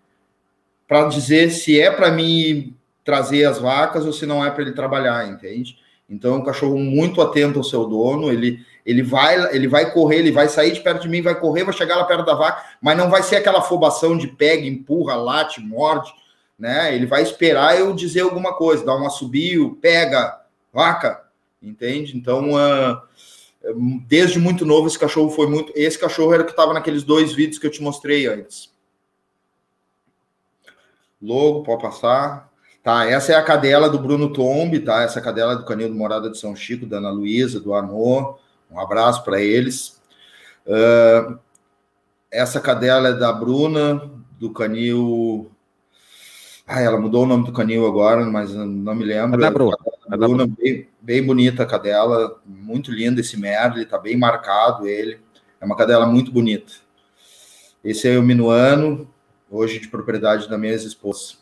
para 0.91 1.07
dizer 1.07 1.51
se 1.51 1.79
é 1.79 1.89
para 1.89 2.11
mim 2.11 2.75
trazer 3.01 3.45
as 3.45 3.57
vacas 3.57 4.05
ou 4.05 4.11
se 4.11 4.25
não 4.25 4.45
é 4.45 4.51
para 4.51 4.61
ele 4.61 4.73
trabalhar, 4.73 5.25
entende? 5.25 5.77
Então, 6.09 6.35
um 6.35 6.43
cachorro 6.43 6.77
muito 6.77 7.21
atento 7.21 7.59
ao 7.59 7.63
seu 7.63 7.85
dono, 7.85 8.29
ele, 8.29 8.59
ele, 8.85 9.01
vai, 9.01 9.55
ele 9.55 9.69
vai 9.69 9.93
correr, 9.93 10.17
ele 10.17 10.33
vai 10.33 10.49
sair 10.49 10.73
de 10.73 10.81
perto 10.81 11.03
de 11.03 11.07
mim, 11.07 11.21
vai 11.21 11.39
correr, 11.39 11.63
vai 11.63 11.73
chegar 11.73 11.95
lá 11.95 12.03
perto 12.03 12.25
da 12.25 12.33
vaca, 12.33 12.61
mas 12.81 12.97
não 12.97 13.09
vai 13.09 13.23
ser 13.23 13.37
aquela 13.37 13.59
afobação 13.59 14.17
de 14.17 14.27
pega, 14.27 14.67
empurra, 14.67 15.15
late, 15.15 15.61
morde, 15.61 16.11
né? 16.59 16.93
Ele 16.93 17.05
vai 17.05 17.21
esperar 17.21 17.79
eu 17.79 17.93
dizer 17.93 18.23
alguma 18.23 18.53
coisa, 18.53 18.85
dar 18.85 18.97
um 18.97 19.07
assobio, 19.07 19.77
pega, 19.81 20.41
vaca, 20.73 21.23
entende? 21.63 22.17
Então, 22.17 22.49
uh, 22.51 23.01
desde 24.09 24.37
muito 24.39 24.65
novo, 24.65 24.87
esse 24.87 24.99
cachorro 24.99 25.29
foi 25.29 25.47
muito. 25.47 25.71
Esse 25.73 25.97
cachorro 25.97 26.33
era 26.33 26.43
o 26.43 26.45
que 26.45 26.51
estava 26.51 26.73
naqueles 26.73 27.03
dois 27.03 27.31
vídeos 27.31 27.59
que 27.59 27.65
eu 27.65 27.71
te 27.71 27.81
mostrei 27.81 28.27
antes. 28.27 28.70
Logo, 31.21 31.63
pode 31.63 31.81
passar. 31.81 32.49
Tá, 32.83 33.05
essa 33.05 33.33
é 33.33 33.35
a 33.35 33.43
cadela 33.43 33.89
do 33.89 33.99
Bruno 33.99 34.33
Tombi, 34.33 34.79
tá? 34.79 35.03
Essa 35.03 35.19
é 35.19 35.21
cadela 35.21 35.55
do 35.55 35.65
Canil 35.65 35.89
do 35.89 35.95
Morada 35.95 36.29
de 36.29 36.37
São 36.37 36.55
Chico, 36.55 36.85
da 36.85 36.97
Ana 36.97 37.11
Luísa, 37.11 37.59
do 37.59 37.73
Arnaud. 37.73 38.39
Um 38.71 38.79
abraço 38.79 39.23
para 39.23 39.39
eles. 39.39 40.01
Uh, 40.65 41.37
essa 42.31 42.59
cadela 42.59 43.09
é 43.09 43.13
da 43.13 43.31
Bruna, 43.31 44.09
do 44.39 44.51
Canil. 44.51 45.51
Ah, 46.65 46.79
ela 46.79 46.99
mudou 46.99 47.23
o 47.23 47.27
nome 47.27 47.45
do 47.45 47.51
canil 47.51 47.85
agora, 47.85 48.25
mas 48.25 48.53
não 48.53 48.95
me 48.95 49.03
lembro. 49.03 49.35
É 49.35 49.43
da 49.43 49.51
Bruna. 49.51 49.77
É 50.07 50.09
da 50.11 50.17
Bruna, 50.17 50.47
bem, 50.47 50.87
bem 51.01 51.21
bonita 51.21 51.63
a 51.63 51.65
cadela, 51.65 52.39
muito 52.45 52.91
linda 52.91 53.19
esse 53.19 53.37
Merle, 53.37 53.85
tá 53.85 53.97
bem 53.97 54.17
marcado 54.17 54.87
ele. 54.87 55.19
É 55.59 55.65
uma 55.65 55.75
cadela 55.75 56.05
muito 56.05 56.31
bonita. 56.31 56.71
Esse 57.83 58.07
é 58.07 58.17
o 58.17 58.23
Minuano, 58.23 59.10
hoje 59.51 59.79
de 59.79 59.89
propriedade 59.89 60.49
da 60.49 60.57
minha 60.57 60.73
esposa. 60.73 61.35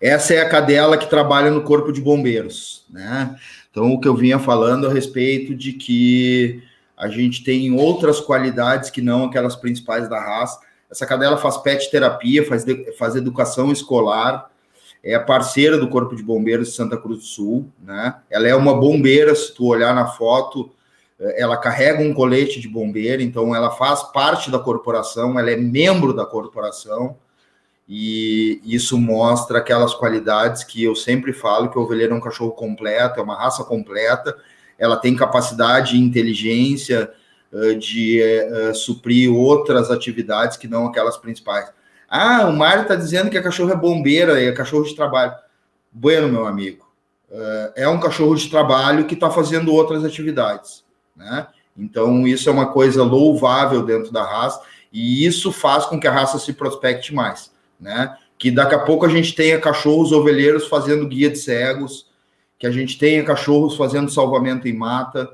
Essa 0.00 0.34
é 0.34 0.40
a 0.40 0.48
cadela 0.48 0.96
que 0.96 1.10
trabalha 1.10 1.50
no 1.50 1.62
corpo 1.62 1.92
de 1.92 2.00
bombeiros, 2.00 2.86
né? 2.88 3.36
Então, 3.70 3.92
o 3.92 4.00
que 4.00 4.08
eu 4.08 4.16
vinha 4.16 4.38
falando 4.38 4.86
a 4.86 4.92
respeito 4.92 5.54
de 5.54 5.74
que 5.74 6.62
a 7.00 7.08
gente 7.08 7.42
tem 7.42 7.72
outras 7.72 8.20
qualidades 8.20 8.90
que 8.90 9.00
não 9.00 9.24
aquelas 9.24 9.56
principais 9.56 10.06
da 10.06 10.20
raça. 10.20 10.60
Essa 10.90 11.06
cadela 11.06 11.38
faz 11.38 11.56
pet 11.56 11.90
terapia, 11.90 12.46
faz, 12.46 12.64
faz 12.98 13.16
educação 13.16 13.72
escolar, 13.72 14.50
é 15.02 15.18
parceira 15.18 15.78
do 15.78 15.88
Corpo 15.88 16.14
de 16.14 16.22
Bombeiros 16.22 16.68
de 16.68 16.74
Santa 16.74 16.98
Cruz 16.98 17.20
do 17.20 17.24
Sul, 17.24 17.72
né? 17.82 18.16
Ela 18.28 18.48
é 18.48 18.54
uma 18.54 18.78
bombeira, 18.78 19.34
se 19.34 19.54
tu 19.54 19.66
olhar 19.66 19.94
na 19.94 20.08
foto, 20.08 20.70
ela 21.36 21.56
carrega 21.56 22.02
um 22.02 22.14
colete 22.14 22.60
de 22.60 22.68
bombeiro, 22.68 23.20
então 23.20 23.54
ela 23.54 23.70
faz 23.70 24.02
parte 24.04 24.50
da 24.50 24.58
corporação, 24.58 25.38
ela 25.38 25.50
é 25.50 25.56
membro 25.56 26.14
da 26.14 26.24
corporação 26.24 27.16
e 27.92 28.60
isso 28.64 28.96
mostra 28.96 29.58
aquelas 29.58 29.92
qualidades 29.92 30.62
que 30.62 30.84
eu 30.84 30.94
sempre 30.94 31.32
falo 31.32 31.68
que 31.68 31.76
o 31.76 31.82
ovelheiro 31.82 32.14
é 32.14 32.16
um 32.16 32.20
cachorro 32.20 32.52
completo, 32.52 33.18
é 33.18 33.22
uma 33.22 33.34
raça 33.34 33.64
completa, 33.64 34.36
ela 34.78 34.96
tem 34.96 35.16
capacidade 35.16 35.96
e 35.96 36.00
inteligência 36.00 37.10
uh, 37.52 37.74
de 37.74 38.22
uh, 38.22 38.74
suprir 38.76 39.34
outras 39.34 39.90
atividades 39.90 40.56
que 40.56 40.68
não 40.68 40.86
aquelas 40.86 41.16
principais. 41.16 41.68
Ah, 42.08 42.46
o 42.46 42.52
Mário 42.52 42.82
está 42.82 42.94
dizendo 42.94 43.28
que 43.28 43.36
a 43.36 43.42
cachorro 43.42 43.72
é 43.72 43.76
bombeira 43.76 44.40
é 44.40 44.52
cachorro 44.52 44.84
de 44.84 44.94
trabalho. 44.94 45.34
Bueno, 45.90 46.28
meu 46.28 46.46
amigo, 46.46 46.88
é 47.74 47.88
um 47.88 47.98
cachorro 47.98 48.34
de 48.34 48.48
trabalho 48.48 49.06
que 49.06 49.14
está 49.14 49.30
fazendo 49.30 49.72
outras 49.72 50.04
atividades, 50.04 50.84
né? 51.20 51.46
Então, 51.76 52.26
isso 52.26 52.48
é 52.48 52.52
uma 52.52 52.72
coisa 52.72 53.04
louvável 53.04 53.84
dentro 53.84 54.10
da 54.10 54.24
raça 54.24 54.60
e 54.92 55.24
isso 55.24 55.52
faz 55.52 55.84
com 55.84 56.00
que 56.00 56.08
a 56.08 56.12
raça 56.12 56.38
se 56.38 56.52
prospecte 56.52 57.14
mais 57.14 57.52
né? 57.80 58.14
Que 58.38 58.50
daqui 58.50 58.74
a 58.74 58.80
pouco 58.80 59.06
a 59.06 59.08
gente 59.08 59.34
tenha 59.34 59.58
cachorros 59.58 60.12
ovelheiros 60.12 60.68
fazendo 60.68 61.08
guia 61.08 61.30
de 61.30 61.38
cegos, 61.38 62.06
que 62.58 62.66
a 62.66 62.70
gente 62.70 62.98
tenha 62.98 63.24
cachorros 63.24 63.76
fazendo 63.76 64.10
salvamento 64.10 64.68
em 64.68 64.74
mata, 64.74 65.30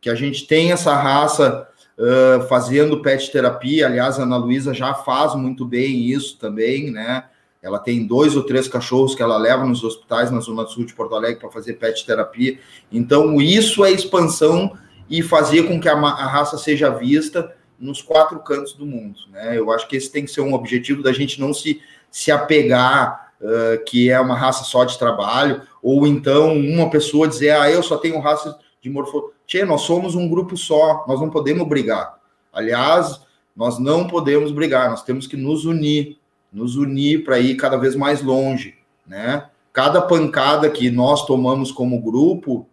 que 0.00 0.08
a 0.08 0.14
gente 0.14 0.46
tenha 0.46 0.74
essa 0.74 0.94
raça 0.94 1.68
uh, 1.98 2.46
fazendo 2.46 3.02
pet 3.02 3.30
terapia. 3.32 3.86
Aliás, 3.86 4.18
a 4.18 4.22
Ana 4.22 4.36
Luísa 4.36 4.72
já 4.72 4.94
faz 4.94 5.34
muito 5.34 5.64
bem 5.64 6.04
isso 6.04 6.38
também, 6.38 6.90
né? 6.90 7.24
Ela 7.60 7.80
tem 7.80 8.06
dois 8.06 8.36
ou 8.36 8.44
três 8.44 8.68
cachorros 8.68 9.16
que 9.16 9.22
ela 9.22 9.36
leva 9.36 9.64
nos 9.64 9.82
hospitais 9.82 10.30
na 10.30 10.38
Zona 10.38 10.64
Sul 10.66 10.84
de 10.84 10.94
Porto 10.94 11.16
Alegre 11.16 11.40
para 11.40 11.50
fazer 11.50 11.74
pet 11.74 12.06
terapia. 12.06 12.56
Então, 12.90 13.40
isso 13.40 13.84
é 13.84 13.90
expansão 13.90 14.72
e 15.08 15.22
fazer 15.22 15.64
com 15.64 15.80
que 15.80 15.88
a, 15.88 15.94
a 15.94 16.26
raça 16.26 16.58
seja 16.58 16.90
vista 16.90 17.54
nos 17.78 18.02
quatro 18.02 18.40
cantos 18.40 18.72
do 18.72 18.84
mundo. 18.84 19.18
Né? 19.30 19.58
Eu 19.58 19.70
acho 19.70 19.86
que 19.88 19.96
esse 19.96 20.10
tem 20.10 20.24
que 20.24 20.30
ser 20.30 20.40
um 20.40 20.54
objetivo 20.54 21.02
da 21.02 21.12
gente 21.12 21.40
não 21.40 21.54
se, 21.54 21.80
se 22.10 22.30
apegar 22.30 23.32
uh, 23.40 23.84
que 23.84 24.10
é 24.10 24.20
uma 24.20 24.36
raça 24.36 24.64
só 24.64 24.84
de 24.84 24.98
trabalho, 24.98 25.62
ou 25.82 26.06
então 26.06 26.56
uma 26.56 26.90
pessoa 26.90 27.28
dizer, 27.28 27.50
ah, 27.50 27.70
eu 27.70 27.82
só 27.82 27.96
tenho 27.96 28.18
raça 28.18 28.58
de 28.80 28.90
morfo. 28.90 29.32
Tchê, 29.46 29.64
nós 29.64 29.82
somos 29.82 30.14
um 30.14 30.28
grupo 30.28 30.56
só, 30.56 31.04
nós 31.06 31.20
não 31.20 31.30
podemos 31.30 31.66
brigar. 31.66 32.18
Aliás, 32.52 33.20
nós 33.56 33.78
não 33.78 34.06
podemos 34.06 34.52
brigar, 34.52 34.90
nós 34.90 35.02
temos 35.02 35.26
que 35.26 35.36
nos 35.36 35.64
unir, 35.64 36.18
nos 36.52 36.76
unir 36.76 37.24
para 37.24 37.38
ir 37.38 37.56
cada 37.56 37.76
vez 37.76 37.94
mais 37.94 38.22
longe, 38.22 38.74
né? 39.06 39.48
Cada 39.72 40.00
pancada 40.00 40.68
que 40.68 40.90
nós 40.90 41.24
tomamos 41.24 41.70
como 41.70 42.00
grupo 42.00 42.66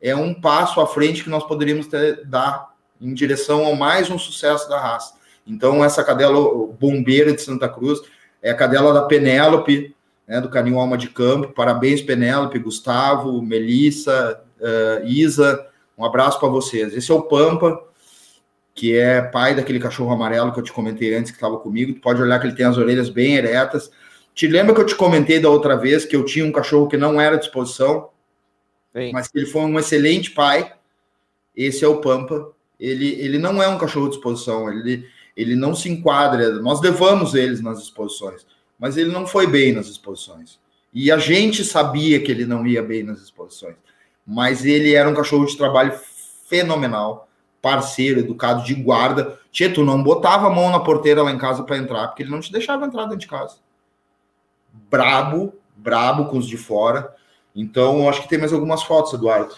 é 0.00 0.14
um 0.14 0.32
passo 0.32 0.80
à 0.80 0.86
frente 0.86 1.22
que 1.22 1.30
nós 1.30 1.44
poderíamos 1.44 1.86
ter, 1.86 2.24
dar 2.26 2.70
em 3.00 3.12
direção 3.14 3.64
ao 3.64 3.74
mais 3.74 4.10
um 4.10 4.18
sucesso 4.18 4.68
da 4.68 4.78
raça. 4.78 5.14
Então, 5.46 5.84
essa 5.84 6.04
cadela 6.04 6.38
bombeira 6.78 7.32
de 7.32 7.42
Santa 7.42 7.68
Cruz 7.68 8.00
é 8.42 8.50
a 8.50 8.54
cadela 8.54 8.92
da 8.92 9.02
Penélope, 9.02 9.94
né, 10.26 10.40
do 10.40 10.48
Canil 10.48 10.78
Alma 10.78 10.96
de 10.96 11.08
Campo. 11.08 11.48
Parabéns, 11.48 12.00
Penélope, 12.00 12.58
Gustavo, 12.58 13.42
Melissa, 13.42 14.40
uh, 14.60 15.06
Isa. 15.06 15.66
Um 15.98 16.04
abraço 16.04 16.38
para 16.38 16.48
vocês. 16.48 16.94
Esse 16.94 17.10
é 17.10 17.14
o 17.14 17.22
Pampa, 17.22 17.82
que 18.74 18.96
é 18.96 19.20
pai 19.20 19.54
daquele 19.54 19.80
cachorro 19.80 20.12
amarelo 20.12 20.52
que 20.52 20.60
eu 20.60 20.64
te 20.64 20.72
comentei 20.72 21.14
antes, 21.14 21.30
que 21.30 21.36
estava 21.36 21.58
comigo. 21.58 21.94
Tu 21.94 22.00
pode 22.00 22.22
olhar 22.22 22.38
que 22.38 22.46
ele 22.46 22.56
tem 22.56 22.66
as 22.66 22.78
orelhas 22.78 23.08
bem 23.08 23.34
eretas. 23.34 23.90
Te 24.34 24.46
lembra 24.46 24.74
que 24.74 24.80
eu 24.80 24.86
te 24.86 24.94
comentei 24.94 25.40
da 25.40 25.50
outra 25.50 25.76
vez 25.76 26.04
que 26.04 26.14
eu 26.14 26.24
tinha 26.24 26.44
um 26.44 26.52
cachorro 26.52 26.86
que 26.88 26.96
não 26.96 27.20
era 27.20 27.36
de 27.36 27.44
exposição, 27.44 28.08
Sim. 28.92 29.12
mas 29.12 29.30
ele 29.34 29.46
foi 29.46 29.62
um 29.62 29.78
excelente 29.78 30.30
pai? 30.32 30.72
Esse 31.54 31.84
é 31.84 31.88
o 31.88 32.00
Pampa 32.00 32.52
ele, 32.80 33.08
ele 33.20 33.38
não 33.38 33.62
é 33.62 33.68
um 33.68 33.76
cachorro 33.76 34.08
de 34.08 34.16
exposição, 34.16 34.72
ele, 34.72 35.06
ele 35.36 35.54
não 35.54 35.74
se 35.74 35.90
enquadra. 35.90 36.50
Nós 36.54 36.80
levamos 36.80 37.34
eles 37.34 37.60
nas 37.60 37.78
exposições, 37.78 38.46
mas 38.78 38.96
ele 38.96 39.12
não 39.12 39.26
foi 39.26 39.46
bem 39.46 39.72
nas 39.72 39.86
exposições. 39.86 40.58
E 40.92 41.12
a 41.12 41.18
gente 41.18 41.62
sabia 41.62 42.18
que 42.20 42.32
ele 42.32 42.46
não 42.46 42.66
ia 42.66 42.82
bem 42.82 43.02
nas 43.02 43.20
exposições, 43.20 43.76
mas 44.26 44.64
ele 44.64 44.94
era 44.94 45.08
um 45.08 45.14
cachorro 45.14 45.44
de 45.44 45.56
trabalho 45.56 45.92
fenomenal, 46.48 47.28
parceiro, 47.60 48.20
educado, 48.20 48.64
de 48.64 48.74
guarda. 48.74 49.38
Tu 49.52 49.84
não 49.84 50.02
botava 50.02 50.46
a 50.46 50.50
mão 50.50 50.70
na 50.70 50.80
porteira 50.80 51.22
lá 51.22 51.30
em 51.30 51.38
casa 51.38 51.62
para 51.62 51.76
entrar, 51.76 52.08
porque 52.08 52.22
ele 52.22 52.30
não 52.30 52.40
te 52.40 52.50
deixava 52.50 52.86
entrar 52.86 53.04
dentro 53.04 53.18
de 53.18 53.26
casa. 53.26 53.58
Brabo, 54.88 55.52
brabo 55.76 56.26
com 56.26 56.38
os 56.38 56.46
de 56.46 56.56
fora. 56.56 57.14
Então, 57.54 58.08
acho 58.08 58.22
que 58.22 58.28
tem 58.28 58.38
mais 58.38 58.52
algumas 58.52 58.82
fotos, 58.82 59.12
Eduardo. 59.12 59.54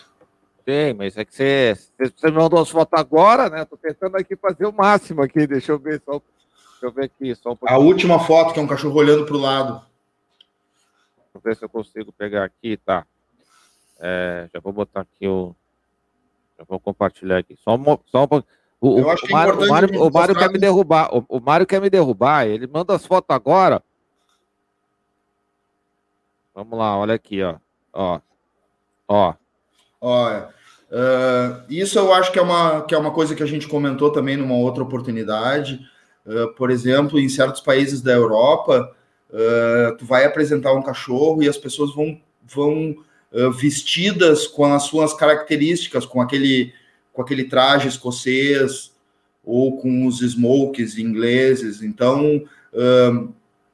Tem, 0.64 0.94
mas 0.94 1.16
é 1.16 1.24
que 1.24 1.34
você, 1.34 1.74
você 1.98 2.30
me 2.30 2.36
mandou 2.36 2.60
as 2.60 2.70
fotos 2.70 2.98
agora, 2.98 3.50
né? 3.50 3.64
Tô 3.64 3.76
tentando 3.76 4.16
aqui 4.16 4.36
fazer 4.36 4.66
o 4.66 4.72
máximo 4.72 5.22
aqui. 5.22 5.46
Deixa 5.46 5.72
eu 5.72 5.78
ver 5.78 6.00
só. 6.04 6.12
Deixa 6.12 6.86
eu 6.86 6.92
ver 6.92 7.04
aqui. 7.04 7.34
Só 7.34 7.52
um 7.52 7.56
a 7.66 7.78
última 7.78 8.20
foto, 8.20 8.54
que 8.54 8.60
é 8.60 8.62
um 8.62 8.66
cachorro 8.66 8.94
olhando 8.94 9.26
para 9.26 9.34
o 9.34 9.40
lado. 9.40 9.84
Deixa 11.16 11.34
eu 11.34 11.40
ver 11.40 11.56
se 11.56 11.64
eu 11.64 11.68
consigo 11.68 12.12
pegar 12.12 12.44
aqui, 12.44 12.76
tá? 12.76 13.04
É, 14.00 14.48
já 14.52 14.60
vou 14.60 14.72
botar 14.72 15.00
aqui 15.00 15.26
o. 15.26 15.54
Já 16.58 16.64
vou 16.68 16.78
compartilhar 16.78 17.38
aqui. 17.38 17.56
Só, 17.64 17.74
um, 17.74 17.98
só 18.06 18.24
um, 18.24 18.42
o, 18.80 18.98
eu 18.98 19.10
acho 19.10 19.26
o, 19.26 19.30
Mário, 19.30 19.54
o 19.54 19.68
Mário, 19.68 20.02
o 20.02 20.12
Mário 20.12 20.34
quer 20.34 20.50
me 20.50 20.58
derrubar. 20.58 21.08
O, 21.12 21.24
o 21.28 21.40
Mário 21.40 21.66
quer 21.66 21.80
me 21.80 21.90
derrubar. 21.90 22.46
Ele 22.46 22.66
manda 22.66 22.94
as 22.94 23.04
fotos 23.04 23.34
agora. 23.34 23.82
Vamos 26.54 26.78
lá, 26.78 26.96
olha 26.96 27.14
aqui, 27.14 27.42
ó. 27.42 27.56
Ó. 27.92 28.20
Ó. 29.06 29.34
Olha, 30.00 30.48
uh, 30.90 31.62
isso 31.68 31.98
eu 31.98 32.12
acho 32.12 32.32
que 32.32 32.38
é, 32.38 32.42
uma, 32.42 32.82
que 32.82 32.94
é 32.94 32.98
uma 32.98 33.12
coisa 33.12 33.34
que 33.34 33.42
a 33.42 33.46
gente 33.46 33.68
comentou 33.68 34.10
também 34.10 34.36
numa 34.36 34.56
outra 34.56 34.82
oportunidade. 34.82 35.80
Uh, 36.26 36.52
por 36.54 36.70
exemplo, 36.70 37.20
em 37.20 37.28
certos 37.28 37.60
países 37.60 38.00
da 38.00 38.12
Europa, 38.12 38.90
uh, 39.30 39.96
tu 39.96 40.04
vai 40.04 40.24
apresentar 40.24 40.72
um 40.72 40.82
cachorro 40.82 41.42
e 41.42 41.48
as 41.48 41.56
pessoas 41.56 41.94
vão, 41.94 42.20
vão 42.42 42.96
vestidas 43.58 44.46
com 44.46 44.66
as 44.74 44.82
suas 44.82 45.14
características, 45.14 46.04
com 46.04 46.20
aquele, 46.20 46.74
com 47.14 47.22
aquele 47.22 47.44
traje 47.44 47.88
escocês 47.88 48.92
ou 49.42 49.78
com 49.78 50.06
os 50.06 50.20
smokes 50.20 50.98
ingleses. 50.98 51.80
Então, 51.80 52.44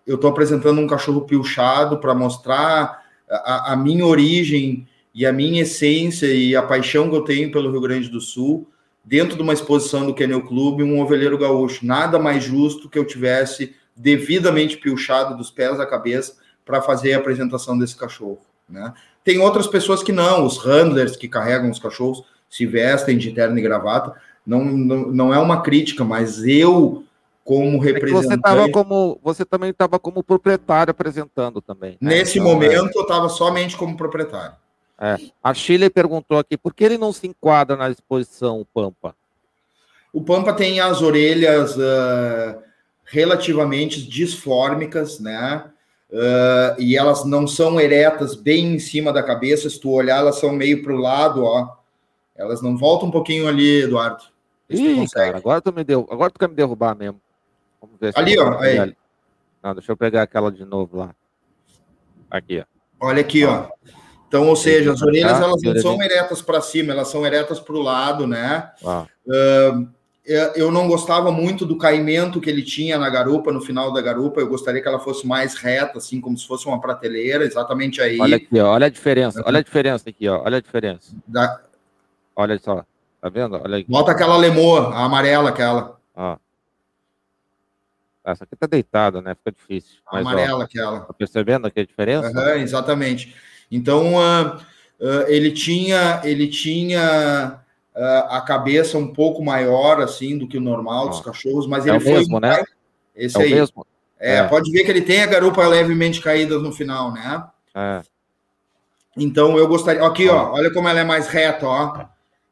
eu 0.07 0.15
estou 0.15 0.31
apresentando 0.31 0.81
um 0.81 0.87
cachorro 0.87 1.23
pilchado 1.23 1.99
para 1.99 2.15
mostrar 2.15 3.08
a, 3.31 3.73
a 3.73 3.77
minha 3.77 4.05
origem 4.07 4.87
e 5.15 5.27
a 5.27 5.33
minha 5.33 5.63
essência 5.63 6.27
e 6.27 6.55
a 6.55 6.63
paixão 6.63 7.11
que 7.11 7.17
eu 7.17 7.23
tenho 7.23 7.51
pelo 7.51 7.71
Rio 7.71 7.81
Grande 7.81 8.09
do 8.09 8.21
Sul, 8.21 8.69
dentro 9.05 9.37
de 9.37 9.43
uma 9.43 9.53
exposição 9.53 10.07
do 10.07 10.15
Kennel 10.15 10.43
Clube, 10.43 10.83
um 10.83 11.01
ovelheiro 11.01 11.39
gaúcho. 11.39 11.85
Nada 11.85 12.19
mais 12.19 12.45
justo 12.45 12.89
que 12.89 12.99
eu 12.99 13.05
tivesse 13.05 13.75
devidamente 13.97 14.77
piochado 14.77 15.37
dos 15.37 15.51
pés 15.51 15.81
à 15.81 15.87
cabeça 15.87 16.37
para 16.65 16.83
fazer 16.83 17.15
a 17.15 17.19
apresentação 17.19 17.77
desse 17.79 17.97
cachorro. 17.97 18.39
Né? 18.69 18.93
Tem 19.25 19.39
outras 19.39 19.67
pessoas 19.67 20.03
que 20.03 20.13
não, 20.13 20.45
os 20.45 20.59
handlers 20.59 21.17
que 21.17 21.29
carregam 21.29 21.71
os 21.71 21.79
cachorros 21.79 22.23
se 22.49 22.65
vestem 22.67 23.19
de 23.19 23.33
terno 23.33 23.59
e 23.59 23.63
gravata. 23.63 24.15
Não, 24.47 24.65
não, 24.65 25.11
não 25.11 25.35
é 25.35 25.39
uma 25.39 25.63
crítica, 25.63 26.05
mas 26.05 26.45
eu, 26.47 27.05
como 27.49 27.79
representante. 27.79 28.27
É 28.27 28.37
você, 28.37 28.43
tava 28.43 28.71
como, 28.71 29.19
você 29.25 29.43
também 29.43 29.71
estava 29.71 29.99
como 29.99 30.23
proprietário 30.23 30.91
apresentando 30.91 31.63
também. 31.63 31.97
Né? 31.99 32.17
Nesse 32.17 32.39
então, 32.39 32.53
momento, 32.53 32.95
é... 32.95 32.99
eu 32.99 33.03
estava 33.03 33.27
somente 33.31 33.75
como 33.75 33.97
proprietário. 33.97 34.55
É. 35.01 35.17
A 35.43 35.55
Chile 35.55 35.89
perguntou 35.89 36.39
aqui 36.39 36.59
por 36.59 36.75
que 36.75 36.85
ele 36.85 36.99
não 36.99 37.11
se 37.11 37.27
enquadra 37.27 37.75
na 37.75 37.89
exposição, 37.89 38.67
Pampa? 38.75 39.17
O 40.13 40.21
Pampa 40.21 40.53
tem 40.53 40.79
as 40.79 41.01
orelhas 41.01 41.75
uh, 41.75 42.61
relativamente 43.07 44.07
disfórmicas, 44.07 45.19
né? 45.19 45.65
Uh, 46.11 46.79
e 46.79 46.99
elas 46.99 47.25
não 47.25 47.47
são 47.47 47.81
eretas 47.81 48.35
bem 48.35 48.75
em 48.75 48.79
cima 48.79 49.11
da 49.11 49.23
cabeça. 49.23 49.71
Se 49.71 49.81
tu 49.81 49.91
olhar, 49.91 50.19
elas 50.19 50.39
são 50.39 50.53
meio 50.53 50.83
para 50.83 50.93
o 50.93 50.99
lado, 50.99 51.43
ó. 51.45 51.67
Elas 52.37 52.61
não 52.61 52.77
voltam 52.77 53.09
um 53.09 53.13
pouquinho 53.13 53.49
ali, 53.49 53.85
Eduardo. 53.85 54.25
Ih, 54.69 55.07
cara, 55.11 55.39
agora 55.39 55.63
tu 55.63 55.73
me 55.73 55.83
deu, 55.83 56.07
agora 56.11 56.31
tu 56.31 56.39
quer 56.39 56.49
me 56.49 56.55
derrubar 56.55 56.95
mesmo. 56.95 57.19
Ali, 58.15 58.39
ó. 58.39 58.59
Aí. 58.59 58.79
Ali. 58.79 58.97
Não, 59.63 59.75
deixa 59.75 59.93
eu 59.93 59.97
pegar 59.97 60.23
aquela 60.23 60.51
de 60.51 60.65
novo 60.65 60.99
lá. 60.99 61.15
Aqui, 62.31 62.61
ó. 62.61 63.07
Olha 63.07 63.21
aqui, 63.21 63.45
ó. 63.45 63.69
Então, 64.27 64.47
ou 64.47 64.57
seja, 64.57 64.93
as 64.93 65.01
orelhas 65.01 65.41
elas 65.41 65.63
não 65.63 65.77
são 65.81 66.03
eretas 66.03 66.43
para 66.43 66.61
cima, 66.61 66.93
elas 66.93 67.09
são 67.09 67.25
eretas 67.25 67.59
para 67.59 67.75
o 67.75 67.81
lado, 67.81 68.27
né? 68.27 68.71
Uh, 69.27 69.89
eu 70.55 70.71
não 70.71 70.87
gostava 70.87 71.33
muito 71.33 71.65
do 71.65 71.79
caimento 71.79 72.39
que 72.39 72.51
ele 72.51 72.63
tinha 72.63 72.99
na 72.99 73.09
garupa, 73.09 73.51
no 73.51 73.63
final 73.63 73.91
da 73.91 74.03
garupa. 74.03 74.41
Eu 74.41 74.49
gostaria 74.49 74.83
que 74.83 74.87
ela 74.87 74.99
fosse 74.99 75.27
mais 75.27 75.55
reta, 75.55 75.97
assim, 75.97 76.21
como 76.21 76.37
se 76.37 76.47
fosse 76.47 76.67
uma 76.67 76.79
prateleira, 76.79 77.45
exatamente 77.45 78.03
aí. 78.03 78.21
Olha 78.21 78.37
aqui, 78.37 78.61
ó, 78.61 78.71
olha 78.71 78.87
a 78.87 78.91
diferença, 78.91 79.43
olha 79.47 79.61
a 79.61 79.63
diferença 79.63 80.11
aqui, 80.11 80.29
ó, 80.29 80.43
olha 80.45 80.59
a 80.59 80.61
diferença. 80.61 81.17
Da... 81.27 81.63
Olha 82.37 82.59
só, 82.59 82.85
tá 83.23 83.31
vendo? 83.31 83.55
Olha 83.57 83.79
aqui. 83.79 83.91
Bota 83.91 84.13
aquela 84.13 84.37
lemoa, 84.37 84.95
a 84.95 85.05
amarela, 85.05 85.49
aquela. 85.49 85.99
Ó. 86.15 86.37
Essa 88.31 88.45
aqui 88.45 88.55
tá 88.55 88.67
deitada, 88.67 89.23
né? 89.23 89.35
Fica 89.35 89.53
difícil. 89.53 89.99
A 90.07 90.19
amarela, 90.19 90.59
ó, 90.59 90.63
aquela. 90.63 91.01
Tá 91.01 91.15
percebendo 91.15 91.67
aqui 91.67 91.81
a 91.81 91.85
diferença? 91.87 92.29
Uhum, 92.29 92.61
exatamente. 92.61 93.35
Então, 93.71 94.17
uh, 94.17 94.57
uh, 95.01 95.25
ele 95.29 95.51
tinha, 95.51 96.21
ele 96.25 96.47
tinha 96.47 97.61
uh, 97.97 98.25
a 98.29 98.41
cabeça 98.43 98.99
um 98.99 99.13
pouco 99.13 99.43
maior, 99.43 100.01
assim, 100.03 100.37
do 100.37 100.47
que 100.47 100.59
o 100.59 100.61
normal 100.61 101.09
dos 101.09 101.21
cachorros, 101.21 101.67
mas 101.67 101.87
é 101.87 101.91
ele 101.91 102.01
foi... 102.01 102.13
Mesmo, 102.13 102.39
né? 102.39 102.63
Esse 103.17 103.39
é 103.39 103.45
aí. 103.45 103.55
Mesmo. 103.55 103.87
É, 104.21 104.37
é, 104.37 104.45
pode 104.45 104.71
ver 104.71 104.85
que 104.85 104.91
ele 104.91 105.03
tem 105.03 105.23
a 105.23 105.27
garupa 105.27 105.67
levemente 105.67 106.21
caída 106.21 106.59
no 106.59 106.73
final, 106.73 107.13
né? 107.13 107.47
É. 107.75 108.03
Então, 109.17 109.57
eu 109.57 109.67
gostaria... 109.67 110.05
Aqui, 110.05 110.29
ó, 110.29 110.53
olha 110.53 110.73
como 110.73 110.89
ela 110.89 111.01
é 111.01 111.05
mais 111.05 111.29
reta, 111.29 111.67
ó. 111.67 112.07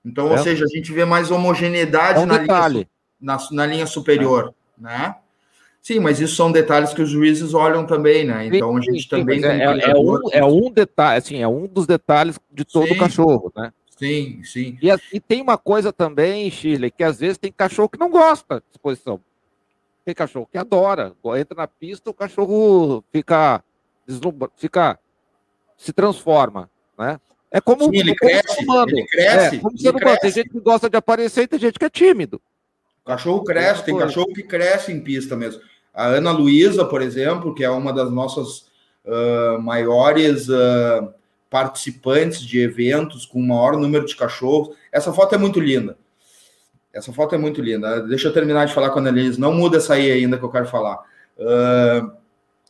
Então, 0.05 0.31
ou 0.31 0.39
seja, 0.39 0.65
a 0.65 0.69
gente 0.69 0.93
vê 0.93 1.05
mais 1.05 1.31
homogeneidade 1.31 2.21
é 2.21 2.23
um 2.23 2.27
na, 2.27 2.39
linha, 2.69 2.89
na, 3.21 3.39
na, 3.51 3.67
linha 3.67 3.87
superior, 3.87 4.55
né? 4.79 5.17
Sim, 5.87 6.01
mas 6.01 6.19
isso 6.19 6.35
são 6.35 6.51
detalhes 6.51 6.93
que 6.93 7.01
os 7.01 7.09
juízes 7.09 7.55
olham 7.55 7.87
também, 7.87 8.25
né? 8.25 8.49
Então 8.49 8.77
a 8.77 8.81
gente 8.81 9.05
sim, 9.05 9.09
também 9.09 9.45
é, 9.45 9.67
é, 9.67 9.91
é, 9.91 9.95
um, 9.95 10.19
é 10.33 10.45
um 10.45 10.69
detalhe, 10.69 11.19
assim, 11.19 11.41
é 11.41 11.47
um 11.47 11.65
dos 11.65 11.87
detalhes 11.87 12.41
de 12.51 12.65
todo 12.65 12.89
sim, 12.89 12.99
cachorro, 12.99 13.53
né? 13.55 13.73
Sim, 13.97 14.43
sim. 14.43 14.77
E, 14.83 14.89
e, 15.13 15.21
tem 15.21 15.41
uma 15.41 15.57
coisa 15.57 15.93
também, 15.93 16.51
Chile, 16.51 16.91
que 16.91 17.05
às 17.05 17.21
vezes 17.21 17.39
tem 17.39 17.53
cachorro 17.53 17.89
que 17.89 18.01
não 18.01 18.11
gosta 18.11 18.57
de 18.57 18.65
exposição. 18.73 19.21
Tem 20.05 20.13
cachorro 20.13 20.49
que 20.51 20.59
adora. 20.59 21.13
Entra 21.39 21.57
na 21.57 21.69
pista, 21.69 22.11
o 22.11 22.15
cachorro 22.15 23.05
fica 23.13 23.63
deslumbra, 24.05 24.51
fica 24.57 24.99
se 25.77 25.93
transforma, 25.93 26.69
né? 26.99 27.21
É 27.49 27.61
como, 27.61 27.85
sim, 27.85 27.97
ele, 27.97 28.17
como 28.17 28.33
cresce, 28.33 28.65
humano. 28.65 28.91
ele 28.91 29.07
cresce. 29.07 29.57
É, 29.57 29.61
como 29.61 29.79
ser 29.79 29.95
humano. 29.95 30.19
Tem 30.21 30.31
gente 30.33 30.49
que 30.49 30.59
gosta 30.59 30.91
de 30.91 30.97
aparecer 30.97 31.43
e 31.43 31.47
tem 31.47 31.61
gente 31.61 31.79
que 31.79 31.85
é 31.85 31.91
tímido. 31.91 32.43
O 33.05 33.07
cachorro 33.07 33.45
cresce, 33.45 33.85
tem 33.85 33.97
cachorro 33.97 34.33
que 34.35 34.43
cresce 34.43 34.91
em 34.91 34.99
pista 34.99 35.37
mesmo. 35.37 35.63
A 35.97 36.05
Ana 36.09 36.31
Luísa, 36.31 36.85
por 36.85 37.01
exemplo, 37.01 37.55
que 37.55 37.65
é 37.65 37.71
uma 37.71 37.91
das 37.91 38.13
nossas 38.13 38.67
uh, 39.07 39.59
maiores 39.63 40.47
uh, 40.51 41.09
participantes 41.49 42.43
de 42.43 42.61
eventos 42.61 43.25
com 43.25 43.39
o 43.39 43.47
maior 43.47 43.79
número 43.79 44.05
de 44.05 44.15
cachorros. 44.15 44.77
Essa 44.93 45.11
foto 45.11 45.35
é 45.35 45.39
muito 45.39 45.59
linda. 45.59 45.97
Essa 46.93 47.15
foto 47.15 47.35
é 47.35 47.39
muito 47.39 47.63
linda. 47.63 48.03
Deixa 48.03 48.29
eu 48.29 48.33
terminar 48.33 48.67
de 48.67 48.75
falar 48.75 48.91
com 48.91 48.99
a 48.99 49.03
Ana 49.03 49.11
Luísa. 49.11 49.41
Não 49.41 49.55
muda 49.55 49.79
essa 49.79 49.95
aí 49.95 50.13
ainda 50.13 50.37
que 50.37 50.45
eu 50.45 50.51
quero 50.51 50.67
falar. 50.67 50.99
Uh, 51.39 52.13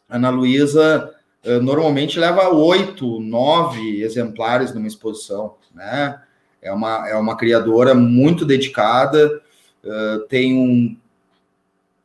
Ana 0.09 0.31
Luísa 0.31 1.13
uh, 1.45 1.61
normalmente 1.61 2.21
leva 2.21 2.49
oito, 2.51 3.19
nove 3.19 4.03
exemplares 4.03 4.73
numa 4.73 4.87
exposição, 4.87 5.57
né? 5.75 6.21
É 6.63 6.73
uma, 6.73 7.09
é 7.09 7.17
uma 7.17 7.37
criadora 7.37 7.93
muito 7.93 8.45
dedicada, 8.45 9.41
uh, 9.85 10.21
tem 10.29 10.57
um 10.57 10.97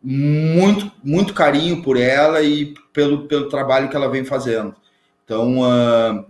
muito, 0.03 0.91
muito 1.03 1.34
carinho 1.34 1.82
por 1.84 1.98
ela 1.98 2.41
e 2.41 2.73
pelo, 2.91 3.28
pelo 3.28 3.49
trabalho 3.49 3.90
que 3.90 3.95
ela 3.95 4.10
vem 4.10 4.26
fazendo. 4.26 4.76
Então, 5.23 5.60
uh, 5.60 6.26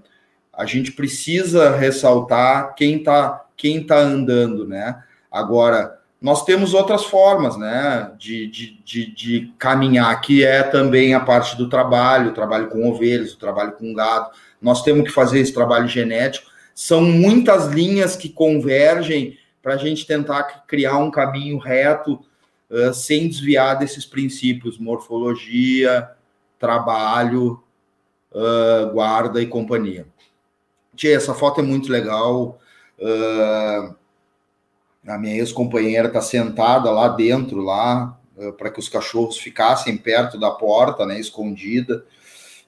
a 0.53 0.65
gente 0.65 0.91
precisa 0.91 1.75
ressaltar 1.75 2.75
quem 2.75 2.97
está 2.97 3.45
quem 3.55 3.83
tá 3.83 3.99
andando, 3.99 4.67
né? 4.67 5.03
Agora, 5.31 5.99
nós 6.19 6.43
temos 6.43 6.73
outras 6.73 7.03
formas, 7.05 7.55
né, 7.57 8.11
de, 8.17 8.47
de, 8.47 8.79
de, 8.83 9.15
de, 9.15 9.53
caminhar, 9.57 10.19
que 10.19 10.43
é 10.43 10.63
também 10.63 11.13
a 11.13 11.19
parte 11.19 11.55
do 11.55 11.69
trabalho, 11.69 12.31
o 12.31 12.33
trabalho 12.33 12.69
com 12.69 12.89
ovelhas, 12.89 13.33
o 13.33 13.37
trabalho 13.37 13.73
com 13.73 13.93
gado. 13.93 14.31
Nós 14.59 14.83
temos 14.83 15.03
que 15.03 15.11
fazer 15.11 15.39
esse 15.39 15.53
trabalho 15.53 15.87
genético. 15.87 16.49
São 16.73 17.01
muitas 17.01 17.67
linhas 17.67 18.15
que 18.15 18.29
convergem 18.29 19.37
para 19.61 19.75
a 19.75 19.77
gente 19.77 20.07
tentar 20.07 20.43
criar 20.67 20.97
um 20.97 21.11
caminho 21.11 21.59
reto 21.59 22.19
sem 22.93 23.27
desviar 23.27 23.77
desses 23.77 24.05
princípios, 24.05 24.77
morfologia, 24.77 26.09
trabalho, 26.57 27.61
uh, 28.31 28.91
guarda 28.91 29.41
e 29.41 29.47
companhia. 29.47 30.07
Tia, 30.95 31.15
essa 31.15 31.33
foto 31.33 31.59
é 31.59 31.63
muito 31.63 31.91
legal. 31.91 32.59
Uh, 32.99 33.95
a 35.07 35.17
minha 35.17 35.35
ex-companheira 35.37 36.07
está 36.07 36.21
sentada 36.21 36.91
lá 36.91 37.07
dentro, 37.07 37.59
lá, 37.61 38.17
para 38.57 38.69
que 38.69 38.79
os 38.79 38.87
cachorros 38.87 39.37
ficassem 39.37 39.97
perto 39.97 40.39
da 40.39 40.51
porta, 40.51 41.05
né, 41.05 41.19
escondida. 41.19 42.05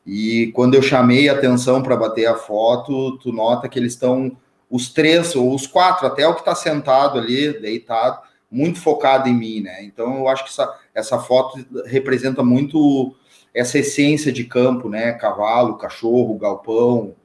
E 0.05 0.51
quando 0.53 0.75
eu 0.75 0.81
chamei 0.81 1.29
a 1.29 1.33
atenção 1.33 1.81
para 1.81 1.95
bater 1.95 2.25
a 2.25 2.35
foto, 2.35 3.17
tu 3.19 3.31
nota 3.31 3.69
que 3.69 3.79
eles 3.79 3.93
estão, 3.93 4.35
os 4.69 4.89
três, 4.89 5.35
ou 5.35 5.53
os 5.53 5.67
quatro, 5.67 6.07
até 6.07 6.27
o 6.27 6.33
que 6.33 6.41
está 6.41 6.55
sentado 6.55 7.19
ali, 7.19 7.59
deitado, 7.59 8.21
muito 8.53 8.79
focado 8.79 9.27
em 9.27 9.33
mim, 9.33 9.61
né? 9.61 9.83
Então 9.83 10.17
eu 10.17 10.27
acho 10.27 10.43
que 10.43 10.51
essa, 10.51 10.79
essa 10.93 11.19
foto 11.19 11.65
representa 11.85 12.43
muito 12.43 13.15
essa 13.51 13.79
essência 13.79 14.31
de 14.31 14.43
campo, 14.43 14.87
né? 14.87 15.11
Cavalo, 15.13 15.77
cachorro, 15.77 16.37
galpão, 16.37 17.15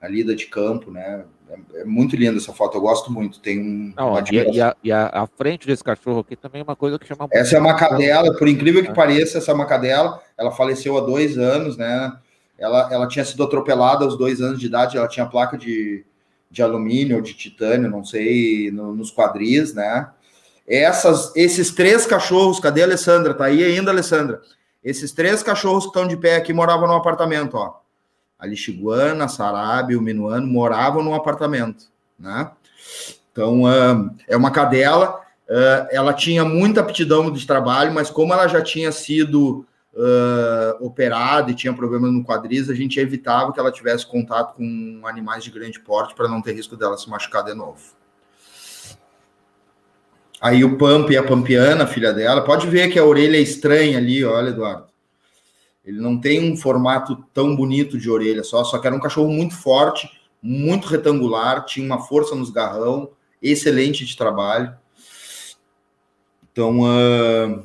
a 0.00 0.08
lida 0.08 0.34
de 0.34 0.46
campo, 0.46 0.90
né? 0.90 1.24
É, 1.48 1.82
é 1.82 1.84
muito 1.84 2.16
linda 2.16 2.36
essa 2.36 2.52
foto, 2.52 2.76
eu 2.76 2.80
gosto 2.80 3.12
muito. 3.12 3.38
Tem 3.40 3.60
um. 3.60 3.92
Não, 3.96 4.14
e, 4.30 4.60
a, 4.60 4.76
e 4.82 4.92
a, 4.92 5.06
a, 5.06 5.26
frente 5.26 5.66
desse 5.66 5.84
cachorro 5.84 6.20
aqui 6.20 6.34
também 6.34 6.60
é 6.60 6.64
uma 6.64 6.76
coisa 6.76 6.98
que 6.98 7.06
chama. 7.06 7.28
Essa 7.30 7.56
é 7.56 7.60
uma 7.60 7.76
cadela, 7.76 8.36
por 8.36 8.48
incrível 8.48 8.82
que 8.82 8.90
é. 8.90 8.94
pareça, 8.94 9.38
essa 9.38 9.52
é 9.52 9.54
uma 9.54 9.66
cadela. 9.66 10.20
Ela 10.36 10.50
faleceu 10.50 10.98
há 10.98 11.00
dois 11.00 11.38
anos, 11.38 11.76
né? 11.76 12.12
Ela, 12.58 12.88
ela 12.92 13.08
tinha 13.08 13.24
sido 13.24 13.42
atropelada 13.44 14.04
aos 14.04 14.16
dois 14.18 14.40
anos 14.40 14.58
de 14.58 14.66
idade, 14.66 14.96
ela 14.96 15.08
tinha 15.08 15.26
placa 15.26 15.56
de, 15.56 16.04
de 16.50 16.62
alumínio 16.62 17.16
ou 17.16 17.22
de 17.22 17.34
titânio, 17.34 17.90
não 17.90 18.04
sei, 18.04 18.70
no, 18.70 18.94
nos 18.94 19.12
quadris, 19.12 19.74
né? 19.74 20.08
Essas, 20.66 21.34
esses 21.34 21.70
três 21.72 22.06
cachorros, 22.06 22.60
cadê 22.60 22.82
a 22.82 22.84
Alessandra? 22.84 23.34
Tá 23.34 23.46
aí 23.46 23.62
ainda, 23.64 23.90
Alessandra? 23.90 24.40
Esses 24.82 25.12
três 25.12 25.42
cachorros 25.42 25.84
que 25.84 25.90
estão 25.90 26.06
de 26.06 26.16
pé 26.16 26.36
aqui 26.36 26.52
moravam 26.52 26.88
no 26.88 26.94
apartamento, 26.94 27.56
ó. 27.56 27.80
A 28.38 28.46
Lixiguana, 28.46 29.24
a 29.24 29.28
Sarabi, 29.28 29.96
o 29.96 30.02
Minuano 30.02 30.46
moravam 30.46 31.02
no 31.02 31.14
apartamento, 31.14 31.84
né? 32.18 32.50
Então, 33.30 33.62
é 34.28 34.36
uma 34.36 34.50
cadela. 34.50 35.20
Ela 35.90 36.12
tinha 36.12 36.44
muita 36.44 36.80
aptidão 36.80 37.30
de 37.30 37.46
trabalho, 37.46 37.92
mas 37.92 38.10
como 38.10 38.32
ela 38.32 38.48
já 38.48 38.60
tinha 38.60 38.90
sido 38.90 39.64
uh, 39.94 40.84
operada 40.84 41.50
e 41.50 41.54
tinha 41.54 41.72
problemas 41.72 42.12
no 42.12 42.24
quadris, 42.24 42.68
a 42.68 42.74
gente 42.74 42.98
evitava 42.98 43.52
que 43.52 43.60
ela 43.60 43.70
tivesse 43.70 44.06
contato 44.06 44.56
com 44.56 45.02
animais 45.04 45.44
de 45.44 45.50
grande 45.50 45.78
porte 45.78 46.14
para 46.14 46.28
não 46.28 46.42
ter 46.42 46.52
risco 46.52 46.76
dela 46.76 46.96
se 46.96 47.08
machucar 47.08 47.44
de 47.44 47.54
novo. 47.54 47.80
Aí 50.42 50.64
o 50.64 50.76
Pamp 50.76 51.08
e 51.08 51.16
a 51.16 51.22
Pampiana, 51.22 51.86
filha 51.86 52.12
dela, 52.12 52.42
pode 52.42 52.66
ver 52.66 52.90
que 52.90 52.98
a 52.98 53.04
orelha 53.04 53.36
é 53.36 53.40
estranha 53.40 53.96
ali, 53.96 54.24
olha, 54.24 54.48
Eduardo. 54.48 54.88
Ele 55.84 56.00
não 56.00 56.20
tem 56.20 56.52
um 56.52 56.56
formato 56.56 57.24
tão 57.32 57.54
bonito 57.54 57.96
de 57.96 58.10
orelha 58.10 58.42
só, 58.42 58.64
só 58.64 58.80
que 58.80 58.86
era 58.88 58.96
um 58.96 59.00
cachorro 59.00 59.32
muito 59.32 59.54
forte, 59.54 60.10
muito 60.42 60.88
retangular, 60.88 61.64
tinha 61.64 61.86
uma 61.86 62.00
força 62.00 62.34
nos 62.34 62.50
garrão, 62.50 63.10
excelente 63.40 64.04
de 64.04 64.16
trabalho. 64.16 64.74
Então, 66.50 66.80
uh, 66.80 67.62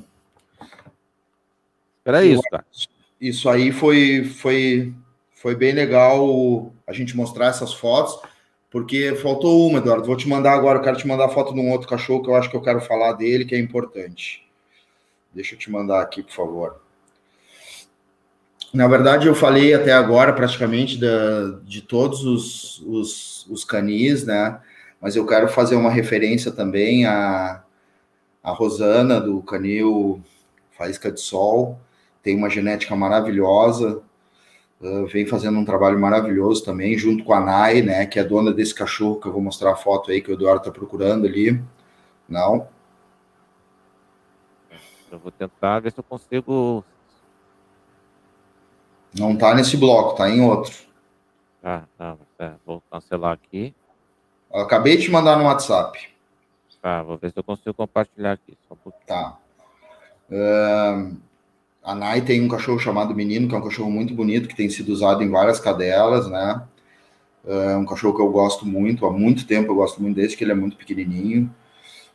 era 2.06 2.24
isso, 2.24 2.44
cara. 2.52 2.64
Isso 3.20 3.50
aí 3.50 3.72
foi, 3.72 4.24
foi, 4.24 4.94
foi 5.34 5.56
bem 5.56 5.74
legal 5.74 6.72
a 6.86 6.94
gente 6.94 7.18
mostrar 7.18 7.48
essas 7.48 7.74
fotos, 7.74 8.20
porque 8.70 9.16
faltou 9.16 9.68
uma, 9.68 9.80
Eduardo. 9.80 10.06
Vou 10.06 10.18
te 10.18 10.28
mandar 10.28 10.54
agora, 10.54 10.80
eu 10.80 10.84
quero 10.84 10.98
te 10.98 11.08
mandar 11.08 11.26
a 11.26 11.30
foto 11.30 11.54
de 11.54 11.60
um 11.60 11.72
outro 11.72 11.88
cachorro 11.88 12.24
que 12.24 12.30
eu 12.30 12.36
acho 12.36 12.50
que 12.50 12.56
eu 12.58 12.62
quero 12.62 12.82
falar 12.82 13.14
dele, 13.14 13.46
que 13.46 13.56
é 13.56 13.60
importante. 13.60 14.46
Deixa 15.34 15.56
eu 15.56 15.60
te 15.60 15.72
mandar 15.72 16.02
aqui, 16.02 16.22
por 16.24 16.34
favor. 16.34 16.82
Na 18.74 18.88
verdade, 18.88 19.28
eu 19.28 19.36
falei 19.36 19.74
até 19.74 19.94
agora 19.94 20.34
praticamente 20.34 21.00
da, 21.00 21.60
de 21.64 21.82
todos 21.82 22.26
os, 22.26 22.80
os, 22.86 23.48
os, 23.48 23.64
canis, 23.64 24.26
né? 24.26 24.60
Mas 25.00 25.16
eu 25.16 25.26
quero 25.26 25.48
fazer 25.48 25.76
uma 25.76 25.90
referência 25.90 26.52
também 26.52 27.06
a, 27.06 27.64
a 28.44 28.52
Rosana, 28.52 29.22
do 29.22 29.42
canil 29.42 30.22
Faísca 30.78 31.12
de 31.12 31.22
Sol. 31.22 31.80
Tem 32.22 32.36
uma 32.36 32.50
genética 32.50 32.96
maravilhosa, 32.96 34.02
uh, 34.82 35.06
vem 35.08 35.26
fazendo 35.26 35.58
um 35.58 35.66
trabalho 35.66 36.00
maravilhoso 36.00 36.64
também, 36.64 36.98
junto 36.98 37.24
com 37.24 37.34
a 37.34 37.40
Nai, 37.40 37.82
né? 37.82 38.06
Que 38.06 38.20
é 38.20 38.24
dona 38.24 38.54
desse 38.54 38.74
cachorro, 38.74 39.20
que 39.20 39.28
eu 39.28 39.34
vou 39.34 39.42
mostrar 39.42 39.72
a 39.72 39.76
foto 39.76 40.12
aí 40.12 40.22
que 40.22 40.32
o 40.32 40.34
Eduardo 40.34 40.62
está 40.62 40.72
procurando 40.72 41.26
ali. 41.26 41.62
Não? 42.28 42.68
Eu 45.12 45.20
vou 45.20 45.32
tentar 45.32 45.80
ver 45.80 45.92
se 45.92 46.00
eu 46.00 46.04
consigo 46.04 46.84
não 49.18 49.34
está 49.34 49.56
nesse 49.56 49.76
bloco, 49.78 50.12
está 50.12 50.30
em 50.30 50.42
outro. 50.42 50.74
Ah, 51.64 51.84
tá. 51.98 52.16
É, 52.40 52.52
vou 52.66 52.82
cancelar 52.92 53.34
aqui. 53.34 53.74
Eu 54.54 54.62
acabei 54.62 54.98
de 54.98 55.10
mandar 55.10 55.38
no 55.38 55.46
WhatsApp. 55.46 56.10
Tá, 56.82 57.02
vou 57.02 57.18
ver 57.18 57.32
se 57.32 57.40
eu 57.40 57.44
consigo 57.44 57.74
compartilhar 57.74 58.34
aqui. 58.34 58.58
Um 58.70 58.92
tá. 59.06 59.38
Uh, 60.30 61.18
a 61.88 61.96
Nai 61.96 62.20
tem 62.20 62.42
um 62.42 62.50
cachorro 62.50 62.78
chamado 62.78 63.16
Menino, 63.16 63.48
que 63.48 63.56
é 63.56 63.58
um 63.58 63.64
cachorro 63.64 63.90
muito 63.90 64.14
bonito, 64.14 64.50
que 64.50 64.56
tem 64.56 64.70
sido 64.70 64.90
usado 64.90 65.24
em 65.24 65.30
várias 65.30 65.58
cadelas, 65.58 66.28
né? 66.28 66.62
É 67.48 67.78
um 67.78 67.86
cachorro 67.86 68.14
que 68.14 68.22
eu 68.22 68.30
gosto 68.30 68.66
muito, 68.66 69.06
há 69.06 69.10
muito 69.10 69.48
tempo 69.48 69.72
eu 69.72 69.76
gosto 69.76 70.02
muito 70.02 70.18
desse, 70.18 70.36
que 70.36 70.44
ele 70.44 70.52
é 70.52 70.56
muito 70.56 70.76
pequenininho. 70.76 71.50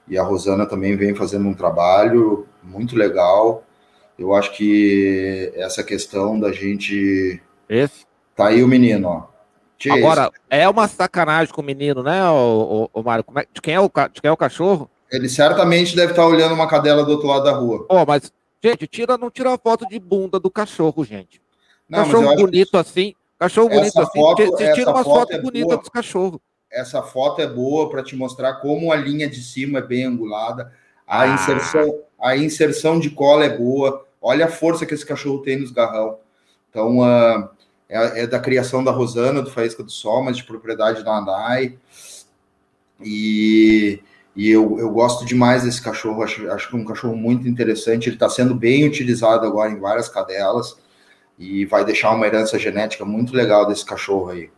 E 0.07 0.19
a 0.19 0.23
Rosana 0.23 0.67
também 0.67 0.95
vem 0.95 1.15
fazendo 1.15 1.49
um 1.49 1.55
trabalho 1.55 2.47
muito 2.63 2.95
legal. 2.95 3.65
Eu 4.19 4.35
acho 4.35 4.53
que 4.53 5.51
essa 5.57 5.83
questão 5.83 6.39
da 6.39 6.53
gente. 6.53 7.41
Esse? 7.67 8.05
Tá 8.37 8.49
aí 8.49 8.63
o 8.63 8.69
menino, 8.69 9.09
ó. 9.09 9.23
Tchê, 9.79 9.91
Agora, 9.91 10.31
esse... 10.51 10.63
é 10.63 10.69
uma 10.69 10.87
sacanagem 10.87 11.53
com 11.55 11.63
o 11.63 11.65
menino, 11.65 12.03
né, 12.03 12.23
o, 12.29 12.91
o, 12.93 13.01
o 13.01 13.03
Mário? 13.03 13.25
É, 13.37 13.47
de, 13.51 13.63
quem 13.63 13.73
é 13.73 13.81
o, 13.81 13.85
de 13.87 14.21
quem 14.21 14.29
é 14.29 14.33
o 14.33 14.37
cachorro? 14.37 14.91
Ele 15.11 15.31
certamente 15.31 15.97
deve 15.97 16.13
estar 16.13 16.27
olhando 16.27 16.55
uma 16.55 16.69
cadela 16.69 17.05
do 17.05 17.13
outro 17.13 17.27
lado 17.27 17.45
da 17.45 17.53
rua. 17.53 17.87
Oh, 17.89 18.05
mas, 18.07 18.31
gente, 18.63 18.87
tira, 18.87 19.19
não 19.19 19.31
tira 19.31 19.53
a 19.55 19.59
foto 19.59 19.87
de 19.89 19.99
bunda 19.99 20.39
do 20.39 20.51
cachorro, 20.51 21.05
gente. 21.05 21.41
Não, 21.89 22.05
cachorro 22.05 22.37
bonito 22.37 22.77
assim. 22.77 23.15
Cachorro 23.39 23.69
bonito 23.69 24.01
assim. 24.01 24.21
Foto, 24.21 24.47
você 24.47 24.73
tira 24.73 24.91
uma 24.91 25.05
foto, 25.05 25.19
foto 25.21 25.33
é 25.33 25.39
bonita 25.41 25.77
dos 25.77 25.89
cachorros. 25.89 26.41
Essa 26.71 27.03
foto 27.03 27.43
é 27.43 27.47
boa 27.47 27.91
para 27.91 28.03
te 28.03 28.17
mostrar 28.17 28.55
como 28.55 28.93
a 28.93 28.97
linha 28.97 29.29
de 29.29 29.43
cima 29.43 29.81
é 29.81 29.83
bem 29.83 30.05
angulada. 30.05 30.73
A, 31.07 31.23
ah. 31.23 31.29
inserção, 31.29 31.99
a 32.21 32.37
inserção 32.37 32.99
de 32.99 33.11
cola 33.11 33.45
é 33.45 33.57
boa. 33.57 34.07
Olha 34.21 34.47
a 34.47 34.49
força 34.49 34.87
que 34.87 34.95
esse 34.95 35.05
cachorro 35.05 35.41
tem 35.41 35.59
nos 35.59 35.71
garrão. 35.71 36.19
Então, 36.71 37.01
uh, 37.01 37.51
é, 37.89 38.23
é, 38.23 38.27
da 38.27 38.39
criação 38.39 38.83
da 38.83 38.91
Rosana, 38.91 39.43
do 39.43 39.51
Faísca 39.51 39.83
do 39.83 39.91
Sol, 39.91 40.23
mas 40.23 40.39
de 40.39 40.45
propriedade 40.45 41.05
da 41.05 41.17
Anai. 41.17 41.77
E, 43.05 44.01
e 44.35 44.51
eu, 44.51 44.79
eu 44.79 44.91
gosto 44.91 45.27
demais 45.27 45.63
desse 45.63 45.83
cachorro, 45.83 46.23
acho, 46.23 46.51
acho 46.51 46.69
que 46.69 46.77
é 46.77 46.79
um 46.79 46.85
cachorro 46.85 47.15
muito 47.15 47.47
interessante. 47.47 48.09
Ele 48.09 48.17
está 48.17 48.29
sendo 48.29 48.55
bem 48.55 48.87
utilizado 48.87 49.47
agora 49.47 49.71
em 49.71 49.79
várias 49.79 50.09
cadelas 50.09 50.77
e 51.39 51.67
vai 51.67 51.85
deixar 51.85 52.13
uma 52.13 52.27
herança 52.27 52.59
genética 52.59 53.05
muito 53.05 53.35
legal 53.35 53.67
desse 53.67 53.85
cachorro 53.85 54.31
aí. 54.31 54.51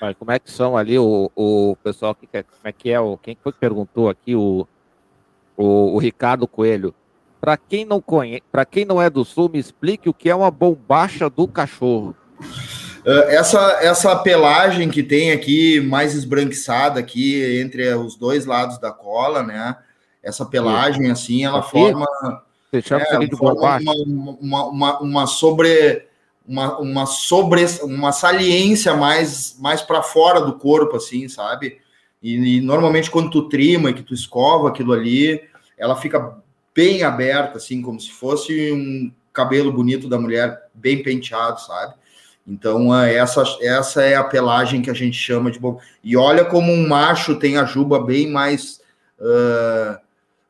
Mas 0.00 0.16
como 0.18 0.32
é 0.32 0.38
que 0.38 0.50
são 0.50 0.76
ali 0.76 0.98
o, 0.98 1.30
o 1.34 1.76
pessoal 1.82 2.14
que 2.14 2.26
como 2.26 2.44
é 2.64 2.72
que 2.72 2.90
é 2.90 2.98
o 3.00 3.16
quem 3.16 3.38
foi 3.42 3.52
que 3.52 3.58
perguntou 3.58 4.08
aqui 4.08 4.34
o 4.34 4.66
o, 5.56 5.94
o 5.94 5.98
Ricardo 5.98 6.46
Coelho. 6.46 6.94
Para 7.40 7.56
quem 7.56 7.84
não 7.84 8.02
para 8.50 8.64
quem 8.64 8.84
não 8.84 9.00
é 9.00 9.10
do 9.10 9.24
sul, 9.24 9.50
me 9.50 9.58
explique 9.58 10.08
o 10.08 10.14
que 10.14 10.30
é 10.30 10.34
uma 10.34 10.50
bombacha 10.50 11.28
do 11.28 11.46
cachorro. 11.46 12.16
Uh, 13.06 13.28
essa, 13.28 13.78
essa 13.82 14.16
pelagem 14.16 14.88
que 14.88 15.02
tem 15.02 15.32
aqui, 15.32 15.80
mais 15.80 16.14
esbranquiçada 16.14 16.98
aqui, 16.98 17.60
entre 17.60 17.92
os 17.94 18.16
dois 18.16 18.46
lados 18.46 18.78
da 18.78 18.90
cola, 18.90 19.42
né? 19.42 19.76
Essa 20.22 20.46
pelagem, 20.46 21.10
assim, 21.10 21.44
ela 21.44 21.58
aqui? 21.58 21.70
forma. 21.70 22.06
É, 22.72 23.36
forma 23.36 23.80
uma, 23.80 24.34
uma, 24.40 24.64
uma, 24.66 25.00
uma, 25.00 25.26
sobre. 25.26 26.06
Uma, 26.46 26.78
uma 26.78 27.06
sobre 27.06 27.64
uma 27.84 28.12
saliência 28.12 28.94
mais 28.94 29.56
mais 29.58 29.80
para 29.80 30.02
fora 30.02 30.42
do 30.42 30.58
corpo 30.58 30.94
assim 30.94 31.26
sabe 31.26 31.78
e, 32.24 32.56
e, 32.56 32.60
normalmente 32.62 33.10
quando 33.10 33.28
tu 33.28 33.48
trima 33.50 33.90
e 33.90 33.94
que 33.94 34.02
tu 34.02 34.14
escova 34.14 34.68
aquilo 34.68 34.94
ali, 34.94 35.42
ela 35.76 35.94
fica 35.94 36.38
bem 36.74 37.02
aberta, 37.02 37.58
assim, 37.58 37.82
como 37.82 38.00
se 38.00 38.10
fosse 38.10 38.72
um 38.72 39.12
cabelo 39.30 39.70
bonito 39.70 40.08
da 40.08 40.18
mulher, 40.18 40.68
bem 40.72 41.02
penteado, 41.02 41.60
sabe? 41.60 41.94
Então, 42.46 42.94
é, 42.94 43.14
essa, 43.14 43.42
essa 43.60 44.02
é 44.02 44.16
a 44.16 44.24
pelagem 44.24 44.82
que 44.82 44.90
a 44.90 44.94
gente 44.94 45.16
chama 45.16 45.50
de 45.50 45.58
bom. 45.58 45.80
E 46.02 46.16
olha 46.16 46.44
como 46.44 46.70
um 46.70 46.86
macho 46.86 47.38
tem 47.38 47.56
a 47.56 47.64
juba 47.64 48.02
bem 48.02 48.30
mais 48.30 48.80
uh, 49.18 49.98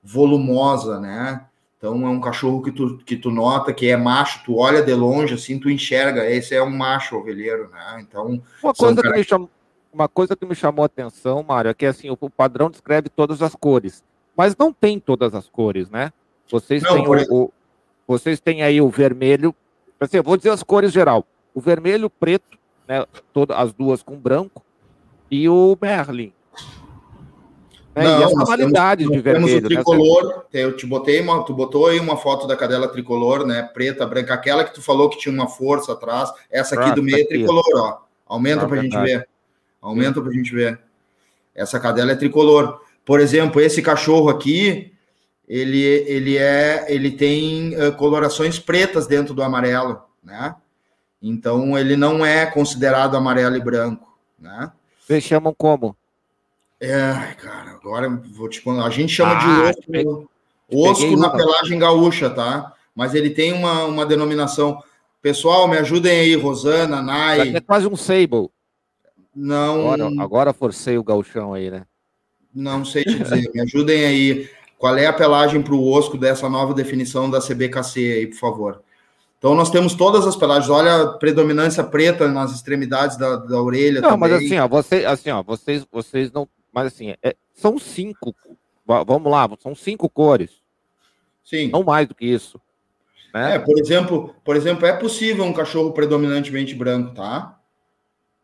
volumosa, 0.02 0.98
né? 0.98 1.44
Então, 1.78 2.06
é 2.06 2.10
um 2.10 2.20
cachorro 2.20 2.62
que 2.62 2.72
tu, 2.72 2.98
que 2.98 3.16
tu 3.16 3.30
nota 3.30 3.72
que 3.72 3.88
é 3.88 3.96
macho, 3.96 4.42
tu 4.44 4.56
olha 4.56 4.82
de 4.82 4.94
longe, 4.94 5.34
assim, 5.34 5.58
tu 5.58 5.70
enxerga, 5.70 6.28
esse 6.28 6.54
é 6.54 6.62
um 6.62 6.70
macho 6.70 7.16
ovelheiro, 7.16 7.70
né? 7.70 7.98
Então, 8.00 8.42
uma 8.62 8.74
coisa 8.74 9.02
que 9.02 9.10
me 9.10 9.24
chamou 9.24 9.50
uma 9.94 10.08
coisa 10.08 10.34
que 10.34 10.44
me 10.44 10.54
chamou 10.56 10.82
a 10.82 10.86
atenção, 10.86 11.42
Mário, 11.44 11.70
é 11.70 11.74
que 11.74 11.86
assim, 11.86 12.10
o, 12.10 12.16
padrão 12.28 12.68
descreve 12.68 13.08
todas 13.08 13.40
as 13.40 13.54
cores, 13.54 14.02
mas 14.36 14.56
não 14.56 14.72
tem 14.72 14.98
todas 14.98 15.34
as 15.34 15.48
cores, 15.48 15.88
né? 15.88 16.12
Vocês 16.50 16.82
não, 16.82 16.94
têm 16.94 17.06
o, 17.06 17.44
o, 17.44 17.52
vocês 18.06 18.40
têm 18.40 18.62
aí 18.62 18.80
o 18.80 18.88
vermelho, 18.88 19.54
assim, 20.00 20.16
eu 20.16 20.22
vou 20.22 20.36
dizer 20.36 20.50
as 20.50 20.64
cores 20.64 20.92
geral. 20.92 21.24
O 21.54 21.60
vermelho, 21.60 22.10
preto, 22.10 22.58
né, 22.86 23.06
todas 23.32 23.56
as 23.56 23.72
duas 23.72 24.02
com 24.02 24.16
branco 24.16 24.62
e 25.30 25.48
o 25.48 25.76
Merlin. 25.80 26.32
Né? 27.94 28.02
Não, 28.02 28.20
e 28.20 28.24
as 28.24 28.32
tonalidades 28.32 29.08
de 29.08 29.20
vermelho. 29.20 29.46
Temos 29.46 29.52
o 29.52 29.62
né? 29.62 29.68
tricolor, 29.68 30.46
né? 30.52 30.64
eu 30.64 30.76
te 30.76 30.84
botei 30.84 31.20
uma, 31.20 31.44
tu 31.44 31.54
botou 31.54 31.86
aí 31.86 32.00
uma 32.00 32.16
foto 32.16 32.46
da 32.46 32.56
cadela 32.56 32.88
tricolor, 32.88 33.46
né? 33.46 33.62
Preta, 33.62 34.04
branca, 34.04 34.34
aquela 34.34 34.64
que 34.64 34.74
tu 34.74 34.82
falou 34.82 35.08
que 35.08 35.18
tinha 35.18 35.32
uma 35.32 35.48
força 35.48 35.92
atrás. 35.92 36.32
Essa 36.50 36.74
aqui 36.74 36.90
ah, 36.90 36.94
do 36.94 37.02
meio 37.02 37.22
é 37.22 37.24
tricolor, 37.24 37.64
ó. 37.76 37.98
Aumenta 38.26 38.64
ah, 38.64 38.68
para 38.68 38.80
a 38.80 38.82
gente 38.82 38.98
ver. 38.98 39.28
Aumenta 39.80 40.20
para 40.20 40.30
a 40.30 40.34
gente 40.34 40.52
ver. 40.52 40.80
Essa 41.54 41.78
cadela 41.78 42.12
é 42.12 42.16
tricolor. 42.16 42.80
Por 43.04 43.20
exemplo, 43.20 43.60
esse 43.60 43.80
cachorro 43.80 44.28
aqui, 44.28 44.92
ele, 45.46 45.84
ele 45.84 46.36
é, 46.36 46.86
ele 46.88 47.12
tem 47.12 47.76
uh, 47.76 47.92
colorações 47.92 48.58
pretas 48.58 49.06
dentro 49.06 49.34
do 49.34 49.42
amarelo, 49.42 50.02
né? 50.22 50.56
Então 51.26 51.78
ele 51.78 51.96
não 51.96 52.24
é 52.24 52.44
considerado 52.44 53.16
amarelo 53.16 53.56
e 53.56 53.60
branco, 53.60 54.14
né? 54.38 54.70
Vocês 55.00 55.24
chamam 55.24 55.54
como? 55.56 55.96
É, 56.78 57.34
cara, 57.40 57.70
agora 57.70 58.10
vou 58.10 58.46
te 58.46 58.62
A 58.68 58.90
gente 58.90 59.10
chama 59.10 59.32
ah, 59.32 59.72
de 59.72 60.06
osco, 60.06 60.30
osco 60.70 61.16
na 61.16 61.30
pelagem 61.30 61.78
gaúcha, 61.78 62.28
tá? 62.28 62.74
Mas 62.94 63.14
ele 63.14 63.30
tem 63.30 63.54
uma, 63.54 63.84
uma 63.84 64.04
denominação. 64.04 64.82
Pessoal, 65.22 65.66
me 65.66 65.78
ajudem 65.78 66.12
aí, 66.12 66.34
Rosana, 66.34 67.00
Nai. 67.00 67.56
É 67.56 67.60
quase 67.60 67.86
um 67.86 67.96
sable. 67.96 68.50
Não. 69.34 69.90
Agora, 69.90 70.22
agora 70.22 70.52
forcei 70.52 70.98
o 70.98 71.04
galchão 71.04 71.54
aí, 71.54 71.70
né? 71.70 71.86
Não 72.54 72.84
sei 72.84 73.02
te 73.02 73.18
dizer. 73.18 73.50
Me 73.54 73.62
ajudem 73.62 74.04
aí. 74.04 74.50
Qual 74.76 74.94
é 74.98 75.06
a 75.06 75.12
pelagem 75.12 75.62
para 75.62 75.74
o 75.74 75.90
osco 75.90 76.18
dessa 76.18 76.50
nova 76.50 76.74
definição 76.74 77.30
da 77.30 77.40
CBKC 77.40 78.12
aí, 78.12 78.26
por 78.26 78.36
favor? 78.36 78.82
Então 79.44 79.54
nós 79.54 79.68
temos 79.68 79.92
todas 79.92 80.26
as 80.26 80.34
pelagens. 80.34 80.70
Olha 80.70 81.02
a 81.02 81.18
predominância 81.18 81.84
preta 81.84 82.26
nas 82.26 82.50
extremidades 82.50 83.18
da, 83.18 83.36
da 83.36 83.60
orelha. 83.60 84.00
Não, 84.00 84.12
também. 84.12 84.30
mas 84.30 84.42
assim, 84.42 84.58
ó, 84.58 84.66
você, 84.66 85.04
assim, 85.04 85.30
ó, 85.30 85.42
vocês, 85.42 85.86
vocês 85.92 86.32
não. 86.32 86.48
Mas 86.72 86.86
assim, 86.86 87.14
é, 87.22 87.36
são 87.52 87.78
cinco. 87.78 88.34
Vamos 88.86 89.30
lá, 89.30 89.46
são 89.62 89.74
cinco 89.74 90.08
cores. 90.08 90.62
Sim. 91.44 91.68
Não 91.70 91.82
mais 91.82 92.08
do 92.08 92.14
que 92.14 92.24
isso. 92.24 92.58
Né? 93.34 93.56
É, 93.56 93.58
por 93.58 93.78
exemplo, 93.78 94.34
por 94.42 94.56
exemplo, 94.56 94.86
é 94.86 94.94
possível 94.94 95.44
um 95.44 95.52
cachorro 95.52 95.92
predominantemente 95.92 96.74
branco, 96.74 97.14
tá? 97.14 97.60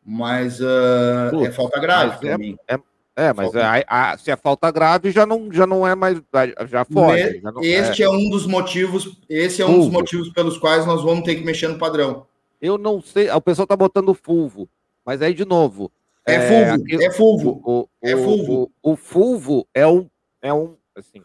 mas 0.05 0.61
uh, 0.61 1.45
é 1.47 1.51
falta 1.51 1.79
grave 1.79 2.19
para 2.19 2.31
é, 2.31 2.37
mim. 2.39 2.59
É, 2.69 2.79
é 3.17 3.33
mas 3.33 3.55
é, 3.55 3.63
a, 3.63 4.13
a, 4.13 4.19
se 4.19 4.31
é 4.31 4.37
falta 4.37 4.71
grave 4.71 5.11
já 5.11 5.27
não, 5.27 5.53
já 5.53 5.67
não 5.67 5.87
é 5.87 5.95
mais 5.95 6.21
já 6.69 6.85
foge. 6.85 7.41
Já 7.41 7.53
não, 7.53 7.63
este 7.63 8.03
é. 8.03 8.07
é. 8.07 8.09
um 8.09 8.31
dos 8.31 8.47
motivos, 8.47 9.19
esse 9.29 9.61
é 9.61 9.67
um 9.67 9.81
dos 9.81 9.91
motivos 9.91 10.31
pelos 10.31 10.57
quais 10.59 10.87
nós 10.87 11.03
vamos 11.03 11.25
ter 11.25 11.35
que 11.35 11.45
mexer 11.45 11.69
no 11.69 11.79
padrão. 11.79 12.27
Eu 12.61 12.79
não 12.79 13.01
sei. 13.01 13.31
O 13.31 13.41
pessoal 13.41 13.67
tá 13.67 13.77
botando 13.77 14.15
fulvo, 14.15 14.69
mas 15.05 15.21
aí 15.23 15.35
de 15.35 15.45
novo. 15.45 15.91
É, 16.27 16.35
é 16.35 16.41
fulvo, 16.41 17.03
é 17.03 17.11
fulvo. 17.11 17.63
O, 17.65 17.81
o, 17.81 17.89
é 18.03 18.17
fulvo. 18.17 18.73
O, 18.83 18.93
o, 18.93 18.97
fulvo 18.97 19.67
é 19.75 19.87
um, 19.87 20.09
é 20.41 20.53
um, 20.53 20.77
assim, 20.95 21.23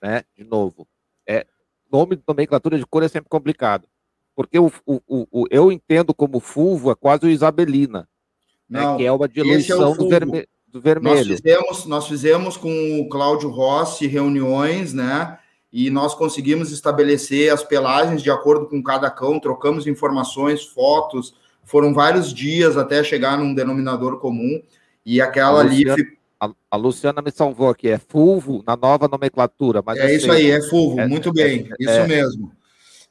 né? 0.00 0.22
De 0.36 0.44
novo, 0.44 0.86
é 1.26 1.46
nome 1.90 2.16
de 2.16 2.22
nomenclatura 2.26 2.78
de 2.78 2.86
cor 2.86 3.02
é 3.02 3.08
sempre 3.08 3.28
complicado, 3.28 3.88
porque 4.36 4.58
o, 4.58 4.70
o, 4.86 5.00
o, 5.08 5.46
eu 5.50 5.72
entendo 5.72 6.14
como 6.14 6.38
fulvo 6.38 6.90
é 6.90 6.94
quase 6.94 7.26
o 7.26 7.30
isabelina, 7.30 8.08
né, 8.68 8.80
não, 8.80 8.92
né? 8.92 8.98
Que 8.98 9.06
é 9.06 9.12
uma 9.12 9.28
diluição 9.28 9.92
é 9.92 9.96
do, 9.96 10.08
verme, 10.08 10.46
do 10.72 10.80
vermelho. 10.80 11.16
Nós 11.16 11.26
fizemos, 11.26 11.86
nós 11.86 12.06
fizemos 12.06 12.56
com 12.56 13.00
o 13.00 13.08
Cláudio 13.08 13.48
Rossi 13.50 14.06
reuniões, 14.06 14.94
né? 14.94 15.38
e 15.72 15.88
nós 15.88 16.14
conseguimos 16.14 16.72
estabelecer 16.72 17.52
as 17.52 17.62
pelagens 17.62 18.22
de 18.22 18.30
acordo 18.30 18.66
com 18.66 18.82
cada 18.82 19.10
cão, 19.10 19.38
trocamos 19.38 19.86
informações, 19.86 20.64
fotos, 20.64 21.34
foram 21.62 21.94
vários 21.94 22.34
dias 22.34 22.76
até 22.76 23.04
chegar 23.04 23.38
num 23.38 23.54
denominador 23.54 24.18
comum, 24.18 24.60
e 25.06 25.20
aquela 25.20 25.60
ali... 25.60 25.84
A, 26.40 26.50
a, 26.70 26.76
Luciana 26.76 27.20
me 27.20 27.30
salvou 27.30 27.68
aqui, 27.68 27.88
é 27.88 27.98
fulvo 27.98 28.64
na 28.66 28.74
nova 28.74 29.06
nomenclatura. 29.06 29.82
Mas 29.84 29.98
é 29.98 30.14
isso 30.14 30.32
aí, 30.32 30.50
é 30.50 30.62
fulvo, 30.62 30.98
é, 30.98 31.06
muito 31.06 31.30
bem, 31.32 31.68
é, 31.70 31.74
isso 31.78 31.90
é, 31.90 32.06
mesmo. 32.06 32.50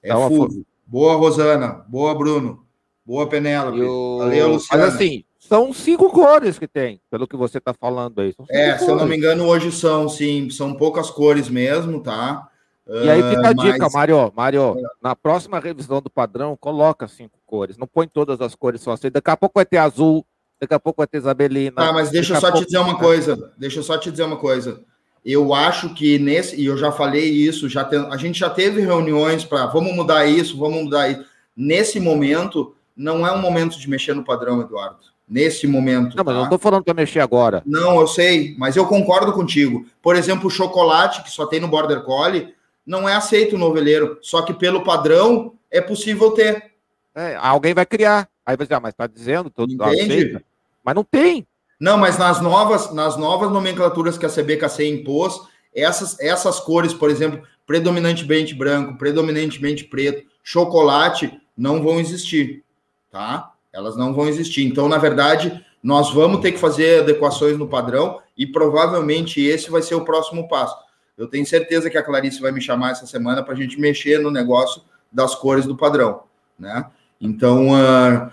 É 0.01 0.07
então, 0.09 0.27
fulvo. 0.27 0.65
Boa, 0.85 1.15
Rosana, 1.15 1.85
boa, 1.87 2.15
Bruno, 2.15 2.65
boa, 3.05 3.29
Penélope, 3.29 3.83
o... 3.83 4.17
valeu, 4.17 4.53
Luciana. 4.53 4.85
Mas 4.85 4.95
assim, 4.95 5.23
são 5.49 5.73
cinco 5.73 6.11
cores 6.11 6.59
que 6.59 6.67
tem, 6.67 7.01
pelo 7.09 7.27
que 7.27 7.35
você 7.35 7.57
está 7.57 7.73
falando 7.73 8.21
aí. 8.21 8.35
É, 8.51 8.67
cores. 8.67 8.85
se 8.85 8.91
eu 8.91 8.95
não 8.95 9.07
me 9.07 9.17
engano, 9.17 9.45
hoje 9.45 9.71
são, 9.71 10.07
sim, 10.07 10.47
são 10.51 10.75
poucas 10.75 11.09
cores 11.09 11.49
mesmo, 11.49 12.01
tá? 12.01 12.47
E 12.87 13.09
aí 13.09 13.21
fica 13.21 13.49
a 13.49 13.53
dica, 13.53 13.77
mas... 13.79 13.93
Mário, 13.93 14.31
Mário, 14.35 14.75
na 15.01 15.15
próxima 15.15 15.59
revisão 15.59 16.01
do 16.01 16.09
padrão, 16.09 16.55
coloca 16.55 17.07
cinco 17.07 17.39
cores. 17.45 17.77
Não 17.77 17.87
põe 17.87 18.07
todas 18.07 18.39
as 18.41 18.53
cores 18.53 18.81
só 18.81 18.91
assim. 18.91 19.09
Daqui 19.09 19.29
a 19.29 19.37
pouco 19.37 19.59
vai 19.59 19.65
ter 19.65 19.77
azul, 19.77 20.25
daqui 20.59 20.73
a 20.73 20.79
pouco 20.79 20.97
vai 20.97 21.07
ter 21.07 21.17
isabelina. 21.17 21.73
Ah, 21.77 21.93
mas 21.93 22.11
deixa 22.11 22.35
eu 22.35 22.39
só 22.39 22.51
pouco... 22.51 22.59
te 22.59 22.65
dizer 22.65 22.79
uma 22.79 22.97
coisa. 22.97 23.53
Deixa 23.57 23.79
eu 23.79 23.83
só 23.83 23.97
te 23.97 24.11
dizer 24.11 24.23
uma 24.23 24.37
coisa. 24.37 24.83
Eu 25.25 25.53
acho 25.53 25.93
que 25.93 26.17
nesse, 26.17 26.59
e 26.59 26.65
eu 26.65 26.77
já 26.77 26.91
falei 26.91 27.27
isso, 27.29 27.67
já 27.67 27.87
a 28.09 28.17
gente 28.17 28.39
já 28.39 28.49
teve 28.49 28.81
reuniões 28.81 29.43
para 29.43 29.65
vamos 29.65 29.93
mudar 29.93 30.25
isso, 30.25 30.57
vamos 30.57 30.83
mudar 30.83 31.09
isso. 31.09 31.25
Nesse 31.55 31.99
momento, 31.99 32.75
não 32.95 33.25
é 33.25 33.31
um 33.31 33.41
momento 33.41 33.79
de 33.79 33.89
mexer 33.89 34.13
no 34.13 34.23
padrão, 34.23 34.61
Eduardo. 34.61 35.09
Nesse 35.29 35.67
momento. 35.67 36.17
Não, 36.17 36.23
mas 36.23 36.25
tá? 36.25 36.31
eu 36.31 36.37
não 36.37 36.43
estou 36.45 36.57
falando 36.57 36.83
para 36.83 36.93
mexer 36.93 37.19
agora. 37.19 37.61
Não, 37.65 37.99
eu 37.99 38.07
sei, 38.07 38.55
mas 38.57 38.75
eu 38.75 38.87
concordo 38.87 39.31
contigo. 39.31 39.85
Por 40.01 40.15
exemplo, 40.15 40.47
o 40.47 40.51
chocolate 40.51 41.21
que 41.21 41.29
só 41.29 41.45
tem 41.45 41.59
no 41.59 41.67
Border 41.67 42.01
Collie 42.01 42.53
não 42.85 43.07
é 43.07 43.13
aceito 43.13 43.57
no 43.57 43.67
noveleiro. 43.67 44.17
Só 44.21 44.41
que 44.41 44.53
pelo 44.53 44.83
padrão 44.83 45.53
é 45.69 45.79
possível 45.79 46.31
ter. 46.31 46.71
É, 47.13 47.35
alguém 47.35 47.75
vai 47.75 47.85
criar. 47.85 48.27
Aí 48.43 48.57
vai 48.57 48.65
dizer, 48.65 48.75
ah, 48.75 48.79
mas 48.79 48.93
está 48.93 49.05
dizendo, 49.05 49.51
todo 49.51 49.71
aceita. 49.83 50.43
Mas 50.83 50.95
não 50.95 51.03
tem. 51.03 51.45
Não, 51.79 51.97
mas 51.97 52.17
nas 52.17 52.41
novas, 52.41 52.91
nas 52.91 53.15
novas 53.15 53.51
nomenclaturas 53.51 54.17
que 54.17 54.25
a 54.25 54.29
CBKC 54.29 54.87
impôs, 54.87 55.39
essas, 55.73 56.19
essas 56.19 56.59
cores, 56.59 56.93
por 56.93 57.09
exemplo, 57.09 57.43
predominantemente 57.65 58.55
branco, 58.55 58.97
predominantemente 58.97 59.83
preto, 59.83 60.27
chocolate, 60.43 61.39
não 61.55 61.83
vão 61.83 61.99
existir, 61.99 62.63
tá? 63.11 63.53
Elas 63.79 63.95
não 63.95 64.13
vão 64.13 64.27
existir. 64.27 64.65
Então, 64.65 64.89
na 64.89 64.97
verdade, 64.97 65.63
nós 65.81 66.13
vamos 66.13 66.41
ter 66.41 66.51
que 66.51 66.59
fazer 66.59 66.99
adequações 66.99 67.57
no 67.57 67.67
padrão 67.67 68.19
e 68.37 68.45
provavelmente 68.45 69.41
esse 69.41 69.71
vai 69.71 69.81
ser 69.81 69.95
o 69.95 70.03
próximo 70.03 70.47
passo. 70.47 70.75
Eu 71.17 71.27
tenho 71.27 71.45
certeza 71.45 71.89
que 71.89 71.97
a 71.97 72.03
Clarice 72.03 72.41
vai 72.41 72.51
me 72.51 72.61
chamar 72.61 72.91
essa 72.91 73.05
semana 73.05 73.41
para 73.41 73.53
a 73.53 73.57
gente 73.57 73.79
mexer 73.79 74.19
no 74.19 74.29
negócio 74.29 74.81
das 75.11 75.33
cores 75.33 75.65
do 75.65 75.75
padrão, 75.75 76.23
né? 76.57 76.85
Então, 77.19 77.69
uh, 77.69 78.29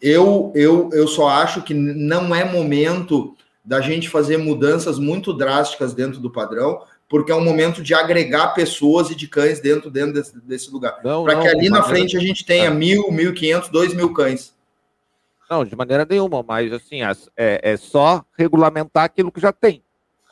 eu, 0.00 0.52
eu, 0.54 0.90
eu 0.92 1.06
só 1.06 1.28
acho 1.28 1.62
que 1.62 1.74
não 1.74 2.34
é 2.34 2.44
momento 2.44 3.34
da 3.64 3.80
gente 3.80 4.08
fazer 4.08 4.38
mudanças 4.38 4.98
muito 4.98 5.32
drásticas 5.32 5.92
dentro 5.92 6.20
do 6.20 6.30
padrão, 6.30 6.82
porque 7.08 7.32
é 7.32 7.34
um 7.34 7.44
momento 7.44 7.82
de 7.82 7.92
agregar 7.92 8.48
pessoas 8.54 9.10
e 9.10 9.14
de 9.14 9.26
cães 9.26 9.60
dentro, 9.60 9.90
dentro 9.90 10.14
desse, 10.14 10.40
desse 10.40 10.70
lugar. 10.70 11.00
Para 11.02 11.40
que 11.40 11.48
ali 11.48 11.68
na 11.68 11.82
frente 11.82 12.16
a 12.16 12.20
gente 12.20 12.44
tenha 12.44 12.70
mil, 12.70 13.10
mil 13.10 13.34
quinhentos, 13.34 13.68
dois 13.68 13.92
mil 13.92 14.14
cães. 14.14 14.54
Não, 15.50 15.64
de 15.64 15.74
maneira 15.74 16.06
nenhuma, 16.08 16.44
mas 16.46 16.72
assim, 16.72 17.00
é, 17.36 17.72
é 17.72 17.76
só 17.76 18.24
regulamentar 18.38 19.04
aquilo 19.04 19.32
que 19.32 19.40
já 19.40 19.52
tem 19.52 19.82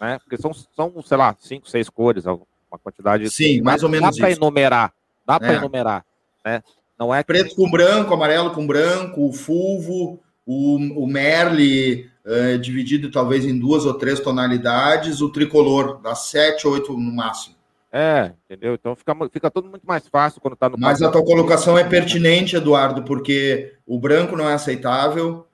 né? 0.00 0.18
Porque 0.18 0.36
são, 0.36 0.52
são 0.52 1.02
sei 1.02 1.16
lá, 1.16 1.36
cinco, 1.38 1.68
seis 1.68 1.88
cores, 1.88 2.24
uma 2.26 2.78
quantidade. 2.82 3.28
Sim, 3.30 3.60
mais 3.60 3.82
ou 3.82 3.88
menos. 3.88 4.16
Dá 4.16 4.22
para 4.22 4.32
enumerar, 4.32 4.92
dá 5.26 5.34
é. 5.34 5.38
para 5.38 5.54
enumerar, 5.54 6.04
né? 6.44 6.62
Não 6.98 7.14
é 7.14 7.22
preto 7.22 7.54
com 7.54 7.70
branco, 7.70 8.12
amarelo 8.12 8.50
com 8.50 8.66
branco, 8.66 9.28
o 9.28 9.32
fulvo, 9.32 10.18
o, 10.44 11.04
o 11.04 11.06
merle 11.06 12.10
é, 12.24 12.58
dividido 12.58 13.10
talvez 13.10 13.44
em 13.44 13.56
duas 13.56 13.84
ou 13.84 13.94
três 13.94 14.18
tonalidades, 14.18 15.20
o 15.20 15.30
tricolor 15.30 16.00
dá 16.02 16.16
sete, 16.16 16.66
oito 16.66 16.92
no 16.92 17.12
máximo. 17.12 17.54
É, 17.90 18.32
entendeu? 18.44 18.74
Então 18.74 18.94
fica, 18.94 19.14
fica 19.32 19.50
tudo 19.50 19.68
muito 19.68 19.86
mais 19.86 20.06
fácil 20.08 20.40
quando 20.40 20.54
está 20.54 20.68
no. 20.68 20.76
Mas 20.78 21.00
a 21.00 21.10
tua 21.10 21.24
colocação 21.24 21.78
é 21.78 21.84
pertinente, 21.84 22.56
Eduardo, 22.56 23.02
porque 23.02 23.74
o 23.86 23.98
branco 23.98 24.36
não 24.36 24.48
é 24.48 24.54
aceitável, 24.54 25.46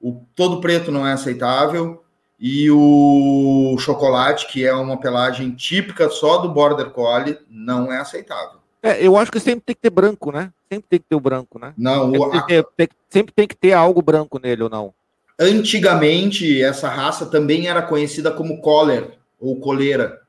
o 0.00 0.22
todo 0.34 0.60
preto 0.60 0.90
não 0.90 1.06
é 1.06 1.12
aceitável, 1.12 2.02
e 2.40 2.70
o 2.70 3.76
chocolate, 3.78 4.48
que 4.48 4.66
é 4.66 4.72
uma 4.74 4.96
pelagem 4.96 5.50
típica 5.52 6.08
só 6.08 6.38
do 6.38 6.48
Border 6.48 6.90
Collie, 6.90 7.38
não 7.48 7.92
é 7.92 7.98
aceitável. 7.98 8.58
É, 8.82 9.06
eu 9.06 9.16
acho 9.16 9.30
que 9.30 9.38
sempre 9.38 9.62
tem 9.66 9.76
que 9.76 9.82
ter 9.82 9.90
branco, 9.90 10.32
né? 10.32 10.50
Sempre 10.68 10.88
tem 10.88 10.98
que 10.98 11.06
ter 11.08 11.14
o 11.14 11.20
branco, 11.20 11.58
né? 11.58 11.72
Não, 11.76 12.10
sempre, 12.10 12.18
o, 12.18 12.30
tem, 12.30 12.42
ter, 12.46 12.66
tem, 12.76 12.88
sempre 13.08 13.32
tem 13.32 13.46
que 13.46 13.54
ter 13.54 13.72
algo 13.74 14.02
branco 14.02 14.40
nele 14.40 14.64
ou 14.64 14.70
não. 14.70 14.92
Antigamente, 15.38 16.60
essa 16.62 16.88
raça 16.88 17.26
também 17.26 17.68
era 17.68 17.82
conhecida 17.82 18.30
como 18.30 18.60
collar 18.60 19.04
ou 19.38 19.60
coleira, 19.60 20.21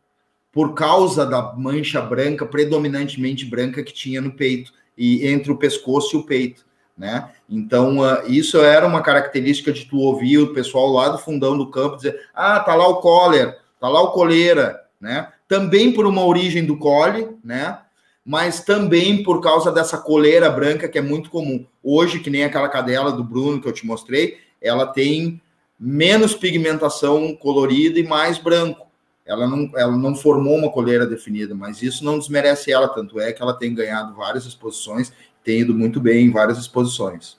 por 0.53 0.73
causa 0.73 1.25
da 1.25 1.53
mancha 1.57 1.99
branca, 1.99 2.45
predominantemente 2.45 3.43
branca, 3.45 3.83
que 3.83 3.91
tinha 3.91 4.21
no 4.21 4.31
peito, 4.31 4.71
e 4.97 5.27
entre 5.27 5.51
o 5.51 5.57
pescoço 5.57 6.15
e 6.15 6.19
o 6.19 6.23
peito 6.23 6.63
né? 6.97 7.29
Então, 7.49 7.99
uh, 7.99 8.21
isso 8.27 8.59
era 8.61 8.85
uma 8.85 9.01
característica 9.01 9.71
de 9.71 9.85
tu 9.85 9.97
ouvir 9.97 10.37
o 10.37 10.53
pessoal 10.53 10.91
lá 10.91 11.09
do 11.09 11.17
fundão 11.17 11.57
do 11.57 11.69
campo 11.69 11.97
dizer: 11.97 12.19
ah, 12.33 12.59
tá 12.59 12.75
lá 12.75 12.87
o 12.87 12.97
Coller, 12.97 13.57
tá 13.79 13.89
lá 13.89 14.01
o 14.01 14.11
Coleira, 14.11 14.81
né? 15.01 15.29
Também 15.47 15.91
por 15.91 16.05
uma 16.05 16.25
origem 16.25 16.65
do 16.65 16.77
cole, 16.77 17.29
né? 17.43 17.79
Mas 18.25 18.63
também 18.63 19.21
por 19.21 19.41
causa 19.41 19.71
dessa 19.71 19.97
coleira 19.97 20.49
branca 20.49 20.87
que 20.87 20.97
é 20.97 21.01
muito 21.01 21.29
comum. 21.29 21.65
Hoje, 21.83 22.19
que 22.19 22.29
nem 22.29 22.43
aquela 22.43 22.69
cadela 22.69 23.11
do 23.11 23.23
Bruno 23.23 23.61
que 23.61 23.67
eu 23.67 23.73
te 23.73 23.85
mostrei, 23.85 24.37
ela 24.61 24.87
tem 24.87 25.41
menos 25.77 26.33
pigmentação 26.33 27.35
colorida 27.35 27.99
e 27.99 28.07
mais 28.07 28.37
branco. 28.37 28.82
Ela 29.25 29.47
não, 29.47 29.71
ela 29.75 29.95
não 29.97 30.15
formou 30.15 30.57
uma 30.57 30.71
coleira 30.71 31.07
definida, 31.07 31.55
mas 31.55 31.81
isso 31.81 32.03
não 32.03 32.19
desmerece 32.19 32.71
ela, 32.71 32.89
tanto 32.89 33.19
é 33.19 33.31
que 33.31 33.41
ela 33.41 33.53
tem 33.53 33.73
ganhado 33.73 34.13
várias 34.15 34.45
exposições 34.45 35.13
tem 35.43 35.59
ido 35.59 35.73
muito 35.73 35.99
bem 35.99 36.25
em 36.25 36.31
várias 36.31 36.57
exposições. 36.57 37.37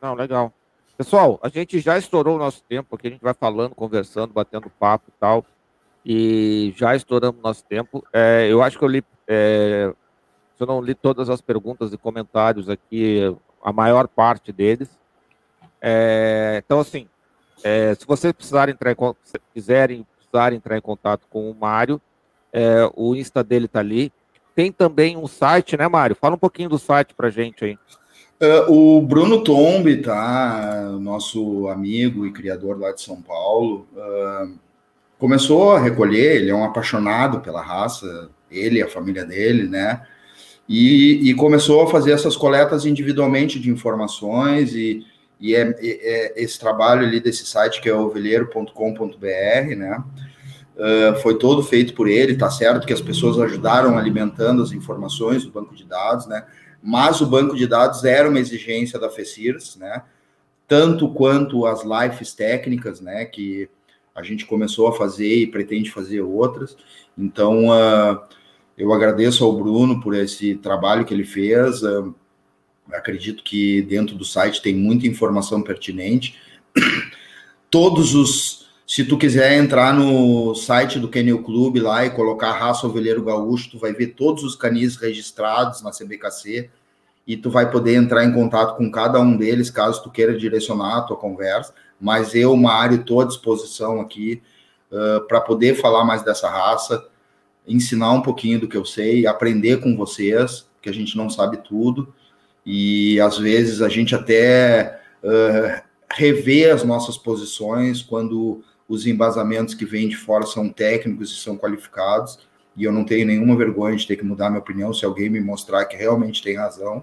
Não, 0.00 0.14
legal. 0.14 0.52
Pessoal, 0.96 1.38
a 1.42 1.48
gente 1.48 1.80
já 1.80 1.96
estourou 1.96 2.36
o 2.36 2.38
nosso 2.38 2.62
tempo 2.64 2.94
aqui, 2.94 3.08
a 3.08 3.10
gente 3.10 3.22
vai 3.22 3.34
falando, 3.34 3.74
conversando, 3.74 4.32
batendo 4.32 4.70
papo 4.78 5.06
e 5.08 5.12
tal, 5.18 5.46
e 6.04 6.74
já 6.76 6.94
estouramos 6.94 7.40
nosso 7.42 7.64
tempo. 7.64 8.04
É, 8.12 8.48
eu 8.50 8.62
acho 8.62 8.78
que 8.78 8.84
eu 8.84 8.88
li, 8.88 9.04
é, 9.26 9.92
se 10.56 10.62
eu 10.62 10.66
não 10.66 10.80
li 10.80 10.94
todas 10.94 11.30
as 11.30 11.40
perguntas 11.40 11.92
e 11.92 11.98
comentários 11.98 12.68
aqui, 12.68 13.20
a 13.62 13.72
maior 13.72 14.08
parte 14.08 14.52
deles. 14.52 14.88
É, 15.80 16.60
então, 16.64 16.80
assim, 16.80 17.08
é, 17.62 17.94
se 17.94 18.04
vocês 18.04 18.32
precisarem 18.32 18.74
entrar 18.74 18.92
em, 18.92 18.96
quiserem 19.54 20.06
precisarem 20.30 20.58
entrar 20.58 20.76
em 20.76 20.82
contato 20.82 21.22
com 21.30 21.50
o 21.50 21.54
Mário, 21.54 22.00
é, 22.52 22.90
o 22.94 23.14
Insta 23.14 23.42
dele 23.42 23.66
está 23.66 23.80
ali, 23.80 24.12
tem 24.54 24.72
também 24.72 25.16
um 25.16 25.26
site, 25.26 25.76
né, 25.76 25.86
Mário? 25.86 26.16
Fala 26.16 26.34
um 26.34 26.38
pouquinho 26.38 26.68
do 26.68 26.78
site 26.78 27.14
para 27.14 27.30
gente 27.30 27.64
aí. 27.64 27.78
Uh, 28.40 28.98
o 28.98 29.02
Bruno 29.02 29.42
Tombi, 29.42 29.98
tá? 29.98 30.96
Nosso 31.00 31.68
amigo 31.68 32.26
e 32.26 32.32
criador 32.32 32.78
lá 32.78 32.92
de 32.92 33.00
São 33.00 33.20
Paulo, 33.20 33.86
uh, 33.94 34.52
começou 35.18 35.72
a 35.72 35.80
recolher. 35.80 36.36
Ele 36.36 36.50
é 36.50 36.54
um 36.54 36.64
apaixonado 36.64 37.40
pela 37.40 37.62
raça, 37.62 38.30
ele 38.50 38.82
a 38.82 38.88
família 38.88 39.24
dele, 39.24 39.68
né? 39.68 40.02
E, 40.68 41.30
e, 41.30 41.34
começou 41.34 41.82
a 41.82 41.90
fazer 41.90 42.12
essas 42.12 42.36
coletas 42.36 42.84
individualmente 42.84 43.58
de 43.58 43.70
informações 43.70 44.74
e, 44.74 45.06
e 45.40 45.54
é, 45.54 45.74
é, 45.80 46.42
esse 46.42 46.58
trabalho 46.58 47.06
ali 47.06 47.20
desse 47.20 47.46
site 47.46 47.80
que 47.80 47.88
é 47.88 47.94
ovelheiro.com.br, 47.94 49.76
né? 49.76 50.04
Uh, 50.76 51.20
foi 51.22 51.36
todo 51.38 51.62
feito 51.62 51.92
por 51.94 52.08
ele, 52.08 52.36
tá 52.36 52.48
certo 52.50 52.86
que 52.86 52.92
as 52.92 53.00
pessoas 53.00 53.38
ajudaram 53.38 53.98
alimentando 53.98 54.62
as 54.62 54.70
informações 54.70 55.44
do 55.44 55.50
banco 55.50 55.74
de 55.74 55.84
dados, 55.84 56.26
né? 56.26 56.46
Mas 56.80 57.20
o 57.20 57.26
banco 57.26 57.56
de 57.56 57.66
dados 57.66 58.04
era 58.04 58.28
uma 58.28 58.38
exigência 58.38 58.98
da 58.98 59.10
FECIRS, 59.10 59.76
né? 59.76 60.02
Tanto 60.68 61.12
quanto 61.12 61.66
as 61.66 61.82
lives 61.82 62.32
técnicas, 62.32 63.00
né? 63.00 63.24
Que 63.24 63.68
a 64.14 64.22
gente 64.22 64.46
começou 64.46 64.86
a 64.86 64.96
fazer 64.96 65.34
e 65.34 65.46
pretende 65.46 65.90
fazer 65.90 66.20
outras. 66.20 66.76
Então, 67.16 67.68
uh, 67.68 68.20
eu 68.76 68.92
agradeço 68.92 69.44
ao 69.44 69.56
Bruno 69.56 70.00
por 70.00 70.14
esse 70.14 70.54
trabalho 70.56 71.04
que 71.04 71.12
ele 71.12 71.24
fez. 71.24 71.82
Uh, 71.82 72.14
acredito 72.92 73.42
que 73.42 73.82
dentro 73.82 74.14
do 74.14 74.24
site 74.24 74.62
tem 74.62 74.74
muita 74.74 75.06
informação 75.06 75.62
pertinente. 75.62 76.36
Todos 77.70 78.14
os. 78.14 78.68
Se 78.86 79.04
tu 79.04 79.18
quiser 79.18 79.58
entrar 79.58 79.92
no 79.92 80.54
site 80.54 80.98
do 80.98 81.10
Kennel 81.10 81.42
Club 81.42 81.76
lá 81.76 82.06
e 82.06 82.10
colocar 82.10 82.52
raça 82.52 82.86
ovelheiro 82.86 83.22
gaúcho, 83.22 83.72
tu 83.72 83.78
vai 83.78 83.92
ver 83.92 84.14
todos 84.14 84.42
os 84.42 84.56
canis 84.56 84.96
registrados 84.96 85.82
na 85.82 85.90
CBKC 85.90 86.70
e 87.26 87.36
tu 87.36 87.50
vai 87.50 87.70
poder 87.70 87.96
entrar 87.96 88.24
em 88.24 88.32
contato 88.32 88.78
com 88.78 88.90
cada 88.90 89.20
um 89.20 89.36
deles 89.36 89.68
caso 89.68 90.02
tu 90.02 90.10
queira 90.10 90.34
direcionar 90.34 90.96
a 90.96 91.02
tua 91.02 91.18
conversa. 91.18 91.74
Mas 92.00 92.34
eu, 92.34 92.56
Mário, 92.56 92.98
estou 92.98 93.20
à 93.20 93.26
disposição 93.26 94.00
aqui 94.00 94.40
uh, 94.90 95.20
para 95.28 95.42
poder 95.42 95.74
falar 95.74 96.06
mais 96.06 96.22
dessa 96.22 96.48
raça, 96.48 97.06
ensinar 97.66 98.12
um 98.12 98.22
pouquinho 98.22 98.60
do 98.60 98.68
que 98.68 98.76
eu 98.78 98.86
sei, 98.86 99.26
aprender 99.26 99.82
com 99.82 99.94
vocês, 99.94 100.66
que 100.80 100.88
a 100.88 100.94
gente 100.94 101.14
não 101.14 101.28
sabe 101.28 101.58
tudo 101.58 102.10
e 102.70 103.18
às 103.18 103.38
vezes 103.38 103.80
a 103.80 103.88
gente 103.88 104.14
até 104.14 105.00
uh, 105.24 105.82
rever 106.12 106.74
as 106.74 106.84
nossas 106.84 107.16
posições 107.16 108.02
quando 108.02 108.62
os 108.86 109.06
embasamentos 109.06 109.72
que 109.72 109.86
vêm 109.86 110.06
de 110.06 110.18
fora 110.18 110.44
são 110.44 110.68
técnicos 110.68 111.32
e 111.32 111.36
são 111.36 111.56
qualificados, 111.56 112.38
e 112.76 112.84
eu 112.84 112.92
não 112.92 113.06
tenho 113.06 113.26
nenhuma 113.26 113.56
vergonha 113.56 113.96
de 113.96 114.06
ter 114.06 114.16
que 114.16 114.24
mudar 114.24 114.50
minha 114.50 114.60
opinião 114.60 114.92
se 114.92 115.06
alguém 115.06 115.30
me 115.30 115.40
mostrar 115.40 115.86
que 115.86 115.96
realmente 115.96 116.42
tem 116.42 116.56
razão. 116.56 117.02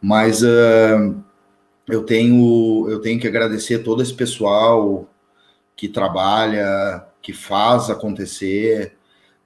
Mas 0.00 0.42
uh, 0.42 1.20
eu 1.88 2.04
tenho 2.04 2.86
eu 2.88 3.00
tenho 3.00 3.18
que 3.18 3.26
agradecer 3.26 3.80
todo 3.80 4.00
esse 4.00 4.14
pessoal 4.14 5.10
que 5.74 5.88
trabalha, 5.88 7.04
que 7.20 7.32
faz 7.32 7.90
acontecer, 7.90 8.96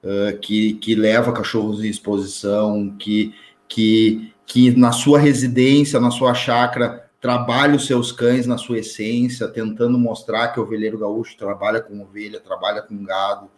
uh, 0.03 0.37
que, 0.37 0.75
que 0.75 0.93
leva 0.93 1.33
cachorros 1.33 1.83
em 1.83 1.89
exposição, 1.89 2.95
que, 2.99 3.33
que 3.67 4.31
que 4.51 4.77
na 4.77 4.91
sua 4.91 5.17
residência, 5.17 5.97
na 5.97 6.11
sua 6.11 6.33
chácara, 6.33 7.09
trabalhe 7.21 7.77
os 7.77 7.87
seus 7.87 8.11
cães 8.11 8.45
na 8.45 8.57
sua 8.57 8.79
essência, 8.79 9.47
tentando 9.47 9.97
mostrar 9.97 10.49
que 10.49 10.59
o 10.59 10.63
ovelheiro 10.63 10.97
gaúcho 10.97 11.37
trabalha 11.37 11.79
com 11.79 12.01
ovelha, 12.01 12.37
trabalha 12.37 12.81
com 12.81 13.01
gado, 13.01 13.49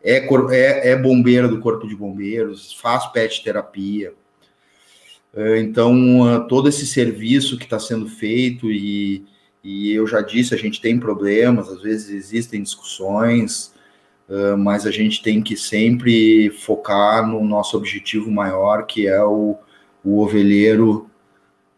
é, 0.00 0.18
é, 0.54 0.90
é 0.90 0.96
bombeiro 0.96 1.48
do 1.48 1.58
corpo 1.58 1.84
de 1.88 1.96
bombeiros, 1.96 2.72
faz 2.74 3.08
pet 3.08 3.42
terapia. 3.42 4.12
É, 5.34 5.58
então, 5.58 6.46
todo 6.48 6.68
esse 6.68 6.86
serviço 6.86 7.58
que 7.58 7.64
está 7.64 7.80
sendo 7.80 8.06
feito, 8.06 8.70
e, 8.70 9.26
e 9.64 9.90
eu 9.90 10.06
já 10.06 10.20
disse, 10.20 10.54
a 10.54 10.58
gente 10.58 10.80
tem 10.80 10.96
problemas, 10.96 11.68
às 11.68 11.82
vezes 11.82 12.08
existem 12.08 12.62
discussões, 12.62 13.74
é, 14.28 14.54
mas 14.54 14.86
a 14.86 14.92
gente 14.92 15.24
tem 15.24 15.42
que 15.42 15.56
sempre 15.56 16.50
focar 16.50 17.26
no 17.26 17.44
nosso 17.44 17.76
objetivo 17.76 18.30
maior, 18.30 18.86
que 18.86 19.08
é 19.08 19.24
o, 19.24 19.58
o 20.04 20.20
ovelheiro 20.20 21.10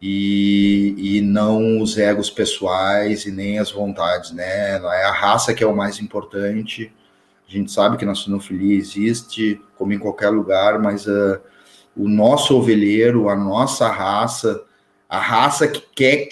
e, 0.01 0.95
e 0.97 1.21
não 1.21 1.81
os 1.81 1.97
egos 1.97 2.29
pessoais 2.29 3.25
e 3.25 3.31
nem 3.31 3.59
as 3.59 3.71
vontades, 3.71 4.31
né? 4.31 4.75
É 4.75 5.05
a 5.05 5.11
raça 5.11 5.53
que 5.53 5.63
é 5.63 5.67
o 5.67 5.75
mais 5.75 5.99
importante. 6.01 6.91
A 7.47 7.51
gente 7.51 7.71
sabe 7.71 7.97
que 7.97 8.05
na 8.05 8.13
sinofilia 8.13 8.77
existe, 8.77 9.61
como 9.77 9.93
em 9.93 9.99
qualquer 9.99 10.29
lugar, 10.29 10.77
mas 10.79 11.05
uh, 11.05 11.39
o 11.95 12.09
nosso 12.09 12.57
ovelheiro, 12.57 13.29
a 13.29 13.35
nossa 13.35 13.89
raça, 13.89 14.63
a 15.07 15.19
raça 15.19 15.67
que 15.67 15.81
quer 15.95 16.29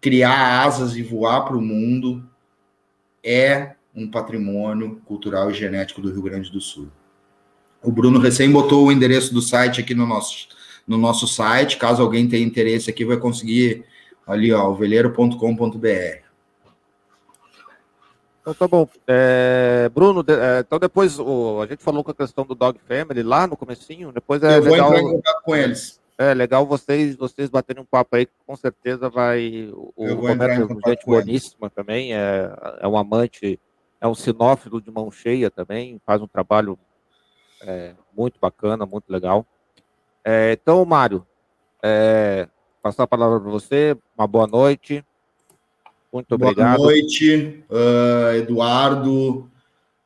criar 0.00 0.64
asas 0.64 0.96
e 0.96 1.02
voar 1.02 1.42
para 1.42 1.56
o 1.56 1.62
mundo, 1.62 2.22
é 3.24 3.74
um 3.94 4.10
patrimônio 4.10 5.00
cultural 5.06 5.50
e 5.50 5.54
genético 5.54 6.00
do 6.00 6.12
Rio 6.12 6.22
Grande 6.22 6.50
do 6.50 6.60
Sul. 6.60 6.88
O 7.82 7.90
Bruno 7.90 8.18
recém 8.18 8.50
botou 8.50 8.86
o 8.86 8.92
endereço 8.92 9.32
do 9.32 9.40
site 9.40 9.80
aqui 9.80 9.94
no 9.94 10.06
nosso 10.06 10.48
no 10.88 10.96
nosso 10.96 11.28
site. 11.28 11.76
Caso 11.76 12.02
alguém 12.02 12.26
tenha 12.26 12.44
interesse 12.44 12.88
aqui, 12.88 13.04
vai 13.04 13.18
conseguir 13.18 13.84
ali, 14.26 14.52
ó, 14.52 14.68
ovelheiro.com.br. 14.70 16.28
Então 18.40 18.54
tá 18.54 18.66
bom. 18.66 18.88
É, 19.06 19.90
Bruno, 19.94 20.24
é, 20.26 20.60
então 20.60 20.78
depois 20.78 21.18
o, 21.18 21.60
a 21.60 21.66
gente 21.66 21.82
falou 21.82 22.02
com 22.02 22.10
a 22.10 22.14
questão 22.14 22.46
do 22.46 22.54
Dog 22.54 22.78
Family 22.88 23.22
lá 23.22 23.46
no 23.46 23.56
comecinho, 23.56 24.10
depois 24.10 24.42
é 24.42 24.56
Eu 24.56 24.62
legal, 24.62 24.88
vou 24.88 24.98
entrar 24.98 25.08
em 25.08 25.12
contato 25.16 25.42
com 25.42 25.54
eles. 25.54 26.00
É 26.16 26.34
legal 26.34 26.66
vocês 26.66 27.14
vocês 27.14 27.50
baterem 27.50 27.82
um 27.82 27.86
papo 27.86 28.16
aí, 28.16 28.26
que 28.26 28.32
com 28.46 28.56
certeza 28.56 29.10
vai. 29.10 29.70
O, 29.72 29.92
Eu 29.98 30.16
vou 30.16 30.28
Roberto 30.28 30.80
é 30.86 30.90
gente 30.90 31.04
boníssima 31.04 31.66
eles. 31.66 31.74
também, 31.74 32.14
é, 32.14 32.50
é 32.80 32.88
um 32.88 32.96
amante, 32.96 33.60
é 34.00 34.08
um 34.08 34.14
sinófilo 34.14 34.80
de 34.80 34.90
mão 34.90 35.10
cheia 35.10 35.50
também, 35.50 36.00
faz 36.06 36.22
um 36.22 36.26
trabalho 36.26 36.78
é, 37.62 37.92
muito 38.16 38.40
bacana, 38.40 38.86
muito 38.86 39.10
legal. 39.10 39.46
É, 40.24 40.52
então, 40.52 40.84
Mário, 40.84 41.26
é, 41.82 42.48
passar 42.82 43.04
a 43.04 43.08
palavra 43.08 43.40
para 43.40 43.50
você. 43.50 43.96
Uma 44.16 44.26
boa 44.26 44.46
noite. 44.46 45.04
Muito 46.12 46.34
obrigado. 46.34 46.76
Boa 46.76 46.88
noite, 46.88 47.62
uh, 47.70 48.36
Eduardo. 48.36 49.48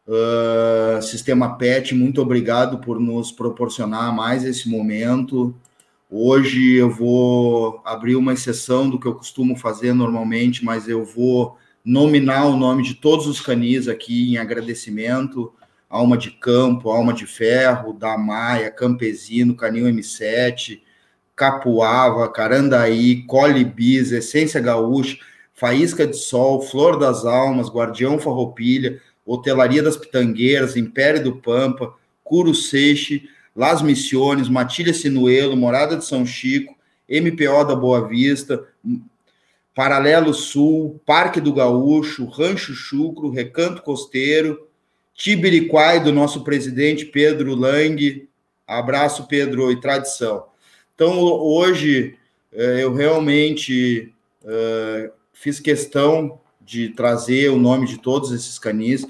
Uh, 0.07 1.01
Sistema 1.01 1.57
PET, 1.57 1.95
muito 1.95 2.21
obrigado 2.21 2.79
por 2.79 2.99
nos 2.99 3.31
proporcionar 3.31 4.15
mais 4.15 4.45
esse 4.45 4.69
momento. 4.69 5.55
Hoje 6.11 6.75
eu 6.75 6.91
vou 6.91 7.81
abrir 7.85 8.17
uma 8.17 8.33
exceção 8.33 8.91
do 8.91 8.99
que 8.99 9.07
eu 9.07 9.15
costumo 9.15 9.57
fazer 9.57 9.95
normalmente, 9.95 10.65
mas 10.65 10.89
eu 10.89 11.05
vou 11.05 11.57
nominar 11.85 12.47
o 12.47 12.57
nome 12.57 12.83
de 12.83 12.95
todos 12.95 13.27
os 13.27 13.41
canis 13.41 13.89
aqui 13.89 14.33
em 14.33 14.39
agradecimento 14.39 15.53
Alma 15.93 16.17
de 16.17 16.31
Campo, 16.31 16.89
Alma 16.89 17.13
de 17.13 17.27
Ferro, 17.27 17.93
da 17.93 18.17
Maia, 18.17 18.71
Campesino, 18.71 19.55
Canil 19.55 19.85
M7, 19.85 20.81
Capuava, 21.37 22.33
Carandaí, 22.33 23.27
Colibis, 23.27 24.11
Essência 24.11 24.59
Gaúcha, 24.59 25.19
Faísca 25.53 26.07
de 26.07 26.17
Sol, 26.17 26.63
Flor 26.63 26.99
das 26.99 27.27
Almas, 27.27 27.69
Guardião 27.69 28.19
Farroupilha, 28.19 29.03
Hotelaria 29.27 29.83
das 29.83 29.99
Pitangueiras, 29.99 30.79
Império 30.79 31.23
do 31.23 31.37
Pampa, 31.37 31.95
Curo 32.25 32.55
Seixe, 32.55 33.29
Las 33.55 33.83
Missiones, 33.83 34.49
Matilha 34.49 34.95
Sinuelo, 34.95 35.55
Morada 35.59 35.95
de 35.95 36.07
São 36.07 36.25
Chico, 36.25 36.75
MPO 37.07 37.65
da 37.65 37.77
Boa 37.77 38.09
Vista, 38.09 38.67
Paralelo 39.75 40.33
Sul, 40.33 40.99
Parque 41.05 41.39
do 41.39 41.53
Gaúcho, 41.53 42.25
Rancho 42.25 42.73
Chucro, 42.73 43.29
Recanto 43.29 43.83
Costeiro, 43.83 44.72
Tibiriquai, 45.15 46.03
do 46.03 46.13
nosso 46.13 46.43
presidente 46.43 47.05
Pedro 47.05 47.55
Lang. 47.55 48.29
Abraço, 48.67 49.27
Pedro, 49.27 49.71
e 49.71 49.81
tradição. 49.81 50.47
Então, 50.95 51.19
hoje, 51.21 52.17
eh, 52.53 52.81
eu 52.83 52.93
realmente 52.95 54.13
uh, 54.43 55.11
fiz 55.33 55.59
questão 55.59 56.41
de 56.61 56.91
trazer 56.91 57.51
o 57.51 57.59
nome 57.59 57.87
de 57.87 57.99
todos 57.99 58.31
esses 58.31 58.59
canis, 58.59 59.07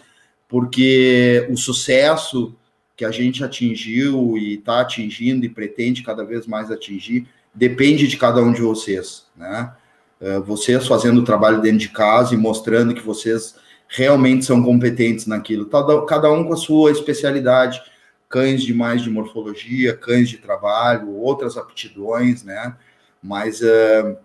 porque 0.49 1.47
o 1.51 1.57
sucesso 1.57 2.55
que 2.97 3.05
a 3.05 3.11
gente 3.11 3.43
atingiu 3.43 4.37
e 4.39 4.55
está 4.55 4.81
atingindo 4.81 5.45
e 5.45 5.49
pretende 5.49 6.03
cada 6.03 6.25
vez 6.25 6.47
mais 6.47 6.71
atingir 6.71 7.27
depende 7.55 8.07
de 8.07 8.17
cada 8.17 8.41
um 8.43 8.53
de 8.53 8.63
vocês, 8.63 9.27
né? 9.37 9.73
Uh, 10.21 10.43
vocês 10.43 10.87
fazendo 10.87 11.21
o 11.21 11.25
trabalho 11.25 11.61
dentro 11.61 11.79
de 11.79 11.89
casa 11.89 12.33
e 12.33 12.39
mostrando 12.39 12.95
que 12.95 13.03
vocês 13.03 13.57
realmente 13.93 14.47
são 14.47 14.63
competentes 14.63 15.27
naquilo. 15.27 15.67
Cada 16.07 16.33
um 16.33 16.45
com 16.45 16.55
a 16.55 16.57
sua 16.57 16.91
especialidade, 16.91 17.81
cães 18.29 18.63
de 18.63 18.73
mais 18.73 19.03
de 19.03 19.11
morfologia, 19.11 19.95
cães 19.95 20.31
de 20.31 20.39
trabalho, 20.39 21.15
outras 21.15 21.59
aptidões, 21.59 22.43
né? 22.43 22.75
Mas 23.23 23.61
uh, 23.61 24.17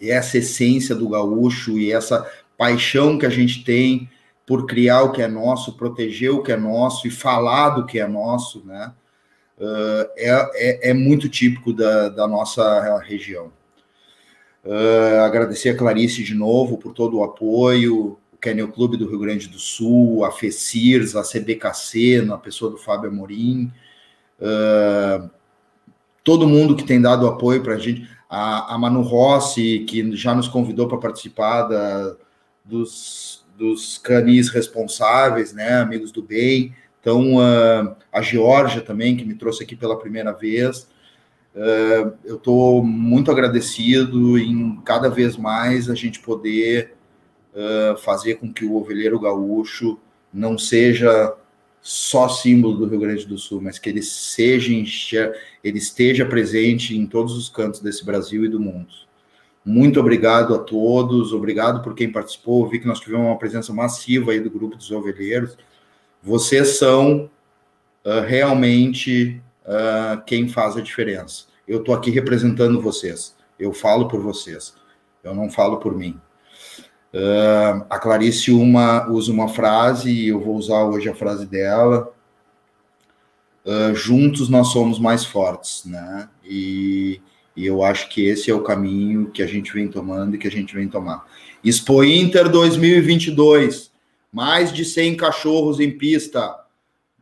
essa 0.00 0.36
essência 0.36 0.94
do 0.94 1.08
gaúcho 1.08 1.78
e 1.78 1.90
essa 1.90 2.30
paixão 2.58 3.18
que 3.18 3.24
a 3.24 3.30
gente 3.30 3.64
tem 3.64 4.10
por 4.46 4.66
criar 4.66 5.02
o 5.02 5.12
que 5.12 5.22
é 5.22 5.26
nosso, 5.26 5.76
proteger 5.76 6.30
o 6.30 6.42
que 6.42 6.52
é 6.52 6.56
nosso 6.56 7.08
e 7.08 7.10
falar 7.10 7.70
do 7.70 7.86
que 7.86 7.98
é 7.98 8.06
nosso, 8.06 8.62
né? 8.64 8.92
Uh, 9.58 10.06
é, 10.18 10.50
é, 10.54 10.90
é, 10.90 10.94
muito 10.94 11.30
típico 11.30 11.72
da, 11.72 12.10
da 12.10 12.28
nossa 12.28 13.00
região. 13.00 13.50
Uh, 14.62 15.20
agradecer 15.24 15.70
a 15.70 15.76
Clarice 15.76 16.22
de 16.22 16.34
novo 16.34 16.76
por 16.76 16.92
todo 16.92 17.16
o 17.16 17.24
apoio, 17.24 18.18
o 18.36 18.38
Kennel 18.38 18.68
Clube 18.68 18.98
do 18.98 19.08
Rio 19.08 19.18
Grande 19.18 19.48
do 19.48 19.58
Sul, 19.58 20.24
a 20.24 20.30
FECIRS, 20.30 21.16
a 21.16 21.22
CBKC, 21.22 22.22
na 22.22 22.36
pessoa 22.36 22.70
do 22.70 22.76
Fábio 22.76 23.08
Amorim, 23.08 23.72
uh, 24.38 25.30
todo 26.22 26.46
mundo 26.46 26.76
que 26.76 26.84
tem 26.84 27.00
dado 27.00 27.26
apoio 27.26 27.62
para 27.62 27.74
a 27.74 27.78
gente, 27.78 28.06
a 28.28 28.76
Manu 28.76 29.02
Rossi, 29.02 29.84
que 29.88 30.14
já 30.16 30.34
nos 30.34 30.48
convidou 30.48 30.88
para 30.88 30.98
participar 30.98 31.62
da, 31.62 32.16
dos, 32.64 33.44
dos 33.56 33.98
canis 33.98 34.48
responsáveis, 34.50 35.52
né, 35.52 35.78
amigos 35.78 36.12
do 36.12 36.22
bem, 36.22 36.74
então 37.00 37.36
uh, 37.36 37.96
a 38.12 38.20
Georgia 38.20 38.82
também, 38.82 39.16
que 39.16 39.24
me 39.24 39.34
trouxe 39.34 39.62
aqui 39.62 39.76
pela 39.76 39.98
primeira 39.98 40.32
vez, 40.32 40.88
uh, 41.54 42.12
eu 42.24 42.36
estou 42.36 42.82
muito 42.82 43.30
agradecido 43.30 44.36
em 44.36 44.80
cada 44.84 45.08
vez 45.08 45.36
mais 45.36 45.88
a 45.88 45.94
gente 45.94 46.18
poder 46.18 46.95
fazer 48.02 48.34
com 48.34 48.52
que 48.52 48.64
o 48.64 48.76
ovelheiro 48.76 49.18
gaúcho 49.18 49.98
não 50.32 50.58
seja 50.58 51.34
só 51.80 52.28
símbolo 52.28 52.78
do 52.78 52.86
Rio 52.86 52.98
Grande 52.98 53.24
do 53.24 53.38
Sul, 53.38 53.62
mas 53.62 53.78
que 53.78 53.88
ele 53.88 54.02
seja 54.02 55.32
ele 55.62 55.78
esteja 55.78 56.26
presente 56.26 56.96
em 56.96 57.06
todos 57.06 57.36
os 57.36 57.48
cantos 57.48 57.80
desse 57.80 58.04
Brasil 58.04 58.44
e 58.44 58.48
do 58.48 58.58
mundo. 58.58 58.88
Muito 59.64 59.98
obrigado 59.98 60.54
a 60.54 60.58
todos, 60.58 61.32
obrigado 61.32 61.82
por 61.82 61.94
quem 61.94 62.10
participou. 62.10 62.68
Vi 62.68 62.80
que 62.80 62.86
nós 62.86 63.00
tivemos 63.00 63.26
uma 63.26 63.38
presença 63.38 63.72
massiva 63.72 64.32
aí 64.32 64.40
do 64.40 64.50
grupo 64.50 64.76
dos 64.76 64.90
ovelheiros. 64.90 65.56
Vocês 66.22 66.76
são 66.76 67.30
uh, 68.04 68.20
realmente 68.26 69.40
uh, 69.64 70.22
quem 70.24 70.48
faz 70.48 70.76
a 70.76 70.80
diferença. 70.80 71.46
Eu 71.66 71.78
estou 71.78 71.94
aqui 71.94 72.10
representando 72.10 72.80
vocês. 72.80 73.36
Eu 73.58 73.72
falo 73.72 74.08
por 74.08 74.20
vocês. 74.20 74.74
Eu 75.22 75.34
não 75.34 75.50
falo 75.50 75.78
por 75.78 75.96
mim. 75.96 76.20
Uh, 77.16 77.86
a 77.88 77.98
Clarice 77.98 78.52
uma, 78.52 79.08
usa 79.08 79.32
uma 79.32 79.48
frase, 79.48 80.10
e 80.10 80.28
eu 80.28 80.38
vou 80.38 80.54
usar 80.54 80.84
hoje 80.84 81.08
a 81.08 81.14
frase 81.14 81.46
dela. 81.46 82.12
Uh, 83.64 83.94
juntos 83.94 84.50
nós 84.50 84.68
somos 84.68 84.98
mais 84.98 85.24
fortes, 85.24 85.86
né? 85.86 86.28
E, 86.44 87.22
e, 87.56 87.64
eu 87.64 87.82
acho 87.82 88.10
que 88.10 88.26
esse 88.26 88.50
é 88.50 88.54
o 88.54 88.62
caminho 88.62 89.30
que 89.30 89.42
a 89.42 89.46
gente 89.46 89.72
vem 89.72 89.88
tomando 89.88 90.34
e 90.34 90.38
que 90.38 90.46
a 90.46 90.50
gente 90.50 90.74
vem 90.74 90.88
tomar. 90.88 91.24
Expo 91.64 92.04
Inter 92.04 92.50
2022, 92.50 93.90
mais 94.30 94.70
de 94.70 94.84
100 94.84 95.16
cachorros 95.16 95.80
em 95.80 95.96
pista, 95.96 96.54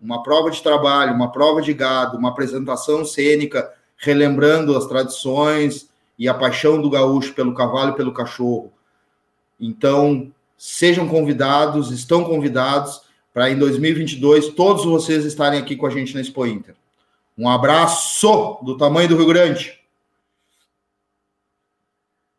uma 0.02 0.24
prova 0.24 0.50
de 0.50 0.60
trabalho, 0.60 1.14
uma 1.14 1.30
prova 1.30 1.62
de 1.62 1.72
gado, 1.72 2.18
uma 2.18 2.30
apresentação 2.30 3.04
cênica 3.04 3.72
relembrando 3.96 4.76
as 4.76 4.86
tradições 4.86 5.88
e 6.18 6.28
a 6.28 6.34
paixão 6.34 6.82
do 6.82 6.90
gaúcho 6.90 7.32
pelo 7.32 7.54
cavalo 7.54 7.92
e 7.92 7.96
pelo 7.96 8.12
cachorro. 8.12 8.72
Então, 9.58 10.32
sejam 10.56 11.08
convidados, 11.08 11.90
estão 11.90 12.24
convidados 12.24 13.02
para 13.32 13.50
em 13.50 13.58
2022 13.58 14.50
todos 14.50 14.84
vocês 14.84 15.24
estarem 15.24 15.60
aqui 15.60 15.76
com 15.76 15.86
a 15.86 15.90
gente 15.90 16.14
na 16.14 16.20
Expo 16.20 16.46
Inter. 16.46 16.74
Um 17.36 17.48
abraço 17.48 18.60
do 18.62 18.76
tamanho 18.76 19.08
do 19.08 19.16
Rio 19.16 19.26
Grande. 19.26 19.80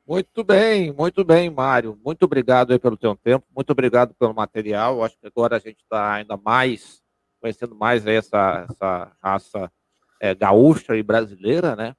Muito 0.08 0.44
bem, 0.44 0.94
muito 0.94 1.26
bem, 1.26 1.50
Mário. 1.50 2.00
Muito 2.06 2.24
obrigado 2.24 2.80
pelo 2.80 2.96
teu 2.96 3.16
tempo, 3.16 3.46
muito 3.54 3.72
obrigado 3.72 4.14
pelo 4.14 4.34
material. 4.34 5.04
Acho 5.04 5.18
que 5.20 5.28
agora 5.28 5.58
a 5.58 5.60
gente 5.60 5.82
está 5.82 6.14
ainda 6.14 6.38
mais 6.38 7.04
conhecendo 7.42 7.76
mais 7.76 8.08
essa, 8.08 8.66
essa 8.70 9.12
raça 9.22 9.72
é, 10.20 10.34
gaúcha 10.34 10.96
e 10.96 11.04
brasileira, 11.04 11.76
né? 11.76 11.96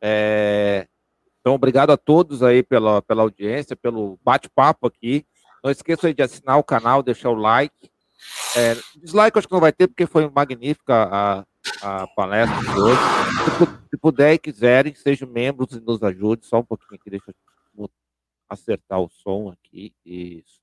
É, 0.00 0.88
então, 1.50 1.56
obrigado 1.56 1.90
a 1.90 1.96
todos 1.96 2.44
aí 2.44 2.62
pela, 2.62 3.02
pela 3.02 3.22
audiência, 3.22 3.74
pelo 3.74 4.20
bate-papo 4.22 4.86
aqui. 4.86 5.26
Não 5.64 5.70
esqueça 5.70 6.06
aí 6.06 6.14
de 6.14 6.22
assinar 6.22 6.58
o 6.58 6.62
canal, 6.62 7.02
deixar 7.02 7.30
o 7.30 7.34
like. 7.34 7.90
É, 8.56 8.74
dislike 8.96 9.36
acho 9.36 9.48
que 9.48 9.52
não 9.52 9.60
vai 9.60 9.72
ter, 9.72 9.88
porque 9.88 10.06
foi 10.06 10.30
magnífica 10.30 11.08
a, 11.10 11.44
a 11.82 12.06
palestra 12.08 12.56
de 12.60 12.80
hoje. 12.80 13.00
Se, 13.44 13.88
se 13.90 13.96
puder 13.96 14.34
e 14.34 14.38
quiserem, 14.38 14.94
sejam 14.94 15.28
membros 15.28 15.72
e 15.72 15.80
nos 15.80 16.00
ajude. 16.04 16.46
Só 16.46 16.60
um 16.60 16.64
pouquinho 16.64 16.94
aqui, 16.94 17.10
deixa 17.10 17.34
eu 17.76 17.90
acertar 18.48 19.00
o 19.00 19.10
som 19.10 19.50
aqui. 19.50 19.92
Isso. 20.06 20.60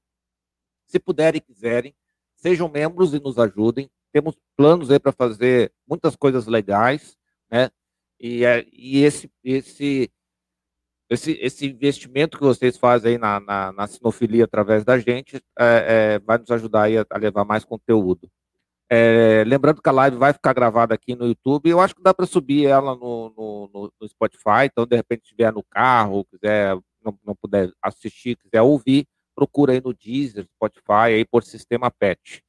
Se 0.86 1.00
puderem 1.00 1.40
e 1.40 1.42
quiserem, 1.42 1.94
sejam 2.38 2.70
membros 2.70 3.14
e 3.14 3.20
nos 3.20 3.38
ajudem 3.38 3.90
temos 4.12 4.36
planos 4.56 4.90
aí 4.90 5.00
para 5.00 5.12
fazer 5.12 5.72
muitas 5.88 6.16
coisas 6.16 6.48
legais, 6.48 7.18
né? 7.52 7.70
E, 8.20 8.44
é, 8.44 8.66
e 8.74 9.04
esse, 9.04 9.30
esse, 9.44 10.10
esse, 11.10 11.32
esse 11.42 11.66
investimento 11.66 12.38
que 12.38 12.44
vocês 12.44 12.78
fazem 12.78 13.14
aí 13.14 13.18
na, 13.18 13.40
na, 13.40 13.72
na 13.72 13.88
sinofilia 13.88 14.44
através 14.44 14.84
da 14.84 15.00
gente 15.00 15.38
é, 15.58 16.16
é, 16.16 16.20
vai 16.20 16.38
nos 16.38 16.52
ajudar 16.52 16.84
aí 16.84 16.98
a, 16.98 17.06
a 17.10 17.18
levar 17.18 17.46
mais 17.46 17.64
conteúdo. 17.64 18.30
É, 18.90 19.44
lembrando 19.46 19.82
que 19.82 19.90
a 19.90 19.94
live 19.94 20.18
vai 20.18 20.34
ficar 20.34 20.54
gravada 20.54 20.94
aqui 20.94 21.16
no 21.16 21.28
YouTube. 21.28 21.70
Eu 21.70 21.80
acho 21.80 21.96
que 21.96 22.02
dá 22.02 22.14
para 22.14 22.26
subir 22.26 22.66
ela 22.66 22.94
no, 22.96 23.34
no, 23.36 23.92
no, 24.00 24.08
Spotify. 24.08 24.66
Então, 24.66 24.86
de 24.86 24.96
repente, 24.96 25.24
estiver 25.24 25.52
no 25.52 25.64
carro, 25.64 26.26
quiser 26.26 26.76
não, 27.04 27.18
não 27.26 27.36
puder 27.36 27.72
assistir, 27.82 28.38
quiser 28.38 28.62
ouvir, 28.62 29.06
procura 29.36 29.74
aí 29.74 29.82
no 29.82 29.94
Deezer, 29.94 30.46
Spotify, 30.56 31.16
aí 31.16 31.26
por 31.26 31.44
Sistema 31.44 31.92
PET. 31.92 32.42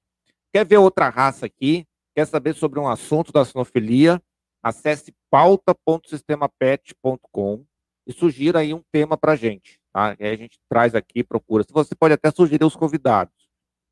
Quer 0.53 0.65
ver 0.65 0.79
outra 0.79 1.09
raça 1.09 1.47
aqui? 1.47 1.85
Quer 2.15 2.27
saber 2.27 2.55
sobre 2.55 2.79
um 2.81 2.89
assunto 2.89 3.33
da 3.33 3.45
sinofilia? 3.45 4.23
Acesse 4.63 5.13
pauta.sistemapet.com 5.31 7.68
e 8.09 8.13
sugira 8.13 8.61
aí 8.61 8.75
um 8.75 8.83
tema 8.91 9.17
para 9.17 9.37
gente. 9.37 9.79
Tá? 9.93 10.17
E 10.19 10.25
aí 10.25 10.35
a 10.35 10.37
gente 10.37 10.59
traz 10.69 10.95
aqui, 10.95 11.23
procura. 11.23 11.65
Você 11.71 11.95
pode 11.95 12.15
até 12.15 12.31
sugerir 12.31 12.65
os 12.65 12.75
convidados. 12.75 13.35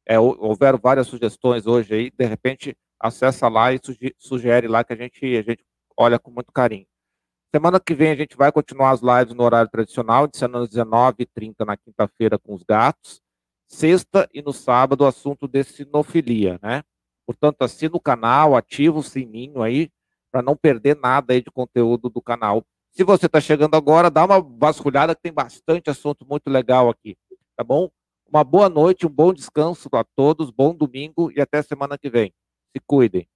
É, 0.05 0.19
houveram 0.19 0.79
várias 0.79 1.07
sugestões 1.07 1.67
hoje 1.67 1.95
aí, 1.95 2.11
de 2.11 2.25
repente 2.25 2.77
acessa 2.99 3.49
lá 3.49 3.73
e 3.75 3.81
sugere 4.19 4.67
lá 4.67 4.83
que 4.83 4.93
a 4.93 4.97
gente, 4.97 5.37
a 5.37 5.43
gente 5.43 5.65
olha 5.97 6.19
com 6.19 6.31
muito 6.31 6.51
carinho. 6.51 6.87
Semana 7.55 7.79
que 7.79 7.95
vem 7.95 8.11
a 8.11 8.17
gente 8.17 8.37
vai 8.37 8.51
continuar 8.51 8.91
as 8.91 9.01
lives 9.03 9.35
no 9.35 9.43
horário 9.43 9.71
tradicional, 9.71 10.27
de 10.27 10.33
19h30 10.39 11.67
na 11.67 11.77
quinta-feira 11.77 12.39
com 12.39 12.55
os 12.55 12.63
gatos 12.63 13.21
sexta 13.69 14.29
e 14.33 14.43
no 14.43 14.53
sábado 14.53 15.03
o 15.03 15.07
assunto 15.07 15.49
de 15.49 15.63
sinofilia, 15.65 16.59
né? 16.63 16.83
Portanto, 17.27 17.63
assina 17.63 17.97
o 17.97 18.01
canal, 18.01 18.55
ativa 18.55 18.99
o 18.99 19.03
sininho 19.03 19.63
aí 19.63 19.91
para 20.31 20.43
não 20.43 20.57
perder 20.57 20.97
nada 20.97 21.33
aí 21.33 21.43
de 21.43 21.51
conteúdo 21.51 22.09
do 22.09 22.23
canal. 22.23 22.65
Se 22.97 23.05
você 23.05 23.27
está 23.27 23.43
chegando 23.43 23.74
agora, 23.74 24.10
dá 24.10 24.24
uma 24.24 24.40
vasculhada 24.40 25.14
que 25.14 25.20
tem 25.20 25.31
bastante 25.31 25.90
assunto 25.90 26.27
muito 26.27 26.48
legal 26.48 26.89
aqui, 26.89 27.14
tá 27.55 27.62
bom? 27.62 27.90
Uma 28.27 28.43
boa 28.43 28.70
noite, 28.70 29.06
um 29.06 29.10
bom 29.10 29.35
descanso 29.35 29.90
a 29.93 30.02
todos, 30.02 30.51
bom 30.51 30.74
domingo 30.74 31.31
e 31.31 31.39
até 31.39 31.60
semana 31.60 31.98
que 31.98 32.09
vem. 32.09 32.32
Se 32.74 32.81
cuidem. 32.86 33.28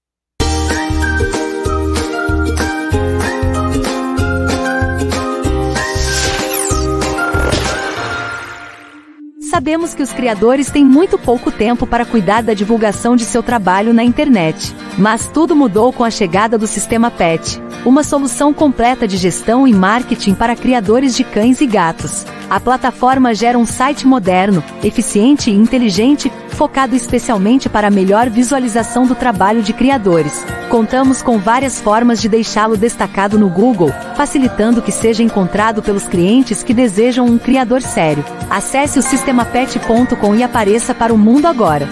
Sabemos 9.51 9.94
que 9.94 10.02
os 10.02 10.12
criadores 10.12 10.70
têm 10.70 10.85
muito 10.85 11.18
pouco 11.18 11.51
tempo 11.51 11.85
para 11.85 12.06
cuidar 12.06 12.40
da 12.40 12.55
divulgação 12.55 13.16
de 13.16 13.24
seu 13.24 13.43
trabalho 13.43 13.93
na 13.93 14.05
internet. 14.05 14.72
Mas 14.97 15.27
tudo 15.27 15.56
mudou 15.56 15.93
com 15.93 16.05
a 16.05 16.10
chegada 16.10 16.56
do 16.56 16.68
sistema 16.68 17.10
PET, 17.10 17.60
uma 17.85 18.05
solução 18.05 18.55
completa 18.55 19.09
de 19.09 19.16
gestão 19.16 19.66
e 19.66 19.74
marketing 19.74 20.35
para 20.35 20.55
criadores 20.55 21.16
de 21.16 21.24
cães 21.24 21.60
e 21.60 21.66
gatos. 21.66 22.24
A 22.51 22.59
plataforma 22.59 23.32
gera 23.32 23.56
um 23.56 23.64
site 23.64 24.05
moderno, 24.05 24.64
eficiente 24.82 25.52
e 25.52 25.55
inteligente, 25.55 26.32
focado 26.48 26.97
especialmente 26.97 27.68
para 27.68 27.86
a 27.86 27.90
melhor 27.93 28.28
visualização 28.28 29.06
do 29.06 29.14
trabalho 29.14 29.62
de 29.62 29.72
criadores. 29.72 30.44
Contamos 30.68 31.22
com 31.22 31.39
várias 31.39 31.81
formas 31.81 32.20
de 32.20 32.28
deixá-lo 32.28 32.77
destacado 32.77 33.39
no 33.39 33.48
Google, 33.48 33.93
facilitando 34.16 34.82
que 34.82 34.90
seja 34.90 35.22
encontrado 35.22 35.81
pelos 35.81 36.09
clientes 36.09 36.64
que 36.64 36.74
desejam 36.74 37.24
um 37.24 37.39
criador 37.39 37.82
sério. 37.82 38.24
Acesse 38.51 38.98
o 38.98 39.02
sistemapet.com 39.02 40.35
e 40.35 40.43
apareça 40.43 40.93
para 40.93 41.14
o 41.14 41.18
mundo 41.18 41.47
agora. 41.47 41.89